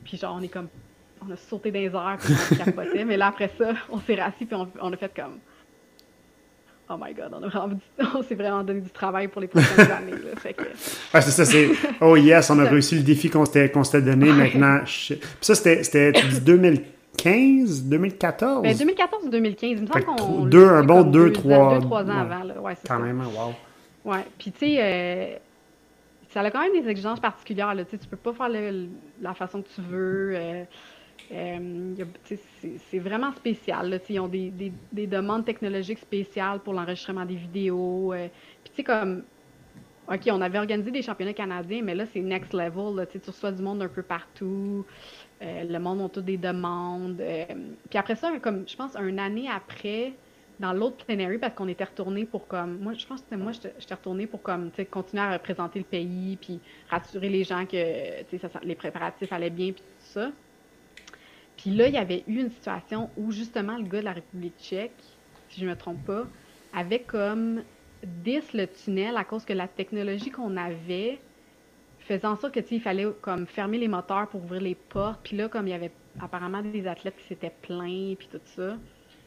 puis 0.04 0.18
genre 0.18 0.36
on 0.38 0.42
est 0.42 0.50
comme, 0.50 0.68
on 1.26 1.32
a 1.32 1.36
sauté 1.38 1.72
des 1.72 1.88
heures, 1.96 2.18
puis 2.20 2.34
on 2.52 2.56
capotait, 2.56 3.06
mais 3.06 3.18
là 3.18 3.28
après 3.28 3.52
ça, 3.58 3.74
on 3.90 4.00
s'est 4.00 4.16
rassis, 4.16 4.46
puis 4.46 4.58
on 4.82 4.94
a 4.94 4.98
fait 4.98 5.14
comme, 5.16 5.40
oh 6.90 6.96
my 7.00 7.14
god, 7.14 7.34
on, 8.16 8.24
s'est 8.24 8.36
vraiment 8.36 8.64
donné 8.64 8.82
du 8.82 8.90
travail 8.90 9.28
pour 9.28 9.42
les 9.42 9.48
prochaines 9.48 9.92
années. 9.92 10.12
Là, 10.12 10.36
fait 10.38 10.54
que... 10.54 10.64
c'est 10.76 11.22
ça, 11.22 11.46
c'est 11.46 11.70
oh 12.02 12.16
yes, 12.16 12.50
on 12.50 12.60
a 12.60 12.64
réussi 12.64 12.96
le 12.96 13.04
défi 13.04 13.30
qu'on 13.30 13.46
s'était 13.46 14.02
donné 14.02 14.32
maintenant. 14.32 14.80
Puis 14.86 15.20
ça, 15.42 15.56
c'était 15.56 16.14
2015, 17.24 17.84
2014 17.86 18.62
ben, 18.62 18.78
2014 18.78 19.26
ou 19.26 19.30
2015, 19.30 19.70
il 19.72 19.82
me 19.82 19.88
semble 19.88 20.06
qu'on. 20.06 20.46
Deux, 20.46 20.68
un 20.68 20.84
bon 20.84 21.04
2, 21.04 21.32
3 21.32 21.74
deux, 21.74 21.82
trois 21.82 22.04
ans 22.04 22.10
avant. 22.10 22.44
Là. 22.44 22.62
Ouais, 22.62 22.76
quand 22.88 23.00
même, 23.00 23.20
wow. 23.20 23.54
Ouais, 24.06 24.26
puis 24.38 24.52
tu 24.52 24.60
sais, 24.60 24.78
euh, 24.80 25.38
ça 26.30 26.42
a 26.42 26.52
quand 26.52 26.62
même 26.62 26.80
des 26.82 26.88
exigences 26.88 27.20
particulières. 27.20 27.74
Là. 27.74 27.86
Tu 27.86 27.98
peux 27.98 28.18
pas 28.18 28.34
faire 28.34 28.50
la 29.22 29.34
façon 29.34 29.62
que 29.62 29.68
tu 29.74 29.82
veux. 29.82 30.34
Euh, 30.36 30.64
euh, 31.34 31.96
c'est 32.90 33.00
vraiment 33.00 33.34
spécial. 33.34 33.90
Là, 33.90 33.98
ils 34.10 34.20
ont 34.20 34.28
des, 34.28 34.50
des, 34.50 34.72
des, 34.94 35.08
demandes 35.08 35.44
technologiques 35.44 36.00
spéciales 36.00 36.60
pour 36.60 36.74
l'enregistrement 36.74 37.26
des 37.26 37.36
vidéos. 37.36 38.14
Puis 38.64 38.72
tu 38.72 38.76
sais, 38.78 38.84
comme, 38.84 39.24
OK, 40.10 40.22
on 40.32 40.42
avait 40.42 40.58
organisé 40.58 40.90
des 40.90 41.02
championnats 41.02 41.34
canadiens, 41.34 41.82
mais 41.84 41.94
là, 41.94 42.06
c'est 42.14 42.22
next 42.22 42.54
level. 42.54 42.96
Là, 42.96 43.06
tu 43.06 43.20
reçois 43.26 43.52
du 43.52 43.62
monde 43.62 43.82
un 43.82 43.90
peu 43.90 44.04
partout. 44.04 44.86
Euh, 45.42 45.64
le 45.64 45.80
monde 45.80 46.02
a 46.02 46.10
toutes 46.10 46.26
des 46.26 46.38
demandes. 46.38 47.22
Euh, 47.22 47.46
puis 47.90 48.00
après 48.00 48.16
ça, 48.16 48.32
comme 48.42 48.68
je 48.68 48.76
pense, 48.76 48.96
une 48.96 49.20
année 49.20 49.48
après, 49.50 50.14
dans 50.60 50.74
l'autre 50.74 51.06
plenary, 51.06 51.38
parce 51.38 51.54
qu'on 51.54 51.68
était 51.68 51.84
retourné 51.84 52.26
pour 52.26 52.48
comme. 52.48 52.80
Moi, 52.80 52.94
je 52.94 53.06
pense 53.06 53.22
que 53.22 53.28
c'était 53.30 53.42
moi, 53.42 53.52
j'étais 53.52 53.94
retourné 53.94 54.26
pour 54.26 54.42
comme, 54.42 54.72
continuer 54.90 55.24
à 55.24 55.34
représenter 55.34 55.80
le 55.80 55.86
pays, 55.86 56.38
puis 56.42 56.60
rassurer 56.90 57.30
les 57.30 57.44
gens 57.44 57.66
que, 57.66 57.78
les 58.64 58.76
préparatifs 58.76 59.32
allaient 59.32 59.52
bien, 59.52 59.74
puis 59.74 59.84
tout 59.84 60.06
ça. 60.14 60.32
Puis 61.56 61.72
là, 61.72 61.88
il 61.88 61.94
y 61.94 61.98
avait 61.98 62.24
eu 62.28 62.40
une 62.40 62.52
situation 62.52 63.10
où 63.18 63.32
justement 63.32 63.78
le 63.78 63.84
gars 63.84 64.00
de 64.00 64.06
la 64.06 64.14
République 64.14 64.58
tchèque, 64.60 64.92
si 65.50 65.60
je 65.60 65.66
ne 65.66 65.72
me 65.72 65.76
trompe 65.76 66.04
pas, 66.06 66.26
avait 66.74 67.00
comme 67.00 67.64
10 68.04 68.54
le 68.54 68.68
tunnel 68.68 69.18
à 69.18 69.24
cause 69.24 69.46
que 69.46 69.54
la 69.54 69.68
technologie 69.68 70.30
qu'on 70.30 70.56
avait 70.58 71.20
faisait 72.08 72.26
en 72.26 72.36
sorte 72.36 72.54
que 72.54 72.60
il 72.72 72.82
fallait 72.82 73.08
comme 73.22 73.46
fermer 73.46 73.78
les 73.78 73.88
moteurs 73.88 74.28
pour 74.28 74.44
ouvrir 74.44 74.62
les 74.62 74.76
portes. 74.76 75.20
Puis 75.24 75.38
là, 75.38 75.50
comme 75.50 75.68
il 75.68 75.72
y 75.72 75.74
avait 75.74 75.92
apparemment 76.20 76.62
des 76.62 76.88
athlètes 76.88 77.16
qui 77.18 77.28
s'étaient 77.28 77.54
plaints, 77.62 78.16
puis 78.18 78.28
tout 78.32 78.42
ça. 78.56 78.78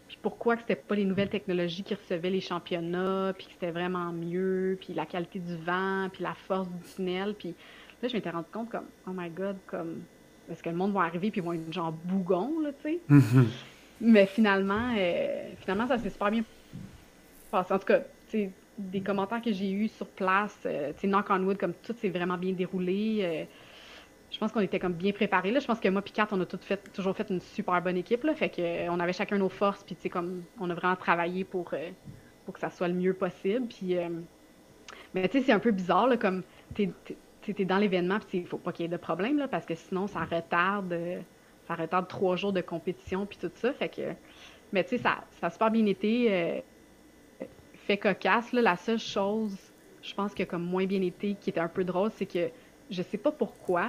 Puis 0.09 0.19
pourquoi 0.21 0.57
que 0.57 0.63
c'était 0.63 0.77
pas 0.77 0.97
les 0.97 1.05
nouvelles 1.05 1.29
technologies 1.29 1.85
qui 1.85 1.95
recevaient 1.95 2.31
les 2.31 2.41
championnats, 2.41 3.33
puis 3.37 3.47
que 3.47 3.53
c'était 3.53 3.71
vraiment 3.71 4.13
mieux, 4.13 4.77
puis 4.81 4.93
la 4.93 5.07
qualité 5.07 5.39
du 5.39 5.57
vent, 5.57 6.09
puis 6.13 6.23
la 6.23 6.35
force 6.35 6.69
du 6.69 6.83
tunnel. 6.95 7.35
Puis 7.39 7.55
là, 8.03 8.09
je 8.09 8.15
m'étais 8.15 8.31
rendu 8.31 8.49
compte 8.53 8.71
comme, 8.71 8.87
oh 9.07 9.13
my 9.15 9.31
god, 9.31 9.57
comme 9.67 10.03
parce 10.49 10.63
que 10.63 10.69
le 10.69 10.75
monde 10.75 10.93
va 10.93 11.03
arriver 11.03 11.31
puis 11.31 11.41
ils 11.41 11.45
vont 11.45 11.53
être 11.53 11.73
genre 11.73 11.93
bougon, 11.93 12.59
là, 12.61 12.71
tu 12.83 12.99
sais? 12.99 13.01
Mais 14.01 14.27
finalement, 14.27 14.93
euh, 14.99 15.51
finalement, 15.61 15.87
ça 15.87 15.97
s'est 15.99 16.11
super 16.11 16.31
bien 16.31 16.43
passé. 17.53 17.73
En 17.73 17.79
tout 17.79 17.87
cas, 17.87 18.01
tu 18.01 18.07
sais, 18.31 18.51
des 18.79 19.01
commentaires 19.03 19.43
que 19.43 19.53
j'ai 19.53 19.71
eus 19.71 19.89
sur 19.89 20.07
place, 20.09 20.59
euh, 20.67 20.93
tu 20.95 21.01
sais, 21.03 21.07
knock 21.07 21.27
on 21.31 21.43
wood, 21.45 21.59
comme 21.59 21.75
tout 21.75 21.95
s'est 21.99 22.09
vraiment 22.09 22.39
bien 22.39 22.53
déroulé. 22.53 23.21
euh, 23.23 23.45
je 24.31 24.39
pense 24.39 24.53
qu'on 24.53 24.61
était 24.61 24.79
comme 24.79 24.93
bien 24.95 25.13
préparés. 25.13 25.51
Là. 25.51 25.59
Je 25.61 25.67
pense 25.67 25.81
que 25.81 25.89
moi 25.89 26.03
et 26.07 26.11
Kat, 26.11 26.29
on 26.31 26.41
a 26.41 26.47
tout 26.47 26.59
fait, 26.63 26.93
toujours 26.93 27.17
fait 27.17 27.29
une 27.31 27.41
super 27.41 27.83
bonne 27.83 27.97
équipe. 27.97 28.23
Là. 28.25 28.35
Fait 28.35 28.49
que, 28.49 28.63
euh, 28.63 28.89
on 28.91 29.01
avait 29.01 29.13
chacun 29.13 29.39
nos 29.39 29.49
forces. 29.49 29.83
Puis, 29.83 29.97
tu 29.97 30.09
comme, 30.09 30.45
on 30.61 30.71
a 30.71 30.75
vraiment 30.75 30.97
travaillé 30.97 31.45
pour, 31.45 31.71
euh, 31.75 31.91
pour 32.45 32.55
que 32.55 32.61
ça 32.61 32.71
soit 32.71 32.89
le 32.89 32.95
mieux 32.95 33.13
possible. 33.15 33.67
Puis, 33.67 33.97
mais 35.15 35.29
tu 35.29 35.39
sais, 35.39 35.45
c'est 35.47 35.53
un 35.53 35.59
peu 35.59 35.73
bizarre. 35.73 36.07
Là, 36.07 36.17
comme, 36.17 36.43
t'es- 36.75 36.91
t'es 37.43 37.65
dans 37.65 37.79
l'événement. 37.79 38.19
Puis, 38.21 38.39
il 38.39 38.47
faut 38.47 38.59
pas 38.59 38.73
qu'il 38.73 38.85
y 38.85 38.87
ait 38.87 38.89
de 38.89 38.97
problème. 38.97 39.37
Là, 39.39 39.49
parce 39.49 39.67
que 39.67 39.75
sinon, 39.75 40.07
ça 40.07 40.21
retarde, 40.25 40.95
ça 41.67 41.75
retarde 41.75 42.07
trois 42.09 42.37
jours 42.37 42.53
de 42.53 42.61
compétition. 42.61 43.27
Puis, 43.27 43.39
tout 43.41 43.51
ça. 43.55 43.73
Fait 43.73 43.89
que, 43.89 44.15
mais 44.73 44.85
tu 44.85 44.91
sais, 44.91 44.99
ça, 44.99 45.25
ça 45.41 45.49
a 45.49 45.51
super 45.51 45.71
bien 45.73 45.87
été. 45.87 46.63
Fait 47.91 47.97
cocasse. 47.97 48.53
Là, 48.53 48.63
la 48.63 48.77
seule 48.77 49.01
chose, 49.01 49.57
je 50.03 50.15
pense 50.15 50.33
que 50.35 50.45
comme 50.45 50.63
moins 50.63 50.87
bien 50.87 51.03
été, 51.03 51.37
qui 51.41 51.51
était 51.51 51.61
un 51.61 51.69
peu 51.69 51.83
drôle, 51.83 52.11
c'est 52.15 52.27
que 52.27 52.49
je 52.89 53.03
sais 53.03 53.19
pas 53.19 53.33
pourquoi, 53.33 53.89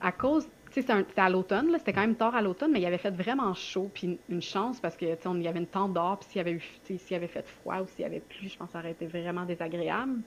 à 0.00 0.12
cause, 0.12 0.48
tu 0.72 0.80
sais, 0.80 0.86
c'était 0.86 1.20
à 1.20 1.28
l'automne, 1.28 1.70
là, 1.70 1.78
c'était 1.78 1.92
quand 1.92 2.00
même 2.00 2.14
tard 2.14 2.34
à 2.34 2.40
l'automne, 2.40 2.72
mais 2.72 2.80
il 2.80 2.86
avait 2.86 2.98
fait 2.98 3.10
vraiment 3.10 3.52
chaud, 3.54 3.90
puis 3.92 4.18
une, 4.28 4.42
chance 4.42 4.80
parce 4.80 4.96
que, 4.96 5.04
tu 5.04 5.22
sais, 5.22 5.28
on- 5.28 5.36
il 5.36 5.42
y 5.42 5.48
avait 5.48 5.58
une 5.58 5.66
tente 5.66 5.92
dehors, 5.92 6.18
puis 6.18 6.28
s'il 6.30 6.38
y 6.38 6.40
avait 6.40 6.52
eu, 6.52 6.60
tu 6.84 6.94
sais, 6.94 6.98
s'il 6.98 7.12
y 7.12 7.16
avait 7.16 7.26
fait 7.26 7.46
froid 7.46 7.80
ou 7.80 7.86
s'il 7.88 8.02
y 8.02 8.06
avait 8.06 8.20
plu, 8.20 8.48
je 8.48 8.56
pense 8.56 8.68
que 8.68 8.72
ça 8.72 8.78
aurait 8.78 8.92
été 8.92 9.06
vraiment 9.06 9.44
désagréable. 9.44 10.20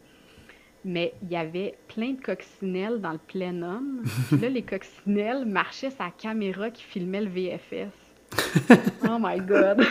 Mais 0.86 1.14
il 1.24 1.32
y 1.32 1.38
avait 1.38 1.76
plein 1.88 2.12
de 2.12 2.22
coccinelles 2.22 3.00
dans 3.00 3.14
le 3.14 3.18
plénum. 3.18 4.04
Puis 4.28 4.38
là, 4.38 4.50
les 4.50 4.64
coccinelles 4.64 5.46
marchaient 5.46 5.91
sa 5.91 6.12
caméra 6.12 6.70
qui 6.70 6.84
filmait 6.84 7.22
le 7.22 7.30
VFS. 7.30 7.94
Oh 9.10 9.18
my 9.20 9.39
god! 9.39 9.86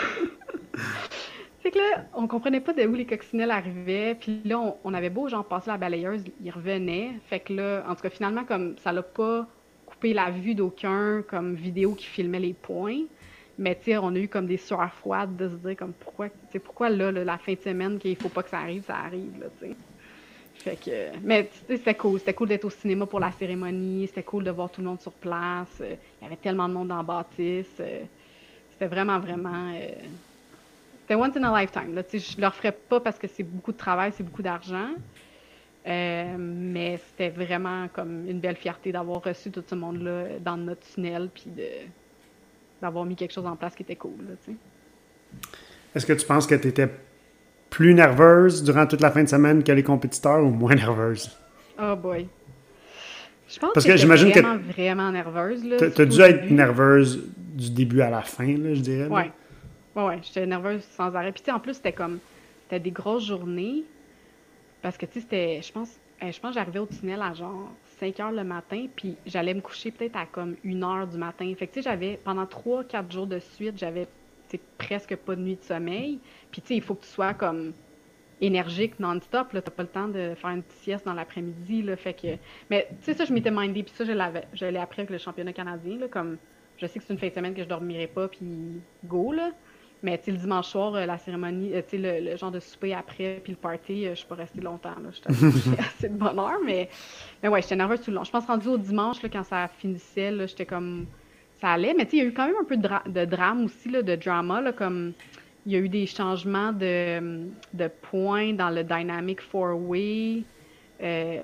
Fait 1.62 1.70
que 1.70 1.78
là, 1.78 2.06
on 2.14 2.26
comprenait 2.26 2.60
pas 2.60 2.72
de 2.72 2.84
où 2.84 2.94
les 2.94 3.06
coccinelles 3.06 3.52
arrivaient. 3.52 4.16
Puis 4.18 4.40
là, 4.44 4.58
on, 4.82 4.94
avait 4.94 5.10
beau, 5.10 5.28
genre, 5.28 5.44
passer 5.44 5.70
la 5.70 5.78
balayeuse, 5.78 6.24
ils 6.42 6.50
revenaient. 6.50 7.12
Fait 7.28 7.38
que 7.38 7.52
là, 7.52 7.84
en 7.88 7.94
tout 7.94 8.02
cas, 8.02 8.10
finalement, 8.10 8.44
comme 8.44 8.76
ça 8.78 8.90
l'a 8.90 9.02
pas 9.02 9.46
coupé 9.86 10.12
la 10.12 10.30
vue 10.30 10.56
d'aucun 10.56 11.22
comme 11.22 11.54
vidéo 11.54 11.94
qui 11.94 12.06
filmait 12.06 12.40
les 12.40 12.52
points. 12.52 13.02
Mais 13.58 13.78
tu 13.78 13.96
on 13.96 14.08
a 14.08 14.18
eu 14.18 14.26
comme 14.28 14.46
des 14.46 14.56
sueurs 14.56 14.92
froides 14.94 15.36
de 15.36 15.48
se 15.50 15.54
dire 15.56 15.76
comme 15.76 15.92
pourquoi, 15.92 16.28
pourquoi 16.64 16.88
là, 16.88 17.12
la 17.12 17.38
fin 17.38 17.52
de 17.52 17.60
semaine, 17.60 17.98
qu'il 17.98 18.16
faut 18.16 18.30
pas 18.30 18.42
que 18.42 18.50
ça 18.50 18.58
arrive, 18.58 18.82
ça 18.82 18.96
arrive, 18.96 19.38
là, 19.38 19.46
tu 19.60 19.68
sais. 19.68 19.76
Fait 20.54 20.76
que, 20.76 21.18
mais 21.22 21.48
c'était 21.68 21.94
cool. 21.94 22.18
C'était 22.18 22.34
cool 22.34 22.48
d'être 22.48 22.64
au 22.64 22.70
cinéma 22.70 23.06
pour 23.06 23.20
la 23.20 23.30
cérémonie. 23.32 24.06
C'était 24.06 24.22
cool 24.22 24.44
de 24.44 24.50
voir 24.50 24.70
tout 24.70 24.80
le 24.80 24.86
monde 24.88 25.00
sur 25.00 25.12
place. 25.12 25.78
Euh, 25.80 25.94
Il 26.20 26.24
y 26.24 26.26
avait 26.26 26.36
tellement 26.36 26.68
de 26.68 26.74
monde 26.74 26.88
dans 26.88 26.96
la 26.98 27.02
bâtisse. 27.02 27.76
Euh, 27.80 28.02
C'était 28.72 28.86
vraiment, 28.86 29.18
vraiment. 29.18 29.72
euh, 29.74 29.88
C'était 31.02 31.14
once 31.14 31.36
in 31.36 31.42
a 31.44 31.60
lifetime. 31.60 31.94
Là. 31.94 32.02
Tu 32.02 32.18
Je 32.18 32.40
le 32.40 32.46
referais 32.46 32.72
pas 32.72 33.00
parce 33.00 33.18
que 33.18 33.26
c'est 33.28 33.42
beaucoup 33.42 33.72
de 33.72 33.76
travail, 33.76 34.12
c'est 34.16 34.22
beaucoup 34.22 34.42
d'argent. 34.42 34.88
Euh, 35.86 36.36
mais 36.38 36.98
c'était 37.08 37.30
vraiment 37.30 37.88
comme 37.92 38.28
une 38.28 38.38
belle 38.38 38.54
fierté 38.56 38.92
d'avoir 38.92 39.20
reçu 39.22 39.50
tout 39.50 39.64
ce 39.66 39.74
monde-là 39.74 40.38
dans 40.40 40.56
notre 40.56 40.86
tunnel 40.94 41.28
puis 41.34 41.46
d'avoir 42.80 43.04
mis 43.04 43.16
quelque 43.16 43.32
chose 43.32 43.46
en 43.46 43.56
place 43.56 43.74
qui 43.74 43.82
était 43.82 43.96
cool. 43.96 44.12
Tu. 44.44 44.56
Est-ce 45.94 46.06
que 46.06 46.12
tu 46.12 46.24
penses 46.24 46.46
que 46.46 46.54
tu 46.54 46.68
étais 46.68 46.88
plus 47.68 47.94
nerveuse 47.94 48.62
durant 48.62 48.86
toute 48.86 49.00
la 49.00 49.10
fin 49.10 49.24
de 49.24 49.28
semaine 49.28 49.64
que 49.64 49.72
les 49.72 49.82
compétiteurs 49.82 50.44
ou 50.44 50.50
moins 50.50 50.74
nerveuse? 50.74 51.36
Oh 51.82 51.96
boy. 51.96 52.28
Je 53.48 53.58
pense 53.58 53.72
Parce 53.74 53.84
que, 53.84 53.90
que 53.92 53.96
j'imagine 53.96 54.30
que 54.30 54.38
vraiment, 54.40 54.58
vraiment 54.72 55.10
nerveuse. 55.10 55.62
t'as 55.78 55.90
surtout 55.90 56.04
dû 56.06 56.20
être 56.20 56.42
début. 56.42 56.54
nerveuse 56.54 57.24
du 57.36 57.70
début 57.70 58.00
à 58.02 58.08
la 58.08 58.22
fin, 58.22 58.46
là, 58.46 58.72
je 58.74 58.80
dirais. 58.80 59.08
là. 59.08 59.08
Ouais. 59.96 60.02
Ouais, 60.02 60.20
j'étais 60.22 60.46
nerveuse 60.46 60.82
sans 60.84 61.14
arrêt. 61.14 61.32
Puis, 61.32 61.42
tu 61.42 61.46
sais, 61.46 61.52
en 61.52 61.60
plus, 61.60 61.74
c'était 61.74 61.92
comme. 61.92 62.20
C'était 62.62 62.80
des 62.80 62.90
grosses 62.92 63.26
journées. 63.26 63.84
Parce 64.82 64.96
que, 64.98 65.06
tu 65.06 65.14
sais, 65.14 65.20
c'était. 65.20 65.62
Je 65.62 65.72
pense. 65.72 66.00
eh, 66.20 66.32
Je 66.32 66.40
pense 66.40 66.50
que 66.50 66.54
j'arrivais 66.56 66.78
au 66.80 66.86
tunnel 66.86 67.22
à 67.22 67.34
genre 67.34 67.78
5 67.84 68.20
heures 68.20 68.32
le 68.32 68.44
matin. 68.44 68.86
Puis, 68.96 69.18
j'allais 69.26 69.54
me 69.54 69.60
coucher 69.60 69.90
peut-être 69.92 70.16
à 70.16 70.26
comme 70.26 70.56
1 70.64 70.82
heure 70.82 71.06
du 71.08 71.18
matin. 71.18 71.52
Fait 71.56 71.66
que, 71.68 71.74
tu 71.74 71.82
sais, 71.82 71.90
j'avais. 71.90 72.18
Pendant 72.24 72.46
3-4 72.46 73.10
jours 73.12 73.26
de 73.26 73.38
suite, 73.38 73.78
j'avais. 73.78 74.08
presque 74.78 75.16
pas 75.16 75.36
de 75.36 75.40
nuit 75.42 75.56
de 75.56 75.62
sommeil. 75.62 76.20
Puis, 76.50 76.62
tu 76.62 76.68
sais, 76.68 76.76
il 76.76 76.82
faut 76.82 76.94
que 76.94 77.02
tu 77.04 77.08
sois 77.10 77.34
comme 77.34 77.74
énergique 78.40 78.98
non-stop, 79.00 79.52
là, 79.52 79.62
t'as 79.62 79.70
pas 79.70 79.82
le 79.84 79.88
temps 79.88 80.08
de 80.08 80.34
faire 80.34 80.50
une 80.50 80.62
petite 80.64 80.80
sieste 80.80 81.06
dans 81.06 81.14
l'après-midi, 81.14 81.86
fait 81.96 82.14
que... 82.14 82.38
Mais, 82.70 82.88
tu 82.98 83.04
sais, 83.04 83.14
ça, 83.14 83.24
je 83.24 83.32
m'étais 83.32 83.50
mindé, 83.52 83.82
puis 83.84 83.92
ça, 83.94 84.04
je 84.04 84.12
l'ai 84.66 84.78
appris 84.78 85.00
avec 85.02 85.10
le 85.10 85.18
championnat 85.18 85.52
canadien, 85.52 85.98
là, 85.98 86.08
comme, 86.08 86.38
je 86.76 86.86
sais 86.86 86.98
que 86.98 87.04
c'est 87.04 87.12
une 87.12 87.18
fin 87.20 87.28
de 87.28 87.34
semaine 87.34 87.54
que 87.54 87.62
je 87.62 87.68
dormirai 87.68 88.08
pas, 88.08 88.28
puis 88.28 88.82
go, 89.04 89.32
là, 89.32 89.52
mais, 90.02 90.20
le 90.26 90.32
dimanche 90.36 90.66
soir, 90.66 90.94
euh, 90.94 91.06
la 91.06 91.18
cérémonie, 91.18 91.72
euh, 91.74 91.82
tu 91.82 91.96
sais, 91.96 91.98
le, 91.98 92.30
le 92.30 92.36
genre 92.36 92.50
de 92.50 92.60
souper 92.60 92.94
après, 92.94 93.40
puis 93.42 93.52
le 93.52 93.58
party, 93.58 94.06
euh, 94.06 94.10
je 94.10 94.18
suis 94.20 94.26
pas 94.26 94.34
restée 94.34 94.60
longtemps, 94.60 94.90
là, 94.90 95.10
j'étais 95.12 95.80
assez 95.80 96.08
de 96.08 96.16
bonheur, 96.16 96.58
mais, 96.64 96.88
mais 97.42 97.48
ouais, 97.48 97.62
j'étais 97.62 97.76
nerveuse 97.76 98.00
tout 98.00 98.10
le 98.10 98.16
long. 98.16 98.24
Je 98.24 98.30
pense 98.30 98.46
rendu 98.46 98.68
au 98.68 98.78
dimanche, 98.78 99.22
là, 99.22 99.28
quand 99.28 99.44
ça 99.44 99.68
finissait, 99.68 100.34
j'étais 100.46 100.66
comme... 100.66 101.06
Ça 101.60 101.70
allait, 101.70 101.94
mais 101.96 102.04
tu 102.06 102.12
sais, 102.12 102.16
il 102.16 102.22
y 102.24 102.26
a 102.26 102.28
eu 102.28 102.32
quand 102.32 102.46
même 102.46 102.56
un 102.60 102.64
peu 102.64 102.76
de, 102.76 102.82
dra- 102.82 103.04
de 103.06 103.24
drame 103.24 103.64
aussi, 103.66 103.88
là, 103.88 104.02
de 104.02 104.16
drama, 104.16 104.60
là, 104.60 104.72
comme... 104.72 105.12
Il 105.64 105.70
y 105.70 105.76
a 105.76 105.78
eu 105.78 105.88
des 105.88 106.06
changements 106.06 106.72
de, 106.72 107.46
de 107.72 107.88
points 108.10 108.52
dans 108.52 108.70
le 108.70 108.82
Dynamic 108.82 109.40
Four-Way. 109.40 110.42
Euh, 111.00 111.40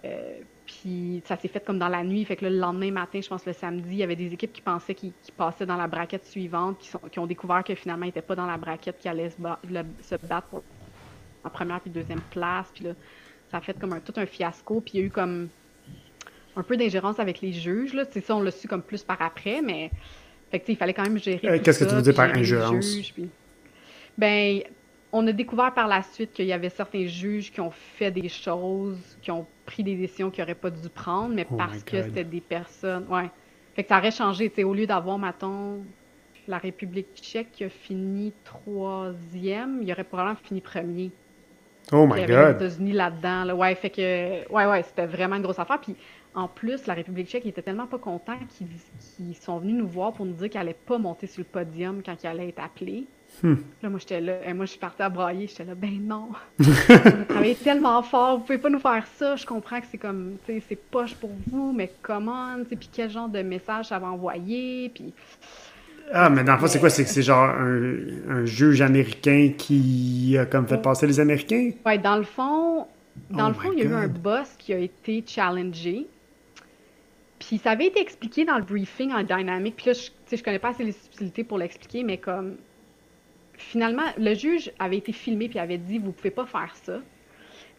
puis 0.69 1.23
ça 1.25 1.37
s'est 1.39 1.49
fait 1.49 1.65
comme 1.65 1.79
dans 1.79 1.89
la 1.89 2.05
nuit. 2.05 2.23
Fait 2.27 2.37
que 2.37 2.45
là, 2.45 2.51
le 2.51 2.59
lendemain 2.59 2.91
matin, 2.91 3.21
je 3.23 3.29
pense 3.29 3.45
le 3.47 3.55
samedi, 3.55 3.89
il 3.93 3.97
y 3.97 4.03
avait 4.03 4.17
des 4.17 4.31
équipes 4.35 4.53
qui 4.53 4.61
pensaient 4.61 4.95
qu'ils 4.95 5.15
passaient 5.37 5.65
dans 5.65 5.77
la 5.79 5.87
braquette 5.87 6.27
suivante, 6.27 6.79
qui, 6.79 6.89
sont, 6.89 6.99
qui 7.11 7.19
ont 7.19 7.27
découvert 7.27 7.65
que 7.65 7.75
finalement, 7.75 8.05
ils 8.05 8.09
n'étaient 8.09 8.21
pas 8.23 8.35
dans 8.37 8.47
la 8.47 8.59
braquette, 8.59 8.99
qui 8.99 9.09
allaient 9.09 9.31
se, 9.31 9.41
ba- 9.41 9.59
le- 9.69 9.81
se 10.03 10.15
battre 10.27 10.47
pour 10.49 10.63
en 11.43 11.49
première 11.49 11.81
puis 11.81 11.91
deuxième 11.91 12.21
place. 12.31 12.71
Puis 12.75 12.85
là, 12.85 12.91
ça 13.51 13.57
a 13.57 13.61
fait 13.63 13.79
comme 13.81 13.95
un, 13.95 14.01
tout 14.01 14.13
un 14.17 14.27
fiasco. 14.27 14.83
Puis 14.83 14.93
il 14.95 15.01
y 15.01 15.03
a 15.03 15.07
eu 15.07 15.11
comme 15.11 15.49
un 16.55 16.63
peu 16.63 16.77
d'ingérence 16.77 17.19
avec 17.19 17.41
les 17.41 17.53
juges. 17.55 17.95
Là. 17.95 18.05
C'est 18.11 18.21
ça, 18.25 18.37
on 18.37 18.43
l'a 18.43 18.51
su 18.51 18.69
comme 18.69 18.83
plus 18.83 19.03
par 19.03 19.23
après, 19.23 19.63
mais 19.63 19.91
fait 20.51 20.61
que, 20.61 20.71
il 20.71 20.77
fallait 20.77 20.93
quand 20.95 21.05
même 21.05 21.19
gérer. 21.19 21.49
Euh, 21.49 21.59
qu'est-ce 21.63 21.83
que 21.83 21.89
tu 21.89 21.95
veux 21.95 22.03
dire 22.03 22.15
par 22.15 22.31
ingérence? 22.37 22.85
juges, 22.85 23.15
puis- 23.15 23.31
Ben, 24.19 24.61
on 25.13 25.27
a 25.27 25.33
découvert 25.33 25.73
par 25.73 25.89
la 25.89 26.03
suite 26.03 26.33
qu'il 26.35 26.45
y 26.47 26.53
avait 26.53 26.69
certains 26.69 27.07
juges 27.07 27.51
qui 27.51 27.61
ont 27.63 27.71
fait 27.71 28.11
des 28.11 28.29
choses, 28.29 29.17
qui 29.23 29.31
ont 29.31 29.47
pris 29.69 29.85
des 29.85 29.97
décisions 29.97 30.31
qu'ils 30.31 30.43
n'auraient 30.43 30.55
pas 30.55 30.71
dû 30.71 30.89
prendre, 30.89 31.35
mais 31.35 31.47
Oh 31.51 31.57
parce 31.57 31.85
que 31.85 31.97
God. 31.97 32.05
c'était 32.07 32.25
des 32.25 32.41
personnes. 32.41 33.07
Ouais. 33.11 33.31
Fait 33.75 33.83
que 33.85 33.89
ça 33.91 33.99
aurait 33.99 34.11
changé. 34.11 34.53
au 34.65 34.75
lieu 34.75 34.87
d'avoir, 34.87 35.19
mettons, 35.19 35.85
la 36.49 36.59
République 36.59 37.09
tchèque 37.15 37.53
qui 37.53 37.65
a 37.65 37.69
fini 37.69 38.33
troisième, 38.45 39.83
il 39.83 39.93
aurait 39.93 40.05
probablement 40.05 40.37
fini 40.43 40.61
premier. 40.61 41.13
Oh 41.93 42.07
Il 42.07 42.15
my 42.15 42.21
y 42.21 42.23
avait 42.23 42.37
les 42.37 42.47
God. 42.47 42.57
États-Unis 42.57 42.93
là-dedans. 42.93 43.45
Là. 43.45 43.55
Ouais, 43.57 43.75
fait 43.75 43.91
que, 43.91 44.51
ouais, 44.53 44.67
ouais, 44.67 44.83
c'était 44.83 45.07
vraiment 45.07 45.37
une 45.37 45.43
grosse 45.43 45.59
affaire. 45.59 45.81
Puis 45.81 45.97
en 46.35 46.49
plus, 46.49 46.87
la 46.87 46.95
République 46.95 47.29
tchèque 47.29 47.45
ils 47.45 47.49
étaient 47.51 47.63
tellement 47.63 47.87
pas 47.87 47.99
contents 47.99 48.39
qu'ils 48.49 48.69
qu'ils 49.17 49.37
sont 49.37 49.59
venus 49.59 49.77
nous 49.77 49.89
voir 49.89 50.13
pour 50.15 50.27
nous 50.27 50.35
dire 50.35 50.51
qu'elle 50.51 50.63
allait 50.63 50.75
pas 50.75 50.99
monter 50.99 51.27
sur 51.27 51.41
le 51.43 51.47
podium 51.47 52.03
quand 52.05 52.17
elle 52.25 52.31
allait 52.31 52.49
être 52.51 52.63
appelée. 52.63 53.09
Hmm. 53.43 53.55
Là, 53.83 53.89
moi, 53.89 53.99
j'étais 54.01 54.21
là. 54.21 54.35
Et 54.47 54.53
moi, 54.53 54.65
je 54.65 54.71
suis 54.73 54.81
partie 54.81 55.03
à 55.03 55.09
brailler. 55.09 55.47
J'étais 55.47 55.65
là, 55.65 55.75
ben 55.75 55.99
non. 56.03 56.31
on 56.61 56.65
a 57.07 57.25
travaillé 57.29 57.55
tellement 57.55 58.03
fort. 58.03 58.39
Vous 58.39 58.45
pouvez 58.45 58.59
pas 58.59 58.71
nous 58.71 58.81
faire 58.81 59.07
ça. 59.17 59.37
Je 59.37 59.47
comprends 59.47 59.81
que 59.81 59.87
c'est 59.91 59.99
comme, 59.99 60.37
tu 60.45 60.55
sais, 60.55 60.63
c'est 60.69 60.77
poche 60.77 61.15
pour 61.15 61.31
vous, 61.51 61.73
mais 61.73 61.93
comment, 62.03 62.57
tu 62.65 62.71
sais, 62.71 62.77
puis 62.77 62.89
quel 62.93 63.11
genre 63.11 63.29
de 63.29 63.43
message 63.43 63.87
ça 63.87 63.99
va 63.99 64.09
envoyer. 64.09 64.89
Puis, 64.95 65.13
Ah, 66.13 66.31
mais 66.31 66.43
dans 66.43 66.55
le 66.55 66.59
fond, 66.59 66.67
c'est 66.67 66.81
quoi? 66.81 66.91
C'est 66.91 67.05
que 67.05 67.11
c'est 67.11 67.23
genre 67.23 67.49
un, 67.49 67.95
un 68.29 68.45
juge 68.45 68.81
américain 68.81 69.53
qui 69.57 70.37
a 70.39 70.47
comme 70.47 70.67
fait 70.67 70.79
passer 70.83 71.07
les 71.07 71.21
Américains? 71.21 71.71
ouais, 71.87 71.99
dans 71.99 72.17
le 72.17 72.25
fond, 72.25 72.87
dans 73.31 73.47
Oh 73.47 73.49
le 73.49 73.55
fond, 73.55 73.73
il 73.73 73.79
y 73.79 73.83
a 73.83 73.85
eu 73.87 73.95
un 73.95 74.09
boss 74.09 74.49
qui 74.59 74.73
a 74.73 74.79
été 74.79 75.23
challengé. 75.27 76.07
Puis 77.39 77.59
ça 77.59 77.71
avait 77.71 77.87
été 77.87 78.01
expliqué 78.01 78.45
dans 78.45 78.57
le 78.59 78.65
briefing 78.65 79.13
en 79.13 79.23
dynamique. 79.23 79.77
Puis 79.77 79.87
là, 79.87 79.93
je, 79.93 80.37
je 80.37 80.43
connais 80.43 80.59
pas 80.59 80.71
assez 80.71 80.83
les 80.83 80.93
subtilités 80.93 81.45
pour 81.45 81.59
l'expliquer, 81.59 82.03
mais 82.03 82.19
comme 82.19 82.57
finalement, 83.59 84.07
le 84.17 84.35
juge 84.35 84.71
avait 84.79 84.97
été 84.99 85.13
filmé 85.13 85.49
puis 85.49 85.59
avait 85.59 85.79
dit 85.79 85.99
vous 85.99 86.13
pouvez 86.13 86.31
pas 86.31 86.47
faire 86.47 86.75
ça. 86.83 87.01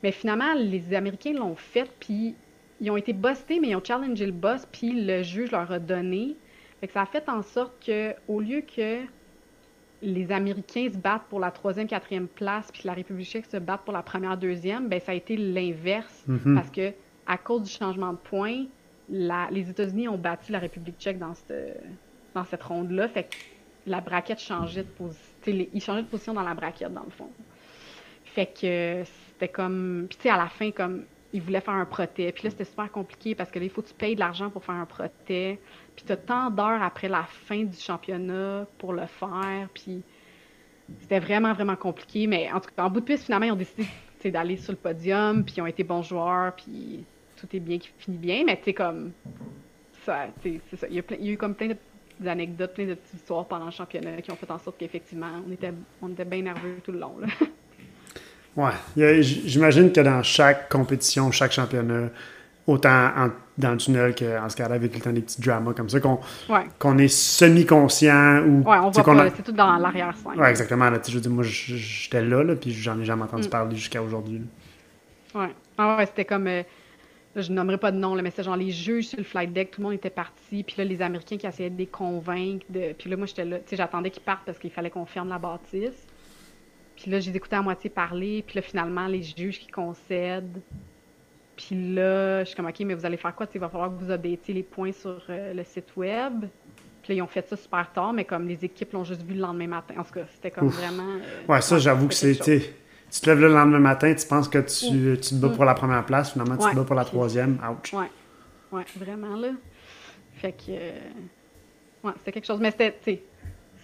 Mais 0.03 0.11
finalement, 0.11 0.53
les 0.53 0.93
Américains 0.93 1.33
l'ont 1.33 1.55
fait 1.55 1.89
puis 1.99 2.35
ils 2.81 2.89
ont 2.91 2.97
été 2.97 3.11
bustés, 3.13 3.59
mais 3.59 3.69
ils 3.69 3.75
ont 3.75 3.83
challengé 3.83 4.25
le 4.25 4.31
boss 4.31 4.65
puis 4.71 4.91
le 5.05 5.23
juge 5.23 5.51
leur 5.51 5.71
a 5.71 5.79
donné. 5.79 6.35
Fait 6.79 6.87
que 6.87 6.93
ça 6.93 7.01
a 7.01 7.05
fait 7.05 7.27
en 7.27 7.41
sorte 7.41 7.73
que 7.85 8.13
au 8.27 8.39
lieu 8.39 8.61
que 8.61 8.99
les 10.01 10.31
Américains 10.31 10.87
se 10.93 10.97
battent 10.97 11.23
pour 11.29 11.41
la 11.41 11.51
troisième, 11.51 11.87
quatrième 11.87 12.27
place, 12.27 12.71
puis 12.71 12.83
que 12.83 12.87
la 12.87 12.93
République 12.93 13.27
tchèque 13.27 13.47
se 13.47 13.57
batte 13.57 13.81
pour 13.81 13.93
la 13.93 14.01
première, 14.01 14.37
deuxième, 14.37 14.87
ben 14.87 14.99
ça 15.01 15.11
a 15.11 15.15
été 15.15 15.35
l'inverse 15.35 16.23
Mhm. 16.27 16.55
parce 16.55 16.69
que 16.69 16.93
à 17.27 17.37
cause 17.37 17.63
du 17.63 17.69
changement 17.69 18.13
de 18.13 18.17
points, 18.17 18.63
les 19.09 19.69
États-Unis 19.69 20.07
ont 20.07 20.17
battu 20.17 20.51
la 20.53 20.59
République 20.59 20.97
tchèque 20.99 21.19
dans 21.19 21.33
cette, 21.33 21.81
dans 22.33 22.45
cette 22.45 22.63
ronde-là. 22.63 23.09
Fait 23.09 23.23
que 23.23 23.35
la 23.87 23.99
braquette 24.01 24.39
changeait 24.39 24.83
de 24.83 24.87
position. 24.87 25.28
Ils 25.47 25.81
changeaient 25.81 26.03
de 26.03 26.07
position 26.07 26.33
dans 26.33 26.43
la 26.43 26.53
braquette, 26.53 26.93
dans 26.93 27.03
le 27.03 27.11
fond. 27.11 27.29
Fait 28.25 28.45
que 28.45 29.03
c'était 29.05 29.47
comme. 29.47 30.05
Puis 30.09 30.17
tu 30.17 30.23
sais, 30.23 30.29
à 30.29 30.37
la 30.37 30.47
fin, 30.47 30.71
comme. 30.71 31.05
ils 31.33 31.41
voulaient 31.41 31.61
faire 31.61 31.73
un 31.73 31.85
proté. 31.85 32.31
Puis 32.31 32.43
là, 32.43 32.49
c'était 32.51 32.65
super 32.65 32.91
compliqué 32.91 33.35
parce 33.35 33.49
que 33.49 33.59
là, 33.59 33.65
il 33.65 33.71
faut 33.71 33.81
que 33.81 33.87
tu 33.87 33.93
payes 33.93 34.15
de 34.15 34.19
l'argent 34.19 34.49
pour 34.49 34.63
faire 34.63 34.75
un 34.75 34.85
proté. 34.85 35.59
Puis 35.95 36.05
tu 36.05 36.11
as 36.11 36.17
tant 36.17 36.49
d'heures 36.49 36.81
après 36.81 37.09
la 37.09 37.23
fin 37.23 37.63
du 37.63 37.77
championnat 37.77 38.67
pour 38.77 38.93
le 38.93 39.05
faire. 39.05 39.69
Puis 39.73 40.03
c'était 40.99 41.19
vraiment, 41.19 41.53
vraiment 41.53 41.75
compliqué. 41.75 42.27
Mais 42.27 42.51
en 42.51 42.59
tout 42.59 42.69
cas, 42.75 42.83
en 42.83 42.89
bout 42.89 42.99
de 42.99 43.05
piste, 43.05 43.25
finalement, 43.25 43.47
ils 43.47 43.51
ont 43.51 43.55
décidé 43.55 43.87
d'aller 44.25 44.57
sur 44.57 44.73
le 44.73 44.77
podium. 44.77 45.43
Puis 45.43 45.55
ils 45.57 45.61
ont 45.61 45.67
été 45.67 45.83
bons 45.83 46.03
joueurs. 46.03 46.53
Puis 46.55 47.05
tout 47.37 47.47
est 47.53 47.59
bien 47.59 47.79
qui 47.79 47.89
finit 47.97 48.17
bien. 48.17 48.43
Mais 48.45 48.57
tu 48.57 48.65
sais, 48.65 48.73
comme. 48.73 49.11
Ça, 50.03 50.27
c'est 50.41 50.61
ça. 50.75 50.87
Il 50.89 50.95
y, 50.95 50.99
a 50.99 51.03
il 51.19 51.25
y 51.25 51.29
a 51.29 51.31
eu 51.33 51.37
comme 51.37 51.55
plein 51.55 51.69
d'anecdotes, 52.19 52.73
plein 52.73 52.85
de 52.85 52.93
petites 52.93 53.15
histoires 53.15 53.45
pendant 53.45 53.65
le 53.65 53.71
championnat 53.71 54.21
qui 54.21 54.31
ont 54.31 54.35
fait 54.35 54.49
en 54.51 54.59
sorte 54.59 54.77
qu'effectivement, 54.77 55.27
on 55.47 55.51
était, 55.51 55.73
on 56.01 56.09
était 56.09 56.25
bien 56.25 56.41
nerveux 56.41 56.77
tout 56.83 56.91
le 56.91 56.99
long. 56.99 57.15
Là. 57.19 57.27
Ouais. 58.55 59.21
J'imagine 59.21 59.91
que 59.91 60.01
dans 60.01 60.21
chaque 60.23 60.69
compétition, 60.69 61.31
chaque 61.31 61.51
championnat, 61.51 62.09
autant 62.67 63.29
dans 63.57 63.71
le 63.71 63.77
tunnel 63.77 64.15
qu'en 64.15 64.49
ce 64.49 64.55
cas-là, 64.55 64.75
avec 64.75 64.93
le 64.93 64.99
temps 64.99 65.11
des 65.11 65.21
petits 65.21 65.41
dramas 65.41 65.73
comme 65.73 65.89
ça, 65.89 65.99
qu'on 65.99 66.19
qu'on 66.77 66.97
est 66.97 67.07
semi-conscient 67.07 68.43
ou. 68.45 68.69
Ouais, 68.69 68.77
on 68.77 68.89
voit 68.89 69.03
pas, 69.03 69.29
c'est 69.35 69.43
tout 69.43 69.51
dans 69.51 69.77
l'arrière-scène. 69.77 70.39
Ouais, 70.39 70.49
exactement. 70.49 70.89
Là, 70.89 70.99
je 71.05 71.13
veux 71.13 71.21
dire, 71.21 71.31
moi, 71.31 71.43
j'étais 71.43 72.21
là, 72.21 72.43
là, 72.43 72.55
puis 72.55 72.71
j'en 72.71 72.99
ai 72.99 73.05
jamais 73.05 73.23
entendu 73.23 73.47
mm. 73.47 73.51
parler 73.51 73.75
jusqu'à 73.75 74.01
aujourd'hui. 74.01 74.41
Ouais. 75.35 75.53
Ah 75.77 75.97
ouais, 75.97 76.05
c'était 76.05 76.25
comme. 76.25 76.47
Euh, 76.47 76.63
je 77.35 77.51
nommerai 77.51 77.77
pas 77.77 77.91
de 77.91 77.97
nom, 77.97 78.15
là, 78.15 78.21
mais 78.21 78.31
c'est 78.31 78.43
genre 78.43 78.55
les 78.55 78.71
juges 78.71 79.07
sur 79.07 79.17
le 79.17 79.23
flight 79.23 79.53
deck, 79.53 79.71
tout 79.71 79.81
le 79.81 79.87
monde 79.87 79.93
était 79.95 80.09
parti, 80.09 80.63
puis 80.63 80.75
là, 80.77 80.83
les 80.83 81.01
Américains 81.01 81.37
qui 81.37 81.45
essayaient 81.45 81.69
de 81.69 81.77
les 81.77 81.85
convaincre. 81.85 82.65
De... 82.69 82.93
Puis 82.93 83.09
là, 83.09 83.17
moi, 83.17 83.27
j'étais 83.27 83.45
là, 83.45 83.59
tu 83.59 83.63
sais, 83.67 83.75
j'attendais 83.75 84.09
qu'ils 84.09 84.23
partent 84.23 84.45
parce 84.45 84.57
qu'il 84.57 84.71
fallait 84.71 84.89
qu'on 84.89 85.05
ferme 85.05 85.29
la 85.29 85.37
bâtisse. 85.37 86.07
Puis 86.95 87.11
là, 87.11 87.19
j'ai 87.19 87.33
écouté 87.35 87.55
à 87.55 87.61
moitié 87.61 87.89
parler. 87.89 88.43
Puis 88.45 88.55
là, 88.55 88.61
finalement, 88.61 89.07
les 89.07 89.23
juges 89.23 89.59
qui 89.59 89.67
concèdent. 89.67 90.59
Puis 91.55 91.93
là, 91.93 92.43
je 92.43 92.47
suis 92.47 92.55
comme, 92.55 92.67
OK, 92.67 92.79
mais 92.81 92.93
vous 92.93 93.05
allez 93.05 93.17
faire 93.17 93.35
quoi? 93.35 93.45
il 93.53 93.59
va 93.59 93.69
falloir 93.69 93.89
que 93.89 94.03
vous 94.03 94.11
updatez 94.11 94.53
les 94.53 94.63
points 94.63 94.91
sur 94.91 95.21
euh, 95.29 95.53
le 95.53 95.63
site 95.63 95.95
web. 95.95 96.45
Puis 97.01 97.13
là, 97.13 97.15
ils 97.15 97.21
ont 97.21 97.27
fait 97.27 97.47
ça 97.47 97.55
super 97.55 97.91
tard, 97.91 98.11
mais 98.13 98.25
comme 98.25 98.47
les 98.47 98.65
équipes 98.65 98.93
l'ont 98.93 99.03
juste 99.03 99.23
vu 99.23 99.33
le 99.33 99.41
lendemain 99.41 99.67
matin. 99.67 99.95
En 99.97 100.03
tout 100.03 100.13
cas, 100.13 100.25
c'était 100.33 100.51
comme 100.51 100.67
vraiment. 100.69 101.03
Euh, 101.03 101.51
ouais, 101.51 101.61
ça, 101.61 101.77
j'avoue 101.77 102.07
que 102.07 102.13
c'est. 102.13 102.73
Tu 103.11 103.21
te 103.21 103.29
lèves 103.29 103.41
le 103.41 103.47
lendemain 103.47 103.79
matin, 103.79 104.13
tu 104.13 104.27
penses 104.27 104.47
que 104.47 104.59
tu, 104.59 105.19
tu 105.19 105.29
te 105.29 105.35
bats 105.35 105.49
pour 105.49 105.65
la 105.65 105.73
première 105.73 106.05
place, 106.05 106.31
finalement, 106.33 106.57
tu 106.57 106.69
te 106.69 106.75
bats 106.75 106.83
pour 106.83 106.95
la 106.95 107.05
troisième. 107.05 107.57
Ouch. 107.69 107.93
Ouais. 107.93 108.07
Ouais, 108.71 108.85
vraiment, 108.95 109.35
là. 109.35 109.49
Fait 110.35 110.51
que. 110.51 110.69
Euh, 110.69 110.91
ouais, 112.03 112.13
c'était 112.17 112.31
quelque 112.31 112.45
chose. 112.45 112.59
Mais 112.59 112.71
c'était, 112.71 112.91
tu 112.91 113.11
sais, 113.11 113.21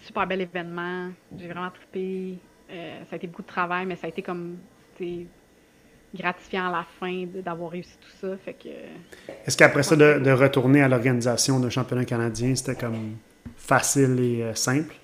super 0.03 0.27
bel 0.27 0.41
événement. 0.41 1.09
J'ai 1.37 1.47
vraiment 1.47 1.71
trippé. 1.71 2.37
Euh, 2.71 2.99
ça 3.09 3.13
a 3.13 3.15
été 3.15 3.27
beaucoup 3.27 3.41
de 3.41 3.47
travail, 3.47 3.85
mais 3.85 3.95
ça 3.95 4.05
a 4.05 4.09
été 4.09 4.21
comme 4.21 4.57
gratifiant 6.13 6.67
à 6.67 6.71
la 6.71 6.85
fin 6.99 7.25
d'avoir 7.43 7.71
réussi 7.71 7.97
tout 7.99 8.27
ça. 8.27 8.37
Fait 8.37 8.53
que. 8.53 8.69
Est-ce 9.45 9.57
qu'après 9.57 9.83
ça, 9.83 9.95
de, 9.95 10.31
retourner 10.31 10.81
à 10.81 10.87
l'organisation 10.87 11.59
d'un 11.59 11.69
championnat 11.69 12.05
canadien, 12.05 12.55
c'était 12.55 12.75
comme 12.75 13.17
facile 13.57 14.19
et 14.19 14.43
euh, 14.43 14.55
simple? 14.55 14.95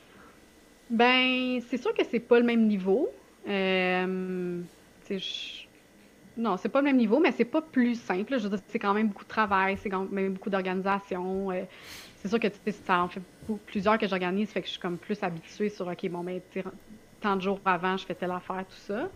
Ben, 0.89 1.59
c'est 1.69 1.77
sûr 1.77 1.93
que 1.93 2.03
c'est 2.09 2.19
pas 2.19 2.39
le 2.39 2.45
même 2.45 2.67
niveau. 2.67 3.09
Euh, 3.47 4.61
Non, 6.37 6.57
c'est 6.57 6.69
pas 6.69 6.79
le 6.79 6.85
même 6.85 6.97
niveau, 6.97 7.19
mais 7.19 7.31
c'est 7.31 7.45
pas 7.45 7.61
plus 7.61 7.95
simple. 7.95 8.37
Je 8.37 8.43
veux 8.43 8.49
dire, 8.49 8.59
c'est 8.67 8.79
quand 8.79 8.93
même 8.93 9.07
beaucoup 9.07 9.23
de 9.23 9.29
travail, 9.29 9.77
c'est 9.81 9.89
quand 9.89 10.09
même 10.11 10.33
beaucoup 10.33 10.49
d'organisation. 10.49 11.51
Euh, 11.51 11.63
c'est 12.21 12.27
sûr 12.27 12.39
que 12.39 12.47
ça 12.85 13.01
en 13.01 13.07
fait 13.07 13.21
plusieurs 13.65 13.97
que 13.97 14.07
j'organise, 14.07 14.49
fait 14.49 14.61
que 14.61 14.67
je 14.67 14.73
suis 14.73 14.79
comme 14.79 14.97
plus 14.97 15.21
habituée 15.23 15.69
sur 15.69 15.87
OK, 15.87 16.07
bon, 16.09 16.23
ben, 16.23 16.39
tant 17.19 17.35
de 17.35 17.41
jours 17.41 17.59
avant, 17.65 17.97
je 17.97 18.05
fais 18.05 18.15
telle 18.15 18.31
affaire, 18.31 18.63
tout 18.69 18.93
ça. 18.93 19.09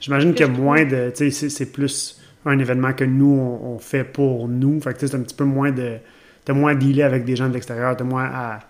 J'imagine 0.00 0.34
a 0.40 0.46
moins 0.48 0.84
de. 0.84 1.12
Tu 1.14 1.30
sais, 1.30 1.48
c'est 1.48 1.72
plus 1.72 2.20
un 2.44 2.58
événement 2.58 2.92
que 2.92 3.04
nous, 3.04 3.26
on, 3.62 3.78
fait 3.78 4.04
pour 4.04 4.48
nous. 4.48 4.80
Fait 4.80 4.94
que 4.94 5.06
c'est 5.06 5.14
un 5.14 5.22
petit 5.22 5.34
peu 5.34 5.44
moins 5.44 5.72
de. 5.72 5.98
T'as 6.44 6.52
moins 6.52 6.72
à 6.72 6.74
dealer 6.74 7.02
avec 7.02 7.24
des 7.24 7.36
gens 7.36 7.48
de 7.48 7.54
l'extérieur, 7.54 7.96
t'as 7.96 8.04
moins 8.04 8.24
à. 8.24 8.60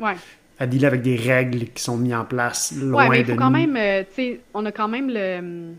À 0.59 0.67
dealer 0.67 0.87
avec 0.87 1.03
des 1.03 1.17
règles 1.17 1.67
qui 1.69 1.83
sont 1.83 1.97
mises 1.97 2.15
en 2.15 2.25
place 2.25 2.73
loin 2.77 3.09
ouais, 3.09 3.11
mais 3.11 3.21
il 3.21 3.27
faut 3.27 3.37
quand 3.37 3.51
même, 3.51 3.77
euh, 3.77 4.03
tu 4.03 4.15
sais, 4.15 4.41
on 4.53 4.65
a 4.67 4.73
quand 4.73 4.89
même 4.89 5.11
le, 5.11 5.75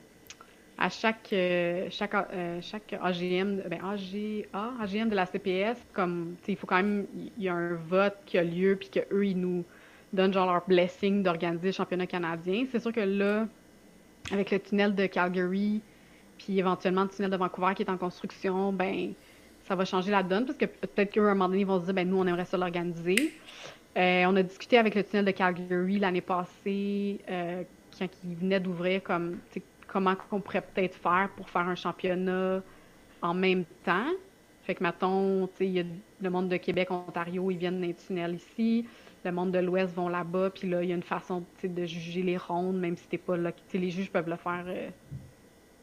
à 0.77 0.89
chaque, 0.89 1.29
euh, 1.31 1.87
chaque, 1.89 2.13
euh, 2.13 2.59
chaque 2.61 2.93
AGM, 3.01 3.61
ben 3.69 3.79
AGA, 3.83 4.71
AGM 4.81 5.09
de 5.09 5.15
la 5.15 5.25
CPS, 5.25 5.77
comme, 5.93 6.35
tu 6.39 6.45
sais, 6.45 6.51
il 6.53 6.57
faut 6.57 6.67
quand 6.67 6.77
même, 6.77 7.05
il 7.37 7.43
y 7.43 7.49
a 7.49 7.53
un 7.53 7.75
vote 7.75 8.17
qui 8.25 8.37
a 8.37 8.43
lieu, 8.43 8.75
puis 8.75 8.89
qu'eux, 8.89 9.25
ils 9.25 9.37
nous 9.37 9.63
donnent 10.11 10.33
genre 10.33 10.51
leur 10.51 10.65
blessing 10.67 11.23
d'organiser 11.23 11.67
le 11.67 11.73
championnat 11.73 12.07
canadien. 12.07 12.65
C'est 12.71 12.79
sûr 12.79 12.91
que 12.91 13.01
là, 13.01 13.47
avec 14.31 14.51
le 14.51 14.59
tunnel 14.59 14.95
de 14.95 15.05
Calgary, 15.05 15.81
puis 16.37 16.59
éventuellement 16.59 17.03
le 17.03 17.09
tunnel 17.09 17.31
de 17.31 17.37
Vancouver 17.37 17.73
qui 17.75 17.83
est 17.83 17.89
en 17.89 17.97
construction, 17.97 18.73
ben 18.73 19.13
ça 19.67 19.75
va 19.75 19.85
changer 19.85 20.11
la 20.11 20.23
donne 20.23 20.45
parce 20.45 20.57
que 20.57 20.65
peut-être 20.65 21.11
qu'à 21.11 21.21
un 21.21 21.33
moment 21.33 21.47
donné, 21.47 21.61
ils 21.61 21.65
vont 21.65 21.79
se 21.79 21.85
dire, 21.85 21.93
ben 21.93 22.07
nous, 22.07 22.17
on 22.17 22.27
aimerait 22.27 22.45
ça 22.45 22.57
l'organiser. 22.57 23.33
Euh, 23.97 24.25
on 24.27 24.35
a 24.35 24.43
discuté 24.43 24.77
avec 24.77 24.95
le 24.95 25.03
tunnel 25.03 25.25
de 25.25 25.31
Calgary 25.31 25.99
l'année 25.99 26.21
passée, 26.21 27.19
euh, 27.29 27.63
quand 27.97 28.07
il 28.25 28.35
venait 28.35 28.59
d'ouvrir, 28.59 29.01
comme 29.03 29.37
comment 29.87 30.15
on 30.31 30.41
pourrait 30.41 30.61
peut-être 30.61 30.95
faire 30.95 31.29
pour 31.37 31.49
faire 31.49 31.67
un 31.67 31.75
championnat 31.75 32.61
en 33.21 33.33
même 33.33 33.63
temps. 33.83 34.09
Fait 34.63 34.75
que, 34.75 34.83
mettons, 34.83 35.47
il 35.59 35.69
y 35.69 35.79
a 35.79 35.83
le 36.21 36.29
monde 36.29 36.49
de 36.49 36.57
Québec, 36.57 36.91
Ontario, 36.91 37.51
ils 37.51 37.57
viennent 37.57 37.79
dans 37.79 37.87
les 37.87 37.93
tunnels 37.93 38.35
ici 38.35 38.85
le 39.25 39.31
monde 39.31 39.51
de 39.51 39.59
l'Ouest 39.59 39.93
vont 39.95 40.07
là-bas, 40.07 40.51
puis 40.51 40.69
là, 40.69 40.83
il 40.83 40.89
y 40.89 40.91
a 40.91 40.95
une 40.95 41.03
façon 41.03 41.43
de 41.63 41.85
juger 41.85 42.21
les 42.21 42.37
rondes, 42.37 42.77
même 42.77 42.95
si 42.95 43.07
t'es 43.07 43.17
pas 43.17 43.35
là. 43.35 43.51
Les 43.73 43.89
juges 43.89 44.11
peuvent 44.11 44.29
le 44.29 44.35
faire. 44.35 44.63
Euh, 44.67 44.89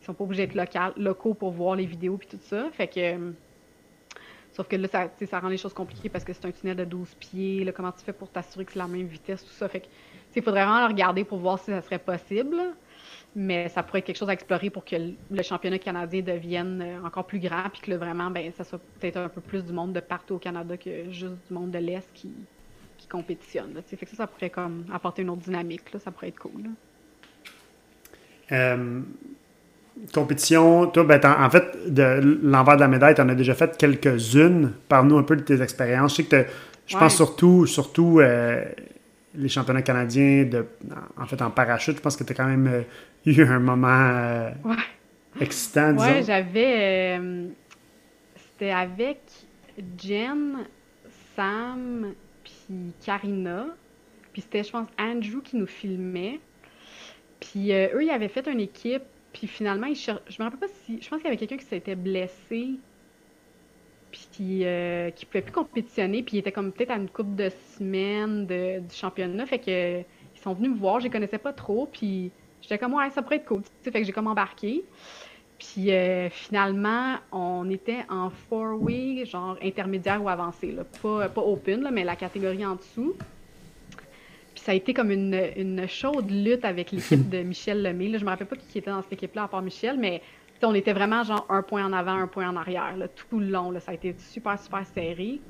ils 0.01 0.05
sont 0.05 0.15
pas 0.15 0.25
obligés 0.25 0.47
d'être 0.47 0.95
locaux 0.97 1.35
pour 1.35 1.51
voir 1.51 1.77
les 1.77 1.87
vidéos 1.87 2.17
puis 2.17 2.29
tout 2.29 2.39
ça. 2.41 2.71
Fait 2.73 2.89
que. 2.89 3.33
Sauf 4.53 4.69
que 4.69 4.77
là, 4.77 4.87
ça, 4.89 5.11
ça 5.27 5.41
rend 5.41 5.49
les 5.49 5.57
choses 5.57 5.73
compliquées 5.73 6.09
parce 6.09 6.25
que 6.25 6.33
c'est 6.33 6.45
un 6.45 6.51
tunnel 6.51 6.77
de 6.77 6.85
12 6.85 7.15
pieds. 7.15 7.65
Là, 7.65 7.73
comment 7.73 7.93
tu 7.93 8.05
fais 8.05 8.13
pour 8.13 8.29
t'assurer 8.29 8.65
que 8.65 8.73
c'est 8.73 8.79
la 8.79 8.87
même 8.87 9.07
vitesse, 9.07 9.45
tout 9.45 9.53
ça? 9.53 9.69
Fait 9.69 9.81
que. 9.81 9.87
Il 10.35 10.43
faudrait 10.43 10.65
vraiment 10.65 10.87
le 10.87 10.93
regarder 10.93 11.25
pour 11.25 11.39
voir 11.39 11.59
si 11.59 11.67
ça 11.67 11.83
serait 11.83 11.99
possible. 11.99 12.57
Mais 13.35 13.69
ça 13.71 13.83
pourrait 13.83 14.01
être 14.01 14.07
quelque 14.07 14.19
chose 14.19 14.29
à 14.29 14.35
explorer 14.35 14.69
pour 14.69 14.85
que 14.85 14.97
le 15.31 15.43
championnat 15.43 15.79
canadien 15.79 16.21
devienne 16.21 16.83
euh, 16.83 17.07
encore 17.07 17.25
plus 17.25 17.39
grand, 17.39 17.71
puis 17.73 17.81
que 17.81 17.93
vraiment, 17.93 18.31
ben, 18.31 18.53
ça 18.53 18.63
soit 18.63 18.81
peut-être 19.01 19.17
un 19.17 19.29
peu 19.29 19.41
plus 19.41 19.65
du 19.65 19.73
monde 19.73 19.95
de 19.95 20.01
partout 20.01 20.35
au 20.35 20.39
Canada 20.39 20.77
que 20.77 21.11
juste 21.11 21.37
du 21.49 21.55
monde 21.55 21.71
de 21.71 21.79
l'Est 21.79 22.09
qui, 22.13 22.31
compétitionne. 23.11 23.75
Là, 23.75 23.83
fait 23.83 23.97
que 23.97 24.09
ça, 24.09 24.17
ça 24.17 24.27
pourrait 24.27 24.49
comme 24.49 24.87
apporter 24.91 25.23
une 25.23 25.31
autre 25.31 25.43
dynamique. 25.43 25.93
Là, 25.93 25.99
ça 25.99 26.11
pourrait 26.11 26.29
être 26.29 26.39
cool. 26.39 26.71
Euh, 28.53 29.03
compétition, 30.13 30.87
toi, 30.87 31.05
ben, 31.05 31.21
en 31.25 31.51
fait, 31.51 31.93
de 31.93 32.39
l'envers 32.43 32.77
de 32.77 32.81
la 32.81 32.89
médaille, 32.89 33.15
tu 33.15 33.21
en 33.21 33.29
as 33.29 33.35
déjà 33.35 33.55
fait 33.55 33.77
quelques-unes. 33.77 34.73
Parle-nous 34.89 35.19
un 35.19 35.23
peu 35.23 35.37
de 35.37 35.43
tes 35.43 35.61
expériences. 35.61 36.13
Je 36.13 36.17
sais 36.17 36.25
que 36.25 36.45
je 36.87 36.97
pense 36.97 37.17
surtout, 37.17 37.67
surtout 37.67 38.21
euh, 38.21 38.65
les 39.35 39.49
championnats 39.49 39.83
canadiens, 39.83 40.45
de, 40.45 40.67
en 41.17 41.27
fait, 41.27 41.41
en 41.43 41.51
parachute. 41.51 41.97
Je 41.97 42.03
pense 42.03 42.17
que 42.17 42.25
tu 42.25 42.33
as 42.33 42.35
quand 42.35 42.47
même 42.47 42.67
euh, 42.67 42.83
eu 43.27 43.43
un 43.45 43.61
moment 43.61 44.51
excitant, 45.41 45.93
disons. 45.93 46.05
Ouais, 46.05 46.23
j'avais. 46.23 47.21
C'était 48.37 48.71
avec 48.71 49.21
Jen, 49.99 50.59
Sam, 51.37 52.13
puis 52.45 52.93
Karina. 53.05 53.67
Puis 54.33 54.43
c'était, 54.43 54.65
je 54.65 54.71
pense, 54.71 54.89
Andrew 54.99 55.43
qui 55.43 55.57
nous 55.57 55.67
filmait. 55.67 56.41
Puis 57.41 57.73
euh, 57.73 57.89
eux, 57.95 58.05
ils 58.05 58.11
avaient 58.11 58.29
fait 58.29 58.47
une 58.47 58.61
équipe. 58.61 59.03
Puis 59.33 59.47
finalement, 59.47 59.87
ils 59.87 59.97
je 59.97 60.13
me 60.13 60.45
rappelle 60.45 60.61
pas 60.61 60.69
si. 60.85 61.01
Je 61.01 61.09
pense 61.09 61.19
qu'il 61.19 61.25
y 61.25 61.29
avait 61.29 61.37
quelqu'un 61.37 61.57
qui 61.57 61.65
s'était 61.65 61.95
blessé. 61.95 62.71
Puis 64.11 64.29
qui 64.31 64.65
euh, 64.65 65.11
qui 65.11 65.25
pouvait 65.25 65.43
plus 65.43 65.53
compétitionner. 65.53 66.23
Puis 66.23 66.37
il 66.37 66.41
était 66.41 66.53
comme 66.53 66.73
peut-être 66.73 66.91
à 66.91 66.97
une 66.97 67.09
coupe 67.09 67.35
de 67.35 67.51
semaines 67.77 68.47
de, 68.47 68.81
du 68.81 68.95
championnat. 68.95 69.47
Fait 69.47 69.59
que 69.59 70.01
ils 70.01 70.41
sont 70.41 70.53
venus 70.53 70.71
me 70.71 70.77
voir. 70.77 71.01
Je 71.01 71.05
les 71.05 71.11
connaissais 71.11 71.39
pas 71.39 71.53
trop. 71.53 71.87
Puis 71.87 72.31
j'étais 72.61 72.79
comme, 72.79 72.95
ouais, 72.95 73.11
ça 73.11 73.23
pourrait 73.23 73.37
être 73.37 73.47
cool. 73.47 73.63
Fait 73.83 73.91
que 73.91 74.05
j'ai 74.05 74.13
comme 74.13 74.27
embarqué. 74.27 74.85
Puis 75.59 75.93
euh, 75.93 76.29
finalement, 76.29 77.17
on 77.31 77.71
était 77.71 78.05
en 78.09 78.31
four-way, 78.31 79.25
genre 79.25 79.57
intermédiaire 79.63 80.23
ou 80.23 80.29
avancé. 80.29 80.75
Pas, 81.01 81.29
pas 81.29 81.41
open, 81.41 81.83
là, 81.83 81.91
mais 81.91 82.03
la 82.05 82.17
catégorie 82.17 82.67
en 82.67 82.75
dessous. 82.75 83.15
Ça 84.63 84.71
a 84.71 84.75
été 84.77 84.95
comme 84.95 85.11
une, 85.11 85.89
chaude 85.89 86.31
lutte 86.31 86.65
avec 86.65 86.93
l'équipe 86.93 87.29
de 87.29 87.43
Michel 87.43 87.83
Lemay. 87.83 88.17
Je 88.17 88.25
me 88.25 88.31
rappelle 88.31 88.47
pas 88.47 88.55
qui 88.55 88.79
était 88.79 88.93
dans 88.93 89.03
cette 89.03 89.15
équipe-là, 89.15 89.43
à 89.43 89.49
part 89.49 89.61
Michel, 89.61 89.99
mais 89.99 90.23
on 90.63 90.73
était 90.73 90.93
vraiment 90.93 91.25
genre 91.25 91.45
un 91.49 91.63
point 91.63 91.85
en 91.85 91.93
avant, 91.93 92.13
un 92.13 92.29
point 92.29 92.49
en 92.49 92.55
arrière, 92.55 92.95
tout 93.17 93.41
le 93.41 93.47
long. 93.47 93.75
Ça 93.81 93.91
a 93.91 93.95
été 93.95 94.15
super, 94.19 94.57
super 94.61 94.87
serré. 94.87 95.41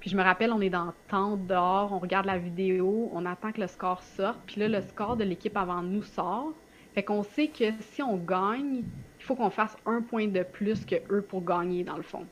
Puis 0.00 0.10
je 0.10 0.16
me 0.16 0.22
rappelle, 0.24 0.50
on 0.52 0.60
est 0.60 0.68
dans 0.68 0.86
le 0.86 0.92
temps 1.08 1.36
dehors, 1.36 1.92
on 1.92 2.00
regarde 2.00 2.26
la 2.26 2.38
vidéo, 2.38 3.08
on 3.14 3.24
attend 3.24 3.52
que 3.52 3.60
le 3.60 3.68
score 3.68 4.02
sorte. 4.02 4.40
Puis 4.46 4.60
là, 4.60 4.66
le 4.66 4.80
score 4.80 5.16
de 5.16 5.22
l'équipe 5.22 5.56
avant 5.56 5.82
nous 5.82 6.02
sort. 6.02 6.52
Fait 6.92 7.04
qu'on 7.04 7.22
sait 7.22 7.46
que 7.46 7.66
si 7.78 8.02
on 8.02 8.16
gagne, 8.16 8.82
il 9.18 9.24
faut 9.24 9.36
qu'on 9.36 9.50
fasse 9.50 9.76
un 9.86 10.02
point 10.02 10.26
de 10.26 10.42
plus 10.42 10.84
que 10.84 10.96
eux 11.08 11.22
pour 11.22 11.44
gagner, 11.44 11.84
dans 11.84 11.96
le 11.96 12.02
fond. 12.02 12.26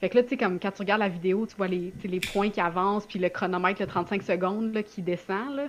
Fait 0.00 0.08
que 0.08 0.16
là, 0.16 0.22
tu 0.22 0.30
sais, 0.30 0.36
comme 0.36 0.60
quand 0.60 0.70
tu 0.70 0.82
regardes 0.82 1.00
la 1.00 1.08
vidéo, 1.08 1.46
tu 1.46 1.56
vois 1.56 1.66
les, 1.66 1.92
les 2.04 2.20
points 2.20 2.50
qui 2.50 2.60
avancent, 2.60 3.06
puis 3.06 3.18
le 3.18 3.28
chronomètre, 3.28 3.80
le 3.80 3.86
35 3.86 4.22
secondes, 4.22 4.72
là, 4.72 4.82
qui 4.82 5.02
descend, 5.02 5.56
là. 5.56 5.68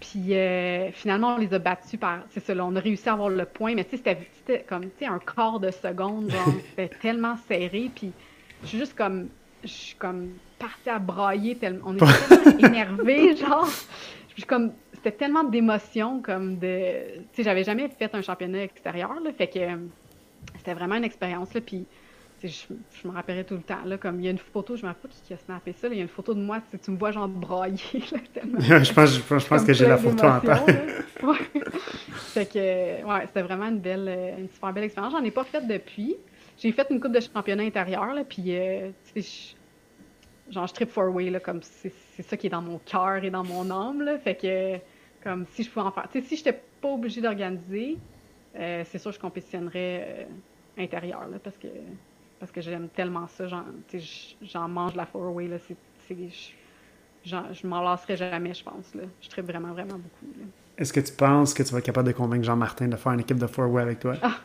Puis 0.00 0.34
euh, 0.34 0.90
finalement, 0.92 1.34
on 1.34 1.38
les 1.38 1.52
a 1.52 1.58
battus 1.58 2.00
par. 2.00 2.20
C'est 2.30 2.40
ça, 2.40 2.54
là, 2.54 2.64
on 2.64 2.74
a 2.74 2.80
réussi 2.80 3.08
à 3.08 3.12
avoir 3.12 3.28
le 3.28 3.44
point, 3.44 3.74
mais 3.74 3.84
tu 3.84 3.96
sais, 3.98 4.16
c'était 4.34 4.64
comme 4.66 4.84
tu 4.84 4.90
sais, 5.00 5.06
un 5.06 5.18
quart 5.18 5.60
de 5.60 5.70
seconde, 5.70 6.30
genre, 6.30 6.54
c'était 6.70 6.88
tellement 6.88 7.36
serré. 7.48 7.90
Puis 7.94 8.12
je 8.62 8.68
suis 8.68 8.78
juste 8.78 8.96
comme. 8.96 9.28
Je 9.62 9.68
suis 9.68 9.94
comme 9.96 10.30
partie 10.58 10.88
à 10.88 10.98
brailler 10.98 11.54
tellement. 11.54 11.82
On 11.84 11.94
était 11.96 12.06
tellement 12.28 12.66
énervés, 12.66 13.36
genre. 13.36 13.68
Je 14.36 14.44
comme. 14.46 14.72
C'était 14.94 15.12
tellement 15.12 15.44
d'émotions, 15.44 16.22
comme 16.22 16.58
de. 16.58 16.92
Tu 17.32 17.36
sais, 17.36 17.42
j'avais 17.42 17.64
jamais 17.64 17.88
fait 17.88 18.14
un 18.14 18.22
championnat 18.22 18.64
extérieur, 18.64 19.14
là. 19.22 19.32
Fait 19.32 19.48
que 19.48 19.60
c'était 20.56 20.74
vraiment 20.74 20.94
une 20.94 21.04
expérience, 21.04 21.52
là. 21.52 21.60
Puis 21.60 21.84
je, 22.48 23.08
me 23.08 23.12
rappellerai 23.12 23.44
tout 23.44 23.54
le 23.54 23.62
temps. 23.62 23.84
Là, 23.84 23.98
comme 23.98 24.20
il 24.20 24.24
y 24.24 24.28
a 24.28 24.30
une 24.30 24.38
photo, 24.38 24.76
je 24.76 24.82
me 24.82 24.88
rappelle 24.88 25.10
pas 25.10 25.16
qui 25.26 25.34
a 25.34 25.38
snappé 25.38 25.72
ça. 25.72 25.88
il 25.88 25.96
y 25.96 25.98
a 25.98 26.02
une 26.02 26.08
photo 26.08 26.34
de 26.34 26.40
moi, 26.40 26.60
tu 26.82 26.90
me 26.90 26.96
vois 26.96 27.10
genre 27.10 27.28
brailler. 27.28 27.78
je 27.92 28.92
pense, 28.92 29.14
je, 29.14 29.46
pense 29.46 29.64
que 29.64 29.72
j'ai 29.72 29.86
la 29.86 29.98
photo 29.98 30.24
en 30.24 30.40
tête. 30.40 31.04
ouais. 31.22 31.62
fait 32.12 32.46
que, 32.46 33.04
ouais, 33.04 33.26
c'était 33.26 33.42
vraiment 33.42 33.66
une 33.66 33.80
belle, 33.80 34.36
une 34.38 34.48
super 34.48 34.72
belle 34.72 34.84
expérience. 34.84 35.12
J'en 35.12 35.22
ai 35.22 35.30
pas 35.30 35.44
faite 35.44 35.66
depuis. 35.66 36.16
J'ai 36.58 36.72
fait 36.72 36.86
une 36.90 37.00
coupe 37.00 37.12
de 37.12 37.20
championnat 37.20 37.62
intérieur, 37.62 38.12
là, 38.12 38.22
puis 38.22 38.44
euh, 38.48 38.90
tu 39.14 39.22
sais, 39.22 39.56
genre 40.50 40.66
je 40.66 40.74
trip 40.74 40.90
four 40.90 41.14
way, 41.14 41.30
là, 41.30 41.40
comme 41.40 41.60
c'est 41.62 42.22
ça 42.22 42.36
qui 42.36 42.48
est 42.48 42.50
dans 42.50 42.60
mon 42.60 42.78
cœur 42.78 43.24
et 43.24 43.30
dans 43.30 43.44
mon 43.44 43.70
âme, 43.70 44.02
là. 44.02 44.18
Fait 44.18 44.34
que, 44.34 44.76
comme 45.22 45.46
si 45.52 45.62
je 45.62 45.70
pouvais 45.70 45.86
en 45.86 45.90
faire. 45.90 46.08
Tu 46.12 46.20
sais, 46.20 46.26
si 46.26 46.36
j'étais 46.36 46.60
pas 46.80 46.88
obligée 46.88 47.22
d'organiser, 47.22 47.96
euh, 48.56 48.82
c'est 48.86 48.98
sûr 48.98 49.10
que 49.10 49.16
je 49.16 49.20
compétitionnerais 49.20 50.04
euh, 50.06 50.24
intérieur, 50.82 51.26
là, 51.28 51.38
parce 51.42 51.56
que 51.56 51.68
parce 52.40 52.50
que 52.50 52.60
j'aime 52.62 52.88
tellement 52.88 53.28
ça. 53.28 53.46
J'en 54.42 54.68
mange 54.68 54.96
la 54.96 55.06
four-way. 55.06 55.48
Je 57.22 57.66
m'en 57.66 57.82
lasserai 57.82 58.16
jamais, 58.16 58.54
je 58.54 58.64
pense. 58.64 58.94
Là. 58.94 59.02
Je 59.20 59.28
traite 59.28 59.44
vraiment, 59.44 59.72
vraiment 59.72 59.98
beaucoup. 59.98 60.32
Est-ce 60.78 60.92
que 60.92 61.00
tu 61.00 61.12
penses 61.12 61.52
que 61.52 61.62
tu 61.62 61.70
vas 61.72 61.78
être 61.78 61.84
capable 61.84 62.08
de 62.08 62.12
convaincre 62.12 62.44
Jean-Martin 62.44 62.88
de 62.88 62.96
faire 62.96 63.12
une 63.12 63.20
équipe 63.20 63.38
de 63.38 63.46
four-way 63.46 63.82
avec 63.82 64.00
toi? 64.00 64.14
Ah! 64.22 64.38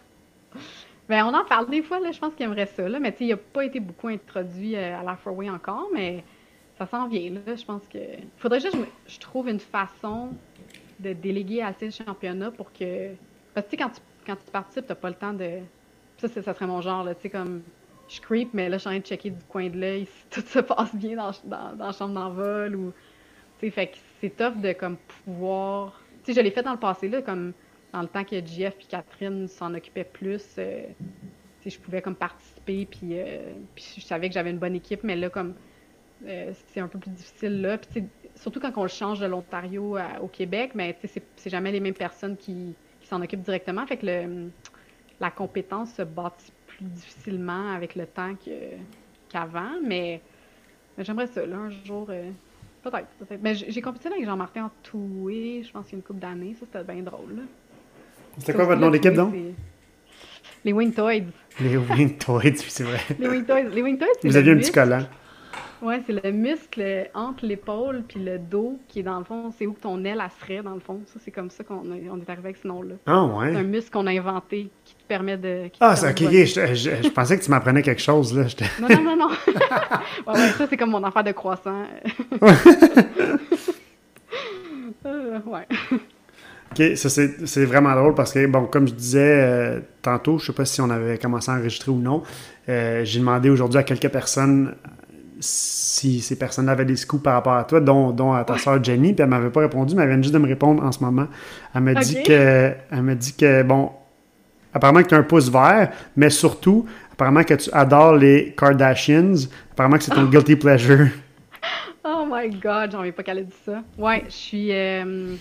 Ben, 1.08 1.24
on 1.24 1.34
en 1.34 1.46
parle 1.46 1.70
des 1.70 1.84
fois, 1.84 2.00
là, 2.00 2.12
je 2.12 2.20
pense 2.20 2.34
qu'il 2.34 2.46
aimerait 2.46 2.66
ça. 2.66 2.90
Là, 2.90 3.00
mais 3.00 3.16
il 3.20 3.30
n'a 3.30 3.38
pas 3.38 3.64
été 3.64 3.80
beaucoup 3.80 4.08
introduit 4.08 4.76
euh, 4.76 5.00
à 5.00 5.04
la 5.04 5.16
four-way 5.16 5.50
encore, 5.50 5.88
mais 5.94 6.24
ça 6.78 6.88
s'en 6.88 7.08
vient. 7.08 7.30
Là, 7.30 7.56
je 7.56 7.64
pense 7.64 7.84
que. 7.88 8.00
faudrait 8.38 8.60
juste 8.60 8.76
que 8.76 8.88
je, 9.08 9.20
trouve 9.20 9.48
une 9.48 9.60
façon 9.60 10.30
de 11.00 11.14
déléguer 11.14 11.62
assez 11.62 11.86
le 11.86 11.92
championnat 11.92 12.52
pour 12.52 12.74
que. 12.74 13.12
Parce 13.54 13.68
que 13.68 13.76
quand 13.76 13.90
tu, 13.90 14.02
quand 14.26 14.36
tu 14.36 14.52
participes, 14.52 14.88
tu 14.88 14.92
n'as 14.92 14.96
pas 14.96 15.10
le 15.10 15.16
temps 15.16 15.34
de. 15.34 15.60
Ça, 16.18 16.28
ça 16.28 16.42
serait 16.54 16.68
mon 16.68 16.82
genre, 16.82 17.04
là, 17.04 17.14
tu 17.14 17.24
sais, 17.24 17.30
comme 17.30 17.62
je 18.08 18.22
creep, 18.22 18.54
mais 18.54 18.70
là, 18.70 18.78
je 18.78 18.82
suis 18.82 18.88
en 18.88 18.92
train 18.92 19.00
de 19.00 19.06
checker 19.06 19.30
du 19.32 19.44
coin 19.46 19.70
de 19.70 19.78
l'œil 19.78 20.06
si 20.06 20.26
tout 20.30 20.48
se 20.48 20.60
passe 20.60 20.96
bien 20.96 21.16
dans, 21.16 21.32
dans, 21.46 21.76
la 21.78 21.92
chambre 21.92 22.14
d'envol 22.14 22.76
ou. 22.76 22.94
Tu 23.60 23.68
sais, 23.68 23.72
fait 23.72 23.88
que 23.88 23.98
c'est 24.20 24.36
tough 24.36 24.60
de 24.62 24.74
comme 24.74 24.98
pouvoir. 25.26 26.02
Tu 26.24 26.34
sais, 26.34 26.40
je 26.40 26.44
l'ai 26.44 26.52
fait 26.52 26.64
dans 26.64 26.74
le 26.74 26.80
passé, 26.80 27.08
là, 27.08 27.22
comme 27.22 27.54
dans 27.94 28.02
le 28.02 28.08
temps 28.08 28.24
que 28.24 28.46
Jeff 28.46 28.76
et 28.82 28.86
Catherine 28.88 29.48
s'en 29.48 29.74
occupaient 29.74 30.04
plus. 30.04 30.44
Euh, 30.58 30.84
je 31.66 31.80
pouvais 31.80 32.02
comme 32.02 32.16
participer, 32.16 32.86
puis, 32.86 33.14
euh, 33.14 33.54
puis 33.74 33.96
je 33.98 34.02
savais 34.02 34.28
que 34.28 34.36
j'avais 34.36 34.52
une 34.52 34.60
bonne 34.60 34.76
équipe, 34.76 35.04
mais 35.04 35.16
là, 35.16 35.30
comme. 35.30 35.56
Euh, 36.28 36.54
c'est 36.68 36.80
un 36.80 36.88
peu 36.88 37.00
plus 37.00 37.12
difficile 37.12 37.62
là. 37.62 37.78
Puis, 37.78 38.06
surtout 38.36 38.60
quand 38.60 38.72
on 38.78 38.88
change 38.88 39.20
de 39.20 39.26
l'Ontario 39.26 39.98
au 40.22 40.28
Québec, 40.28 40.72
mais 40.76 40.98
c'est 41.04 41.50
jamais 41.50 41.72
les 41.72 41.80
mêmes 41.80 41.94
personnes 41.94 42.38
qui, 42.38 42.74
qui 43.02 43.08
s'en 43.08 43.22
occupent 43.22 43.42
directement. 43.42 43.86
Fait 43.86 43.98
que 43.98 44.50
la 45.20 45.32
compétence 45.32 45.94
se 45.94 46.02
bâtit 46.02 46.52
plus 46.78 46.86
difficilement 46.86 47.74
avec 47.74 47.96
le 47.96 48.06
temps 48.06 48.34
qu'avant, 49.30 49.72
mais, 49.84 50.22
j'aimerais 50.98 51.28
ça, 51.28 51.46
là, 51.46 51.58
un 51.58 51.70
jour. 51.86 52.08
Euh, 52.10 52.30
peut-être, 52.84 53.08
peut-être. 53.20 53.42
Mais 53.42 53.56
j'ai 53.56 53.82
compétitionné 53.82 54.18
avec 54.18 54.28
Jean-Martin 54.28 54.66
en 54.66 54.72
Toué, 54.84 55.64
je 55.66 55.72
pense 55.72 55.86
qu'il 55.86 55.94
y 55.94 55.96
a 55.96 56.00
une 56.00 56.04
couple 56.04 56.20
d'années. 56.20 56.56
Ça, 56.60 56.66
c'était 56.72 56.94
bien 56.94 57.04
drôle. 57.04 57.44
C'était 58.38 58.54
quoi 58.54 58.66
votre 58.66 58.82
nom 58.82 58.90
d'équipe, 58.90 59.14
donc? 59.14 59.34
Les 60.64 60.74
Wingtoids. 60.74 61.32
Les 61.62 61.78
Wingtoids, 61.78 62.56
c'est 62.68 62.84
vrai. 62.84 63.00
les 63.20 63.28
Wingtoids, 63.28 63.64
les 63.64 63.82
Wingtoids 63.82 64.08
Vous 64.24 64.36
aviez 64.36 64.52
un 64.52 64.58
petit 64.58 64.72
collant. 64.72 65.06
Ouais, 65.82 66.02
c'est 66.06 66.24
le 66.24 66.32
muscle 66.32 67.10
entre 67.14 67.46
l'épaule 67.46 68.04
puis 68.08 68.24
le 68.24 68.40
dos 68.40 68.80
qui 68.88 69.00
est 69.00 69.04
dans 69.04 69.20
le 69.20 69.26
fond, 69.26 69.52
c'est 69.58 69.66
où 69.66 69.74
que 69.74 69.82
ton 69.82 70.04
aile 70.06 70.22
a 70.22 70.30
serait 70.42 70.64
dans 70.64 70.74
le 70.74 70.80
fond. 70.80 71.02
Ça, 71.06 71.20
c'est 71.24 71.32
comme 71.32 71.50
ça 71.50 71.64
qu'on 71.64 71.84
on 71.86 72.20
est 72.20 72.30
arrivé 72.30 72.46
avec 72.46 72.58
ce 72.58 72.68
nom-là. 72.68 72.96
Ah 73.06 73.26
ouais. 73.26 73.52
C'est 73.52 73.60
un 73.60 73.64
muscle 73.64 73.92
qu'on 73.92 74.08
a 74.08 74.12
inventé 74.12 74.70
qui 74.86 74.96
te 74.96 75.04
permet 75.08 75.38
de. 75.38 75.70
ah, 75.80 75.96
c'est 75.96 76.12
ok, 76.12 76.30
je, 76.32 76.76
je, 76.76 77.10
pensais 77.10 77.38
que 77.38 77.44
tu 77.44 77.50
m'apprenais 77.50 77.82
quelque 77.82 78.02
chose 78.02 78.36
là. 78.36 78.46
non, 78.82 78.88
non, 78.90 79.04
non, 79.04 79.16
non. 79.16 79.30
ouais, 80.28 80.50
ça 80.58 80.68
c'est 80.70 80.78
comme 80.78 80.92
mon 80.92 81.04
affaire 81.04 81.24
de 81.24 81.32
croissant. 81.32 81.84
euh, 85.06 85.40
ouais. 85.46 85.68
OK, 86.72 86.98
ça 86.98 87.10
c'est 87.10 87.66
vraiment 87.66 87.96
drôle 87.96 88.16
parce 88.16 88.34
que, 88.34 88.46
bon, 88.48 88.66
comme 88.66 88.88
je 88.88 88.94
disais 88.94 89.44
euh, 89.44 89.80
tantôt, 90.02 90.38
je 90.40 90.48
sais 90.48 90.54
pas 90.54 90.66
si 90.66 90.82
on 90.82 90.90
avait 90.90 91.18
commencé 91.18 91.50
à 91.52 91.56
enregistrer 91.56 91.92
ou 91.92 92.00
non, 92.00 92.24
euh, 92.68 93.06
j'ai 93.06 93.20
demandé 93.20 93.50
aujourd'hui 93.50 93.80
à 93.80 93.84
quelques 93.84 94.10
personnes 94.10 94.76
si 95.40 96.22
ces 96.22 96.38
personnes 96.38 96.70
avaient 96.70 96.86
des 96.86 96.96
scoops 96.96 97.24
par 97.24 97.34
rapport 97.34 97.56
à 97.56 97.64
toi, 97.64 97.80
dont, 97.80 98.12
dont 98.12 98.34
à 98.34 98.44
ta 98.44 98.58
soeur 98.58 98.84
Jenny, 98.84 99.14
puis 99.14 99.24
elle 99.24 99.30
m'avait 99.30 99.50
pas 99.50 99.62
répondu, 99.62 99.96
mais 99.96 100.04
elle 100.04 100.10
vient 100.10 100.22
juste 100.22 100.34
de 100.34 100.40
me 100.40 100.48
répondre 100.48 100.84
en 100.84 100.92
ce 100.92 101.04
moment. 101.04 101.28
Elle 101.74 101.82
m'a 101.82 101.96
dit 101.96 102.24
que, 102.24 102.74
elle 102.92 103.02
m'a 103.02 103.16
dit 103.16 103.34
que, 103.34 103.64
bon, 103.64 103.92
apparemment 104.74 105.02
que 105.04 105.08
tu 105.08 105.16
as 105.16 105.20
un 105.20 105.24
pouce 105.24 105.50
vert, 105.50 105.92
mais 106.16 106.30
surtout, 106.30 106.86
apparemment 107.12 107.44
que 107.44 107.54
tu 107.54 107.70
adores 107.74 108.16
les 108.16 108.54
Kardashians, 108.58 109.48
apparemment 109.72 109.98
que 109.98 110.04
c'est 110.04 110.12
ton 110.12 110.26
guilty 110.26 110.56
pleasure. 110.56 111.08
Oh 112.08 112.24
my 112.30 112.50
god, 112.50 112.92
j'en 112.92 113.04
ai 113.04 113.12
pas 113.12 113.24
qu'elle 113.24 113.40
ait 113.40 113.44
dit 113.44 113.56
ça. 113.66 113.82
Ouais, 113.98 114.24
je 114.28 114.32
suis. 114.32 114.72
Euh, 114.72 115.36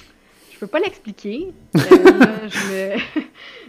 je 0.51 0.59
peux 0.59 0.66
pas 0.66 0.80
l'expliquer. 0.80 1.53
Euh, 1.76 1.80
je 2.49 2.72
me. 2.72 3.22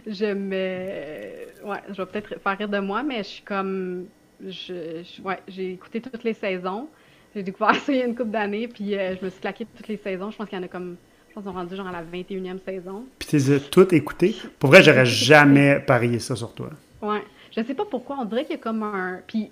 je 0.14 0.34
me. 0.34 1.68
Ouais, 1.70 1.82
je 1.90 1.94
vais 2.02 2.06
peut-être 2.06 2.40
faire 2.42 2.58
rire 2.58 2.70
de 2.70 2.80
moi, 2.80 3.04
mais 3.04 3.18
je 3.18 3.28
suis 3.28 3.44
comme 3.44 4.06
je, 4.42 5.22
ouais, 5.22 5.40
j'ai 5.48 5.74
écouté 5.74 6.02
toutes 6.02 6.24
les 6.24 6.34
saisons. 6.34 6.88
J'ai 7.36 7.44
découvert 7.44 7.76
ça 7.86 7.92
il 7.92 8.00
y 8.00 8.02
a 8.02 8.06
une 8.06 8.16
couple 8.16 8.32
d'années, 8.32 8.68
puis 8.68 8.96
euh, 8.96 9.16
je 9.20 9.26
me 9.26 9.30
suis 9.30 9.42
claqué 9.42 9.66
toutes 9.66 9.88
les 9.88 9.98
saisons. 9.98 10.32
Je 10.32 10.38
pense 10.38 10.48
qu'il 10.48 10.58
y 10.58 10.62
en 10.62 10.66
a 10.66 10.68
comme. 10.68 10.98
Je 11.30 11.34
pense 11.34 11.44
qu'on 11.44 11.52
est 11.52 11.54
rendu 11.54 11.76
genre 11.76 11.88
à 11.88 11.92
la 11.92 12.04
21e 12.04 12.60
saison. 12.64 13.06
Puis 13.20 13.28
tu 13.28 13.36
les 13.36 13.52
as 13.52 13.60
toutes 13.60 13.92
écoutées? 13.92 14.36
Pour 14.58 14.70
vrai, 14.70 14.82
j'aurais 14.82 15.06
jamais 15.06 15.82
parié 15.82 16.20
ça 16.20 16.36
sur 16.36 16.54
toi. 16.54 16.70
Ouais. 17.02 17.22
Je 17.56 17.62
sais 17.64 17.74
pas 17.74 17.86
pourquoi. 17.86 18.18
On 18.22 18.26
dirait 18.26 18.44
qu'il 18.44 18.56
y 18.56 18.60
a 18.60 18.62
comme 18.62 18.84
un. 18.84 19.22
Puis, 19.28 19.52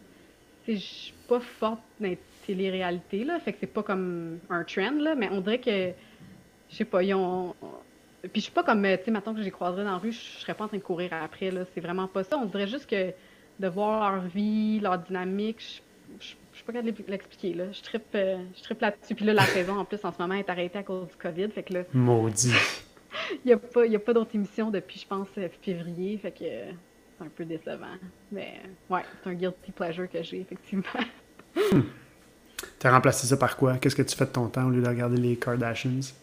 je 0.68 0.76
suis 0.76 1.14
pas 1.28 1.42
forte 1.42 1.82
dans 2.00 2.08
les 2.08 2.18
télé-réalité, 2.46 3.24
là. 3.24 3.40
Fait 3.40 3.54
que 3.54 3.60
c'est 3.62 3.68
pas 3.68 3.84
comme 3.84 4.40
un 4.50 4.64
trend, 4.64 5.00
là. 5.00 5.16
Mais 5.16 5.30
on 5.32 5.42
dirait 5.42 5.60
que. 5.60 5.92
Je 6.70 6.76
sais 6.76 6.86
pas, 6.86 7.04
ils 7.04 7.14
ont. 7.14 7.56
Puis 8.22 8.32
je 8.36 8.40
suis 8.42 8.52
pas 8.52 8.64
comme, 8.64 8.84
tu 8.84 9.04
sais, 9.04 9.12
maintenant 9.12 9.34
que 9.34 9.44
j'ai 9.44 9.52
croisé 9.52 9.84
dans 9.84 9.92
la 9.92 9.98
rue, 9.98 10.14
je 10.14 10.40
serais 10.40 10.54
pas 10.54 10.64
en 10.64 10.68
train 10.70 10.78
de 10.78 10.84
courir 10.84 11.12
après, 11.14 11.52
là. 11.52 11.62
C'est 11.74 11.82
vraiment 11.82 12.08
pas 12.08 12.24
ça. 12.24 12.38
On 12.38 12.46
dirait 12.46 12.68
juste 12.68 12.90
que 12.90 13.12
de 13.60 13.68
voir 13.68 14.14
leur 14.14 14.24
vie, 14.24 14.80
leur 14.80 14.98
dynamique. 14.98 15.82
Je, 16.20 16.26
je, 16.26 16.56
suis 16.56 16.64
pas 16.66 16.74
capable 16.74 16.94
de 16.94 17.04
l'expliquer. 17.08 17.54
Là. 17.54 17.72
Je 17.72 17.82
tripe, 17.82 18.04
euh, 18.16 18.38
je 18.56 18.74
là-dessus. 18.80 19.16
Puis 19.16 19.26
là, 19.26 19.34
la 19.34 19.46
saison, 19.46 19.78
en 19.78 19.86
plus, 19.86 20.04
en 20.04 20.12
ce 20.12 20.22
moment, 20.22 20.36
est 20.36 20.50
arrêtée 20.50 20.80
à 20.80 20.84
cause 20.84 21.08
du 21.08 21.16
COVID. 21.16 21.50
Fait 21.50 21.64
que 21.64 21.74
là. 21.74 21.84
Maudit. 21.94 22.54
Il 23.46 23.48
n'y 23.48 23.54
a 23.54 23.58
pas, 23.58 23.86
y 23.86 23.96
a 23.96 24.00
pas 24.00 24.14
d'autres 24.14 24.36
émissions 24.36 24.72
depuis, 24.72 25.00
je 25.00 25.08
pense, 25.08 25.28
euh, 25.38 25.48
février. 25.62 26.18
Fait 26.18 26.32
que 26.32 26.40
c'est 26.40 27.24
un 27.24 27.30
peu 27.36 27.46
décevant. 27.46 27.98
Mais 28.32 28.60
ouais, 28.90 29.02
c'est 29.24 29.30
un 29.30 29.34
guilty 29.34 29.72
pleasure 29.72 30.10
que 30.10 30.24
j'ai, 30.24 30.42
effectivement. 30.42 30.84
hmm. 31.56 31.82
T'as 32.80 32.92
remplacé 32.92 33.28
ça 33.28 33.38
par 33.38 33.58
quoi? 33.58 33.78
Qu'est-ce 33.78 33.96
que 33.96 34.02
tu 34.02 34.16
fais 34.16 34.26
de 34.26 34.32
ton 34.32 34.48
temps 34.48 34.66
au 34.68 34.70
lieu 34.70 34.82
de 34.82 34.88
regarder 34.88 35.18
les 35.18 35.36
Kardashians? 35.36 36.14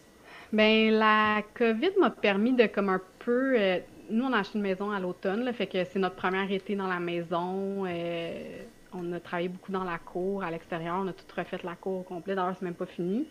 Ben, 0.51 0.91
la 0.91 1.43
COVID 1.55 1.91
m'a 1.99 2.09
permis 2.09 2.53
de, 2.53 2.65
comme 2.65 2.89
un 2.89 3.01
peu. 3.19 3.55
Euh, 3.57 3.79
nous, 4.11 4.25
on 4.25 4.33
a 4.33 4.39
acheté 4.39 4.57
une 4.57 4.63
maison 4.63 4.91
à 4.91 4.99
l'automne, 4.99 5.51
fait 5.53 5.67
que 5.67 5.83
c'est 5.83 5.99
notre 5.99 6.15
première 6.15 6.51
été 6.51 6.75
dans 6.75 6.87
la 6.87 6.99
maison. 6.99 7.85
Euh, 7.85 8.63
on 8.93 9.11
a 9.13 9.19
travaillé 9.19 9.47
beaucoup 9.47 9.71
dans 9.71 9.83
la 9.83 9.97
cour, 9.97 10.43
à 10.43 10.51
l'extérieur. 10.51 10.97
On 11.01 11.07
a 11.07 11.13
tout 11.13 11.25
refait 11.35 11.59
la 11.63 11.75
cour 11.75 11.99
au 11.99 12.03
complet. 12.03 12.35
D'ailleurs, 12.35 12.55
c'est 12.57 12.65
même 12.65 12.75
pas 12.75 12.85
fini. 12.85 13.25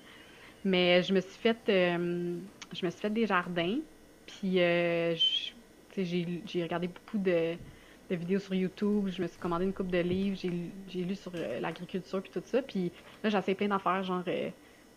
Mais 0.64 1.02
je 1.02 1.12
me 1.12 1.20
suis 1.20 1.38
fait, 1.38 1.58
euh, 1.68 2.36
je 2.72 2.84
me 2.84 2.90
suis 2.90 3.10
des 3.10 3.26
jardins. 3.26 3.78
Puis, 4.26 4.60
euh, 4.60 5.14
j'ai 5.96 6.62
regardé 6.62 6.88
beaucoup 6.88 7.18
de, 7.18 7.56
vidéos 8.10 8.40
sur 8.40 8.54
YouTube. 8.54 9.08
Je 9.08 9.22
me 9.22 9.26
suis 9.26 9.38
commandé 9.38 9.64
une 9.64 9.72
coupe 9.72 9.90
de 9.90 9.98
livres. 9.98 10.36
J'ai 10.36 11.04
lu 11.04 11.14
sur 11.14 11.32
l'agriculture 11.60 12.22
puis 12.22 12.30
tout 12.32 12.42
ça. 12.44 12.62
Puis 12.62 12.90
là, 13.22 13.30
j'ai 13.30 13.38
essayé 13.38 13.54
plein 13.54 13.68
d'affaires, 13.68 14.02
genre 14.02 14.24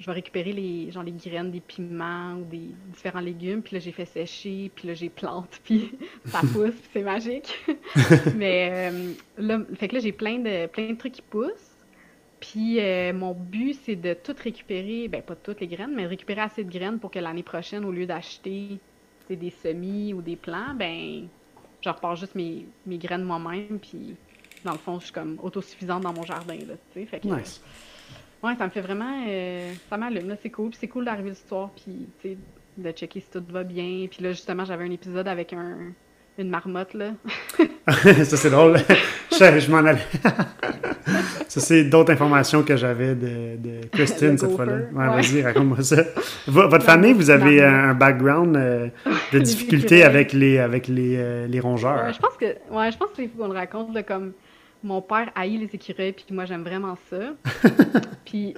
je 0.04 0.08
vais 0.08 0.16
récupérer 0.16 0.52
les, 0.52 0.92
genre, 0.92 1.04
les 1.04 1.14
graines 1.14 1.50
des 1.50 1.62
piments 1.62 2.34
ou 2.34 2.44
des 2.44 2.72
différents 2.94 3.22
légumes, 3.22 3.62
puis 3.62 3.78
là, 3.78 3.80
j'ai 3.80 3.94
fait 3.94 4.04
sécher, 4.04 4.70
puis 4.76 4.90
là, 4.90 4.94
j'ai 4.94 5.08
plante, 5.08 5.62
puis 5.64 5.94
ça 6.26 6.42
pousse, 6.42 6.76
puis 6.76 6.90
c'est 6.92 7.04
magique. 7.04 7.58
Mais 8.36 8.92
euh, 8.92 9.14
là, 9.38 9.62
fait 9.76 9.88
que 9.88 9.96
là, 9.96 10.02
j'ai 10.02 10.12
plein 10.12 10.40
de, 10.40 10.68
plein 10.68 10.90
de 10.92 10.98
trucs 10.98 11.14
qui 11.14 11.22
poussent. 11.22 11.78
Puis 12.42 12.82
euh, 12.82 13.14
mon 13.14 13.34
but, 13.34 13.80
c'est 13.86 13.96
de 13.96 14.14
tout 14.14 14.36
récupérer, 14.38 15.08
ben 15.08 15.22
pas 15.22 15.36
toutes 15.38 15.62
les 15.62 15.68
graines, 15.68 15.96
mais 15.96 16.06
récupérer 16.06 16.42
assez 16.42 16.66
de 16.66 16.70
graines 16.70 17.00
pour 17.00 17.10
que 17.10 17.20
l'année 17.20 17.42
prochaine, 17.44 17.86
au 17.86 17.92
lieu 17.92 18.06
d'acheter 18.06 18.80
des 19.30 19.52
semis 19.52 20.14
ou 20.14 20.22
des 20.22 20.36
plants, 20.36 20.74
ben 20.76 21.28
je 21.80 21.90
repars 21.90 22.18
juste 22.18 22.36
mes, 22.36 22.66
mes 22.86 22.98
graines 22.98 23.24
moi-même, 23.24 23.80
puis 23.80 24.18
dans 24.66 24.74
le 24.74 24.78
fond, 24.78 25.00
je 25.00 25.06
suis 25.06 25.14
comme 25.14 25.40
autosuffisante 25.42 26.04
dans 26.04 26.12
mon 26.12 26.24
jardin, 26.24 26.56
là, 26.56 26.74
tu 26.92 27.00
sais. 27.00 27.06
Fait 27.06 27.22
que, 27.22 27.28
nice. 27.28 27.62
Ouais, 28.44 28.56
ça 28.58 28.66
me 28.66 28.70
fait 28.72 28.82
vraiment. 28.82 29.24
Euh, 29.28 29.72
ça 29.90 29.98
m'allume, 29.98 30.28
là, 30.28 30.36
c'est 30.42 30.50
cool. 30.50 30.70
Puis 30.70 30.80
c'est 30.82 30.88
cool 30.88 31.06
d'arriver 31.06 31.30
le 31.30 31.36
soir, 31.48 31.70
puis, 31.76 32.10
tu 32.22 32.30
sais, 32.30 32.38
de 32.78 32.92
checker 32.92 33.22
si 33.22 33.30
tout 33.32 33.44
va 33.50 33.64
bien. 33.64 34.08
Puis 34.12 34.22
là, 34.22 34.32
justement, 34.32 34.66
j'avais 34.66 34.84
un 34.84 34.92
épisode 34.92 35.28
avec 35.28 35.54
un, 35.54 35.78
une 36.38 36.50
marmotte, 36.50 36.94
là. 36.94 37.12
ça, 37.88 38.38
c'est 38.38 38.50
drôle. 38.50 38.78
je, 39.32 39.60
je 39.60 39.72
m'en 39.72 39.78
allais. 39.78 40.02
ça, 41.48 41.60
c'est 41.60 41.84
d'autres 41.84 42.12
informations 42.12 42.64
que 42.64 42.76
j'avais 42.76 43.16
de, 43.16 43.58
de 43.58 43.88
Christine 43.92 44.38
cette 44.38 44.56
fois-là. 44.56 44.78
Ouais, 44.92 45.08
vas-y, 45.08 45.42
raconte-moi 45.42 45.82
ça. 45.84 46.04
votre 46.48 46.84
famille, 46.84 47.14
vous 47.14 47.30
avez 47.30 47.64
un 47.64 47.94
background 47.94 48.58
euh, 48.58 48.88
de 49.32 49.40
difficulté 49.40 50.04
avec 50.04 50.34
les, 50.34 50.60
avec 50.60 50.88
les, 50.88 51.16
euh, 51.18 51.48
les 51.48 51.60
rongeurs. 51.60 52.04
Ouais, 52.04 52.14
je 52.14 52.20
pense 52.20 52.36
que, 52.38 52.46
ouais, 52.46 52.92
je 52.92 52.98
pense 52.98 53.12
qu'il 53.16 53.30
faut 53.30 53.44
qu'on 53.44 53.48
le 53.48 53.58
raconte, 53.58 53.94
là, 53.94 54.04
comme 54.04 54.34
mon 54.84 55.02
père 55.02 55.32
haït 55.36 55.58
les 55.58 55.74
écureuils, 55.74 56.14
puis 56.14 56.26
moi, 56.32 56.46
j'aime 56.46 56.64
vraiment 56.64 56.96
ça. 57.10 57.34
puis 58.26 58.54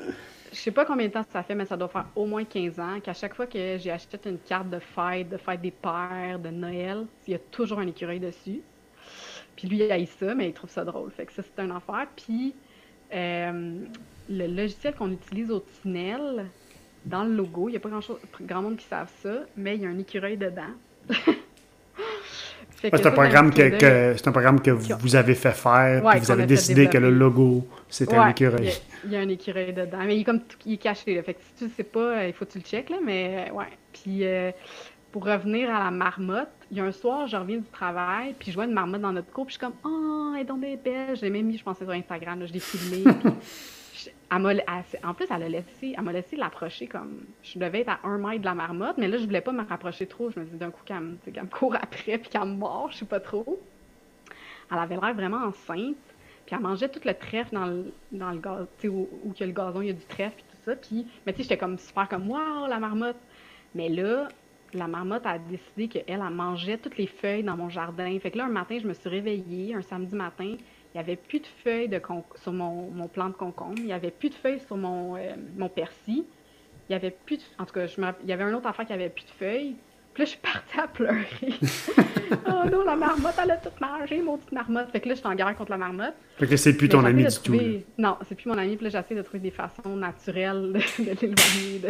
je 0.51 0.57
sais 0.57 0.71
pas 0.71 0.85
combien 0.85 1.07
de 1.07 1.11
temps 1.11 1.25
ça 1.31 1.43
fait, 1.43 1.55
mais 1.55 1.65
ça 1.65 1.77
doit 1.77 1.87
faire 1.87 2.05
au 2.15 2.25
moins 2.25 2.43
15 2.43 2.79
ans 2.79 2.99
qu'à 3.03 3.13
chaque 3.13 3.35
fois 3.35 3.45
que 3.45 3.77
j'ai 3.77 3.91
acheté 3.91 4.17
une 4.25 4.39
carte 4.39 4.69
de 4.69 4.79
fête, 4.79 5.29
de 5.29 5.37
fête 5.37 5.61
des 5.61 5.71
pères, 5.71 6.39
de 6.39 6.49
Noël, 6.49 7.05
il 7.27 7.31
y 7.31 7.35
a 7.35 7.39
toujours 7.39 7.79
un 7.79 7.87
écureuil 7.87 8.19
dessus. 8.19 8.61
Puis 9.55 9.67
lui, 9.67 9.77
il 9.77 9.91
haït 9.91 10.07
ça, 10.07 10.33
mais 10.33 10.49
il 10.49 10.53
trouve 10.53 10.69
ça 10.69 10.83
drôle. 10.83 11.11
Fait 11.11 11.25
que 11.25 11.33
ça, 11.33 11.43
c'est 11.43 11.61
un 11.61 11.75
affaire. 11.75 12.07
Puis 12.15 12.53
euh, 13.13 13.85
le 14.29 14.47
logiciel 14.47 14.95
qu'on 14.95 15.11
utilise 15.11 15.51
au 15.51 15.63
tunnel, 15.81 16.45
dans 17.05 17.23
le 17.23 17.35
logo, 17.35 17.69
il 17.69 17.73
n'y 17.73 17.77
a 17.77 17.79
pas 17.79 17.89
grand, 17.89 18.01
chose, 18.01 18.19
grand 18.41 18.61
monde 18.61 18.77
qui 18.77 18.85
savent 18.85 19.11
ça, 19.21 19.41
mais 19.55 19.75
il 19.75 19.83
y 19.83 19.85
a 19.85 19.89
un 19.89 19.99
écureuil 19.99 20.37
dedans. 20.37 20.73
c'est 22.93 23.05
un, 23.05 23.11
programme 23.11 23.53
que, 23.53 24.13
c'est 24.17 24.27
un 24.27 24.31
programme 24.31 24.61
que 24.61 24.71
vous 24.71 25.15
avez 25.15 25.35
fait 25.35 25.51
faire, 25.51 26.03
puis 26.09 26.19
vous 26.19 26.31
avez 26.31 26.45
décidé 26.45 26.87
que 26.87 26.97
le 26.97 27.09
logo, 27.09 27.67
c'était 27.89 28.15
un 28.15 28.29
écureuil. 28.29 28.71
Il 29.05 29.11
y, 29.11 29.15
a, 29.15 29.19
un 29.19 29.29
écureuil 29.29 29.73
dedans, 29.73 29.99
mais 30.05 30.15
il 30.15 30.21
est 30.21 30.23
comme 30.23 30.41
il 30.65 30.73
est 30.73 30.77
caché. 30.77 31.21
Fait 31.21 31.35
que 31.35 31.41
si 31.41 31.53
tu 31.59 31.63
le 31.65 31.71
sais 31.77 31.83
pas, 31.83 31.99
euh, 31.99 32.27
il 32.27 32.33
faut 32.33 32.45
que 32.45 32.53
tu 32.53 32.57
le 32.57 32.63
checkes, 32.63 32.89
là, 32.89 32.97
mais 33.05 33.51
ouais. 33.53 33.65
Puis 33.93 34.25
euh, 34.25 34.51
pour 35.11 35.25
revenir 35.25 35.69
à 35.69 35.83
la 35.83 35.91
marmotte, 35.91 36.49
il 36.71 36.77
y 36.77 36.81
a 36.81 36.83
un 36.83 36.91
soir, 36.91 37.27
je 37.27 37.37
reviens 37.37 37.57
du 37.57 37.69
travail, 37.71 38.35
puis 38.37 38.51
je 38.51 38.55
vois 38.55 38.65
une 38.65 38.73
marmotte 38.73 39.01
dans 39.01 39.13
notre 39.13 39.31
cour, 39.31 39.45
puis 39.45 39.53
je 39.53 39.59
suis 39.59 39.65
comme 39.65 39.77
«Oh, 39.85 40.33
elle 40.35 40.41
est 40.41 40.45
donc 40.45 40.59
belle!» 40.59 41.15
J'ai 41.21 41.29
même 41.29 41.45
mis, 41.45 41.57
je 41.57 41.63
pensais 41.63 41.85
sur 41.85 41.93
Instagram, 41.93 42.39
là, 42.39 42.45
je 42.47 42.53
l'ai 42.53 42.59
en 44.31 45.13
plus, 45.13 45.27
elle 45.29 45.43
a 45.43 45.49
laissé, 45.49 45.93
elle 45.97 46.03
m'a 46.03 46.11
laissé 46.11 46.35
l'approcher 46.35 46.87
comme. 46.87 47.25
Je 47.43 47.59
devais 47.59 47.81
être 47.81 47.89
à 47.89 47.99
un 48.03 48.17
mètre 48.17 48.39
de 48.39 48.45
la 48.45 48.55
marmotte, 48.55 48.97
mais 48.97 49.07
là, 49.07 49.17
je 49.17 49.25
voulais 49.25 49.41
pas 49.41 49.51
me 49.51 49.63
rapprocher 49.63 50.07
trop. 50.07 50.31
Je 50.31 50.39
me 50.39 50.45
dis 50.45 50.57
d'un 50.57 50.71
coup 50.71 50.81
qu'elle 50.83 50.99
me, 50.99 51.49
court 51.49 51.75
après 51.75 52.17
puis 52.17 52.29
qu'elle 52.29 52.45
me 52.45 52.55
mord, 52.55 52.91
je 52.91 52.97
sais 52.97 53.05
pas 53.05 53.19
trop. 53.19 53.61
Elle 54.71 54.79
avait 54.79 54.95
l'air 54.95 55.13
vraiment 55.13 55.45
enceinte. 55.45 55.95
Puis 56.45 56.55
elle 56.55 56.61
mangeait 56.61 56.89
tout 56.89 56.99
le 57.05 57.13
trèfle 57.13 57.55
dans 57.55 57.65
le, 57.65 57.91
dans 58.11 58.31
le 58.31 58.89
où, 58.89 59.07
a 59.39 59.45
le 59.45 59.51
gazon, 59.51 59.81
il 59.81 59.87
y 59.87 59.89
a 59.89 59.93
du 59.93 60.05
trèfle 60.05 60.35
puis 60.35 60.45
tout 60.51 60.57
ça. 60.65 60.75
Puis, 60.75 61.07
mais 61.25 61.33
tu 61.33 61.37
sais, 61.37 61.43
j'étais 61.43 61.57
comme 61.57 61.77
super 61.77 62.07
comme, 62.07 62.29
waouh, 62.29 62.67
la 62.67 62.79
marmotte. 62.79 63.17
Mais 63.73 63.89
là, 63.89 64.27
la 64.73 64.87
marmotte 64.87 65.25
a 65.25 65.39
décidé 65.39 65.87
qu'elle, 65.87 66.03
elle 66.07 66.29
mangeait 66.29 66.77
toutes 66.77 66.97
les 66.97 67.07
feuilles 67.07 67.43
dans 67.43 67.57
mon 67.57 67.69
jardin. 67.69 68.17
Fait 68.19 68.31
que 68.31 68.37
là, 68.37 68.45
un 68.45 68.49
matin, 68.49 68.77
je 68.81 68.87
me 68.87 68.93
suis 68.93 69.09
réveillée, 69.09 69.73
un 69.73 69.81
samedi 69.81 70.15
matin, 70.15 70.55
il 70.95 70.99
n'y 70.99 71.03
avait 71.03 71.17
plus 71.17 71.41
de 71.41 71.47
feuilles 71.61 71.89
de 71.89 72.01
sur 72.41 72.53
mon, 72.53 72.89
mon, 72.89 73.09
plant 73.09 73.27
de 73.27 73.33
concombre. 73.33 73.73
Il 73.79 73.83
n'y 73.83 73.91
avait 73.91 74.11
plus 74.11 74.29
de 74.29 74.33
feuilles 74.33 74.61
sur 74.61 74.77
mon, 74.77 75.17
euh, 75.17 75.35
mon 75.57 75.67
persil. 75.67 76.23
Il 76.87 76.93
y 76.93 76.95
avait 76.95 77.11
plus 77.11 77.35
de... 77.35 77.43
En 77.59 77.65
tout 77.65 77.73
cas, 77.73 77.85
je 77.85 78.01
il 78.23 78.29
y 78.29 78.31
avait 78.31 78.45
un 78.45 78.53
autre 78.53 78.67
affaire 78.67 78.85
qui 78.85 78.93
avait 78.93 79.09
plus 79.09 79.25
de 79.25 79.31
feuilles. 79.31 79.75
Puis 80.13 80.23
là, 80.23 80.25
je 80.25 80.29
suis 80.29 80.39
partie 80.39 80.79
à 80.79 80.87
pleurer. 80.87 81.25
oh 82.47 82.69
non, 82.71 82.85
la 82.85 82.95
marmotte, 82.95 83.35
elle 83.43 83.51
a 83.51 83.57
tout 83.57 83.71
mangé, 83.81 84.21
mon 84.21 84.37
petite 84.37 84.53
marmotte. 84.53 84.89
Fait 84.91 85.01
que 85.01 85.09
là, 85.09 85.15
je 85.15 85.19
suis 85.19 85.27
en 85.27 85.35
guerre 85.35 85.53
contre 85.57 85.71
la 85.71 85.77
marmotte. 85.77 86.15
Fait 86.37 86.47
que 86.47 86.55
c'est 86.55 86.77
plus 86.77 86.87
ton 86.87 87.03
ami 87.03 87.25
du 87.25 87.39
tout. 87.43 87.59
Non, 87.97 88.17
c'est 88.25 88.35
plus 88.35 88.47
mon 88.47 88.57
ami. 88.57 88.77
Puis 88.77 88.85
là, 88.85 88.89
j'essaie 88.89 89.15
de 89.15 89.21
trouver 89.21 89.39
des 89.39 89.51
façons 89.51 89.97
naturelles 89.97 90.71
de, 90.71 91.03
l'éloigner 91.03 91.79
de, 91.79 91.89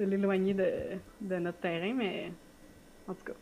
de 0.04 0.10
l'éloigner 0.10 0.52
de, 0.52 0.70
de 1.22 1.36
notre 1.36 1.60
terrain. 1.60 1.94
Mais 1.96 2.30
en 3.08 3.14
tout 3.14 3.24
cas, 3.24 3.32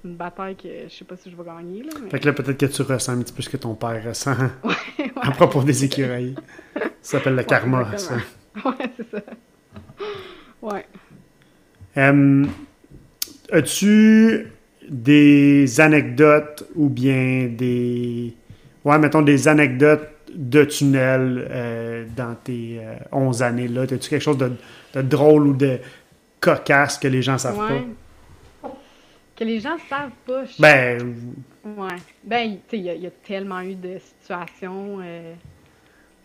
c'est 0.00 0.08
une 0.08 0.16
bataille 0.16 0.56
que 0.56 0.68
je 0.88 0.94
sais 0.94 1.04
pas 1.04 1.16
si 1.16 1.30
je 1.30 1.36
vais 1.36 1.44
gagner. 1.44 1.82
Là, 1.82 1.90
Fait 2.10 2.20
que 2.20 2.26
là, 2.26 2.32
peut-être 2.32 2.58
que 2.58 2.66
tu 2.66 2.82
ressens 2.82 3.12
un 3.12 3.22
petit 3.22 3.32
peu 3.32 3.42
ce 3.42 3.48
que 3.48 3.56
ton 3.56 3.74
père 3.74 4.02
ressent 4.04 4.36
à 5.16 5.30
propos 5.32 5.62
des 5.62 5.84
écureuils. 5.84 6.34
Ça 7.02 7.18
s'appelle 7.18 7.34
le 7.34 7.42
karma, 7.42 7.96
ça. 7.96 8.14
Ouais, 8.64 8.90
c'est 8.96 9.08
ça. 9.10 9.22
Ouais. 10.62 10.84
As-tu 13.52 14.46
des 14.88 15.80
anecdotes 15.80 16.68
ou 16.74 16.88
bien 16.88 17.48
des. 17.52 18.34
Ouais, 18.84 18.98
mettons 18.98 19.22
des 19.22 19.46
anecdotes 19.46 20.08
de 20.34 20.64
tunnel 20.64 21.46
euh, 21.50 22.04
dans 22.16 22.34
tes 22.34 22.80
11 23.12 23.42
euh, 23.42 23.44
années-là? 23.44 23.82
As-tu 23.82 24.10
quelque 24.10 24.22
chose 24.22 24.38
de, 24.38 24.52
de, 24.94 25.02
drôle 25.02 25.46
ou 25.46 25.54
de 25.54 25.78
cocasse 26.40 26.98
que 26.98 27.08
les 27.08 27.22
gens 27.22 27.38
savent 27.38 27.56
pas? 27.56 27.80
Que 29.38 29.44
les 29.44 29.60
gens 29.60 29.78
savent 29.88 30.10
pas. 30.26 30.44
Ben. 30.58 31.14
Ouais. 31.64 31.96
Ben, 32.24 32.58
tu 32.68 32.76
sais, 32.76 32.78
il 32.78 33.02
y, 33.02 33.06
a 33.06 33.10
tellement 33.10 33.60
eu 33.60 33.76
de 33.76 33.98
situations, 33.98 34.98
euh, 35.00 35.34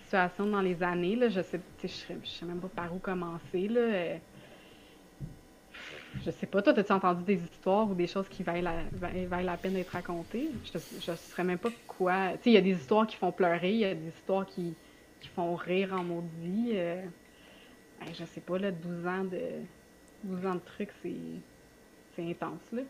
situations 0.05 0.47
dans 0.47 0.61
les 0.61 0.81
années, 0.81 1.15
là. 1.15 1.29
Je 1.29 1.41
sais, 1.41 1.59
je 1.81 1.87
sais, 1.87 2.17
sais 2.23 2.45
même 2.45 2.59
pas 2.59 2.69
par 2.69 2.93
où 2.93 2.97
commencer, 2.97 3.67
là. 3.67 3.81
Euh, 3.81 4.17
je 6.25 6.31
sais 6.31 6.47
pas, 6.47 6.61
toi, 6.61 6.77
as-tu 6.77 6.91
entendu 6.91 7.23
des 7.23 7.41
histoires 7.51 7.89
ou 7.89 7.93
des 7.93 8.07
choses 8.07 8.27
qui 8.29 8.41
valent 8.43 8.71
la, 8.99 9.41
la 9.41 9.57
peine 9.57 9.73
d'être 9.73 9.89
racontées? 9.89 10.49
Je, 10.73 10.79
je 10.79 11.15
saurais 11.15 11.43
même 11.43 11.57
pas 11.57 11.71
quoi. 11.87 12.31
Tu 12.33 12.43
sais, 12.43 12.49
il 12.51 12.53
y 12.53 12.57
a 12.57 12.61
des 12.61 12.75
histoires 12.79 13.05
qui 13.05 13.15
font 13.15 13.31
pleurer, 13.31 13.71
il 13.71 13.79
y 13.79 13.85
a 13.85 13.93
des 13.93 14.07
histoires 14.07 14.45
qui, 14.45 14.73
qui 15.21 15.27
font 15.29 15.55
rire 15.55 15.93
en 15.93 16.03
maudit. 16.03 16.71
Euh, 16.73 17.03
ben, 17.99 18.07
je 18.13 18.25
sais 18.25 18.41
pas, 18.41 18.57
là, 18.57 18.71
12 18.71 19.07
ans 19.07 19.23
de, 19.23 19.39
12 20.23 20.45
ans 20.47 20.55
de 20.55 20.61
trucs, 20.65 20.91
c'est, 21.03 21.13
c'est 22.15 22.27
intense, 22.27 22.61
là. 22.71 22.81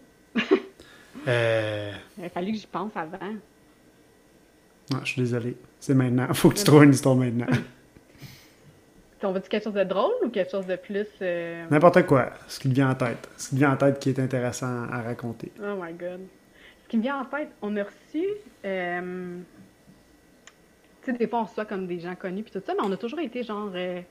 Euh, 1.27 1.91
Il 2.18 2.26
a 2.26 2.30
fallu 2.30 2.51
que 2.51 2.57
j'y 2.57 2.68
pense 2.68 2.91
avant. 2.95 3.34
Non, 4.91 4.99
je 5.03 5.05
suis 5.05 5.22
désolé. 5.22 5.55
C'est 5.80 5.93
maintenant. 5.93 6.26
Il 6.27 6.35
faut 6.35 6.49
que 6.49 6.55
tu 6.55 6.64
trouves 6.64 6.84
une 6.84 6.91
histoire 6.93 7.15
maintenant. 7.15 7.47
On 9.26 9.31
va-tu 9.31 9.47
quelque 9.47 9.64
chose 9.64 9.73
de 9.73 9.85
drôle 9.85 10.11
ou 10.26 10.30
quelque 10.30 10.51
chose 10.51 10.68
de 10.68 10.76
plus. 10.76 11.07
Euh, 11.22 11.65
N'importe 11.72 12.05
quoi. 12.05 12.31
Ce 12.49 12.60
qui 12.60 12.68
te 12.68 12.73
vient 12.73 12.89
en 12.89 12.95
tête. 12.95 13.30
Ce 13.38 13.45
qui 13.49 13.55
te 13.55 13.60
vient 13.60 13.72
en 13.72 13.77
tête 13.77 13.99
qui 13.99 14.10
est 14.10 14.19
intéressant 14.19 14.84
à 14.91 15.01
raconter. 15.01 15.49
Oh 15.61 15.81
my 15.81 15.93
god. 15.93 16.19
Ce 16.84 16.89
qui 16.89 16.97
me 16.97 17.03
vient 17.03 17.22
en 17.22 17.26
tête, 17.26 17.47
on 17.61 17.73
a 17.77 17.84
reçu. 17.84 18.26
Euh... 18.65 19.38
Tu 21.03 21.11
sais, 21.11 21.18
des 21.18 21.27
fois, 21.27 21.39
on 21.39 21.43
reçoit 21.45 21.64
comme 21.64 21.88
des 21.88 22.01
gens 22.01 22.15
connus 22.15 22.43
puis 22.43 22.51
tout 22.51 22.61
ça, 22.65 22.73
mais 22.73 22.84
on 22.84 22.91
a 22.91 22.97
toujours 22.97 23.19
été 23.19 23.43
genre. 23.43 23.72
Euh... 23.73 24.01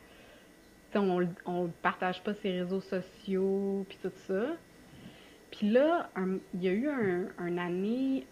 On, 0.94 1.26
on 1.44 1.68
partage 1.82 2.22
pas 2.22 2.32
ses 2.34 2.60
réseaux 2.62 2.80
sociaux 2.80 3.84
puis 3.90 3.98
tout 4.02 4.12
ça. 4.26 4.46
Puis 5.52 5.68
là, 5.70 6.08
il 6.54 6.62
y 6.62 6.68
a 6.68 6.72
eu 6.72 6.88
un, 6.88 7.26
un, 7.38 7.58
année, 7.58 8.26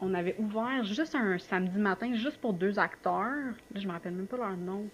on 0.00 0.14
avait 0.14 0.34
ouvert 0.38 0.82
juste 0.82 1.14
un 1.14 1.38
samedi 1.38 1.78
matin, 1.78 2.14
juste 2.14 2.38
pour 2.38 2.54
deux 2.54 2.78
acteurs. 2.78 3.52
Là, 3.74 3.80
je 3.80 3.86
me 3.86 3.92
rappelle 3.92 4.14
même 4.14 4.26
pas 4.26 4.38
leur 4.38 4.56
nom. 4.56 4.86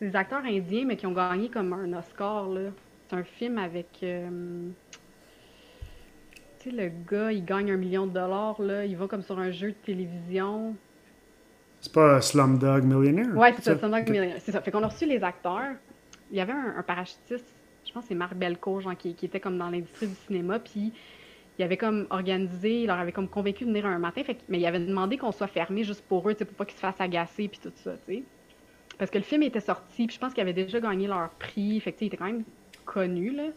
Des 0.00 0.16
acteurs 0.16 0.42
indiens, 0.44 0.84
mais 0.86 0.96
qui 0.96 1.06
ont 1.06 1.12
gagné 1.12 1.50
comme 1.50 1.74
un 1.74 1.92
Oscar, 1.92 2.48
là. 2.48 2.70
C'est 3.06 3.16
un 3.16 3.24
film 3.24 3.58
avec... 3.58 3.88
Euh, 4.02 4.70
tu 6.58 6.70
sais, 6.70 6.76
le 6.76 6.90
gars, 7.08 7.30
il 7.30 7.44
gagne 7.44 7.70
un 7.70 7.76
million 7.76 8.06
de 8.06 8.12
dollars, 8.12 8.60
là. 8.62 8.86
Il 8.86 8.96
va 8.96 9.06
comme 9.06 9.22
sur 9.22 9.38
un 9.38 9.50
jeu 9.50 9.68
de 9.68 9.76
télévision. 9.84 10.74
C'est 11.80 11.92
pas 11.92 12.22
Slumdog 12.22 12.84
Millionaire? 12.84 13.36
Ouais, 13.36 13.52
c'est 13.54 13.64
ça, 13.64 13.78
Slumdog 13.78 14.08
Millionaire. 14.08 14.36
C'est 14.40 14.52
ça. 14.52 14.62
Fait 14.62 14.70
qu'on 14.70 14.82
a 14.82 14.88
reçu 14.88 15.04
les 15.04 15.22
acteurs. 15.22 15.74
Il 16.30 16.38
y 16.38 16.40
avait 16.40 16.52
un, 16.52 16.76
un 16.78 16.82
parachutiste 16.82 17.61
je 17.92 17.94
pense 17.94 18.04
que 18.04 18.08
c'est 18.08 18.14
Marc 18.14 18.34
Belcourt, 18.34 18.80
genre, 18.80 18.96
qui, 18.96 19.10
était 19.10 19.38
comme 19.38 19.58
dans 19.58 19.68
l'industrie 19.68 20.06
du 20.06 20.14
cinéma, 20.14 20.58
puis 20.58 20.94
il 21.58 21.62
avait 21.62 21.76
comme 21.76 22.06
organisé, 22.08 22.80
il 22.80 22.86
leur 22.86 22.98
avait 22.98 23.12
comme 23.12 23.28
convaincu 23.28 23.64
de 23.64 23.68
venir 23.68 23.84
un 23.84 23.98
matin, 23.98 24.24
fait, 24.24 24.38
mais 24.48 24.58
il 24.58 24.64
avait 24.64 24.80
demandé 24.80 25.18
qu'on 25.18 25.30
soit 25.30 25.46
fermé 25.46 25.84
juste 25.84 26.02
pour 26.08 26.26
eux, 26.26 26.34
pour 26.34 26.46
pas 26.54 26.64
qu'ils 26.64 26.76
se 26.76 26.80
fassent 26.80 27.00
agacer, 27.00 27.48
puis 27.48 27.60
tout 27.62 27.72
ça, 27.76 27.92
tu 28.06 28.14
sais. 28.14 28.22
Parce 28.96 29.10
que 29.10 29.18
le 29.18 29.24
film 29.24 29.42
était 29.42 29.60
sorti, 29.60 30.06
puis 30.06 30.14
je 30.14 30.18
pense 30.18 30.32
qu'ils 30.32 30.40
avaient 30.40 30.54
déjà 30.54 30.80
gagné 30.80 31.06
leur 31.06 31.28
prix, 31.38 31.80
fait 31.80 31.92
que, 31.92 31.98
il 32.00 32.06
était 32.06 32.16
quand 32.16 32.24
même 32.24 32.44
connu, 32.86 33.30
là. 33.30 33.48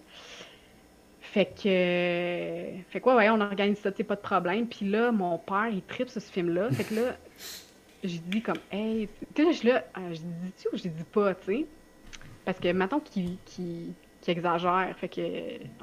Fait 1.21 1.45
que, 1.45 2.83
fait 2.89 2.99
quoi, 2.99 3.15
ouais, 3.15 3.29
on 3.29 3.39
organise 3.39 3.79
ça, 3.79 3.91
pas 3.91 4.15
de 4.15 4.21
problème. 4.21 4.67
Puis 4.67 4.85
là, 4.85 5.13
mon 5.13 5.37
père, 5.37 5.69
il 5.71 5.81
tripe 5.81 6.09
sur 6.09 6.21
ce 6.21 6.31
film-là. 6.31 6.69
Fait 6.71 6.83
que 6.83 6.95
là, 6.95 7.17
j'ai 8.03 8.19
dit 8.19 8.41
comme, 8.41 8.59
hey, 8.71 9.07
tu 9.33 9.45
sais, 9.45 9.53
je 9.53 9.67
là, 9.67 9.85
euh, 9.97 10.13
je 10.13 10.19
dis-tu 10.19 10.67
ou 10.73 10.77
je 10.77 10.83
dis 10.89 11.03
pas, 11.11 11.33
tu 11.35 11.45
sais? 11.45 11.65
Parce 12.45 12.59
que, 12.59 12.71
maintenant 12.71 12.99
qu'il 12.99 13.37
qui 14.25 14.31
exagère. 14.31 14.93
Fait 14.97 15.07
que, 15.07 15.21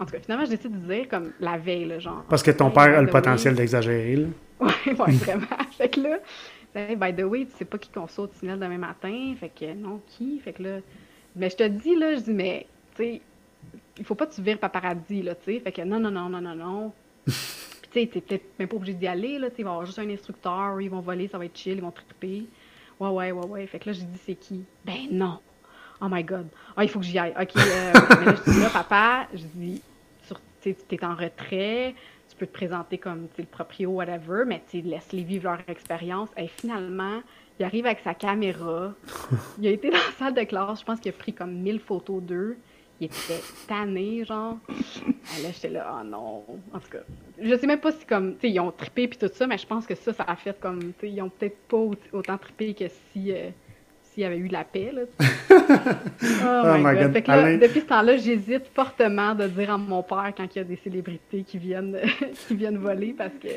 en 0.01 0.05
tout 0.05 0.12
cas, 0.12 0.19
finalement, 0.20 0.44
je 0.44 0.51
décide 0.51 0.73
de 0.73 0.93
dire 0.93 1.09
comme 1.09 1.32
la 1.39 1.59
veille, 1.59 1.85
là, 1.85 2.01
genre. 2.01 2.24
Parce 2.28 2.43
que 2.43 2.51
ton 2.51 2.70
père 2.70 2.98
a 2.98 3.01
le 3.01 3.09
potentiel 3.09 3.55
d'exagérer, 3.55 4.16
là. 4.16 4.27
Ouais, 4.62 4.70
ouais, 4.86 5.12
vraiment. 5.12 5.47
fait 5.77 5.89
que 5.89 6.01
là, 6.01 6.19
by 6.94 7.12
the 7.14 7.24
way, 7.24 7.47
tu 7.47 7.56
sais 7.56 7.64
pas 7.64 7.78
qui 7.78 7.90
qu'on 7.90 8.06
saute 8.06 8.31
au 8.31 8.39
tunnel 8.39 8.60
demain 8.60 8.78
matin. 8.78 9.35
Fait 9.39 9.48
que, 9.48 9.73
non, 9.74 10.01
qui? 10.06 10.39
Fait 10.39 10.52
que 10.52 10.62
là, 10.62 10.78
mais 11.35 11.51
je 11.51 11.56
te 11.56 11.66
dis, 11.66 11.97
là, 11.97 12.14
je 12.14 12.20
dis, 12.20 12.32
mais, 12.32 12.66
tu 12.94 13.02
sais, 13.02 13.20
il 13.98 14.05
faut 14.05 14.14
pas 14.14 14.27
que 14.27 14.35
tu 14.35 14.43
vires 14.43 14.59
paparazzi, 14.59 15.23
là, 15.23 15.35
tu 15.35 15.52
sais. 15.52 15.60
Fait 15.60 15.73
que, 15.73 15.82
non, 15.82 15.98
non, 15.98 16.12
non, 16.12 16.28
non, 16.28 16.40
non, 16.40 16.55
non. 16.55 16.93
Puis, 17.24 17.35
tu 17.90 18.01
sais, 18.01 18.06
t'es 18.06 18.20
peut-être 18.20 18.59
même 18.59 18.69
pas 18.69 18.77
obligé 18.77 18.94
d'y 18.94 19.09
aller, 19.09 19.39
là, 19.39 19.51
tu 19.51 19.56
sais, 19.56 19.62
il 19.62 19.64
va 19.64 19.70
y 19.70 19.73
avoir 19.73 19.86
juste 19.86 19.98
un 19.98 20.09
instructeur, 20.10 20.81
ils 20.81 20.90
vont 20.90 21.01
voler, 21.01 21.27
ça 21.27 21.39
va 21.39 21.44
être 21.44 21.56
chill, 21.56 21.74
ils 21.74 21.82
vont 21.82 21.90
triper. 21.90 22.47
Ouais, 23.01 23.09
ouais, 23.09 23.32
ouais, 23.32 23.47
ouais. 23.47 23.66
Fait 23.66 23.81
que 23.81 23.89
là, 23.89 23.93
j'ai 23.93 24.05
dit, 24.05 24.20
c'est 24.24 24.35
qui? 24.35 24.64
Ben 24.85 25.09
non. 25.10 25.40
Oh 26.02 26.08
my 26.10 26.24
God. 26.24 26.48
Ah, 26.76 26.82
il 26.82 26.90
faut 26.90 26.98
que 26.98 27.06
j'y 27.06 27.18
aille. 27.18 27.34
OK. 27.40 27.56
Euh, 27.56 27.92
mais 28.18 28.26
là, 28.26 28.34
je 28.34 28.50
dis, 28.50 28.60
là, 28.60 28.70
papa, 28.70 29.28
je 29.32 29.44
dis, 29.54 29.82
tu 30.60 30.74
es 30.90 31.04
en 31.04 31.14
retrait, 31.14 31.94
tu 32.28 32.36
peux 32.36 32.46
te 32.46 32.52
présenter 32.52 32.98
comme 32.98 33.28
le 33.36 33.44
proprio, 33.44 33.90
whatever, 33.90 34.44
mais 34.46 34.62
tu 34.68 34.80
laisse-les 34.80 35.22
vivre 35.22 35.44
leur 35.44 35.60
expérience. 35.68 36.28
Et 36.36 36.48
finalement, 36.48 37.20
il 37.58 37.64
arrive 37.64 37.86
avec 37.86 38.00
sa 38.00 38.14
caméra. 38.14 38.94
il 39.58 39.66
a 39.66 39.70
été 39.70 39.90
dans 39.90 39.98
la 39.98 40.12
salle 40.18 40.34
de 40.34 40.42
classe. 40.42 40.80
Je 40.80 40.84
pense 40.84 41.00
qu'il 41.00 41.12
a 41.12 41.16
pris 41.16 41.32
comme 41.32 41.52
1000 41.52 41.80
photos 41.80 42.22
d'eux. 42.22 42.56
Il 43.00 43.06
était 43.06 43.42
tanné, 43.66 44.24
genre. 44.24 44.58
Et 44.68 45.42
là, 45.42 45.50
j'étais 45.52 45.70
là, 45.70 45.98
oh 45.98 46.04
non. 46.04 46.44
En 46.72 46.78
tout 46.78 46.90
cas, 46.90 47.02
je 47.40 47.54
sais 47.56 47.66
même 47.66 47.80
pas 47.80 47.90
si, 47.92 48.04
comme, 48.06 48.34
tu 48.34 48.42
sais, 48.42 48.50
ils 48.50 48.60
ont 48.60 48.70
trippé 48.70 49.08
puis 49.08 49.18
tout 49.18 49.30
ça, 49.32 49.46
mais 49.46 49.58
je 49.58 49.66
pense 49.66 49.86
que 49.86 49.94
ça, 49.94 50.12
ça 50.12 50.24
a 50.24 50.36
fait 50.36 50.58
comme, 50.60 50.80
tu 50.80 51.00
sais, 51.00 51.10
ils 51.10 51.22
ont 51.22 51.28
peut-être 51.28 51.58
pas 51.68 51.84
autant 52.12 52.38
trippé 52.38 52.74
que 52.74 52.86
si. 53.12 53.32
Euh, 53.32 53.50
s'il 54.12 54.22
y 54.22 54.26
avait 54.26 54.36
eu 54.36 54.48
la 54.48 54.64
paix. 54.64 54.93
Là, 54.93 55.02
oh, 55.51 56.78
my 56.78 56.94
God. 56.94 57.26
Là, 57.26 57.56
depuis 57.56 57.80
ce 57.80 57.86
temps-là, 57.86 58.16
j'hésite 58.16 58.66
fortement 58.74 59.34
de 59.34 59.47
dire 59.47 59.72
à 59.72 59.78
mon 59.78 60.02
père 60.02 60.32
quand 60.36 60.47
il 60.55 60.59
y 60.59 60.60
a 60.60 60.64
des 60.64 60.76
célébrités 60.76 61.43
qui 61.43 61.59
viennent, 61.59 61.98
qui 62.48 62.55
viennent 62.55 62.78
voler 62.78 63.14
parce 63.16 63.34
que. 63.40 63.48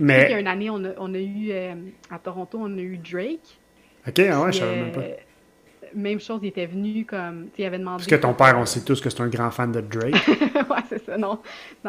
Mais. 0.00 0.26
Il 0.28 0.32
y 0.32 0.34
a 0.34 0.40
une 0.40 0.48
année, 0.48 0.70
on 0.70 0.84
a, 0.84 0.90
on 0.98 1.14
a 1.14 1.18
eu. 1.18 1.50
Euh, 1.50 1.74
à 2.10 2.18
Toronto, 2.18 2.58
on 2.60 2.76
a 2.76 2.80
eu 2.80 2.98
Drake. 2.98 3.58
Ok, 4.06 4.18
ah 4.18 4.42
ouais, 4.42 4.52
je 4.52 4.58
savais 4.58 4.76
même 4.76 4.92
pas. 4.92 5.00
Euh, 5.00 5.14
même 5.94 6.20
chose, 6.20 6.40
il 6.42 6.48
était 6.48 6.66
venu 6.66 7.04
comme. 7.04 7.48
Il 7.56 7.64
avait 7.64 7.78
demandé. 7.78 7.98
Parce 7.98 8.08
que 8.08 8.16
ton 8.16 8.34
père, 8.34 8.58
on 8.58 8.66
sait 8.66 8.80
tous 8.84 9.00
que 9.00 9.10
c'est 9.10 9.20
un 9.20 9.28
grand 9.28 9.50
fan 9.50 9.70
de 9.70 9.80
Drake. 9.80 10.14
ouais, 10.28 10.82
c'est 10.88 11.04
ça, 11.04 11.16
non. 11.16 11.38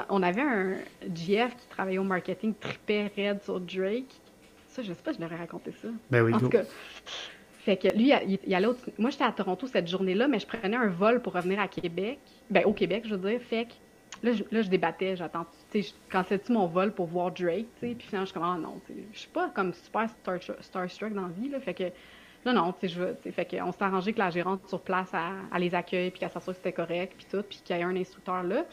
On 0.10 0.22
avait 0.22 0.41
un 0.41 0.76
GF 1.14 1.56
qui 1.56 1.68
travaillait 1.70 1.98
au 1.98 2.03
marketing, 2.03 2.53
tripait 2.60 3.11
raide 3.16 3.41
sur 3.44 3.60
Drake. 3.60 4.22
Ça, 4.68 4.84
je 4.84 4.94
sais 4.94 5.02
pas, 5.03 5.11
je 5.11 5.20
leur 5.20 5.34
ai 5.34 5.36
raconté 5.36 5.72
ça. 5.82 5.88
Ben 6.11 6.22
oui, 6.22 6.34
En 6.34 6.40
tout 6.40 6.49
cas. 6.49 6.61
Fait 7.60 7.77
que 7.77 7.90
lui, 7.90 8.11
il, 8.27 8.40
il 8.45 8.56
allait 8.56 8.68
Moi, 8.98 9.10
j'étais 9.10 9.26
à 9.26 9.31
Toronto 9.31 9.68
cette 9.68 9.88
journée-là, 9.88 10.27
mais 10.27 10.40
je 10.40 10.48
prenais 10.48 10.77
un 10.77 10.88
vol 10.88 11.22
pour 11.22 11.34
revenir 11.34 11.60
à 11.60 11.68
Québec. 11.68 12.19
Ben, 12.49 12.64
au 12.65 12.73
Québec, 12.73 13.03
je 13.06 13.15
veux 13.15 13.30
dire. 13.30 13.41
Fait 13.41 13.65
que 13.65 13.73
là, 14.26 14.34
je, 14.34 14.44
là, 14.52 14.61
je 14.61 14.69
débattais. 14.69 15.15
J'attends. 15.15 15.45
Tu 15.72 15.84
sais, 15.84 15.94
quand 16.10 16.23
tu 16.23 16.53
mon 16.53 16.68
vol 16.68 16.94
pour 16.94 17.07
voir 17.07 17.31
Drake, 17.31 17.68
tu 17.80 17.88
sais? 17.88 17.95
Puis 17.95 18.07
finalement, 18.07 18.26
je 18.26 18.31
suis 18.31 18.40
comme, 18.40 18.49
ah 18.49 18.57
non, 18.57 18.80
je 19.14 19.19
suis 19.19 19.30
pas 19.30 19.49
comme 19.49 19.73
super 19.73 20.10
star, 20.10 20.40
starstruck 20.61 21.14
dans 21.14 21.23
la 21.23 21.34
vie, 21.38 21.49
là. 21.49 21.60
Fait 21.60 21.73
que 21.73 21.91
non, 22.45 22.53
non, 22.53 22.72
tu 22.72 22.88
sais, 22.88 22.94
je 22.94 23.02
veux. 23.02 23.18
Fait 23.34 23.45
qu'on 23.45 23.72
s'est 23.73 23.84
arrangé 23.84 24.14
que 24.14 24.19
la 24.19 24.30
gérante 24.30 24.65
sur 24.68 24.80
place, 24.80 25.14
à, 25.14 25.60
les 25.60 25.76
accueille, 25.76 26.10
puis 26.10 26.22
qu'elle 26.22 26.30
s'assure 26.30 26.53
que 26.53 26.57
c'était 26.57 26.72
correct, 26.72 27.14
puis 27.18 27.27
tout, 27.30 27.44
puis 27.44 27.60
qu'il 27.64 27.76
y 27.76 27.80
ait 27.80 27.84
un 27.84 27.95
instructeur 27.98 28.44
là. 28.44 28.64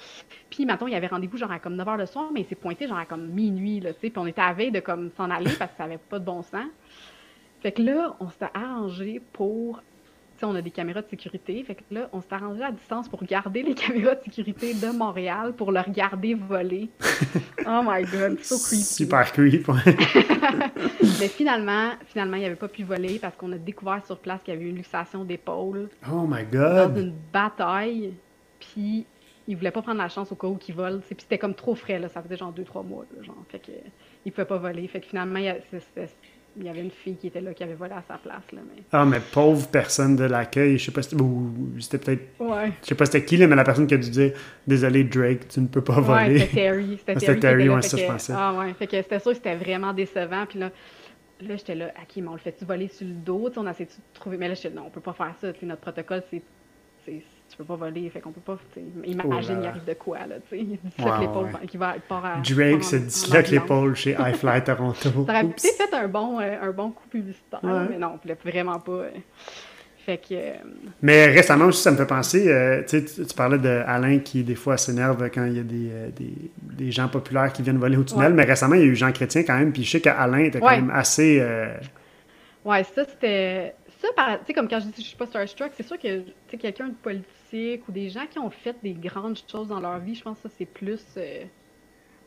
Puis, 0.49 0.65
maintenant, 0.65 0.87
il 0.87 0.93
y 0.93 0.97
avait 0.97 1.09
rendez-vous 1.09 1.37
genre 1.37 1.51
à 1.51 1.59
comme 1.59 1.75
9 1.75 1.87
h 1.87 1.97
le 1.99 2.07
soir, 2.07 2.31
mais 2.33 2.43
il 2.43 2.47
s'est 2.47 2.55
pointé 2.55 2.87
genre 2.87 2.99
à 2.99 3.07
comme 3.07 3.27
minuit, 3.27 3.81
là, 3.81 3.93
tu 3.93 4.01
sais? 4.03 4.11
Puis 4.11 4.19
on 4.19 4.27
était 4.27 4.41
à 4.41 4.53
veille 4.53 4.71
de 4.71 4.79
comme 4.79 5.11
s'en 5.17 5.31
aller 5.31 5.51
parce 5.59 5.73
que 5.73 5.77
ça 5.79 5.85
avait 5.85 5.99
pas 5.99 6.21
de 6.21 6.25
bon 6.25 6.43
sens. 6.43 6.71
Fait 7.61 7.73
que 7.73 7.83
là, 7.83 8.17
on 8.21 8.29
s'est 8.29 8.49
arrangé 8.55 9.21
pour. 9.33 9.83
Tu 10.35 10.41
sais, 10.41 10.47
on 10.47 10.55
a 10.55 10.61
des 10.61 10.71
caméras 10.71 11.01
de 11.01 11.09
sécurité. 11.09 11.63
Fait 11.65 11.75
que 11.75 11.83
là, 11.91 12.11
on 12.13 12.21
s'est 12.21 12.33
arrangé 12.33 12.63
à 12.63 12.71
distance 12.71 13.09
pour 13.09 13.25
garder 13.25 13.63
les 13.63 13.75
caméras 13.75 14.15
de 14.17 14.23
sécurité 14.25 14.75
de 14.75 14.97
Montréal 14.97 15.55
pour 15.55 15.73
le 15.73 15.81
regarder 15.81 16.35
voler. 16.35 16.91
oh 17.67 17.83
my 17.83 18.05
god, 18.05 18.39
so 18.43 18.59
creepy. 18.59 18.83
Super 18.83 19.33
creepy. 19.33 19.65
Mais 21.21 21.29
finalement, 21.29 21.93
finalement, 22.07 22.37
il 22.37 22.43
n'avait 22.43 22.57
pas 22.57 22.69
pu 22.69 22.83
voler 22.83 23.19
parce 23.19 23.37
qu'on 23.37 23.51
a 23.53 23.59
découvert 23.59 24.05
sur 24.05 24.19
place 24.19 24.43
qu'il 24.43 24.53
y 24.53 24.57
avait 24.57 24.69
une 24.69 24.77
luxation 24.77 25.25
d'épaule. 25.25 25.89
Oh 26.13 26.27
my 26.29 26.45
god. 26.45 26.95
Dans 26.95 27.01
une 27.01 27.15
bataille. 27.33 28.13
Puis 28.61 29.07
il 29.49 29.57
voulait 29.57 29.71
pas 29.71 29.83
prendre 29.83 29.99
la 29.99 30.09
chance 30.09 30.31
au 30.33 30.35
cas 30.35 30.49
où 30.49 30.57
qu'il 30.57 30.75
vole. 30.75 31.01
Puis 31.01 31.17
c'était 31.21 31.39
comme 31.39 31.55
trop 31.55 31.75
frais, 31.75 31.99
là. 31.99 32.09
Ça 32.09 32.23
faisait 32.23 32.37
genre 32.37 32.53
2-3 32.53 32.87
mois, 32.87 33.05
genre. 33.23 33.43
Fait 33.49 33.59
que 33.59 33.73
il 34.25 34.33
pouvait 34.33 34.47
pas 34.47 34.59
voler. 34.59 34.87
Fait 34.89 35.01
que 35.01 35.07
finalement, 35.07 35.41
c'était 35.71 36.09
il 36.59 36.65
y 36.65 36.69
avait 36.69 36.81
une 36.81 36.91
fille 36.91 37.17
qui 37.17 37.27
était 37.27 37.41
là 37.41 37.53
qui 37.53 37.63
avait 37.63 37.75
volé 37.75 37.93
à 37.93 38.03
sa 38.07 38.19
place. 38.19 38.51
Là, 38.53 38.61
mais... 38.67 38.83
Ah, 38.93 39.05
mais 39.05 39.21
pauvre 39.21 39.69
personne 39.69 40.17
de 40.17 40.25
l'accueil, 40.25 40.79
je 40.79 40.87
sais 40.87 40.93
pas 40.93 41.03
si 41.03 41.17
c'était 41.81 41.99
peut-être. 41.99 42.41
Ouais. 42.41 42.73
Je 42.83 42.89
sais 42.89 42.95
pas 42.95 43.07
c'était 43.07 43.25
qui, 43.25 43.37
là, 43.37 43.47
mais 43.47 43.57
la 43.57 43.65
personne 43.65 43.87
qui 43.87 43.95
a 43.95 43.99
dû 43.99 44.11
dire 44.11 44.33
Désolé, 44.67 45.05
Drake, 45.05 45.49
tu 45.49 45.61
ne 45.61 45.67
peux 45.67 45.83
pas 45.83 46.01
voler. 46.01 46.35
Ouais, 46.35 46.39
c'était 46.41 46.55
Terry. 46.55 46.97
C'était 46.99 47.15
Terry, 47.15 47.41
Terry 47.41 47.69
ouais, 47.69 47.83
ça, 47.83 47.97
je 47.97 48.07
pensais. 48.07 48.33
Ah, 48.35 48.55
ouais. 48.59 48.73
Fait 48.75 48.87
que 48.87 48.97
c'était 48.97 49.19
sûr 49.19 49.33
que 49.33 49.37
c'était 49.37 49.57
vraiment 49.57 49.93
décevant. 49.93 50.47
Puis 50.47 50.59
là, 50.59 50.71
là 51.41 51.57
j'étais 51.57 51.75
là, 51.75 51.93
OK, 51.97 52.17
mais 52.17 52.29
on 52.29 52.33
le 52.33 52.39
fait-tu 52.39 52.65
voler 52.65 52.89
sur 52.89 53.07
le 53.07 53.15
dos? 53.15 53.51
on 53.57 53.67
a 53.67 53.71
essayé 53.71 53.87
de 53.87 53.93
trouver. 54.15 54.37
Mais 54.39 54.49
là, 54.49 54.55
j'étais 54.55 54.75
non, 54.75 54.85
on 54.87 54.91
peut 54.91 55.01
pas 55.01 55.13
faire 55.13 55.35
ça. 55.41 55.49
notre 55.63 55.81
protocole, 55.81 56.23
c'est 56.31 56.43
tu 57.49 57.57
peux 57.57 57.65
pas 57.65 57.77
voler, 57.77 58.11
fait 58.11 58.21
qu'on 58.21 58.33
peut 58.33 58.41
pas. 58.41 58.59
Imagine, 59.05 59.59
il 59.63 59.67
arrive 59.67 59.85
de 59.85 59.95
quoi, 59.95 60.19
là, 60.27 60.37
tu 60.49 60.57
sais. 60.57 60.59
Il 60.59 60.79
disloque 60.79 61.21
l'épaule 61.21 61.49
qui 61.69 61.77
va 61.77 61.95
part 62.09 62.25
à. 62.25 62.37
Drake 62.39 62.85
se 62.85 62.97
disloque 62.97 63.49
l'épaule 63.49 63.95
chez 63.95 64.17
iFly 64.19 64.65
Toronto. 64.65 64.97
Ça 65.03 65.09
aurait 65.21 65.45
peut-être 65.45 65.61
fait 65.61 65.95
un 65.95 66.09
bon, 66.09 66.41
euh, 66.41 66.57
un 66.61 66.71
bon 66.73 66.91
coup 66.91 67.09
publicitaire, 67.09 67.61
mais 67.63 67.99
non, 67.99 68.19
on 68.25 68.49
vraiment 68.49 68.81
pas. 68.81 68.93
Euh, 68.93 69.11
fait 70.05 70.19
que. 70.19 70.35
Euh, 70.35 70.53
mais 71.03 71.27
récemment 71.27 71.67
aussi, 71.67 71.83
ça 71.83 71.91
me 71.91 71.97
fait 71.97 72.07
penser, 72.07 72.85
tu, 72.89 73.05
tu 73.05 73.35
parlais 73.35 73.59
d'Alain 73.59 74.19
qui, 74.19 74.43
des 74.43 74.55
fois, 74.55 74.77
s'énerve 74.77 75.31
quand 75.31 75.45
il 75.47 75.57
y 75.57 75.61
a 75.61 75.63
des, 75.63 75.91
des, 76.17 76.51
des, 76.61 76.93
gens 76.93 77.09
populaires 77.09 77.53
qui 77.53 77.63
viennent 77.63 77.79
voler 77.79 77.97
au 77.97 78.05
tunnel, 78.05 78.35
mais 78.35 78.45
récemment, 78.45 78.75
il 78.75 78.81
y 78.81 78.85
a 78.85 78.87
eu 78.87 78.97
Jean 78.97 79.13
Chrétien 79.13 79.43
quand 79.43 79.57
même, 79.57 79.73
puis 79.73 79.85
je 79.85 79.93
sais 79.93 80.01
qu'Alain 80.01 80.45
était 80.45 80.61
quand 80.61 80.71
même 80.71 80.91
assez. 80.91 81.45
Ouais, 82.65 82.83
ça, 82.83 83.05
c'était. 83.05 83.75
Ça, 84.15 84.39
comme 84.55 84.69
quand 84.69 84.81
je 84.81 84.87
dis 84.87 84.93
que 84.93 85.01
je 85.03 85.07
suis 85.07 85.17
pas 85.17 85.27
starstruck, 85.27 85.73
c'est 85.75 85.87
sûr 85.87 85.99
que, 85.99 86.23
quelqu'un 86.57 86.89
de 86.89 86.95
politique 86.95 87.89
ou 87.89 87.93
des 87.93 88.09
gens 88.09 88.27
qui 88.27 88.39
ont 88.39 88.51
fait 88.51 88.77
des 88.83 88.95
grandes 88.95 89.39
choses 89.51 89.69
dans 89.69 89.81
leur 89.81 89.99
vie, 89.99 90.15
je 90.15 90.23
pense 90.23 90.39
que 90.41 90.49
c'est 90.49 90.67
plus, 90.67 91.05
euh, 91.17 91.45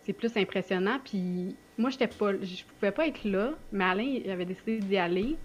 c'est 0.03 0.13
plus 0.13 0.35
impressionnant. 0.37 0.99
Puis 1.03 1.55
moi, 1.77 1.89
j'étais 1.89 2.07
pas, 2.07 2.33
je 2.33 2.63
pouvais 2.75 2.91
pas 2.91 3.07
être 3.07 3.23
là, 3.23 3.51
mais 3.71 3.83
Alain, 3.83 4.03
il 4.03 4.29
avait 4.29 4.45
décidé 4.45 4.79
d'y 4.79 4.97
aller. 4.97 5.37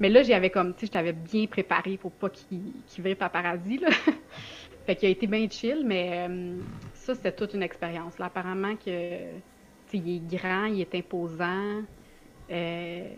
Mais 0.00 0.08
là, 0.08 0.22
j'avais 0.22 0.50
comme, 0.50 0.74
tu 0.74 0.80
sais, 0.80 0.86
je 0.86 0.92
t'avais 0.92 1.12
bien 1.12 1.46
préparé 1.46 1.96
pour 1.96 2.12
pas 2.12 2.30
qu'il 2.30 2.72
qu 2.92 3.02
vire 3.02 3.16
paparazzi, 3.16 3.78
là. 3.78 3.88
fait 4.86 4.96
qu'il 4.96 5.08
a 5.08 5.12
été 5.12 5.26
bien 5.26 5.48
chill, 5.48 5.82
mais 5.84 6.26
euh, 6.28 6.58
ça, 6.94 7.14
c'était 7.14 7.32
toute 7.32 7.54
une 7.54 7.62
expérience. 7.62 8.18
Là, 8.18 8.26
apparemment 8.26 8.74
que, 8.76 9.18
il 9.92 10.16
est 10.16 10.36
grand, 10.36 10.64
il 10.66 10.80
est 10.80 10.94
imposant. 10.94 11.82
Euh, 12.50 13.08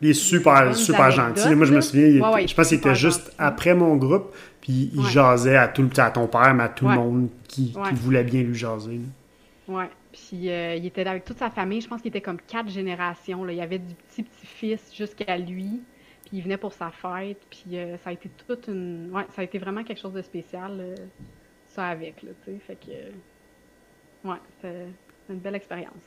il 0.00 0.10
est 0.10 0.14
super, 0.14 0.74
super 0.74 1.10
gentil. 1.10 1.54
Moi, 1.54 1.66
je 1.66 1.74
me 1.74 1.80
souviens, 1.80 2.46
je 2.46 2.54
pense 2.54 2.68
qu'il 2.68 2.78
était 2.78 2.94
juste 2.94 3.32
après 3.38 3.74
mon 3.74 3.96
groupe, 3.96 4.34
puis 4.60 4.90
il 4.94 5.04
jasait 5.06 5.56
à, 5.56 5.68
tout, 5.68 5.88
à 5.98 6.10
ton 6.10 6.26
père, 6.26 6.54
mais 6.54 6.64
à 6.64 6.68
tout 6.68 6.88
le 6.88 6.94
monde 6.94 7.28
qui, 7.48 7.74
voulait 7.92 8.24
bien 8.24 8.42
lui 8.42 8.54
jaser. 8.54 9.00
Oui, 9.68 9.84
puis 10.12 10.50
euh, 10.50 10.74
il 10.74 10.86
était 10.86 11.04
là 11.04 11.12
avec 11.12 11.24
toute 11.24 11.38
sa 11.38 11.50
famille. 11.50 11.80
Je 11.80 11.88
pense 11.88 12.00
qu'il 12.00 12.08
était 12.08 12.20
comme 12.20 12.40
quatre 12.40 12.68
générations. 12.68 13.44
Là. 13.44 13.52
Il 13.52 13.58
y 13.58 13.62
avait 13.62 13.78
du 13.78 13.94
petit-petit-fils 13.94 14.92
jusqu'à 14.92 15.38
lui, 15.38 15.80
puis 16.24 16.38
il 16.38 16.42
venait 16.42 16.56
pour 16.56 16.72
sa 16.72 16.90
fête, 16.90 17.40
puis 17.48 17.76
euh, 17.78 17.96
ça 17.98 18.10
a 18.10 18.12
été 18.12 18.28
toute 18.46 18.66
une... 18.66 19.10
Ouais, 19.12 19.26
ça 19.34 19.42
a 19.42 19.44
été 19.44 19.58
vraiment 19.58 19.84
quelque 19.84 20.00
chose 20.00 20.12
de 20.12 20.22
spécial, 20.22 20.72
euh, 20.80 20.94
ça 21.68 21.86
avec, 21.86 22.22
là, 22.22 22.30
tu 22.44 22.52
sais. 22.52 22.58
Fait 22.66 22.76
que... 22.76 24.28
ouais, 24.28 24.38
c'est 24.60 24.88
une 25.28 25.38
belle 25.38 25.54
expérience. 25.54 26.02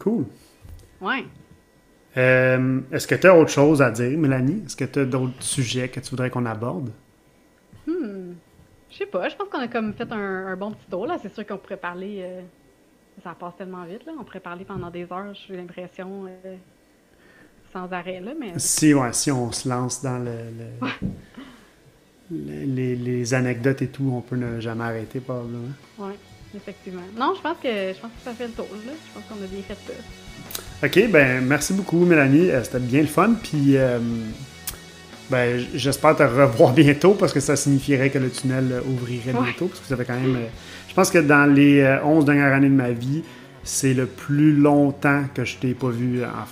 Cool. 0.00 0.26
Ouais. 1.00 1.24
Euh, 2.16 2.80
est-ce 2.92 3.06
que 3.06 3.14
tu 3.14 3.26
as 3.26 3.36
autre 3.36 3.50
chose 3.50 3.82
à 3.82 3.90
dire, 3.90 4.16
Mélanie? 4.16 4.62
Est-ce 4.64 4.76
que 4.76 4.84
tu 4.84 5.00
as 5.00 5.04
d'autres 5.04 5.42
sujets 5.42 5.88
que 5.88 6.00
tu 6.00 6.10
voudrais 6.10 6.30
qu'on 6.30 6.46
aborde? 6.46 6.90
Hmm. 7.86 8.32
Je 8.90 8.96
sais 8.96 9.06
pas. 9.06 9.28
Je 9.28 9.36
pense 9.36 9.48
qu'on 9.48 9.60
a 9.60 9.68
comme 9.68 9.92
fait 9.92 10.10
un, 10.10 10.56
bon 10.56 10.72
petit 10.72 10.86
tour. 10.90 11.06
Là. 11.06 11.18
C'est 11.20 11.34
sûr 11.34 11.46
qu'on 11.46 11.58
pourrait 11.58 11.76
parler. 11.76 12.20
Euh, 12.20 12.40
ça 13.22 13.36
passe 13.38 13.56
tellement 13.56 13.84
vite. 13.84 14.06
Là. 14.06 14.12
On 14.18 14.24
pourrait 14.24 14.40
parler 14.40 14.64
pendant 14.64 14.90
des 14.90 15.04
heures, 15.12 15.34
j'ai 15.46 15.56
l'impression, 15.56 16.26
euh, 16.26 16.56
sans 17.72 17.92
arrêt. 17.92 18.20
Là, 18.20 18.32
mais... 18.38 18.52
si, 18.56 18.94
ouais, 18.94 19.12
si 19.12 19.30
on 19.30 19.52
se 19.52 19.68
lance 19.68 20.02
dans 20.02 20.18
le, 20.18 20.32
les, 22.30 22.96
les, 22.96 23.34
anecdotes 23.34 23.82
et 23.82 23.88
tout, 23.88 24.10
on 24.14 24.20
peut 24.20 24.36
ne 24.36 24.60
jamais 24.60 24.84
arrêter, 24.84 25.20
probablement. 25.20 25.68
Oui, 25.98 26.12
effectivement. 26.54 27.02
Non, 27.16 27.34
je 27.36 27.42
pense 27.42 27.58
que 27.58 27.68
je 27.68 28.00
pense 28.00 28.10
que 28.12 28.22
ça 28.22 28.32
fait 28.32 28.46
le 28.46 28.52
tour. 28.52 28.68
Là. 28.86 28.92
Je 29.08 29.14
pense 29.14 29.24
qu'on 29.28 29.44
a 29.44 29.46
bien 29.46 29.62
fait 29.62 29.74
ça. 29.74 29.92
OK, 30.84 31.08
ben 31.10 31.42
merci 31.42 31.72
beaucoup, 31.72 32.04
Mélanie. 32.04 32.50
Euh, 32.50 32.62
c'était 32.62 32.80
bien 32.80 33.00
le 33.00 33.06
fun. 33.06 33.34
Puis, 33.42 33.76
euh, 33.76 33.98
ben, 35.30 35.64
j'espère 35.74 36.16
te 36.16 36.22
revoir 36.22 36.72
bientôt 36.74 37.14
parce 37.14 37.32
que 37.32 37.40
ça 37.40 37.56
signifierait 37.56 38.10
que 38.10 38.18
le 38.18 38.30
tunnel 38.30 38.82
ouvrirait 38.86 39.32
bientôt. 39.32 39.68
Parce 39.68 39.80
que 39.80 39.86
ça 39.86 39.96
fait 39.96 40.04
quand 40.04 40.20
même. 40.20 40.36
Euh, 40.36 40.46
je 40.88 40.94
pense 40.94 41.10
que 41.10 41.18
dans 41.18 41.50
les 41.50 41.98
11 42.04 42.26
dernières 42.26 42.52
années 42.52 42.68
de 42.68 42.74
ma 42.74 42.90
vie, 42.90 43.22
c'est 43.62 43.94
le 43.94 44.06
plus 44.06 44.54
longtemps 44.54 45.24
que 45.34 45.44
je 45.44 45.56
t'ai 45.56 45.74
pas 45.74 45.88
vu 45.88 46.22
en 46.24 46.44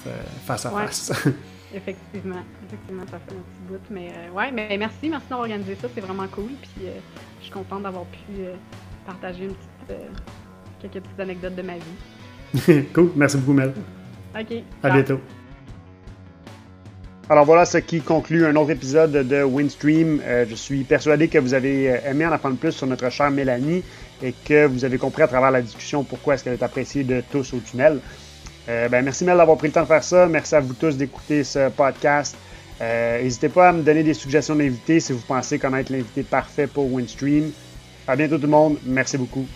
face 0.47 0.67
à 0.67 0.71
face. 0.71 1.13
Effectivement, 1.75 2.45
effectivement, 2.69 3.03
ça 3.11 3.19
fait 3.19 3.35
un 3.35 3.41
petit 3.41 3.69
bout. 3.69 3.81
Mais 3.91 4.13
ouais, 4.33 4.53
mais 4.53 4.77
merci, 4.79 5.09
merci 5.09 5.27
d'avoir 5.29 5.41
organisé 5.41 5.77
ça, 5.81 5.89
c'est 5.93 6.01
vraiment 6.01 6.29
cool. 6.29 6.51
Puis 6.63 6.87
je 7.41 7.45
suis 7.45 7.53
contente 7.53 7.83
d'avoir 7.83 8.05
pu 8.05 8.45
partager 9.05 9.47
une 9.47 9.55
petite, 9.55 9.99
quelques 10.81 11.03
petites 11.03 11.19
anecdotes 11.21 11.57
de 11.57 11.63
ma 11.63 11.75
vie. 11.75 12.85
cool, 12.95 13.11
merci 13.17 13.39
beaucoup, 13.39 13.55
Mel. 13.55 13.73
OK. 14.39 14.63
À 14.83 14.91
bientôt. 14.91 15.21
Alors 17.31 17.47
voilà 17.47 17.65
ce 17.65 17.79
qui 17.79 18.01
conclut 18.03 18.45
un 18.45 18.55
autre 18.57 18.71
épisode 18.71 19.13
de 19.13 19.43
Windstream. 19.43 20.21
Euh, 20.25 20.45
je 20.49 20.55
suis 20.55 20.85
persuadé 20.85 21.29
que 21.29 21.39
vous 21.39 21.55
avez 21.55 21.91
euh, 21.91 22.11
aimé 22.11 22.27
en 22.27 22.33
apprendre 22.33 22.57
plus 22.57 22.73
sur 22.73 22.87
notre 22.87 23.09
chère 23.09 23.31
Mélanie 23.31 23.83
et 24.23 24.35
que 24.45 24.67
vous 24.67 24.85
avez 24.85 24.99
compris 24.99 25.23
à 25.23 25.29
travers 25.29 25.51
la 25.51 25.63
discussion 25.63 26.05
pourquoi 26.05 26.35
est-ce 26.35 26.45
qu'elle 26.45 26.53
est 26.53 26.63
appréciée 26.63 27.03
de 27.03 27.23
tous 27.33 27.55
au 27.55 27.59
tunnel. 27.61 28.01
ben, 28.67 29.03
merci 29.03 29.25
Mel 29.25 29.39
d'avoir 29.39 29.57
pris 29.57 29.69
le 29.69 29.73
temps 29.73 29.83
de 29.83 29.87
faire 29.87 30.05
ça. 30.05 30.27
Merci 30.27 30.55
à 30.55 30.61
vous 30.61 30.75
tous 30.75 30.97
d'écouter 30.97 31.45
ce 31.45 31.71
podcast. 31.71 32.37
N'hésitez 32.81 33.49
pas 33.49 33.71
à 33.71 33.73
me 33.73 33.83
donner 33.83 34.03
des 34.03 34.15
suggestions 34.15 34.55
d'invités 34.55 35.01
si 35.01 35.13
vous 35.13 35.23
pensez 35.27 35.59
connaître 35.59 35.93
l'invité 35.93 36.23
parfait 36.23 36.67
pour 36.67 36.93
Winstream. 36.93 37.51
À 38.07 38.17
bientôt 38.17 38.37
tout 38.37 38.43
le 38.43 38.49
monde. 38.49 38.77
Merci 38.85 39.17
beaucoup. 39.17 39.47